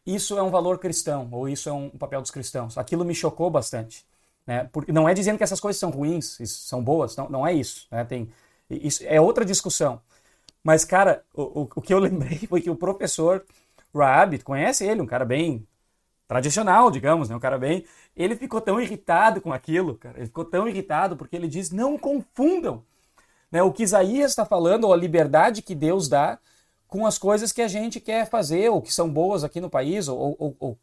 Isso 0.06 0.36
é 0.38 0.42
um 0.42 0.50
valor 0.50 0.78
cristão, 0.78 1.28
ou 1.32 1.48
isso 1.48 1.68
é 1.68 1.72
um 1.72 1.88
papel 1.90 2.20
dos 2.20 2.30
cristãos. 2.30 2.76
Aquilo 2.76 3.04
me 3.04 3.14
chocou 3.14 3.50
bastante. 3.50 4.04
Né? 4.46 4.68
Porque 4.72 4.92
não 4.92 5.08
é 5.08 5.14
dizendo 5.14 5.38
que 5.38 5.44
essas 5.44 5.60
coisas 5.60 5.80
são 5.80 5.90
ruins, 5.90 6.38
são 6.46 6.82
boas, 6.82 7.16
não, 7.16 7.28
não 7.30 7.46
é 7.46 7.52
isso. 7.52 7.86
Né? 7.90 8.04
Tem, 8.04 8.30
isso 8.68 9.02
é 9.06 9.20
outra 9.20 9.44
discussão. 9.44 10.00
Mas, 10.62 10.84
cara, 10.84 11.24
o, 11.34 11.68
o, 11.74 11.80
que 11.80 11.92
eu 11.92 11.98
lembrei 12.00 12.38
foi 12.46 12.60
que 12.60 12.70
o 12.70 12.76
professor 12.76 13.44
Raab, 13.94 14.38
conhece 14.40 14.84
ele, 14.86 15.00
um 15.00 15.06
cara 15.06 15.24
bem 15.24 15.66
tradicional, 16.26 16.90
digamos, 16.90 17.28
né? 17.28 17.36
um 17.36 17.40
cara 17.40 17.58
bem. 17.58 17.84
Ele 18.16 18.36
ficou 18.36 18.60
tão 18.60 18.80
irritado 18.80 19.40
com 19.40 19.52
aquilo, 19.52 19.94
cara. 19.96 20.18
Ele 20.18 20.26
ficou 20.26 20.44
tão 20.44 20.68
irritado 20.68 21.16
porque 21.16 21.36
ele 21.36 21.48
diz: 21.48 21.70
não 21.70 21.96
confundam 21.98 22.82
né? 23.50 23.62
o 23.62 23.72
que 23.72 23.82
Isaías 23.82 24.32
está 24.32 24.44
falando, 24.44 24.84
ou 24.84 24.92
a 24.92 24.96
liberdade 24.96 25.62
que 25.62 25.74
Deus 25.74 26.08
dá, 26.08 26.38
com 26.94 27.04
as 27.04 27.18
coisas 27.18 27.50
que 27.50 27.60
a 27.60 27.66
gente 27.66 27.98
quer 27.98 28.24
fazer 28.30 28.70
ou 28.70 28.80
que 28.80 28.94
são 28.94 29.10
boas 29.10 29.42
aqui 29.42 29.60
no 29.60 29.68
país. 29.68 30.06
Ou, 30.06 30.36
ou, 30.38 30.56
ou 30.60 30.78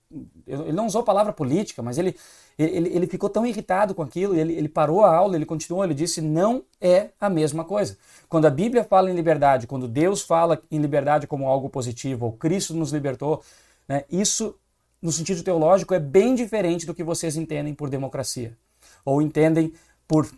ele 0.45 0.73
não 0.73 0.85
usou 0.85 0.99
a 0.99 1.05
palavra 1.05 1.31
política, 1.31 1.81
mas 1.81 1.97
ele, 1.97 2.17
ele, 2.59 2.89
ele 2.89 3.07
ficou 3.07 3.29
tão 3.29 3.45
irritado 3.45 3.95
com 3.95 4.01
aquilo, 4.01 4.35
ele, 4.35 4.51
ele 4.51 4.67
parou 4.67 5.05
a 5.05 5.15
aula, 5.15 5.37
ele 5.37 5.45
continuou, 5.45 5.85
ele 5.85 5.93
disse: 5.93 6.19
não 6.19 6.65
é 6.81 7.11
a 7.17 7.29
mesma 7.29 7.63
coisa. 7.63 7.97
Quando 8.27 8.45
a 8.45 8.49
Bíblia 8.49 8.83
fala 8.83 9.09
em 9.09 9.15
liberdade, 9.15 9.67
quando 9.67 9.87
Deus 9.87 10.21
fala 10.21 10.61
em 10.69 10.79
liberdade 10.79 11.27
como 11.27 11.47
algo 11.47 11.69
positivo, 11.69 12.25
ou 12.25 12.33
Cristo 12.33 12.73
nos 12.73 12.91
libertou, 12.91 13.41
né, 13.87 14.03
isso, 14.11 14.53
no 15.01 15.13
sentido 15.13 15.41
teológico, 15.41 15.93
é 15.93 15.99
bem 15.99 16.35
diferente 16.35 16.85
do 16.85 16.93
que 16.93 17.05
vocês 17.05 17.37
entendem 17.37 17.73
por 17.73 17.89
democracia, 17.89 18.57
ou 19.05 19.21
entendem 19.21 19.71
por 20.09 20.29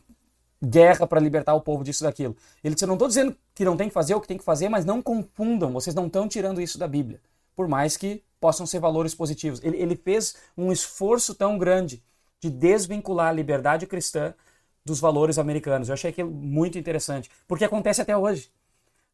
guerra 0.64 1.06
para 1.06 1.20
libertar 1.20 1.54
o 1.54 1.62
povo 1.62 1.84
disso 1.84 2.04
daquilo. 2.04 2.36
Ele 2.64 2.74
disse: 2.74 2.86
Eu 2.86 2.88
não 2.88 2.96
estou 2.96 3.08
dizendo 3.08 3.36
que 3.54 3.66
não 3.66 3.76
tem 3.76 3.88
que 3.90 3.94
fazer 3.94 4.16
o 4.16 4.22
que 4.22 4.28
tem 4.28 4.38
que 4.38 4.44
fazer, 4.44 4.70
mas 4.70 4.86
não 4.86 5.02
confundam, 5.02 5.72
vocês 5.74 5.96
não 5.96 6.08
estão 6.08 6.28
tirando 6.28 6.62
isso 6.62 6.78
da 6.78 6.88
Bíblia, 6.88 7.20
por 7.56 7.68
mais 7.68 7.98
que 7.98 8.24
possam 8.40 8.66
ser 8.66 8.80
valores 8.80 9.14
positivos. 9.14 9.62
Ele, 9.64 9.78
ele 9.78 9.96
fez 9.96 10.36
um 10.58 10.72
esforço 10.72 11.36
tão 11.36 11.58
grande 11.58 12.04
de 12.40 12.50
desvincular 12.50 13.30
a 13.30 13.34
liberdade 13.34 13.86
cristã 13.88 14.34
dos 14.86 15.00
valores 15.00 15.38
americanos. 15.38 15.88
Eu 15.88 15.94
achei 15.94 16.10
aquilo 16.10 16.30
muito 16.30 16.78
interessante, 16.78 17.30
porque 17.48 17.64
acontece 17.64 18.02
até 18.02 18.16
hoje. 18.16 18.52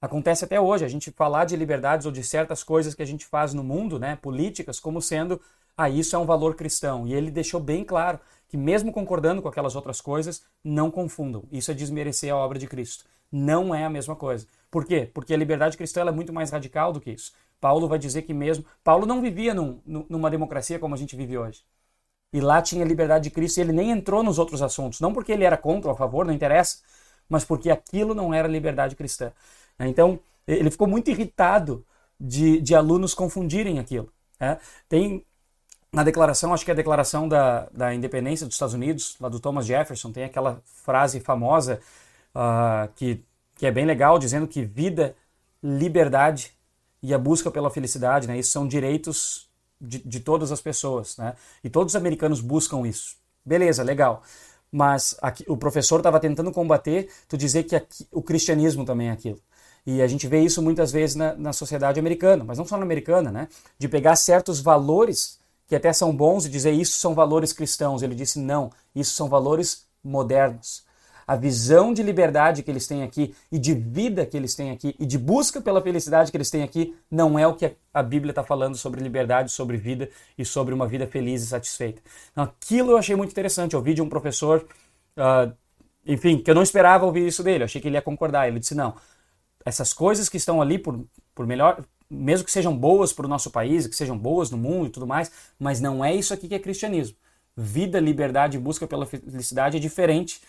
Acontece 0.01 0.45
até 0.45 0.59
hoje 0.59 0.85
a 0.85 0.87
gente 0.87 1.11
falar 1.11 1.45
de 1.45 1.55
liberdades 1.55 2.05
ou 2.05 2.11
de 2.11 2.23
certas 2.23 2.63
coisas 2.63 2.95
que 2.95 3.03
a 3.03 3.05
gente 3.05 3.25
faz 3.25 3.53
no 3.53 3.63
mundo, 3.63 3.99
né, 3.99 4.15
políticas, 4.15 4.79
como 4.79 5.01
sendo, 5.01 5.39
ah, 5.77 5.89
isso 5.89 6.15
é 6.15 6.19
um 6.19 6.25
valor 6.25 6.55
cristão. 6.55 7.05
E 7.05 7.13
ele 7.13 7.29
deixou 7.29 7.59
bem 7.59 7.83
claro 7.83 8.19
que 8.49 8.57
mesmo 8.57 8.91
concordando 8.91 9.41
com 9.41 9.47
aquelas 9.47 9.75
outras 9.75 10.01
coisas, 10.01 10.43
não 10.63 10.91
confundam. 10.91 11.43
Isso 11.51 11.71
é 11.71 11.73
desmerecer 11.73 12.33
a 12.33 12.37
obra 12.37 12.59
de 12.59 12.67
Cristo. 12.67 13.05
Não 13.31 13.73
é 13.73 13.85
a 13.85 13.89
mesma 13.89 14.15
coisa. 14.15 14.47
Por 14.71 14.85
quê? 14.85 15.09
Porque 15.13 15.33
a 15.33 15.37
liberdade 15.37 15.77
cristã 15.77 16.01
é 16.01 16.11
muito 16.11 16.33
mais 16.33 16.49
radical 16.49 16.91
do 16.91 16.99
que 16.99 17.11
isso. 17.11 17.31
Paulo 17.61 17.87
vai 17.87 17.99
dizer 17.99 18.23
que 18.23 18.33
mesmo. 18.33 18.65
Paulo 18.83 19.05
não 19.05 19.21
vivia 19.21 19.53
num, 19.53 19.79
numa 19.85 20.31
democracia 20.31 20.79
como 20.79 20.95
a 20.95 20.97
gente 20.97 21.15
vive 21.15 21.37
hoje. 21.37 21.63
E 22.33 22.41
lá 22.41 22.61
tinha 22.61 22.83
liberdade 22.83 23.25
de 23.25 23.29
Cristo 23.29 23.57
e 23.57 23.61
ele 23.61 23.71
nem 23.71 23.91
entrou 23.91 24.23
nos 24.23 24.39
outros 24.39 24.61
assuntos. 24.61 24.99
Não 24.99 25.13
porque 25.13 25.31
ele 25.31 25.43
era 25.43 25.57
contra 25.57 25.89
ou 25.89 25.93
a 25.93 25.97
favor, 25.97 26.25
não 26.25 26.33
interessa, 26.33 26.79
mas 27.27 27.45
porque 27.45 27.69
aquilo 27.69 28.15
não 28.15 28.33
era 28.33 28.47
liberdade 28.47 28.95
cristã. 28.95 29.31
Então, 29.79 30.19
ele 30.47 30.71
ficou 30.71 30.87
muito 30.87 31.09
irritado 31.09 31.85
de, 32.19 32.59
de 32.61 32.75
alunos 32.75 33.13
confundirem 33.13 33.79
aquilo. 33.79 34.11
Né? 34.39 34.57
Tem 34.87 35.25
na 35.91 36.03
declaração, 36.03 36.53
acho 36.53 36.63
que 36.63 36.71
é 36.71 36.73
a 36.73 36.77
declaração 36.77 37.27
da, 37.27 37.67
da 37.71 37.93
independência 37.93 38.45
dos 38.45 38.55
Estados 38.55 38.75
Unidos, 38.75 39.15
lá 39.19 39.27
do 39.27 39.39
Thomas 39.39 39.65
Jefferson, 39.65 40.11
tem 40.11 40.23
aquela 40.23 40.61
frase 40.83 41.19
famosa 41.19 41.79
uh, 42.35 42.87
que, 42.95 43.23
que 43.55 43.65
é 43.65 43.71
bem 43.71 43.85
legal, 43.85 44.19
dizendo 44.19 44.47
que 44.47 44.63
vida, 44.63 45.15
liberdade 45.63 46.53
e 47.01 47.13
a 47.13 47.17
busca 47.17 47.49
pela 47.49 47.71
felicidade, 47.71 48.27
né, 48.27 48.37
isso 48.37 48.51
são 48.51 48.67
direitos 48.67 49.49
de, 49.81 49.99
de 49.99 50.19
todas 50.19 50.51
as 50.51 50.61
pessoas. 50.61 51.17
Né, 51.17 51.33
e 51.63 51.69
todos 51.69 51.93
os 51.93 51.95
americanos 51.95 52.39
buscam 52.39 52.85
isso. 52.87 53.17
Beleza, 53.43 53.81
legal. 53.81 54.21
Mas 54.71 55.17
aqui, 55.21 55.43
o 55.47 55.57
professor 55.57 55.99
estava 55.99 56.19
tentando 56.19 56.51
combater, 56.51 57.09
tu 57.27 57.35
dizer 57.35 57.63
que 57.63 57.75
aqui, 57.75 58.07
o 58.11 58.21
cristianismo 58.21 58.85
também 58.85 59.09
é 59.09 59.11
aquilo. 59.11 59.39
E 59.85 60.01
a 60.03 60.07
gente 60.07 60.27
vê 60.27 60.39
isso 60.41 60.61
muitas 60.61 60.91
vezes 60.91 61.15
na, 61.15 61.33
na 61.33 61.53
sociedade 61.53 61.99
americana, 61.99 62.43
mas 62.43 62.59
não 62.59 62.65
só 62.65 62.77
na 62.77 62.83
americana, 62.83 63.31
né? 63.31 63.47
De 63.79 63.87
pegar 63.87 64.15
certos 64.15 64.59
valores 64.61 65.38
que 65.69 65.75
até 65.75 65.93
são 65.93 66.13
bons 66.13 66.45
e 66.45 66.49
dizer 66.49 66.71
isso 66.71 66.97
são 66.97 67.13
valores 67.13 67.53
cristãos. 67.53 68.01
Ele 68.01 68.15
disse 68.15 68.39
não, 68.39 68.71
isso 68.95 69.13
são 69.13 69.29
valores 69.29 69.85
modernos. 70.03 70.83
A 71.27 71.35
visão 71.35 71.93
de 71.93 72.01
liberdade 72.01 72.63
que 72.63 72.71
eles 72.71 72.87
têm 72.87 73.03
aqui 73.03 73.35
e 73.51 73.59
de 73.59 73.75
vida 73.75 74.25
que 74.25 74.35
eles 74.35 74.55
têm 74.55 74.71
aqui 74.71 74.95
e 74.97 75.05
de 75.05 75.15
busca 75.15 75.61
pela 75.61 75.79
felicidade 75.79 76.31
que 76.31 76.37
eles 76.37 76.49
têm 76.49 76.63
aqui 76.63 76.95
não 77.09 77.37
é 77.37 77.45
o 77.45 77.53
que 77.53 77.71
a 77.93 78.01
Bíblia 78.01 78.31
está 78.31 78.43
falando 78.43 78.75
sobre 78.75 78.99
liberdade, 78.99 79.51
sobre 79.51 79.77
vida 79.77 80.09
e 80.35 80.43
sobre 80.43 80.73
uma 80.73 80.87
vida 80.87 81.05
feliz 81.05 81.43
e 81.43 81.45
satisfeita. 81.45 82.01
Então, 82.31 82.45
aquilo 82.45 82.89
eu 82.89 82.97
achei 82.97 83.15
muito 83.15 83.29
interessante. 83.29 83.75
Eu 83.75 83.79
ouvi 83.79 83.93
de 83.93 84.01
um 84.01 84.09
professor, 84.09 84.65
uh, 85.15 85.53
enfim, 86.03 86.39
que 86.39 86.49
eu 86.49 86.55
não 86.55 86.63
esperava 86.63 87.05
ouvir 87.05 87.27
isso 87.27 87.43
dele. 87.43 87.61
Eu 87.61 87.65
achei 87.65 87.79
que 87.79 87.87
ele 87.87 87.97
ia 87.97 88.01
concordar. 88.01 88.47
Ele 88.47 88.59
disse: 88.59 88.73
não, 88.73 88.95
essas 89.63 89.93
coisas 89.93 90.27
que 90.27 90.37
estão 90.37 90.59
ali 90.59 90.79
por, 90.79 90.99
por 91.35 91.45
melhor, 91.45 91.85
mesmo 92.09 92.45
que 92.45 92.51
sejam 92.51 92.75
boas 92.75 93.13
para 93.13 93.25
o 93.25 93.29
nosso 93.29 93.51
país, 93.51 93.85
que 93.85 93.95
sejam 93.95 94.17
boas 94.17 94.49
no 94.49 94.57
mundo 94.57 94.87
e 94.87 94.89
tudo 94.89 95.05
mais, 95.05 95.31
mas 95.59 95.79
não 95.79 96.03
é 96.03 96.13
isso 96.13 96.33
aqui 96.33 96.47
que 96.47 96.55
é 96.55 96.59
cristianismo. 96.59 97.15
Vida, 97.55 97.99
liberdade 97.99 98.57
e 98.57 98.59
busca 98.59 98.87
pela 98.87 99.05
felicidade 99.05 99.77
é 99.77 99.79
diferente 99.79 100.41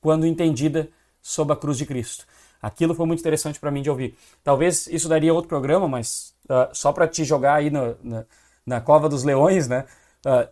quando 0.00 0.26
entendida 0.26 0.88
sob 1.22 1.52
a 1.52 1.56
cruz 1.56 1.78
de 1.78 1.86
Cristo. 1.86 2.26
Aquilo 2.60 2.94
foi 2.94 3.06
muito 3.06 3.20
interessante 3.20 3.60
para 3.60 3.70
mim 3.70 3.82
de 3.82 3.90
ouvir. 3.90 4.16
Talvez 4.42 4.86
isso 4.86 5.08
daria 5.08 5.32
outro 5.32 5.48
programa, 5.48 5.86
mas 5.86 6.34
uh, 6.44 6.74
só 6.74 6.92
para 6.92 7.06
te 7.06 7.24
jogar 7.24 7.54
aí 7.54 7.70
no, 7.70 7.96
na, 8.02 8.24
na, 8.64 8.80
cova 8.80 9.08
dos 9.08 9.24
leões, 9.24 9.68
né? 9.68 9.84
Uh, 10.24 10.48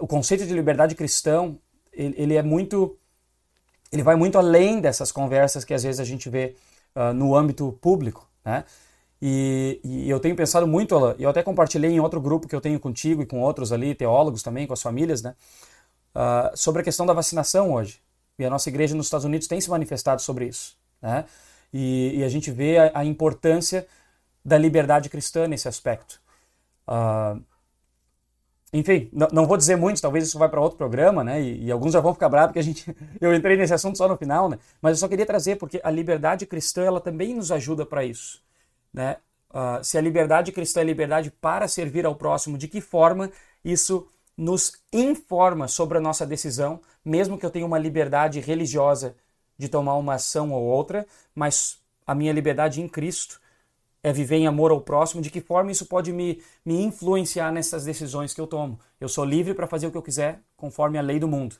o 0.00 0.06
conceito 0.06 0.46
de 0.46 0.52
liberdade 0.52 0.94
cristão 0.94 1.58
ele, 1.92 2.14
ele, 2.16 2.34
é 2.34 2.42
muito, 2.42 2.98
ele 3.92 4.02
vai 4.02 4.16
muito 4.16 4.38
além 4.38 4.80
dessas 4.80 5.12
conversas 5.12 5.64
que 5.64 5.74
às 5.74 5.82
vezes 5.82 6.00
a 6.00 6.04
gente 6.04 6.28
vê 6.28 6.56
uh, 6.96 7.12
no 7.12 7.36
âmbito 7.36 7.78
público, 7.80 8.28
né? 8.44 8.64
E, 9.24 9.80
e, 9.84 10.10
eu 10.10 10.18
tenho 10.18 10.34
pensado 10.34 10.66
muito, 10.66 10.96
eu 11.16 11.30
até 11.30 11.44
compartilhei 11.44 11.92
em 11.92 12.00
outro 12.00 12.20
grupo 12.20 12.48
que 12.48 12.56
eu 12.56 12.60
tenho 12.60 12.80
contigo 12.80 13.22
e 13.22 13.26
com 13.26 13.40
outros 13.40 13.72
ali, 13.72 13.94
teólogos 13.94 14.42
também, 14.42 14.66
com 14.66 14.72
as 14.72 14.82
famílias, 14.82 15.22
né? 15.22 15.36
Uh, 16.12 16.56
sobre 16.56 16.82
a 16.82 16.84
questão 16.84 17.06
da 17.06 17.12
vacinação 17.12 17.72
hoje. 17.72 18.02
E 18.36 18.44
a 18.44 18.50
nossa 18.50 18.68
igreja 18.68 18.96
nos 18.96 19.06
Estados 19.06 19.24
Unidos 19.24 19.46
tem 19.46 19.60
se 19.60 19.70
manifestado 19.70 20.20
sobre 20.20 20.46
isso, 20.46 20.76
né? 21.00 21.24
E, 21.72 22.18
e 22.18 22.24
a 22.24 22.28
gente 22.28 22.50
vê 22.50 22.78
a, 22.78 22.90
a, 22.96 23.04
importância 23.04 23.86
da 24.44 24.58
liberdade 24.58 25.08
cristã 25.08 25.46
nesse 25.46 25.68
aspecto. 25.68 26.20
Uh, 26.88 27.40
enfim, 28.72 29.08
não, 29.12 29.46
vou 29.46 29.56
dizer 29.56 29.76
muito, 29.76 30.02
talvez 30.02 30.26
isso 30.26 30.38
vai 30.38 30.48
para 30.48 30.60
outro 30.60 30.76
programa, 30.76 31.22
né? 31.22 31.40
E, 31.40 31.66
e, 31.66 31.70
alguns 31.70 31.92
já 31.92 32.00
vão 32.00 32.12
ficar 32.12 32.28
bravos 32.28 32.48
porque 32.48 32.58
a 32.58 32.62
gente, 32.62 32.92
eu 33.20 33.32
entrei 33.32 33.56
nesse 33.56 33.72
assunto 33.72 33.96
só 33.96 34.08
no 34.08 34.16
final, 34.16 34.48
né? 34.48 34.58
Mas 34.80 34.96
eu 34.96 35.00
só 35.00 35.06
queria 35.06 35.26
trazer 35.26 35.56
porque 35.56 35.80
a 35.84 35.90
liberdade 35.92 36.44
cristã 36.44 36.82
ela 36.82 37.00
também 37.00 37.34
nos 37.34 37.52
ajuda 37.52 37.86
para 37.86 38.04
isso. 38.04 38.42
Né? 38.92 39.16
Uh, 39.50 39.82
se 39.82 39.98
a 39.98 40.00
liberdade 40.00 40.52
cristã 40.52 40.80
é 40.80 40.84
liberdade 40.84 41.30
para 41.30 41.68
servir 41.68 42.06
ao 42.06 42.14
próximo, 42.14 42.58
de 42.58 42.68
que 42.68 42.80
forma 42.80 43.30
isso 43.64 44.06
nos 44.36 44.72
informa 44.92 45.68
sobre 45.68 45.98
a 45.98 46.00
nossa 46.00 46.26
decisão, 46.26 46.80
mesmo 47.04 47.38
que 47.38 47.44
eu 47.44 47.50
tenha 47.50 47.66
uma 47.66 47.78
liberdade 47.78 48.40
religiosa 48.40 49.14
de 49.58 49.68
tomar 49.68 49.94
uma 49.96 50.14
ação 50.14 50.52
ou 50.52 50.62
outra, 50.62 51.06
mas 51.34 51.78
a 52.06 52.14
minha 52.14 52.32
liberdade 52.32 52.80
em 52.80 52.88
Cristo 52.88 53.40
é 54.02 54.12
viver 54.12 54.36
em 54.36 54.46
amor 54.46 54.70
ao 54.70 54.80
próximo, 54.80 55.22
de 55.22 55.30
que 55.30 55.40
forma 55.40 55.70
isso 55.70 55.86
pode 55.86 56.12
me, 56.12 56.42
me 56.64 56.82
influenciar 56.82 57.52
nessas 57.52 57.84
decisões 57.84 58.34
que 58.34 58.40
eu 58.40 58.46
tomo. 58.46 58.80
Eu 59.00 59.08
sou 59.08 59.24
livre 59.24 59.54
para 59.54 59.68
fazer 59.68 59.86
o 59.86 59.90
que 59.92 59.96
eu 59.96 60.02
quiser, 60.02 60.40
conforme 60.56 60.98
a 60.98 61.02
lei 61.02 61.20
do 61.20 61.28
mundo, 61.28 61.56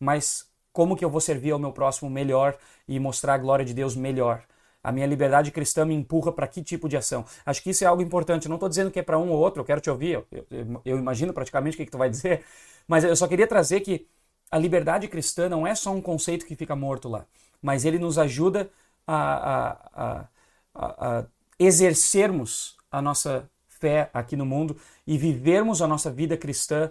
mas 0.00 0.48
como 0.72 0.96
que 0.96 1.04
eu 1.04 1.10
vou 1.10 1.20
servir 1.20 1.52
ao 1.52 1.58
meu 1.58 1.72
próximo 1.72 2.10
melhor 2.10 2.56
e 2.88 2.98
mostrar 2.98 3.34
a 3.34 3.38
glória 3.38 3.64
de 3.64 3.72
Deus 3.72 3.94
melhor? 3.94 4.44
A 4.84 4.92
minha 4.92 5.06
liberdade 5.06 5.50
cristã 5.50 5.84
me 5.84 5.94
empurra 5.94 6.30
para 6.30 6.46
que 6.46 6.62
tipo 6.62 6.88
de 6.88 6.96
ação? 6.96 7.24
Acho 7.46 7.62
que 7.62 7.70
isso 7.70 7.82
é 7.84 7.86
algo 7.86 8.02
importante. 8.02 8.48
Não 8.48 8.56
estou 8.56 8.68
dizendo 8.68 8.90
que 8.90 9.00
é 9.00 9.02
para 9.02 9.18
um 9.18 9.30
ou 9.30 9.38
outro, 9.38 9.62
eu 9.62 9.64
quero 9.64 9.80
te 9.80 9.90
ouvir, 9.90 10.12
eu, 10.12 10.26
eu, 10.50 10.82
eu 10.84 10.98
imagino 10.98 11.32
praticamente 11.32 11.74
o 11.74 11.78
que, 11.78 11.86
que 11.86 11.90
tu 11.90 11.98
vai 11.98 12.10
dizer, 12.10 12.44
mas 12.86 13.02
eu 13.02 13.16
só 13.16 13.26
queria 13.26 13.46
trazer 13.46 13.80
que 13.80 14.06
a 14.50 14.58
liberdade 14.58 15.08
cristã 15.08 15.48
não 15.48 15.66
é 15.66 15.74
só 15.74 15.90
um 15.90 16.02
conceito 16.02 16.46
que 16.46 16.54
fica 16.54 16.76
morto 16.76 17.08
lá, 17.08 17.26
mas 17.62 17.84
ele 17.84 17.98
nos 17.98 18.18
ajuda 18.18 18.70
a, 19.06 19.72
a, 19.94 20.28
a, 20.74 21.18
a 21.18 21.26
exercermos 21.58 22.76
a 22.90 23.00
nossa 23.02 23.48
fé 23.68 24.10
aqui 24.12 24.36
no 24.36 24.46
mundo 24.46 24.76
e 25.06 25.18
vivermos 25.18 25.82
a 25.82 25.86
nossa 25.86 26.10
vida 26.10 26.36
cristã 26.36 26.90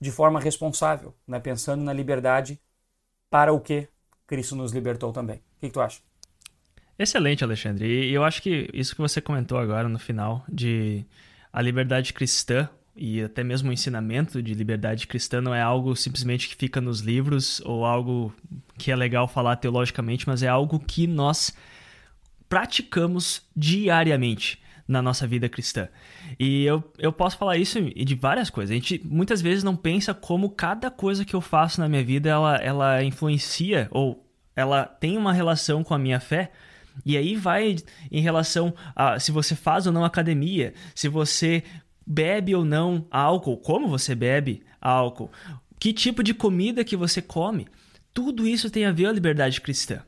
de 0.00 0.10
forma 0.10 0.40
responsável, 0.40 1.14
né? 1.26 1.40
pensando 1.40 1.82
na 1.82 1.92
liberdade 1.92 2.60
para 3.30 3.52
o 3.52 3.60
que 3.60 3.88
Cristo 4.26 4.56
nos 4.56 4.72
libertou 4.72 5.12
também. 5.12 5.36
O 5.36 5.60
que, 5.60 5.68
que 5.68 5.72
tu 5.72 5.80
acha? 5.80 6.00
Excelente, 6.98 7.44
Alexandre. 7.44 7.86
E 7.86 8.12
eu 8.12 8.24
acho 8.24 8.42
que 8.42 8.70
isso 8.72 8.94
que 8.94 9.00
você 9.00 9.20
comentou 9.20 9.58
agora 9.58 9.88
no 9.88 9.98
final, 9.98 10.44
de 10.48 11.04
a 11.52 11.60
liberdade 11.60 12.12
cristã 12.12 12.68
e 12.96 13.22
até 13.22 13.44
mesmo 13.44 13.68
o 13.68 13.72
ensinamento 13.72 14.42
de 14.42 14.54
liberdade 14.54 15.06
cristã 15.06 15.40
não 15.40 15.54
é 15.54 15.60
algo 15.60 15.94
simplesmente 15.94 16.48
que 16.48 16.56
fica 16.56 16.80
nos 16.80 17.00
livros 17.00 17.60
ou 17.64 17.84
algo 17.84 18.34
que 18.78 18.90
é 18.90 18.96
legal 18.96 19.28
falar 19.28 19.56
teologicamente, 19.56 20.26
mas 20.26 20.42
é 20.42 20.48
algo 20.48 20.78
que 20.78 21.06
nós 21.06 21.54
praticamos 22.48 23.42
diariamente 23.54 24.58
na 24.88 25.02
nossa 25.02 25.26
vida 25.26 25.48
cristã. 25.48 25.88
E 26.38 26.64
eu, 26.64 26.82
eu 26.98 27.12
posso 27.12 27.36
falar 27.36 27.58
isso 27.58 27.82
de 27.82 28.14
várias 28.14 28.48
coisas. 28.48 28.70
A 28.70 28.74
gente 28.74 29.02
muitas 29.04 29.42
vezes 29.42 29.62
não 29.62 29.76
pensa 29.76 30.14
como 30.14 30.48
cada 30.48 30.90
coisa 30.90 31.24
que 31.24 31.34
eu 31.34 31.40
faço 31.40 31.80
na 31.80 31.88
minha 31.88 32.04
vida 32.04 32.30
ela, 32.30 32.56
ela 32.56 33.02
influencia 33.02 33.88
ou 33.90 34.24
ela 34.54 34.86
tem 34.86 35.18
uma 35.18 35.32
relação 35.32 35.84
com 35.84 35.92
a 35.92 35.98
minha 35.98 36.18
fé, 36.18 36.50
e 37.04 37.16
aí 37.16 37.36
vai 37.36 37.76
em 38.10 38.20
relação 38.20 38.74
a 38.94 39.18
se 39.18 39.30
você 39.30 39.54
faz 39.54 39.86
ou 39.86 39.92
não 39.92 40.04
academia, 40.04 40.74
se 40.94 41.08
você 41.08 41.62
bebe 42.06 42.54
ou 42.54 42.64
não 42.64 43.06
álcool, 43.10 43.56
como 43.56 43.88
você 43.88 44.14
bebe 44.14 44.62
álcool, 44.80 45.30
que 45.78 45.92
tipo 45.92 46.22
de 46.22 46.32
comida 46.32 46.84
que 46.84 46.96
você 46.96 47.20
come. 47.20 47.66
Tudo 48.14 48.46
isso 48.46 48.70
tem 48.70 48.86
a 48.86 48.92
ver 48.92 49.04
com 49.04 49.10
a 49.10 49.12
liberdade 49.12 49.60
cristã. 49.60 50.00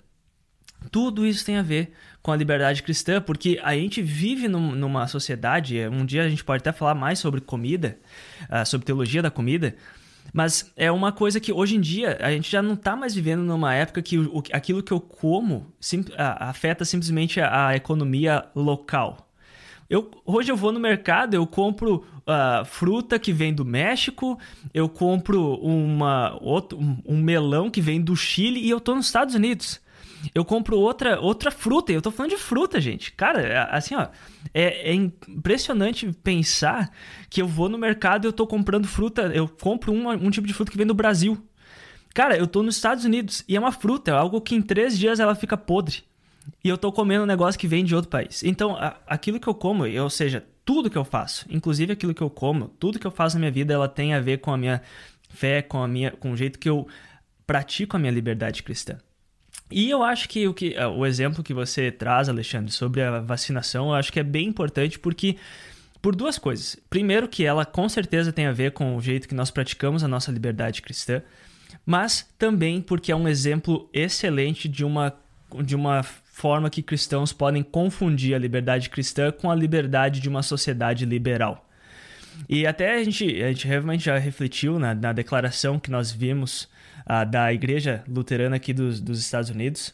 Tudo 0.90 1.26
isso 1.26 1.44
tem 1.44 1.56
a 1.56 1.62
ver 1.62 1.92
com 2.22 2.32
a 2.32 2.36
liberdade 2.36 2.82
cristã, 2.82 3.20
porque 3.20 3.60
a 3.62 3.74
gente 3.74 4.00
vive 4.00 4.48
num, 4.48 4.72
numa 4.74 5.06
sociedade. 5.08 5.76
Um 5.88 6.06
dia 6.06 6.22
a 6.22 6.28
gente 6.28 6.44
pode 6.44 6.60
até 6.60 6.72
falar 6.72 6.94
mais 6.94 7.18
sobre 7.18 7.40
comida, 7.40 7.98
uh, 8.44 8.64
sobre 8.64 8.86
teologia 8.86 9.20
da 9.20 9.30
comida, 9.30 9.74
mas 10.32 10.72
é 10.76 10.90
uma 10.90 11.12
coisa 11.12 11.40
que 11.40 11.52
hoje 11.52 11.76
em 11.76 11.80
dia 11.80 12.18
a 12.20 12.30
gente 12.30 12.50
já 12.50 12.62
não 12.62 12.74
está 12.74 12.94
mais 12.94 13.14
vivendo 13.14 13.42
numa 13.42 13.74
época 13.74 14.02
que 14.02 14.18
o, 14.18 14.42
aquilo 14.52 14.82
que 14.82 14.92
eu 14.92 15.00
como 15.00 15.66
sim, 15.80 16.04
afeta 16.16 16.84
simplesmente 16.84 17.40
a, 17.40 17.68
a, 17.68 17.76
economia 17.76 18.44
local. 18.54 19.28
Eu, 19.88 20.10
hoje 20.26 20.52
eu 20.52 20.56
vou 20.56 20.70
no 20.70 20.78
mercado, 20.78 21.32
eu 21.32 21.46
compro 21.46 22.04
uh, 22.26 22.64
fruta 22.66 23.18
que 23.18 23.32
vem 23.32 23.54
do 23.54 23.64
México, 23.64 24.38
eu 24.74 24.86
compro 24.86 25.54
uma, 25.54 26.36
outro, 26.42 26.78
um, 26.78 26.98
um 27.06 27.16
melão 27.16 27.70
que 27.70 27.80
vem 27.80 28.00
do 28.00 28.14
Chile 28.14 28.60
e 28.60 28.68
eu 28.68 28.78
estou 28.78 28.94
nos 28.94 29.06
Estados 29.06 29.34
Unidos 29.34 29.80
eu 30.34 30.44
compro 30.44 30.78
outra, 30.78 31.20
outra 31.20 31.50
fruta. 31.50 31.92
E 31.92 31.94
eu 31.94 32.02
tô 32.02 32.10
falando 32.10 32.30
de 32.30 32.38
fruta, 32.38 32.80
gente. 32.80 33.12
Cara, 33.12 33.40
é, 33.40 33.68
assim, 33.70 33.94
ó. 33.94 34.08
É, 34.52 34.90
é, 34.90 34.94
impressionante 34.94 36.10
pensar 36.22 36.90
que 37.28 37.42
eu 37.42 37.46
vou 37.46 37.68
no 37.68 37.78
mercado 37.78 38.24
e 38.24 38.28
eu 38.28 38.32
tô 38.32 38.46
comprando 38.46 38.86
fruta. 38.86 39.22
Eu 39.34 39.48
compro 39.48 39.92
um, 39.92 40.08
um 40.10 40.30
tipo 40.30 40.46
de 40.46 40.54
fruta 40.54 40.70
que 40.70 40.78
vem 40.78 40.86
do 40.86 40.94
Brasil. 40.94 41.38
Cara, 42.14 42.36
eu 42.36 42.46
tô 42.46 42.62
nos 42.62 42.76
Estados 42.76 43.04
Unidos 43.04 43.44
e 43.46 43.56
é 43.56 43.60
uma 43.60 43.72
fruta, 43.72 44.10
é 44.10 44.14
algo 44.14 44.40
que 44.40 44.54
em 44.54 44.62
três 44.62 44.98
dias 44.98 45.20
ela 45.20 45.34
fica 45.34 45.56
podre. 45.56 46.02
E 46.64 46.68
eu 46.68 46.78
tô 46.78 46.90
comendo 46.90 47.24
um 47.24 47.26
negócio 47.26 47.60
que 47.60 47.68
vem 47.68 47.84
de 47.84 47.94
outro 47.94 48.10
país. 48.10 48.42
Então, 48.42 48.74
a, 48.74 48.96
aquilo 49.06 49.38
que 49.38 49.46
eu 49.46 49.54
como, 49.54 49.84
ou 49.86 50.10
seja, 50.10 50.44
tudo 50.64 50.90
que 50.90 50.98
eu 50.98 51.04
faço, 51.04 51.46
inclusive 51.48 51.92
aquilo 51.92 52.14
que 52.14 52.22
eu 52.22 52.30
como, 52.30 52.68
tudo 52.78 52.98
que 52.98 53.06
eu 53.06 53.10
faço 53.10 53.36
na 53.36 53.40
minha 53.40 53.52
vida, 53.52 53.74
ela 53.74 53.88
tem 53.88 54.14
a 54.14 54.20
ver 54.20 54.38
com 54.38 54.52
a 54.52 54.56
minha 54.56 54.82
fé, 55.28 55.62
com 55.62 55.82
a 55.82 55.86
minha, 55.86 56.10
com 56.10 56.32
o 56.32 56.36
jeito 56.36 56.58
que 56.58 56.68
eu 56.68 56.86
pratico 57.46 57.96
a 57.96 58.00
minha 58.00 58.12
liberdade 58.12 58.62
cristã. 58.62 58.98
E 59.70 59.90
eu 59.90 60.02
acho 60.02 60.28
que 60.28 60.48
o, 60.48 60.54
que 60.54 60.74
é, 60.74 60.86
o 60.86 61.04
exemplo 61.04 61.42
que 61.42 61.52
você 61.52 61.90
traz, 61.90 62.28
Alexandre, 62.28 62.72
sobre 62.72 63.02
a 63.02 63.20
vacinação, 63.20 63.88
eu 63.88 63.94
acho 63.94 64.12
que 64.12 64.20
é 64.20 64.22
bem 64.22 64.48
importante 64.48 64.98
porque 64.98 65.36
por 66.00 66.14
duas 66.14 66.38
coisas. 66.38 66.76
Primeiro, 66.88 67.28
que 67.28 67.44
ela 67.44 67.64
com 67.64 67.88
certeza 67.88 68.32
tem 68.32 68.46
a 68.46 68.52
ver 68.52 68.72
com 68.72 68.96
o 68.96 69.00
jeito 69.00 69.28
que 69.28 69.34
nós 69.34 69.50
praticamos 69.50 70.02
a 70.02 70.08
nossa 70.08 70.32
liberdade 70.32 70.80
cristã, 70.80 71.22
mas 71.84 72.26
também 72.38 72.80
porque 72.80 73.12
é 73.12 73.16
um 73.16 73.28
exemplo 73.28 73.88
excelente 73.92 74.68
de 74.68 74.84
uma, 74.84 75.14
de 75.62 75.74
uma 75.74 76.02
forma 76.02 76.70
que 76.70 76.82
cristãos 76.82 77.32
podem 77.32 77.62
confundir 77.62 78.34
a 78.34 78.38
liberdade 78.38 78.88
cristã 78.88 79.32
com 79.32 79.50
a 79.50 79.54
liberdade 79.54 80.20
de 80.20 80.28
uma 80.28 80.42
sociedade 80.42 81.04
liberal. 81.04 81.68
E 82.48 82.66
até 82.66 82.94
a 82.94 83.04
gente, 83.04 83.42
a 83.42 83.48
gente 83.48 83.66
realmente 83.66 84.04
já 84.04 84.16
refletiu 84.16 84.78
na, 84.78 84.94
na 84.94 85.12
declaração 85.12 85.78
que 85.80 85.90
nós 85.90 86.12
vimos 86.12 86.68
uh, 87.08 87.28
da 87.28 87.52
Igreja 87.52 88.04
Luterana 88.06 88.56
aqui 88.56 88.72
dos, 88.72 89.00
dos 89.00 89.18
Estados 89.18 89.50
Unidos, 89.50 89.92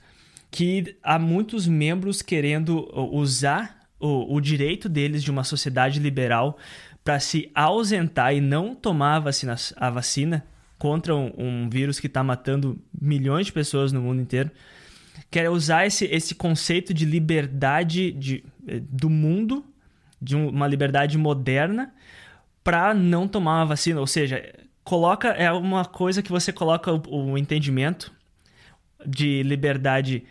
que 0.50 0.96
há 1.02 1.18
muitos 1.18 1.66
membros 1.66 2.22
querendo 2.22 2.88
usar 3.12 3.88
o, 3.98 4.34
o 4.34 4.40
direito 4.40 4.88
deles 4.88 5.22
de 5.22 5.30
uma 5.30 5.44
sociedade 5.44 6.00
liberal 6.00 6.58
para 7.04 7.20
se 7.20 7.50
ausentar 7.54 8.34
e 8.34 8.40
não 8.40 8.74
tomar 8.74 9.16
a 9.16 9.20
vacina, 9.20 9.54
a 9.76 9.90
vacina 9.90 10.44
contra 10.78 11.14
um, 11.14 11.32
um 11.36 11.68
vírus 11.68 12.00
que 12.00 12.06
está 12.06 12.22
matando 12.22 12.78
milhões 13.00 13.46
de 13.46 13.52
pessoas 13.52 13.92
no 13.92 14.00
mundo 14.02 14.20
inteiro. 14.20 14.50
Quer 15.30 15.50
usar 15.50 15.86
esse, 15.86 16.06
esse 16.06 16.34
conceito 16.34 16.92
de 16.92 17.04
liberdade 17.04 18.10
de, 18.12 18.44
eh, 18.66 18.80
do 18.80 19.08
mundo, 19.08 19.64
de 20.20 20.34
uma 20.34 20.66
liberdade 20.66 21.16
moderna, 21.18 21.92
para 22.62 22.94
não 22.94 23.28
tomar 23.28 23.58
uma 23.58 23.66
vacina. 23.66 24.00
Ou 24.00 24.06
seja, 24.06 24.42
coloca 24.85 25.28
é 25.28 25.51
uma 25.51 25.85
coisa 25.85 26.22
que 26.22 26.30
você 26.30 26.53
coloca 26.53 26.93
o, 26.93 27.32
o 27.32 27.39
entendimento 27.39 28.12
de 29.05 29.43
liberdade 29.43 30.24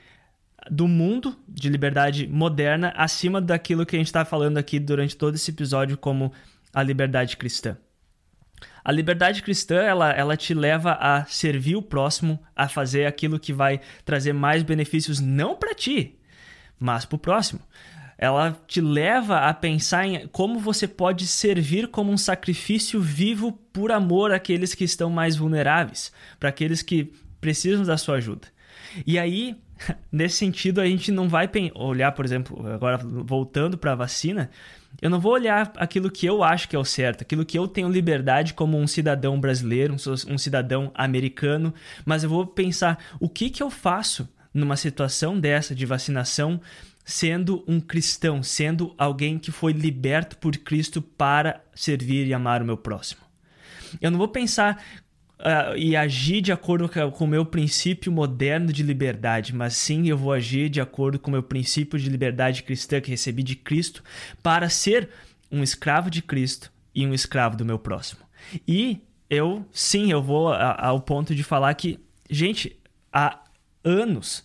do 0.69 0.87
mundo, 0.87 1.35
de 1.47 1.69
liberdade 1.69 2.27
moderna, 2.27 2.93
acima 2.95 3.41
daquilo 3.41 3.85
que 3.85 3.95
a 3.95 3.99
gente 3.99 4.07
está 4.07 4.23
falando 4.23 4.57
aqui 4.57 4.79
durante 4.79 5.17
todo 5.17 5.35
esse 5.35 5.51
episódio 5.51 5.97
como 5.97 6.31
a 6.73 6.81
liberdade 6.81 7.35
cristã. 7.35 7.77
A 8.83 8.91
liberdade 8.91 9.41
cristã, 9.41 9.75
ela, 9.75 10.11
ela 10.11 10.37
te 10.37 10.53
leva 10.53 10.93
a 10.93 11.25
servir 11.25 11.75
o 11.75 11.81
próximo, 11.81 12.39
a 12.55 12.67
fazer 12.67 13.05
aquilo 13.05 13.39
que 13.39 13.51
vai 13.51 13.81
trazer 14.05 14.33
mais 14.33 14.63
benefícios 14.63 15.19
não 15.19 15.55
para 15.55 15.73
ti, 15.73 16.17
mas 16.79 17.05
para 17.05 17.15
o 17.15 17.19
próximo. 17.19 17.61
Ela 18.17 18.57
te 18.67 18.79
leva 18.79 19.39
a 19.39 19.53
pensar 19.53 20.05
em 20.05 20.27
como 20.27 20.59
você 20.59 20.87
pode 20.87 21.27
servir 21.27 21.87
como 21.87 22.11
um 22.11 22.17
sacrifício 22.17 23.01
vivo 23.01 23.51
por 23.71 23.91
amor 23.91 24.31
àqueles 24.31 24.73
que 24.73 24.83
estão 24.83 25.09
mais 25.09 25.35
vulneráveis, 25.35 26.11
para 26.39 26.49
aqueles 26.49 26.81
que 26.81 27.11
precisam 27.41 27.83
da 27.83 27.97
sua 27.97 28.15
ajuda. 28.15 28.47
E 29.05 29.17
aí, 29.17 29.55
nesse 30.11 30.37
sentido, 30.37 30.79
a 30.79 30.85
gente 30.85 31.11
não 31.11 31.27
vai 31.27 31.49
olhar, 31.75 32.11
por 32.11 32.25
exemplo, 32.25 32.65
agora 32.71 32.97
voltando 32.97 33.77
para 33.77 33.93
a 33.93 33.95
vacina, 33.95 34.49
eu 35.01 35.09
não 35.09 35.19
vou 35.19 35.33
olhar 35.33 35.71
aquilo 35.77 36.09
que 36.09 36.25
eu 36.25 36.43
acho 36.43 36.69
que 36.69 36.75
é 36.75 36.79
o 36.79 36.85
certo, 36.85 37.23
aquilo 37.23 37.45
que 37.45 37.57
eu 37.57 37.67
tenho 37.67 37.89
liberdade 37.89 38.53
como 38.53 38.77
um 38.77 38.87
cidadão 38.87 39.39
brasileiro, 39.39 39.95
um 40.29 40.37
cidadão 40.37 40.91
americano, 40.93 41.73
mas 42.05 42.23
eu 42.23 42.29
vou 42.29 42.45
pensar 42.45 43.03
o 43.19 43.27
que, 43.27 43.49
que 43.49 43.63
eu 43.63 43.69
faço 43.69 44.29
numa 44.53 44.77
situação 44.77 45.39
dessa 45.39 45.73
de 45.73 45.85
vacinação 45.85 46.61
sendo 47.03 47.63
um 47.67 47.79
cristão, 47.79 48.41
sendo 48.41 48.93
alguém 48.97 49.37
que 49.37 49.51
foi 49.51 49.73
liberto 49.73 50.37
por 50.37 50.55
Cristo 50.57 51.01
para 51.01 51.63
servir 51.75 52.27
e 52.27 52.33
amar 52.33 52.61
o 52.61 52.65
meu 52.65 52.77
próximo. 52.77 53.21
Eu 54.01 54.09
não 54.09 54.17
vou 54.17 54.27
pensar 54.27 54.83
uh, 55.39 55.77
e 55.77 55.95
agir 55.95 56.41
de 56.41 56.51
acordo 56.51 56.89
com 57.11 57.25
o 57.25 57.27
meu 57.27 57.45
princípio 57.45 58.11
moderno 58.11 58.71
de 58.71 58.83
liberdade, 58.83 59.53
mas 59.53 59.75
sim 59.75 60.07
eu 60.07 60.17
vou 60.17 60.31
agir 60.31 60.69
de 60.69 60.81
acordo 60.81 61.19
com 61.19 61.29
o 61.29 61.33
meu 61.33 61.43
princípio 61.43 61.99
de 61.99 62.09
liberdade 62.09 62.63
cristã 62.63 63.01
que 63.01 63.11
recebi 63.11 63.43
de 63.43 63.55
Cristo 63.55 64.03
para 64.41 64.69
ser 64.69 65.09
um 65.51 65.61
escravo 65.61 66.09
de 66.09 66.21
Cristo 66.21 66.71
e 66.95 67.05
um 67.05 67.13
escravo 67.13 67.57
do 67.57 67.65
meu 67.65 67.77
próximo. 67.77 68.21
E 68.67 69.01
eu, 69.29 69.65
sim, 69.71 70.11
eu 70.11 70.21
vou 70.21 70.51
ao 70.51 71.01
ponto 71.01 71.35
de 71.35 71.43
falar 71.43 71.73
que, 71.73 71.99
gente, 72.29 72.77
há 73.11 73.39
anos 73.83 74.43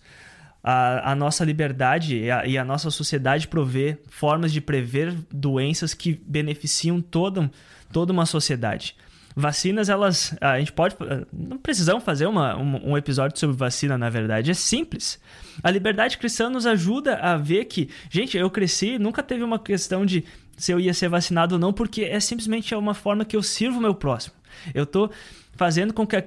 a, 0.63 1.11
a, 1.11 1.15
nossa 1.15 1.45
liberdade 1.45 2.17
e 2.17 2.31
a, 2.31 2.45
e 2.45 2.57
a, 2.57 2.65
nossa 2.65 2.91
sociedade 2.91 3.47
provê 3.47 3.97
formas 4.09 4.51
de 4.51 4.59
prever 4.59 5.15
doenças 5.31 5.93
que 5.93 6.21
beneficiam 6.25 7.01
toda, 7.01 7.49
toda 7.91 8.11
uma 8.11 8.25
sociedade. 8.25 8.95
Vacinas, 9.35 9.87
elas. 9.87 10.35
A 10.41 10.59
gente 10.59 10.73
pode. 10.73 10.95
Não 11.31 11.57
precisamos 11.57 12.03
fazer 12.03 12.25
uma, 12.25 12.57
um, 12.57 12.91
um, 12.91 12.97
episódio 12.97 13.39
sobre 13.39 13.55
vacina, 13.55 13.97
na 13.97 14.09
verdade. 14.09 14.51
É 14.51 14.53
simples. 14.53 15.19
A 15.63 15.71
liberdade 15.71 16.17
cristã 16.17 16.49
nos 16.49 16.65
ajuda 16.65 17.15
a 17.15 17.37
ver 17.37 17.65
que, 17.65 17.89
gente, 18.09 18.37
eu 18.37 18.49
cresci, 18.49 18.97
nunca 18.97 19.23
teve 19.23 19.43
uma 19.43 19.59
questão 19.59 20.05
de 20.05 20.25
se 20.57 20.73
eu 20.73 20.79
ia 20.79 20.93
ser 20.93 21.07
vacinado 21.07 21.55
ou 21.55 21.59
não, 21.59 21.71
porque 21.71 22.03
é 22.03 22.19
simplesmente 22.19 22.75
uma 22.75 22.93
forma 22.93 23.23
que 23.23 23.35
eu 23.35 23.41
sirvo 23.41 23.77
o 23.77 23.81
meu 23.81 23.95
próximo. 23.95 24.35
Eu 24.73 24.83
estou 24.83 25.09
fazendo 25.53 25.93
com 25.93 26.05
que 26.05 26.17
uh, 26.17 26.23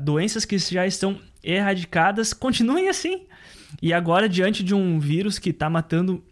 doenças 0.00 0.44
que 0.44 0.58
já 0.58 0.84
estão 0.84 1.20
erradicadas 1.42 2.32
continuem 2.32 2.88
assim. 2.88 3.27
E 3.82 3.92
agora, 3.92 4.28
diante 4.28 4.62
de 4.62 4.74
um 4.74 4.98
vírus 4.98 5.38
que 5.38 5.50
está 5.50 5.68
matando 5.68 6.24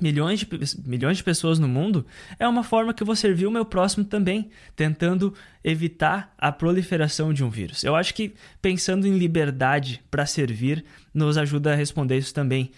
milhões 0.00 0.40
de, 0.40 0.48
milhões 0.84 1.16
de 1.16 1.24
pessoas 1.24 1.58
no 1.58 1.68
mundo, 1.68 2.06
é 2.38 2.46
uma 2.46 2.62
forma 2.62 2.92
que 2.92 3.02
eu 3.02 3.06
vou 3.06 3.16
servir 3.16 3.46
o 3.46 3.50
meu 3.50 3.64
próximo 3.64 4.04
também, 4.04 4.50
tentando 4.74 5.34
evitar 5.64 6.34
a 6.38 6.52
proliferação 6.52 7.32
de 7.32 7.42
um 7.42 7.48
vírus. 7.48 7.82
Eu 7.82 7.96
acho 7.96 8.14
que 8.14 8.34
pensando 8.60 9.06
em 9.06 9.16
liberdade 9.16 10.02
para 10.10 10.26
servir 10.26 10.84
nos 11.14 11.38
ajuda 11.38 11.72
a 11.72 11.76
responder 11.76 12.18
isso 12.18 12.34
também. 12.34 12.70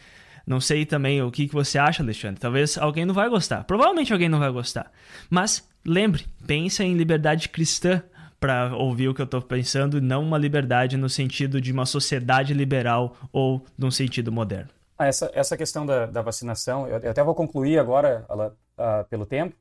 Não 0.46 0.60
sei 0.60 0.86
também 0.86 1.20
o 1.20 1.30
que, 1.30 1.46
que 1.46 1.52
você 1.52 1.78
acha, 1.78 2.02
Alexandre. 2.02 2.40
Talvez 2.40 2.78
alguém 2.78 3.04
não 3.04 3.12
vai 3.12 3.28
gostar. 3.28 3.64
Provavelmente 3.64 4.12
alguém 4.12 4.28
não 4.28 4.38
vai 4.38 4.50
gostar. 4.50 4.90
Mas 5.28 5.68
lembre, 5.84 6.24
pensa 6.46 6.82
em 6.82 6.94
liberdade 6.94 7.50
cristã 7.50 8.02
para 8.40 8.76
ouvir 8.76 9.08
o 9.08 9.14
que 9.14 9.20
eu 9.20 9.24
estou 9.24 9.42
pensando, 9.42 10.00
não 10.00 10.22
uma 10.22 10.38
liberdade 10.38 10.96
no 10.96 11.08
sentido 11.08 11.60
de 11.60 11.72
uma 11.72 11.84
sociedade 11.84 12.54
liberal 12.54 13.16
ou 13.32 13.64
num 13.76 13.90
sentido 13.90 14.30
moderno. 14.30 14.70
Ah, 14.96 15.06
essa, 15.06 15.30
essa 15.34 15.56
questão 15.56 15.84
da, 15.84 16.06
da 16.06 16.22
vacinação, 16.22 16.86
eu, 16.86 16.98
eu, 16.98 17.10
até 17.10 17.22
vou 17.22 17.34
concluir 17.34 17.78
agora 17.78 18.24
ela, 18.28 18.56
uh, 18.76 19.04
pelo 19.08 19.26
tempo, 19.26 19.54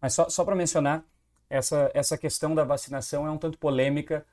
mas 0.00 0.14
só, 0.14 0.28
só 0.28 0.44
para 0.44 0.54
mencionar, 0.54 1.02
essa, 1.48 1.90
essa 1.94 2.18
questão 2.18 2.54
da 2.54 2.64
vacinação 2.64 3.26
é 3.26 3.30
um 3.30 3.38
tanto 3.38 3.58
polêmica, 3.58 4.24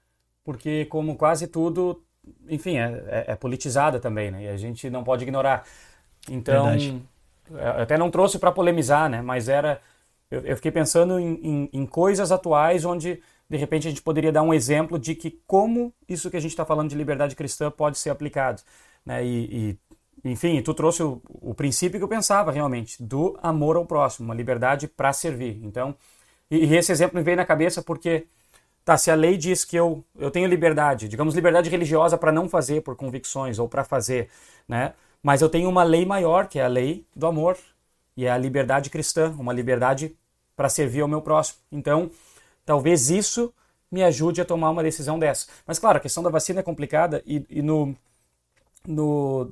porque 0.43 0.85
como 0.85 1.15
quase 1.15 1.47
tudo, 1.47 2.03
enfim, 2.47 2.77
é, 2.77 3.03
é, 3.07 3.25
é 3.29 3.35
politizada 3.35 3.99
também, 3.99 4.31
né? 4.31 4.43
E 4.43 4.47
a 4.49 4.57
gente 4.57 4.89
não 4.89 5.03
pode 5.03 5.23
ignorar. 5.23 5.63
Então, 6.29 6.65
Verdade. 6.65 7.01
eu 7.49 7.81
até 7.81 7.97
não 7.97 8.09
trouxe 8.09 8.39
para 8.39 8.51
polemizar, 8.51 9.09
né? 9.09 9.21
Mas 9.21 9.49
era, 9.49 9.79
eu, 10.29 10.41
eu 10.41 10.55
fiquei 10.55 10.71
pensando 10.71 11.19
em, 11.19 11.33
em, 11.43 11.69
em 11.73 11.85
coisas 11.85 12.31
atuais 12.31 12.85
onde 12.85 13.21
de 13.51 13.57
repente 13.57 13.85
a 13.85 13.89
gente 13.91 14.01
poderia 14.01 14.31
dar 14.31 14.43
um 14.43 14.53
exemplo 14.53 14.97
de 14.97 15.13
que 15.13 15.29
como 15.45 15.93
isso 16.07 16.31
que 16.31 16.37
a 16.37 16.39
gente 16.39 16.51
está 16.51 16.63
falando 16.63 16.89
de 16.89 16.95
liberdade 16.95 17.35
cristã 17.35 17.69
pode 17.69 17.97
ser 17.97 18.09
aplicado. 18.09 18.61
Né? 19.05 19.25
E, 19.25 19.77
e 20.23 20.31
enfim, 20.31 20.61
tu 20.61 20.73
trouxe 20.73 21.03
o, 21.03 21.21
o, 21.27 21.53
princípio 21.53 21.99
que 21.99 22.03
eu 22.03 22.07
pensava 22.07 22.49
realmente, 22.49 23.03
do 23.03 23.37
amor 23.43 23.75
ao 23.75 23.85
próximo, 23.85 24.23
uma 24.23 24.33
liberdade 24.33 24.87
para 24.87 25.11
servir. 25.11 25.59
Então, 25.65 25.93
e, 26.49 26.65
e, 26.65 26.77
esse 26.77 26.93
exemplo 26.93 27.17
me 27.17 27.23
veio 27.23 27.35
na 27.35 27.45
cabeça 27.45 27.81
porque, 27.81 28.25
tá, 28.85 28.97
se 28.97 29.11
a 29.11 29.15
lei 29.15 29.35
diz 29.35 29.65
que 29.65 29.75
eu, 29.75 30.01
eu 30.17 30.31
tenho 30.31 30.47
liberdade, 30.47 31.09
digamos 31.09 31.35
liberdade 31.35 31.69
religiosa 31.69 32.17
para 32.17 32.31
não 32.31 32.47
fazer 32.47 32.81
por 32.81 32.95
convicções 32.95 33.59
ou 33.59 33.67
para 33.67 33.83
fazer, 33.83 34.29
né? 34.65 34.93
Mas 35.21 35.41
eu 35.41 35.49
tenho 35.49 35.67
uma 35.67 35.83
lei 35.83 36.05
maior, 36.05 36.47
que 36.47 36.57
é 36.57 36.63
a 36.63 36.69
lei 36.69 37.05
do 37.13 37.27
amor, 37.27 37.57
e 38.15 38.25
é 38.25 38.31
a 38.31 38.37
liberdade 38.37 38.89
cristã, 38.89 39.29
uma 39.37 39.51
liberdade 39.51 40.15
para 40.55 40.69
servir 40.69 41.01
ao 41.01 41.07
meu 41.09 41.21
próximo. 41.21 41.59
Então, 41.69 42.09
Talvez 42.65 43.09
isso 43.09 43.53
me 43.91 44.03
ajude 44.03 44.41
a 44.41 44.45
tomar 44.45 44.69
uma 44.69 44.83
decisão 44.83 45.19
dessa. 45.19 45.47
Mas 45.65 45.79
claro, 45.79 45.97
a 45.97 46.01
questão 46.01 46.23
da 46.23 46.29
vacina 46.29 46.61
é 46.61 46.63
complicada 46.63 47.21
e, 47.25 47.45
e 47.49 47.61
no, 47.61 47.95
no 48.87 49.51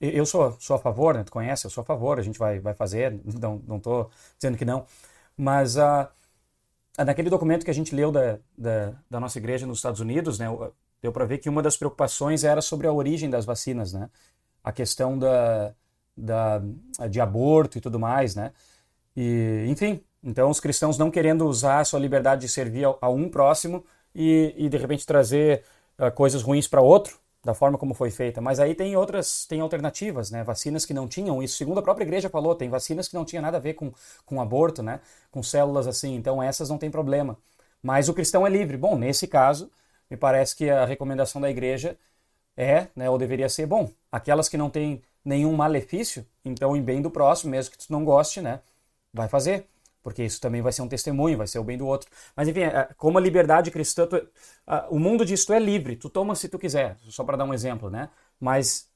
eu 0.00 0.26
sou, 0.26 0.56
sou 0.60 0.76
a 0.76 0.78
favor, 0.78 1.14
né? 1.14 1.24
Tu 1.24 1.32
conhece, 1.32 1.66
eu 1.66 1.70
sou 1.70 1.82
a 1.82 1.84
favor, 1.84 2.18
a 2.18 2.22
gente 2.22 2.38
vai, 2.38 2.58
vai 2.60 2.74
fazer, 2.74 3.18
não, 3.40 3.62
não 3.66 3.80
tô 3.80 4.10
dizendo 4.38 4.58
que 4.58 4.64
não. 4.64 4.86
Mas 5.36 5.76
uh, 5.76 6.06
naquele 6.98 7.30
documento 7.30 7.64
que 7.64 7.70
a 7.70 7.74
gente 7.74 7.94
leu 7.94 8.12
da, 8.12 8.38
da, 8.56 8.92
da 9.10 9.20
nossa 9.20 9.38
igreja 9.38 9.66
nos 9.66 9.78
Estados 9.78 10.00
Unidos, 10.00 10.38
né? 10.38 10.46
Deu 11.02 11.12
para 11.12 11.24
ver 11.24 11.38
que 11.38 11.48
uma 11.48 11.62
das 11.62 11.76
preocupações 11.76 12.44
era 12.44 12.60
sobre 12.62 12.86
a 12.86 12.92
origem 12.92 13.30
das 13.30 13.44
vacinas, 13.44 13.92
né? 13.92 14.10
A 14.64 14.72
questão 14.72 15.18
da, 15.18 15.74
da, 16.16 16.60
de 17.10 17.20
aborto 17.20 17.78
e 17.78 17.80
tudo 17.80 17.98
mais, 17.98 18.34
né? 18.34 18.52
E, 19.16 19.66
enfim, 19.68 20.02
então, 20.24 20.50
os 20.50 20.60
cristãos 20.60 20.98
não 20.98 21.10
querendo 21.10 21.46
usar 21.46 21.80
a 21.80 21.84
sua 21.84 22.00
liberdade 22.00 22.42
de 22.42 22.48
servir 22.48 22.86
a, 22.86 22.94
a 23.02 23.08
um 23.08 23.28
próximo 23.28 23.84
e, 24.14 24.54
e, 24.56 24.68
de 24.68 24.76
repente 24.76 25.06
trazer 25.06 25.62
uh, 25.98 26.10
coisas 26.10 26.42
ruins 26.42 26.66
para 26.66 26.80
outro, 26.80 27.18
da 27.44 27.54
forma 27.54 27.78
como 27.78 27.94
foi 27.94 28.10
feita. 28.10 28.40
Mas 28.40 28.58
aí 28.58 28.74
tem 28.74 28.96
outras, 28.96 29.46
tem 29.46 29.60
alternativas, 29.60 30.30
né? 30.30 30.42
Vacinas 30.42 30.84
que 30.84 30.92
não 30.92 31.06
tinham 31.06 31.42
isso. 31.42 31.56
Segundo 31.56 31.78
a 31.78 31.82
própria 31.82 32.04
igreja 32.04 32.28
falou, 32.28 32.54
tem 32.56 32.68
vacinas 32.68 33.06
que 33.08 33.14
não 33.14 33.24
tinham 33.24 33.42
nada 33.42 33.58
a 33.58 33.60
ver 33.60 33.74
com, 33.74 33.92
com 34.24 34.40
aborto, 34.40 34.82
né? 34.82 35.00
Com 35.30 35.42
células 35.42 35.86
assim. 35.86 36.16
Então 36.16 36.42
essas 36.42 36.68
não 36.68 36.78
tem 36.78 36.90
problema. 36.90 37.38
Mas 37.82 38.08
o 38.08 38.14
cristão 38.14 38.46
é 38.46 38.50
livre. 38.50 38.76
Bom, 38.76 38.96
nesse 38.98 39.28
caso, 39.28 39.70
me 40.10 40.16
parece 40.16 40.56
que 40.56 40.68
a 40.68 40.84
recomendação 40.84 41.40
da 41.40 41.48
igreja 41.50 41.96
é, 42.56 42.88
né, 42.96 43.08
ou 43.10 43.18
deveria 43.18 43.48
ser, 43.48 43.66
bom, 43.66 43.90
aquelas 44.10 44.48
que 44.48 44.56
não 44.56 44.70
têm 44.70 45.02
nenhum 45.24 45.52
malefício, 45.54 46.26
então 46.44 46.76
em 46.76 46.82
bem 46.82 47.02
do 47.02 47.10
próximo, 47.10 47.50
mesmo 47.50 47.72
que 47.72 47.78
tu 47.78 47.92
não 47.92 48.04
goste, 48.04 48.40
né, 48.40 48.60
vai 49.12 49.28
fazer, 49.28 49.66
porque 50.06 50.22
isso 50.22 50.40
também 50.40 50.62
vai 50.62 50.70
ser 50.70 50.82
um 50.82 50.88
testemunho, 50.88 51.36
vai 51.36 51.48
ser 51.48 51.58
o 51.58 51.64
bem 51.64 51.76
do 51.76 51.84
outro. 51.84 52.08
Mas 52.36 52.46
enfim, 52.46 52.60
é, 52.60 52.88
como 52.96 53.18
a 53.18 53.20
liberdade 53.20 53.72
cristã, 53.72 54.06
tu, 54.06 54.24
o 54.88 55.00
mundo 55.00 55.24
diz 55.24 55.44
tu 55.44 55.52
é 55.52 55.58
livre, 55.58 55.96
tu 55.96 56.08
toma 56.08 56.36
se 56.36 56.48
tu 56.48 56.60
quiser, 56.60 56.96
só 57.08 57.24
para 57.24 57.36
dar 57.36 57.44
um 57.44 57.52
exemplo, 57.52 57.90
né? 57.90 58.08
Mas 58.38 58.88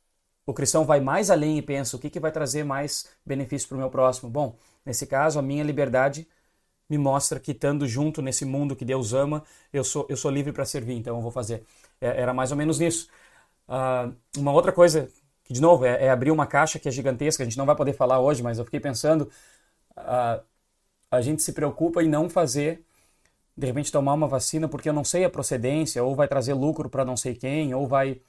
o 0.47 0.55
cristão 0.55 0.85
vai 0.85 1.01
mais 1.01 1.28
além 1.28 1.59
e 1.59 1.62
pensa 1.62 1.97
o 1.97 1.99
que, 1.99 2.09
que 2.09 2.20
vai 2.20 2.31
trazer 2.31 2.62
mais 2.62 3.09
benefício 3.27 3.66
para 3.66 3.74
o 3.74 3.78
meu 3.81 3.91
próximo. 3.91 4.31
Bom, 4.31 4.57
nesse 4.87 5.05
caso, 5.05 5.37
a 5.41 5.43
minha 5.43 5.65
liberdade 5.65 6.28
me 6.89 6.97
mostra 6.97 7.41
que 7.41 7.51
estando 7.51 7.89
junto 7.89 8.23
nesse 8.23 8.45
mundo 8.45 8.77
que 8.77 8.85
Deus 8.85 9.12
ama, 9.12 9.43
eu 9.73 9.82
sou, 9.82 10.07
eu 10.09 10.16
sou 10.16 10.31
livre 10.31 10.53
para 10.53 10.65
servir, 10.65 10.95
então 10.95 11.16
eu 11.16 11.23
vou 11.23 11.32
fazer. 11.32 11.65
É, 12.01 12.23
era 12.23 12.32
mais 12.32 12.53
ou 12.53 12.57
menos 12.57 12.78
nisso. 12.78 13.09
Uh, 13.69 14.15
uma 14.39 14.53
outra 14.53 14.70
coisa, 14.70 15.11
que 15.43 15.53
de 15.53 15.61
novo, 15.61 15.85
é, 15.85 16.05
é, 16.05 16.11
abrir 16.11 16.31
uma 16.31 16.47
caixa 16.47 16.78
que 16.78 16.89
é 16.89 16.93
gigantesca, 16.93 17.43
a 17.43 17.47
gente 17.47 17.59
não 17.59 17.66
vai 17.66 17.74
poder 17.74 17.95
falar 17.95 18.20
hoje, 18.20 18.45
mas 18.45 18.61
eu 18.61 18.65
fiquei 18.65 18.78
pensando, 18.78 19.28
uh, 19.97 20.49
a 21.11 21.20
gente 21.20 21.43
se 21.43 21.53
preocupa 21.53 22.03
em 22.03 22.09
não 22.09 22.28
fazer, 22.28 22.85
de 23.57 23.66
repente 23.66 23.93
tomar 23.93 24.15
uma 24.15 24.28
vacina 24.28 24.69
porque 24.69 24.89
eu 24.89 24.93
não 24.93 25.05
sei 25.05 25.24
a 25.24 25.31
procedência, 25.31 26.03
ou 26.05 26.15
vai 26.15 26.28
trazer 26.28 26.55
lucro 26.55 26.89
para 26.89 27.05
não 27.05 27.16
sei 27.16 27.35
quem, 27.35 27.74
ou 27.74 27.87
vai 27.87 28.20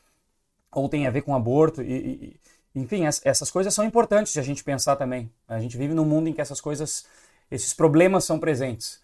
ou 0.72 0.88
tem 0.88 1.06
a 1.06 1.12
ver 1.12 1.22
com 1.22 1.36
aborto 1.36 1.82
e, 1.82 2.40
e 2.74 2.80
enfim, 2.80 3.04
essas 3.06 3.52
coisas 3.52 3.74
são 3.74 3.84
importantes 3.84 4.32
de 4.32 4.40
a 4.40 4.44
gente 4.44 4.64
pensar 4.64 4.96
também. 4.96 5.30
A 5.48 5.60
gente 5.60 5.78
vive 5.78 5.94
num 5.94 6.06
mundo 6.06 6.30
em 6.30 6.34
que 6.34 6.40
essas 6.40 6.62
coisas 6.62 7.06
esses 7.52 7.74
problemas 7.74 8.24
são 8.24 8.40
presentes. 8.40 9.02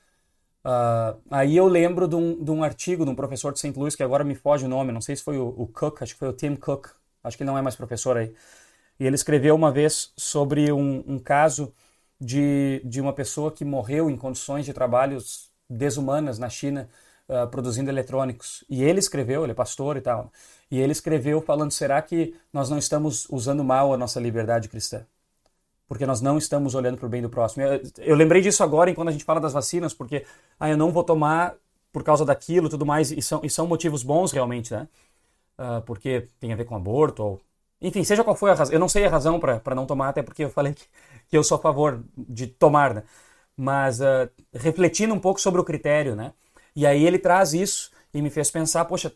Uh, 0.64 1.20
aí 1.30 1.56
eu 1.56 1.68
lembro 1.68 2.08
de 2.08 2.16
um, 2.16 2.44
de 2.44 2.50
um, 2.52 2.64
artigo 2.64 3.06
de 3.06 3.12
um 3.12 3.16
professor 3.16 3.54
de 3.54 3.60
St. 3.60 3.78
Louis, 3.78 3.96
que 3.96 4.04
agora 4.04 4.24
me 4.24 4.36
foge 4.36 4.66
o 4.66 4.70
nome, 4.70 4.92
não 4.92 5.02
sei 5.02 5.16
se 5.16 5.24
foi 5.24 5.38
o, 5.38 5.48
o, 5.58 5.68
Cook, 5.68 6.02
acho 6.02 6.14
que 6.14 6.20
foi 6.20 6.30
o 6.30 6.34
Tim 6.34 6.56
Cook, 6.56 6.88
acho 7.24 7.38
que 7.38 7.44
ele 7.44 7.50
não 7.50 7.58
é 7.58 7.62
mais 7.62 7.76
professor 7.76 8.18
aí. 8.18 8.34
E 9.00 9.06
ele 9.06 9.16
escreveu 9.16 9.54
uma 9.54 9.72
vez 9.72 10.12
sobre 10.18 10.72
um, 10.72 11.04
um 11.08 11.20
caso 11.20 11.74
de, 12.20 12.82
de 12.86 13.00
uma 13.02 13.14
pessoa 13.14 13.52
que 13.52 13.66
morreu 13.66 14.10
em 14.10 14.18
condições 14.18 14.66
de 14.66 14.74
trabalhos 14.74 15.50
desumanas 15.70 16.40
na 16.40 16.50
China, 16.50 16.90
uh, 17.30 17.48
produzindo 17.50 17.90
eletrônicos. 17.90 18.64
E 18.70 18.84
ele 18.84 19.00
escreveu, 19.00 19.44
ele 19.44 19.52
é 19.52 19.56
pastor 19.56 19.98
e 19.98 20.02
tal, 20.02 20.32
e 20.72 20.80
ele 20.80 20.92
escreveu 20.92 21.42
falando: 21.42 21.72
será 21.72 22.02
que 22.02 22.36
nós 22.52 22.70
não 22.70 22.78
estamos 22.78 23.28
usando 23.30 23.64
mal 23.64 23.94
a 23.94 23.98
nossa 23.98 24.20
liberdade 24.20 24.70
cristã? 24.70 25.06
porque 25.88 26.06
nós 26.06 26.22
não 26.22 26.38
estamos 26.38 26.76
olhando 26.76 26.98
para 26.98 27.06
o 27.06 27.10
bem 27.10 27.22
do 27.22 27.30
próximo. 27.30 27.64
Eu, 27.64 27.82
eu, 28.00 28.16
lembrei 28.16 28.42
disso 28.42 28.64
agora, 28.64 28.94
quando 28.94 29.08
a 29.08 29.12
gente 29.12 29.24
fala 29.24 29.40
das 29.40 29.54
vacinas, 29.54 29.94
porque 29.94 30.26
ah, 30.60 30.70
eu 30.70 30.78
não 30.78 30.92
vou 30.92 31.04
tomar 31.04 31.56
por 31.92 32.04
causa 32.04 32.26
daquilo 32.26 32.70
tudo 32.70 32.86
mais, 32.86 33.12
e 33.12 33.22
são, 33.22 33.40
e 33.44 33.50
são 33.50 33.66
motivos 33.66 34.04
bons 34.04 34.32
realmente, 34.32 34.74
né? 34.74 34.88
Uh, 35.58 35.82
porque 35.84 36.28
tem 36.40 36.54
a 36.54 36.56
ver 36.56 36.66
com 36.66 36.76
aborto, 36.76 37.24
ou. 37.24 37.42
Enfim, 37.82 38.04
seja 38.04 38.24
qual 38.24 38.36
for 38.36 38.50
a 38.50 38.54
razão. 38.56 38.74
Eu 38.74 38.80
não 38.80 38.90
sei 38.90 39.06
a 39.06 39.10
razão 39.10 39.40
para 39.40 39.76
não 39.76 39.86
tomar, 39.86 40.10
até 40.10 40.24
porque 40.24 40.44
eu 40.44 40.50
falei 40.50 40.74
que, 40.74 40.84
que 41.30 41.38
eu 41.38 41.44
sou 41.44 41.58
a 41.58 41.62
favor 41.62 42.04
de 42.18 42.48
tomar, 42.48 42.94
né? 42.94 43.04
Mas 43.56 44.00
uh, 44.00 44.30
refletindo 44.54 45.14
um 45.14 45.20
pouco 45.20 45.42
sobre 45.42 45.60
o 45.60 45.64
critério, 45.64 46.16
né? 46.16 46.34
E 46.76 46.86
aí 46.86 47.06
ele 47.06 47.20
traz 47.20 47.54
isso 47.54 47.92
e 48.14 48.22
me 48.22 48.30
fez 48.30 48.52
pensar, 48.52 48.86
poxa, 48.86 49.12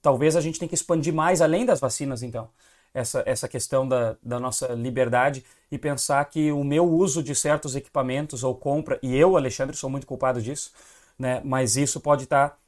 talvez 0.00 0.36
a 0.36 0.40
gente 0.40 0.58
tenha 0.58 0.68
que 0.68 0.74
expandir 0.74 1.12
mais 1.12 1.40
além 1.42 1.66
das 1.66 1.80
vacinas, 1.80 2.22
então 2.22 2.48
essa, 2.94 3.22
essa 3.26 3.48
questão 3.48 3.86
da, 3.86 4.16
da 4.22 4.40
nossa 4.40 4.68
liberdade 4.68 5.44
e 5.70 5.78
pensar 5.78 6.24
que 6.24 6.50
o 6.50 6.64
meu 6.64 6.84
uso 6.84 7.22
de 7.22 7.34
certos 7.34 7.76
equipamentos 7.76 8.42
ou 8.42 8.54
compra, 8.54 8.98
e 9.02 9.14
eu, 9.16 9.36
Alexandre, 9.36 9.76
sou 9.76 9.90
muito 9.90 10.06
culpado 10.06 10.40
disso, 10.40 10.72
né, 11.18 11.40
mas 11.44 11.76
isso 11.76 12.00
pode 12.00 12.24
estar. 12.24 12.50
Tá, 12.50 12.58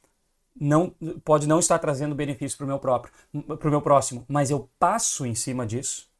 não, 0.59 0.93
pode 1.23 1.47
não 1.47 1.59
estar 1.59 1.79
trazendo 1.79 2.13
benefício 2.13 2.57
para 2.57 2.65
o 2.65 2.67
meu 2.67 2.77
próprio, 2.77 3.13
para 3.57 3.67
o 3.67 3.71
meu 3.71 3.81
próximo, 3.81 4.25
mas 4.27 4.51
eu 4.51 4.69
passo 4.77 5.25
em 5.25 5.33
cima 5.33 5.65
disso 5.65 6.10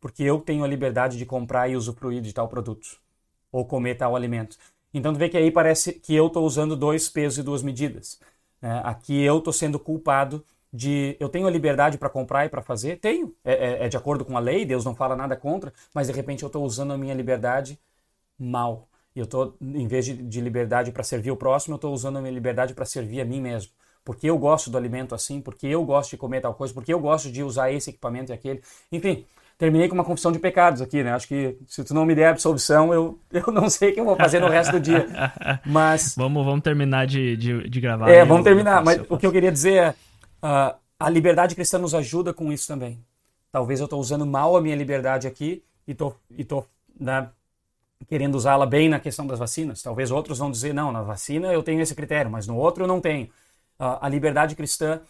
porque 0.00 0.22
eu 0.22 0.40
tenho 0.40 0.64
a 0.64 0.68
liberdade 0.68 1.18
de 1.18 1.26
comprar 1.26 1.68
e 1.68 1.76
usufruir 1.76 2.20
de 2.20 2.32
tal 2.32 2.48
produto 2.48 2.98
ou 3.50 3.64
comer 3.64 3.96
tal 3.96 4.14
alimento. 4.14 4.56
Então 4.92 5.12
tu 5.12 5.18
vê 5.18 5.28
que 5.28 5.36
aí 5.36 5.50
parece 5.50 5.92
que 5.94 6.14
eu 6.14 6.28
estou 6.28 6.44
usando 6.46 6.76
dois 6.76 7.08
pesos 7.08 7.38
e 7.38 7.42
duas 7.42 7.62
medidas. 7.62 8.20
Né? 8.60 8.80
Aqui 8.84 9.22
eu 9.22 9.38
estou 9.38 9.52
sendo 9.52 9.78
culpado 9.78 10.44
de 10.72 11.16
eu 11.18 11.28
tenho 11.28 11.46
a 11.46 11.50
liberdade 11.50 11.96
para 11.98 12.10
comprar 12.10 12.46
e 12.46 12.48
para 12.48 12.62
fazer? 12.62 12.98
Tenho. 12.98 13.34
É, 13.44 13.52
é, 13.52 13.86
é, 13.86 13.88
de 13.88 13.96
acordo 13.96 14.24
com 14.24 14.36
a 14.36 14.40
lei, 14.40 14.64
Deus 14.64 14.84
não 14.84 14.94
fala 14.94 15.16
nada 15.16 15.36
contra, 15.36 15.72
mas 15.94 16.06
de 16.06 16.12
repente 16.12 16.42
eu 16.42 16.48
estou 16.48 16.64
usando 16.64 16.92
a 16.92 16.98
minha 16.98 17.14
liberdade 17.14 17.78
mal. 18.38 18.88
E 19.16 19.20
eu 19.20 19.24
estou, 19.24 19.56
em 19.60 19.86
vez 19.88 20.04
de, 20.04 20.14
de 20.14 20.40
liberdade 20.40 20.92
para 20.92 21.02
servir 21.02 21.30
o 21.30 21.36
próximo, 21.36 21.74
eu 21.74 21.76
estou 21.76 21.92
usando 21.92 22.18
a 22.18 22.20
minha 22.20 22.32
liberdade 22.32 22.74
para 22.74 22.84
servir 22.84 23.20
a 23.20 23.24
mim 23.24 23.40
mesmo. 23.40 23.72
Porque 24.04 24.28
eu 24.28 24.38
gosto 24.38 24.70
do 24.70 24.78
alimento 24.78 25.14
assim, 25.14 25.40
porque 25.40 25.66
eu 25.66 25.84
gosto 25.84 26.10
de 26.10 26.16
comer 26.16 26.40
tal 26.40 26.54
coisa, 26.54 26.72
porque 26.72 26.92
eu 26.92 27.00
gosto 27.00 27.30
de 27.30 27.42
usar 27.42 27.72
esse 27.72 27.90
equipamento 27.90 28.32
e 28.32 28.34
aquele. 28.34 28.62
Enfim, 28.92 29.26
terminei 29.58 29.88
com 29.88 29.94
uma 29.94 30.04
confissão 30.04 30.32
de 30.32 30.38
pecados 30.38 30.80
aqui, 30.80 31.02
né? 31.02 31.12
Acho 31.12 31.28
que 31.28 31.58
se 31.66 31.84
tu 31.84 31.92
não 31.92 32.06
me 32.06 32.14
der 32.14 32.28
absolvição, 32.28 32.94
eu, 32.94 33.18
eu 33.30 33.52
não 33.52 33.68
sei 33.68 33.90
o 33.90 33.94
que 33.94 34.00
eu 34.00 34.04
vou 34.04 34.16
fazer 34.16 34.40
no 34.40 34.48
resto 34.48 34.72
do 34.72 34.80
dia. 34.80 35.06
Mas. 35.66 36.14
vamos, 36.16 36.44
vamos 36.44 36.62
terminar 36.62 37.06
de, 37.06 37.36
de, 37.36 37.68
de 37.68 37.80
gravar. 37.80 38.08
É, 38.08 38.24
vamos 38.24 38.44
terminar. 38.44 38.82
Mas 38.82 39.02
o 39.08 39.18
que 39.18 39.26
eu 39.26 39.32
queria 39.32 39.52
dizer 39.52 39.74
é 39.74 39.94
Uh, 40.38 40.76
a 40.98 41.10
liberdade 41.10 41.54
cristã 41.54 41.78
nos 41.78 41.94
ajuda 41.94 42.32
com 42.32 42.52
isso 42.52 42.66
também. 42.66 43.04
Talvez 43.50 43.80
eu 43.80 43.84
estou 43.84 44.00
usando 44.00 44.26
mal 44.26 44.56
a 44.56 44.60
minha 44.60 44.76
liberdade 44.76 45.26
aqui 45.26 45.64
e 45.86 45.92
estou 45.92 46.16
e 46.30 46.44
tô, 46.44 46.64
né, 46.98 47.28
querendo 48.08 48.34
usá-la 48.34 48.66
bem 48.66 48.88
na 48.88 49.00
questão 49.00 49.26
das 49.26 49.38
vacinas. 49.38 49.82
Talvez 49.82 50.10
outros 50.10 50.38
vão 50.38 50.50
dizer, 50.50 50.72
não, 50.72 50.92
na 50.92 51.02
vacina 51.02 51.52
eu 51.52 51.62
tenho 51.62 51.80
esse 51.80 51.94
critério, 51.94 52.30
mas 52.30 52.46
no 52.46 52.56
outro 52.56 52.84
eu 52.84 52.88
não 52.88 53.00
tenho. 53.00 53.26
Uh, 53.78 53.98
a 54.00 54.08
liberdade 54.08 54.54
cristã, 54.54 55.00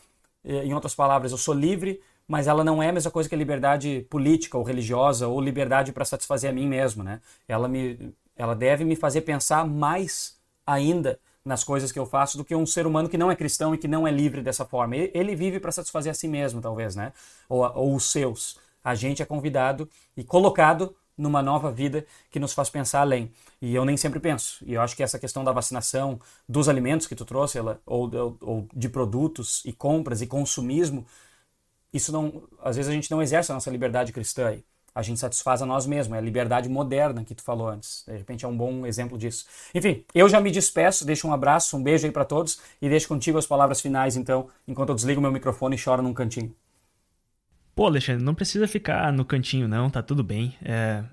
eh, 0.44 0.64
em 0.64 0.74
outras 0.74 0.94
palavras, 0.94 1.32
eu 1.32 1.38
sou 1.38 1.54
livre, 1.54 2.00
mas 2.28 2.46
ela 2.46 2.62
não 2.62 2.82
é 2.82 2.90
a 2.90 2.92
mesma 2.92 3.10
coisa 3.10 3.26
que 3.26 3.34
a 3.34 3.38
liberdade 3.38 4.06
política 4.10 4.58
ou 4.58 4.62
religiosa 4.62 5.26
ou 5.26 5.40
liberdade 5.40 5.92
para 5.92 6.04
satisfazer 6.04 6.50
a 6.50 6.52
mim 6.52 6.68
mesmo, 6.68 7.02
né? 7.02 7.22
Ela 7.48 7.66
me, 7.66 8.14
ela 8.36 8.54
deve 8.54 8.84
me 8.84 8.94
fazer 8.94 9.22
pensar 9.22 9.66
mais 9.66 10.36
ainda 10.66 11.18
nas 11.42 11.64
coisas 11.64 11.90
que 11.90 11.98
eu 11.98 12.04
faço 12.04 12.36
do 12.36 12.44
que 12.44 12.54
um 12.54 12.66
ser 12.66 12.86
humano 12.86 13.08
que 13.08 13.16
não 13.16 13.30
é 13.30 13.36
cristão 13.36 13.74
e 13.74 13.78
que 13.78 13.88
não 13.88 14.06
é 14.06 14.10
livre 14.10 14.42
dessa 14.42 14.66
forma. 14.66 14.94
Ele 14.94 15.34
vive 15.34 15.58
para 15.58 15.72
satisfazer 15.72 16.10
a 16.10 16.14
si 16.14 16.28
mesmo, 16.28 16.60
talvez, 16.60 16.94
né? 16.94 17.12
Ou, 17.48 17.62
ou 17.74 17.94
os 17.94 18.10
seus. 18.10 18.58
A 18.84 18.94
gente 18.94 19.22
é 19.22 19.24
convidado 19.24 19.88
e 20.14 20.22
colocado 20.22 20.94
numa 21.16 21.42
nova 21.42 21.72
vida 21.72 22.06
que 22.30 22.38
nos 22.38 22.52
faz 22.52 22.68
pensar 22.68 23.00
além. 23.00 23.32
E 23.60 23.74
eu 23.74 23.84
nem 23.84 23.96
sempre 23.96 24.20
penso. 24.20 24.62
E 24.66 24.74
eu 24.74 24.82
acho 24.82 24.94
que 24.94 25.02
essa 25.02 25.18
questão 25.18 25.42
da 25.42 25.50
vacinação, 25.50 26.20
dos 26.46 26.68
alimentos 26.68 27.06
que 27.06 27.16
tu 27.16 27.24
trouxe, 27.24 27.58
ela, 27.58 27.80
ou, 27.86 28.14
ou, 28.14 28.36
ou 28.40 28.68
de 28.74 28.88
produtos 28.88 29.62
e 29.64 29.72
compras 29.72 30.20
e 30.20 30.26
consumismo, 30.26 31.06
isso 31.92 32.12
não, 32.12 32.42
às 32.62 32.76
vezes 32.76 32.90
a 32.90 32.94
gente 32.94 33.10
não 33.10 33.22
exerce 33.22 33.50
a 33.50 33.54
nossa 33.54 33.70
liberdade 33.70 34.12
cristã. 34.12 34.48
Aí 34.48 34.64
a 34.94 35.02
gente 35.02 35.20
satisfaz 35.20 35.62
a 35.62 35.66
nós 35.66 35.86
mesmos. 35.86 36.16
É 36.16 36.18
a 36.18 36.20
liberdade 36.20 36.68
moderna 36.68 37.24
que 37.24 37.34
tu 37.34 37.42
falou 37.42 37.68
antes. 37.68 38.04
De 38.06 38.16
repente 38.16 38.44
é 38.44 38.48
um 38.48 38.56
bom 38.56 38.84
exemplo 38.84 39.16
disso. 39.16 39.46
Enfim, 39.72 40.04
eu 40.14 40.28
já 40.28 40.40
me 40.40 40.50
despeço, 40.50 41.06
deixo 41.06 41.28
um 41.28 41.32
abraço, 41.32 41.76
um 41.76 41.82
beijo 41.82 42.04
aí 42.04 42.12
para 42.12 42.24
todos 42.24 42.60
e 42.82 42.88
deixo 42.88 43.06
contigo 43.06 43.38
as 43.38 43.46
palavras 43.46 43.80
finais, 43.80 44.16
então, 44.16 44.48
enquanto 44.66 44.88
eu 44.88 44.94
desligo 44.96 45.20
meu 45.20 45.30
microfone 45.30 45.76
e 45.76 45.78
choro 45.78 46.02
num 46.02 46.12
cantinho. 46.12 46.52
Pô, 47.76 47.86
Alexandre, 47.86 48.24
não 48.24 48.34
precisa 48.34 48.66
ficar 48.66 49.12
no 49.12 49.24
cantinho, 49.24 49.68
não, 49.68 49.88
tá 49.88 50.02
tudo 50.02 50.24
bem. 50.24 50.56
É, 50.64 51.04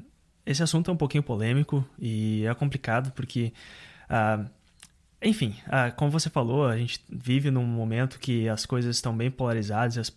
esse 0.45 0.63
assunto 0.63 0.89
é 0.89 0.93
um 0.93 0.97
pouquinho 0.97 1.21
polêmico 1.21 1.85
e 1.99 2.43
é 2.45 2.53
complicado 2.55 3.11
porque. 3.11 3.53
Uh, 4.09 4.49
enfim, 5.21 5.55
uh, 5.67 5.95
como 5.95 6.11
você 6.11 6.29
falou, 6.29 6.67
a 6.67 6.77
gente 6.77 6.99
vive 7.07 7.49
num 7.49 7.63
momento 7.63 8.19
que 8.19 8.49
as 8.49 8.65
coisas 8.65 8.95
estão 8.95 9.15
bem 9.15 9.29
polarizadas, 9.31 9.97
as 9.97 10.09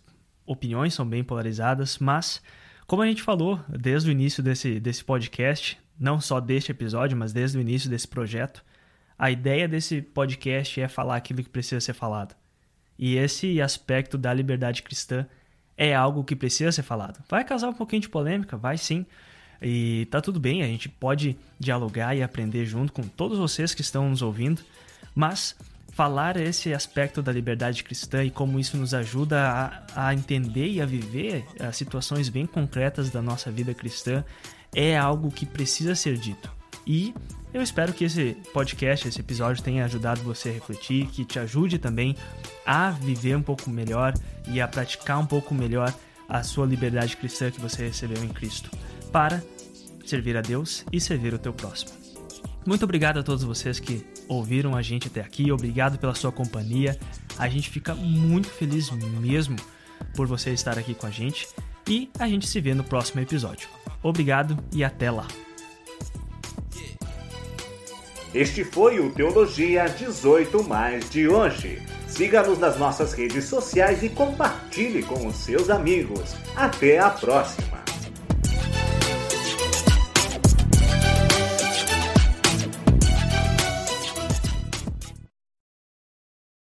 opiniões 0.49 0.95
são 0.95 1.07
bem 1.07 1.23
polarizadas, 1.23 1.99
mas 1.99 2.41
como 2.87 3.03
a 3.03 3.05
gente 3.05 3.21
falou 3.21 3.59
desde 3.69 4.09
o 4.09 4.11
início 4.11 4.41
desse, 4.41 4.79
desse 4.79 5.03
podcast, 5.03 5.77
não 5.99 6.19
só 6.19 6.39
deste 6.39 6.71
episódio, 6.71 7.15
mas 7.15 7.31
desde 7.31 7.57
o 7.57 7.61
início 7.61 7.87
desse 7.87 8.07
projeto, 8.07 8.65
a 9.17 9.29
ideia 9.29 9.67
desse 9.67 10.01
podcast 10.01 10.81
é 10.81 10.87
falar 10.87 11.17
aquilo 11.17 11.43
que 11.43 11.49
precisa 11.49 11.79
ser 11.79 11.93
falado. 11.93 12.35
E 12.97 13.15
esse 13.15 13.61
aspecto 13.61 14.17
da 14.17 14.33
liberdade 14.33 14.81
cristã 14.81 15.27
é 15.77 15.93
algo 15.93 16.23
que 16.23 16.35
precisa 16.35 16.71
ser 16.71 16.83
falado. 16.83 17.23
Vai 17.29 17.43
causar 17.43 17.69
um 17.69 17.73
pouquinho 17.73 18.01
de 18.01 18.09
polêmica, 18.09 18.57
vai 18.57 18.77
sim. 18.77 19.05
E 19.61 20.07
tá 20.09 20.19
tudo 20.19 20.39
bem, 20.39 20.63
a 20.63 20.65
gente 20.65 20.89
pode 20.89 21.37
dialogar 21.59 22.15
e 22.15 22.23
aprender 22.23 22.65
junto 22.65 22.91
com 22.91 23.03
todos 23.03 23.37
vocês 23.37 23.75
que 23.75 23.81
estão 23.81 24.09
nos 24.09 24.23
ouvindo, 24.23 24.61
mas 25.13 25.55
falar 25.91 26.37
esse 26.37 26.73
aspecto 26.73 27.21
da 27.21 27.31
liberdade 27.31 27.83
cristã 27.83 28.23
e 28.23 28.29
como 28.31 28.59
isso 28.59 28.77
nos 28.77 28.93
ajuda 28.93 29.83
a, 29.95 30.07
a 30.07 30.13
entender 30.13 30.67
e 30.67 30.81
a 30.81 30.85
viver 30.85 31.45
as 31.59 31.75
situações 31.75 32.29
bem 32.29 32.45
concretas 32.45 33.09
da 33.09 33.21
nossa 33.21 33.51
vida 33.51 33.73
cristã 33.73 34.23
é 34.73 34.97
algo 34.97 35.29
que 35.29 35.45
precisa 35.45 35.95
ser 35.95 36.17
dito. 36.17 36.51
E 36.85 37.13
Eu 37.51 37.63
espero 37.63 37.91
que 37.93 38.03
esse 38.03 38.37
podcast, 38.53 39.07
esse 39.07 39.19
episódio 39.19 39.63
tenha 39.63 39.83
ajudado 39.83 40.21
você 40.21 40.49
a 40.49 40.53
refletir, 40.53 41.07
que 41.07 41.25
te 41.25 41.39
ajude 41.39 41.79
também 41.79 42.15
a 42.63 42.91
viver 42.91 43.35
um 43.35 43.41
pouco 43.41 43.71
melhor 43.71 44.13
e 44.47 44.61
a 44.61 44.67
praticar 44.67 45.17
um 45.17 45.25
pouco 45.25 45.53
melhor 45.55 45.91
a 46.27 46.43
sua 46.43 46.67
liberdade 46.67 47.17
cristã 47.17 47.49
que 47.49 47.59
você 47.59 47.87
recebeu 47.87 48.23
em 48.23 48.27
Cristo, 48.29 48.69
para 49.11 49.41
servir 50.05 50.37
a 50.37 50.41
Deus 50.41 50.85
e 50.91 51.01
servir 51.01 51.33
o 51.33 51.39
teu 51.39 51.51
próximo. 51.51 51.91
Muito 52.67 52.83
obrigado 52.83 53.17
a 53.17 53.23
todos 53.23 53.43
vocês 53.43 53.79
que 53.79 54.05
ouviram 54.29 54.75
a 54.75 54.81
gente 54.81 55.07
até 55.07 55.19
aqui, 55.19 55.51
obrigado 55.51 55.97
pela 55.97 56.15
sua 56.15 56.31
companhia. 56.31 56.97
A 57.37 57.49
gente 57.49 57.69
fica 57.69 57.93
muito 57.95 58.47
feliz 58.47 58.89
mesmo 58.91 59.57
por 60.15 60.27
você 60.27 60.51
estar 60.51 60.77
aqui 60.77 60.93
com 60.93 61.07
a 61.07 61.09
gente 61.09 61.47
e 61.87 62.09
a 62.19 62.27
gente 62.27 62.47
se 62.47 62.61
vê 62.61 62.73
no 62.73 62.83
próximo 62.83 63.19
episódio. 63.19 63.67
Obrigado 64.01 64.57
e 64.71 64.83
até 64.83 65.09
lá. 65.09 65.27
Este 68.33 68.63
foi 68.63 68.99
o 68.99 69.11
Teologia 69.11 69.85
18 69.85 70.63
Mais 70.63 71.09
de 71.09 71.27
hoje. 71.27 71.81
Siga-nos 72.07 72.59
nas 72.59 72.77
nossas 72.77 73.13
redes 73.13 73.45
sociais 73.45 74.03
e 74.03 74.09
compartilhe 74.09 75.01
com 75.01 75.25
os 75.25 75.35
seus 75.35 75.69
amigos. 75.69 76.35
Até 76.55 76.99
a 76.99 77.09
próxima! 77.09 77.79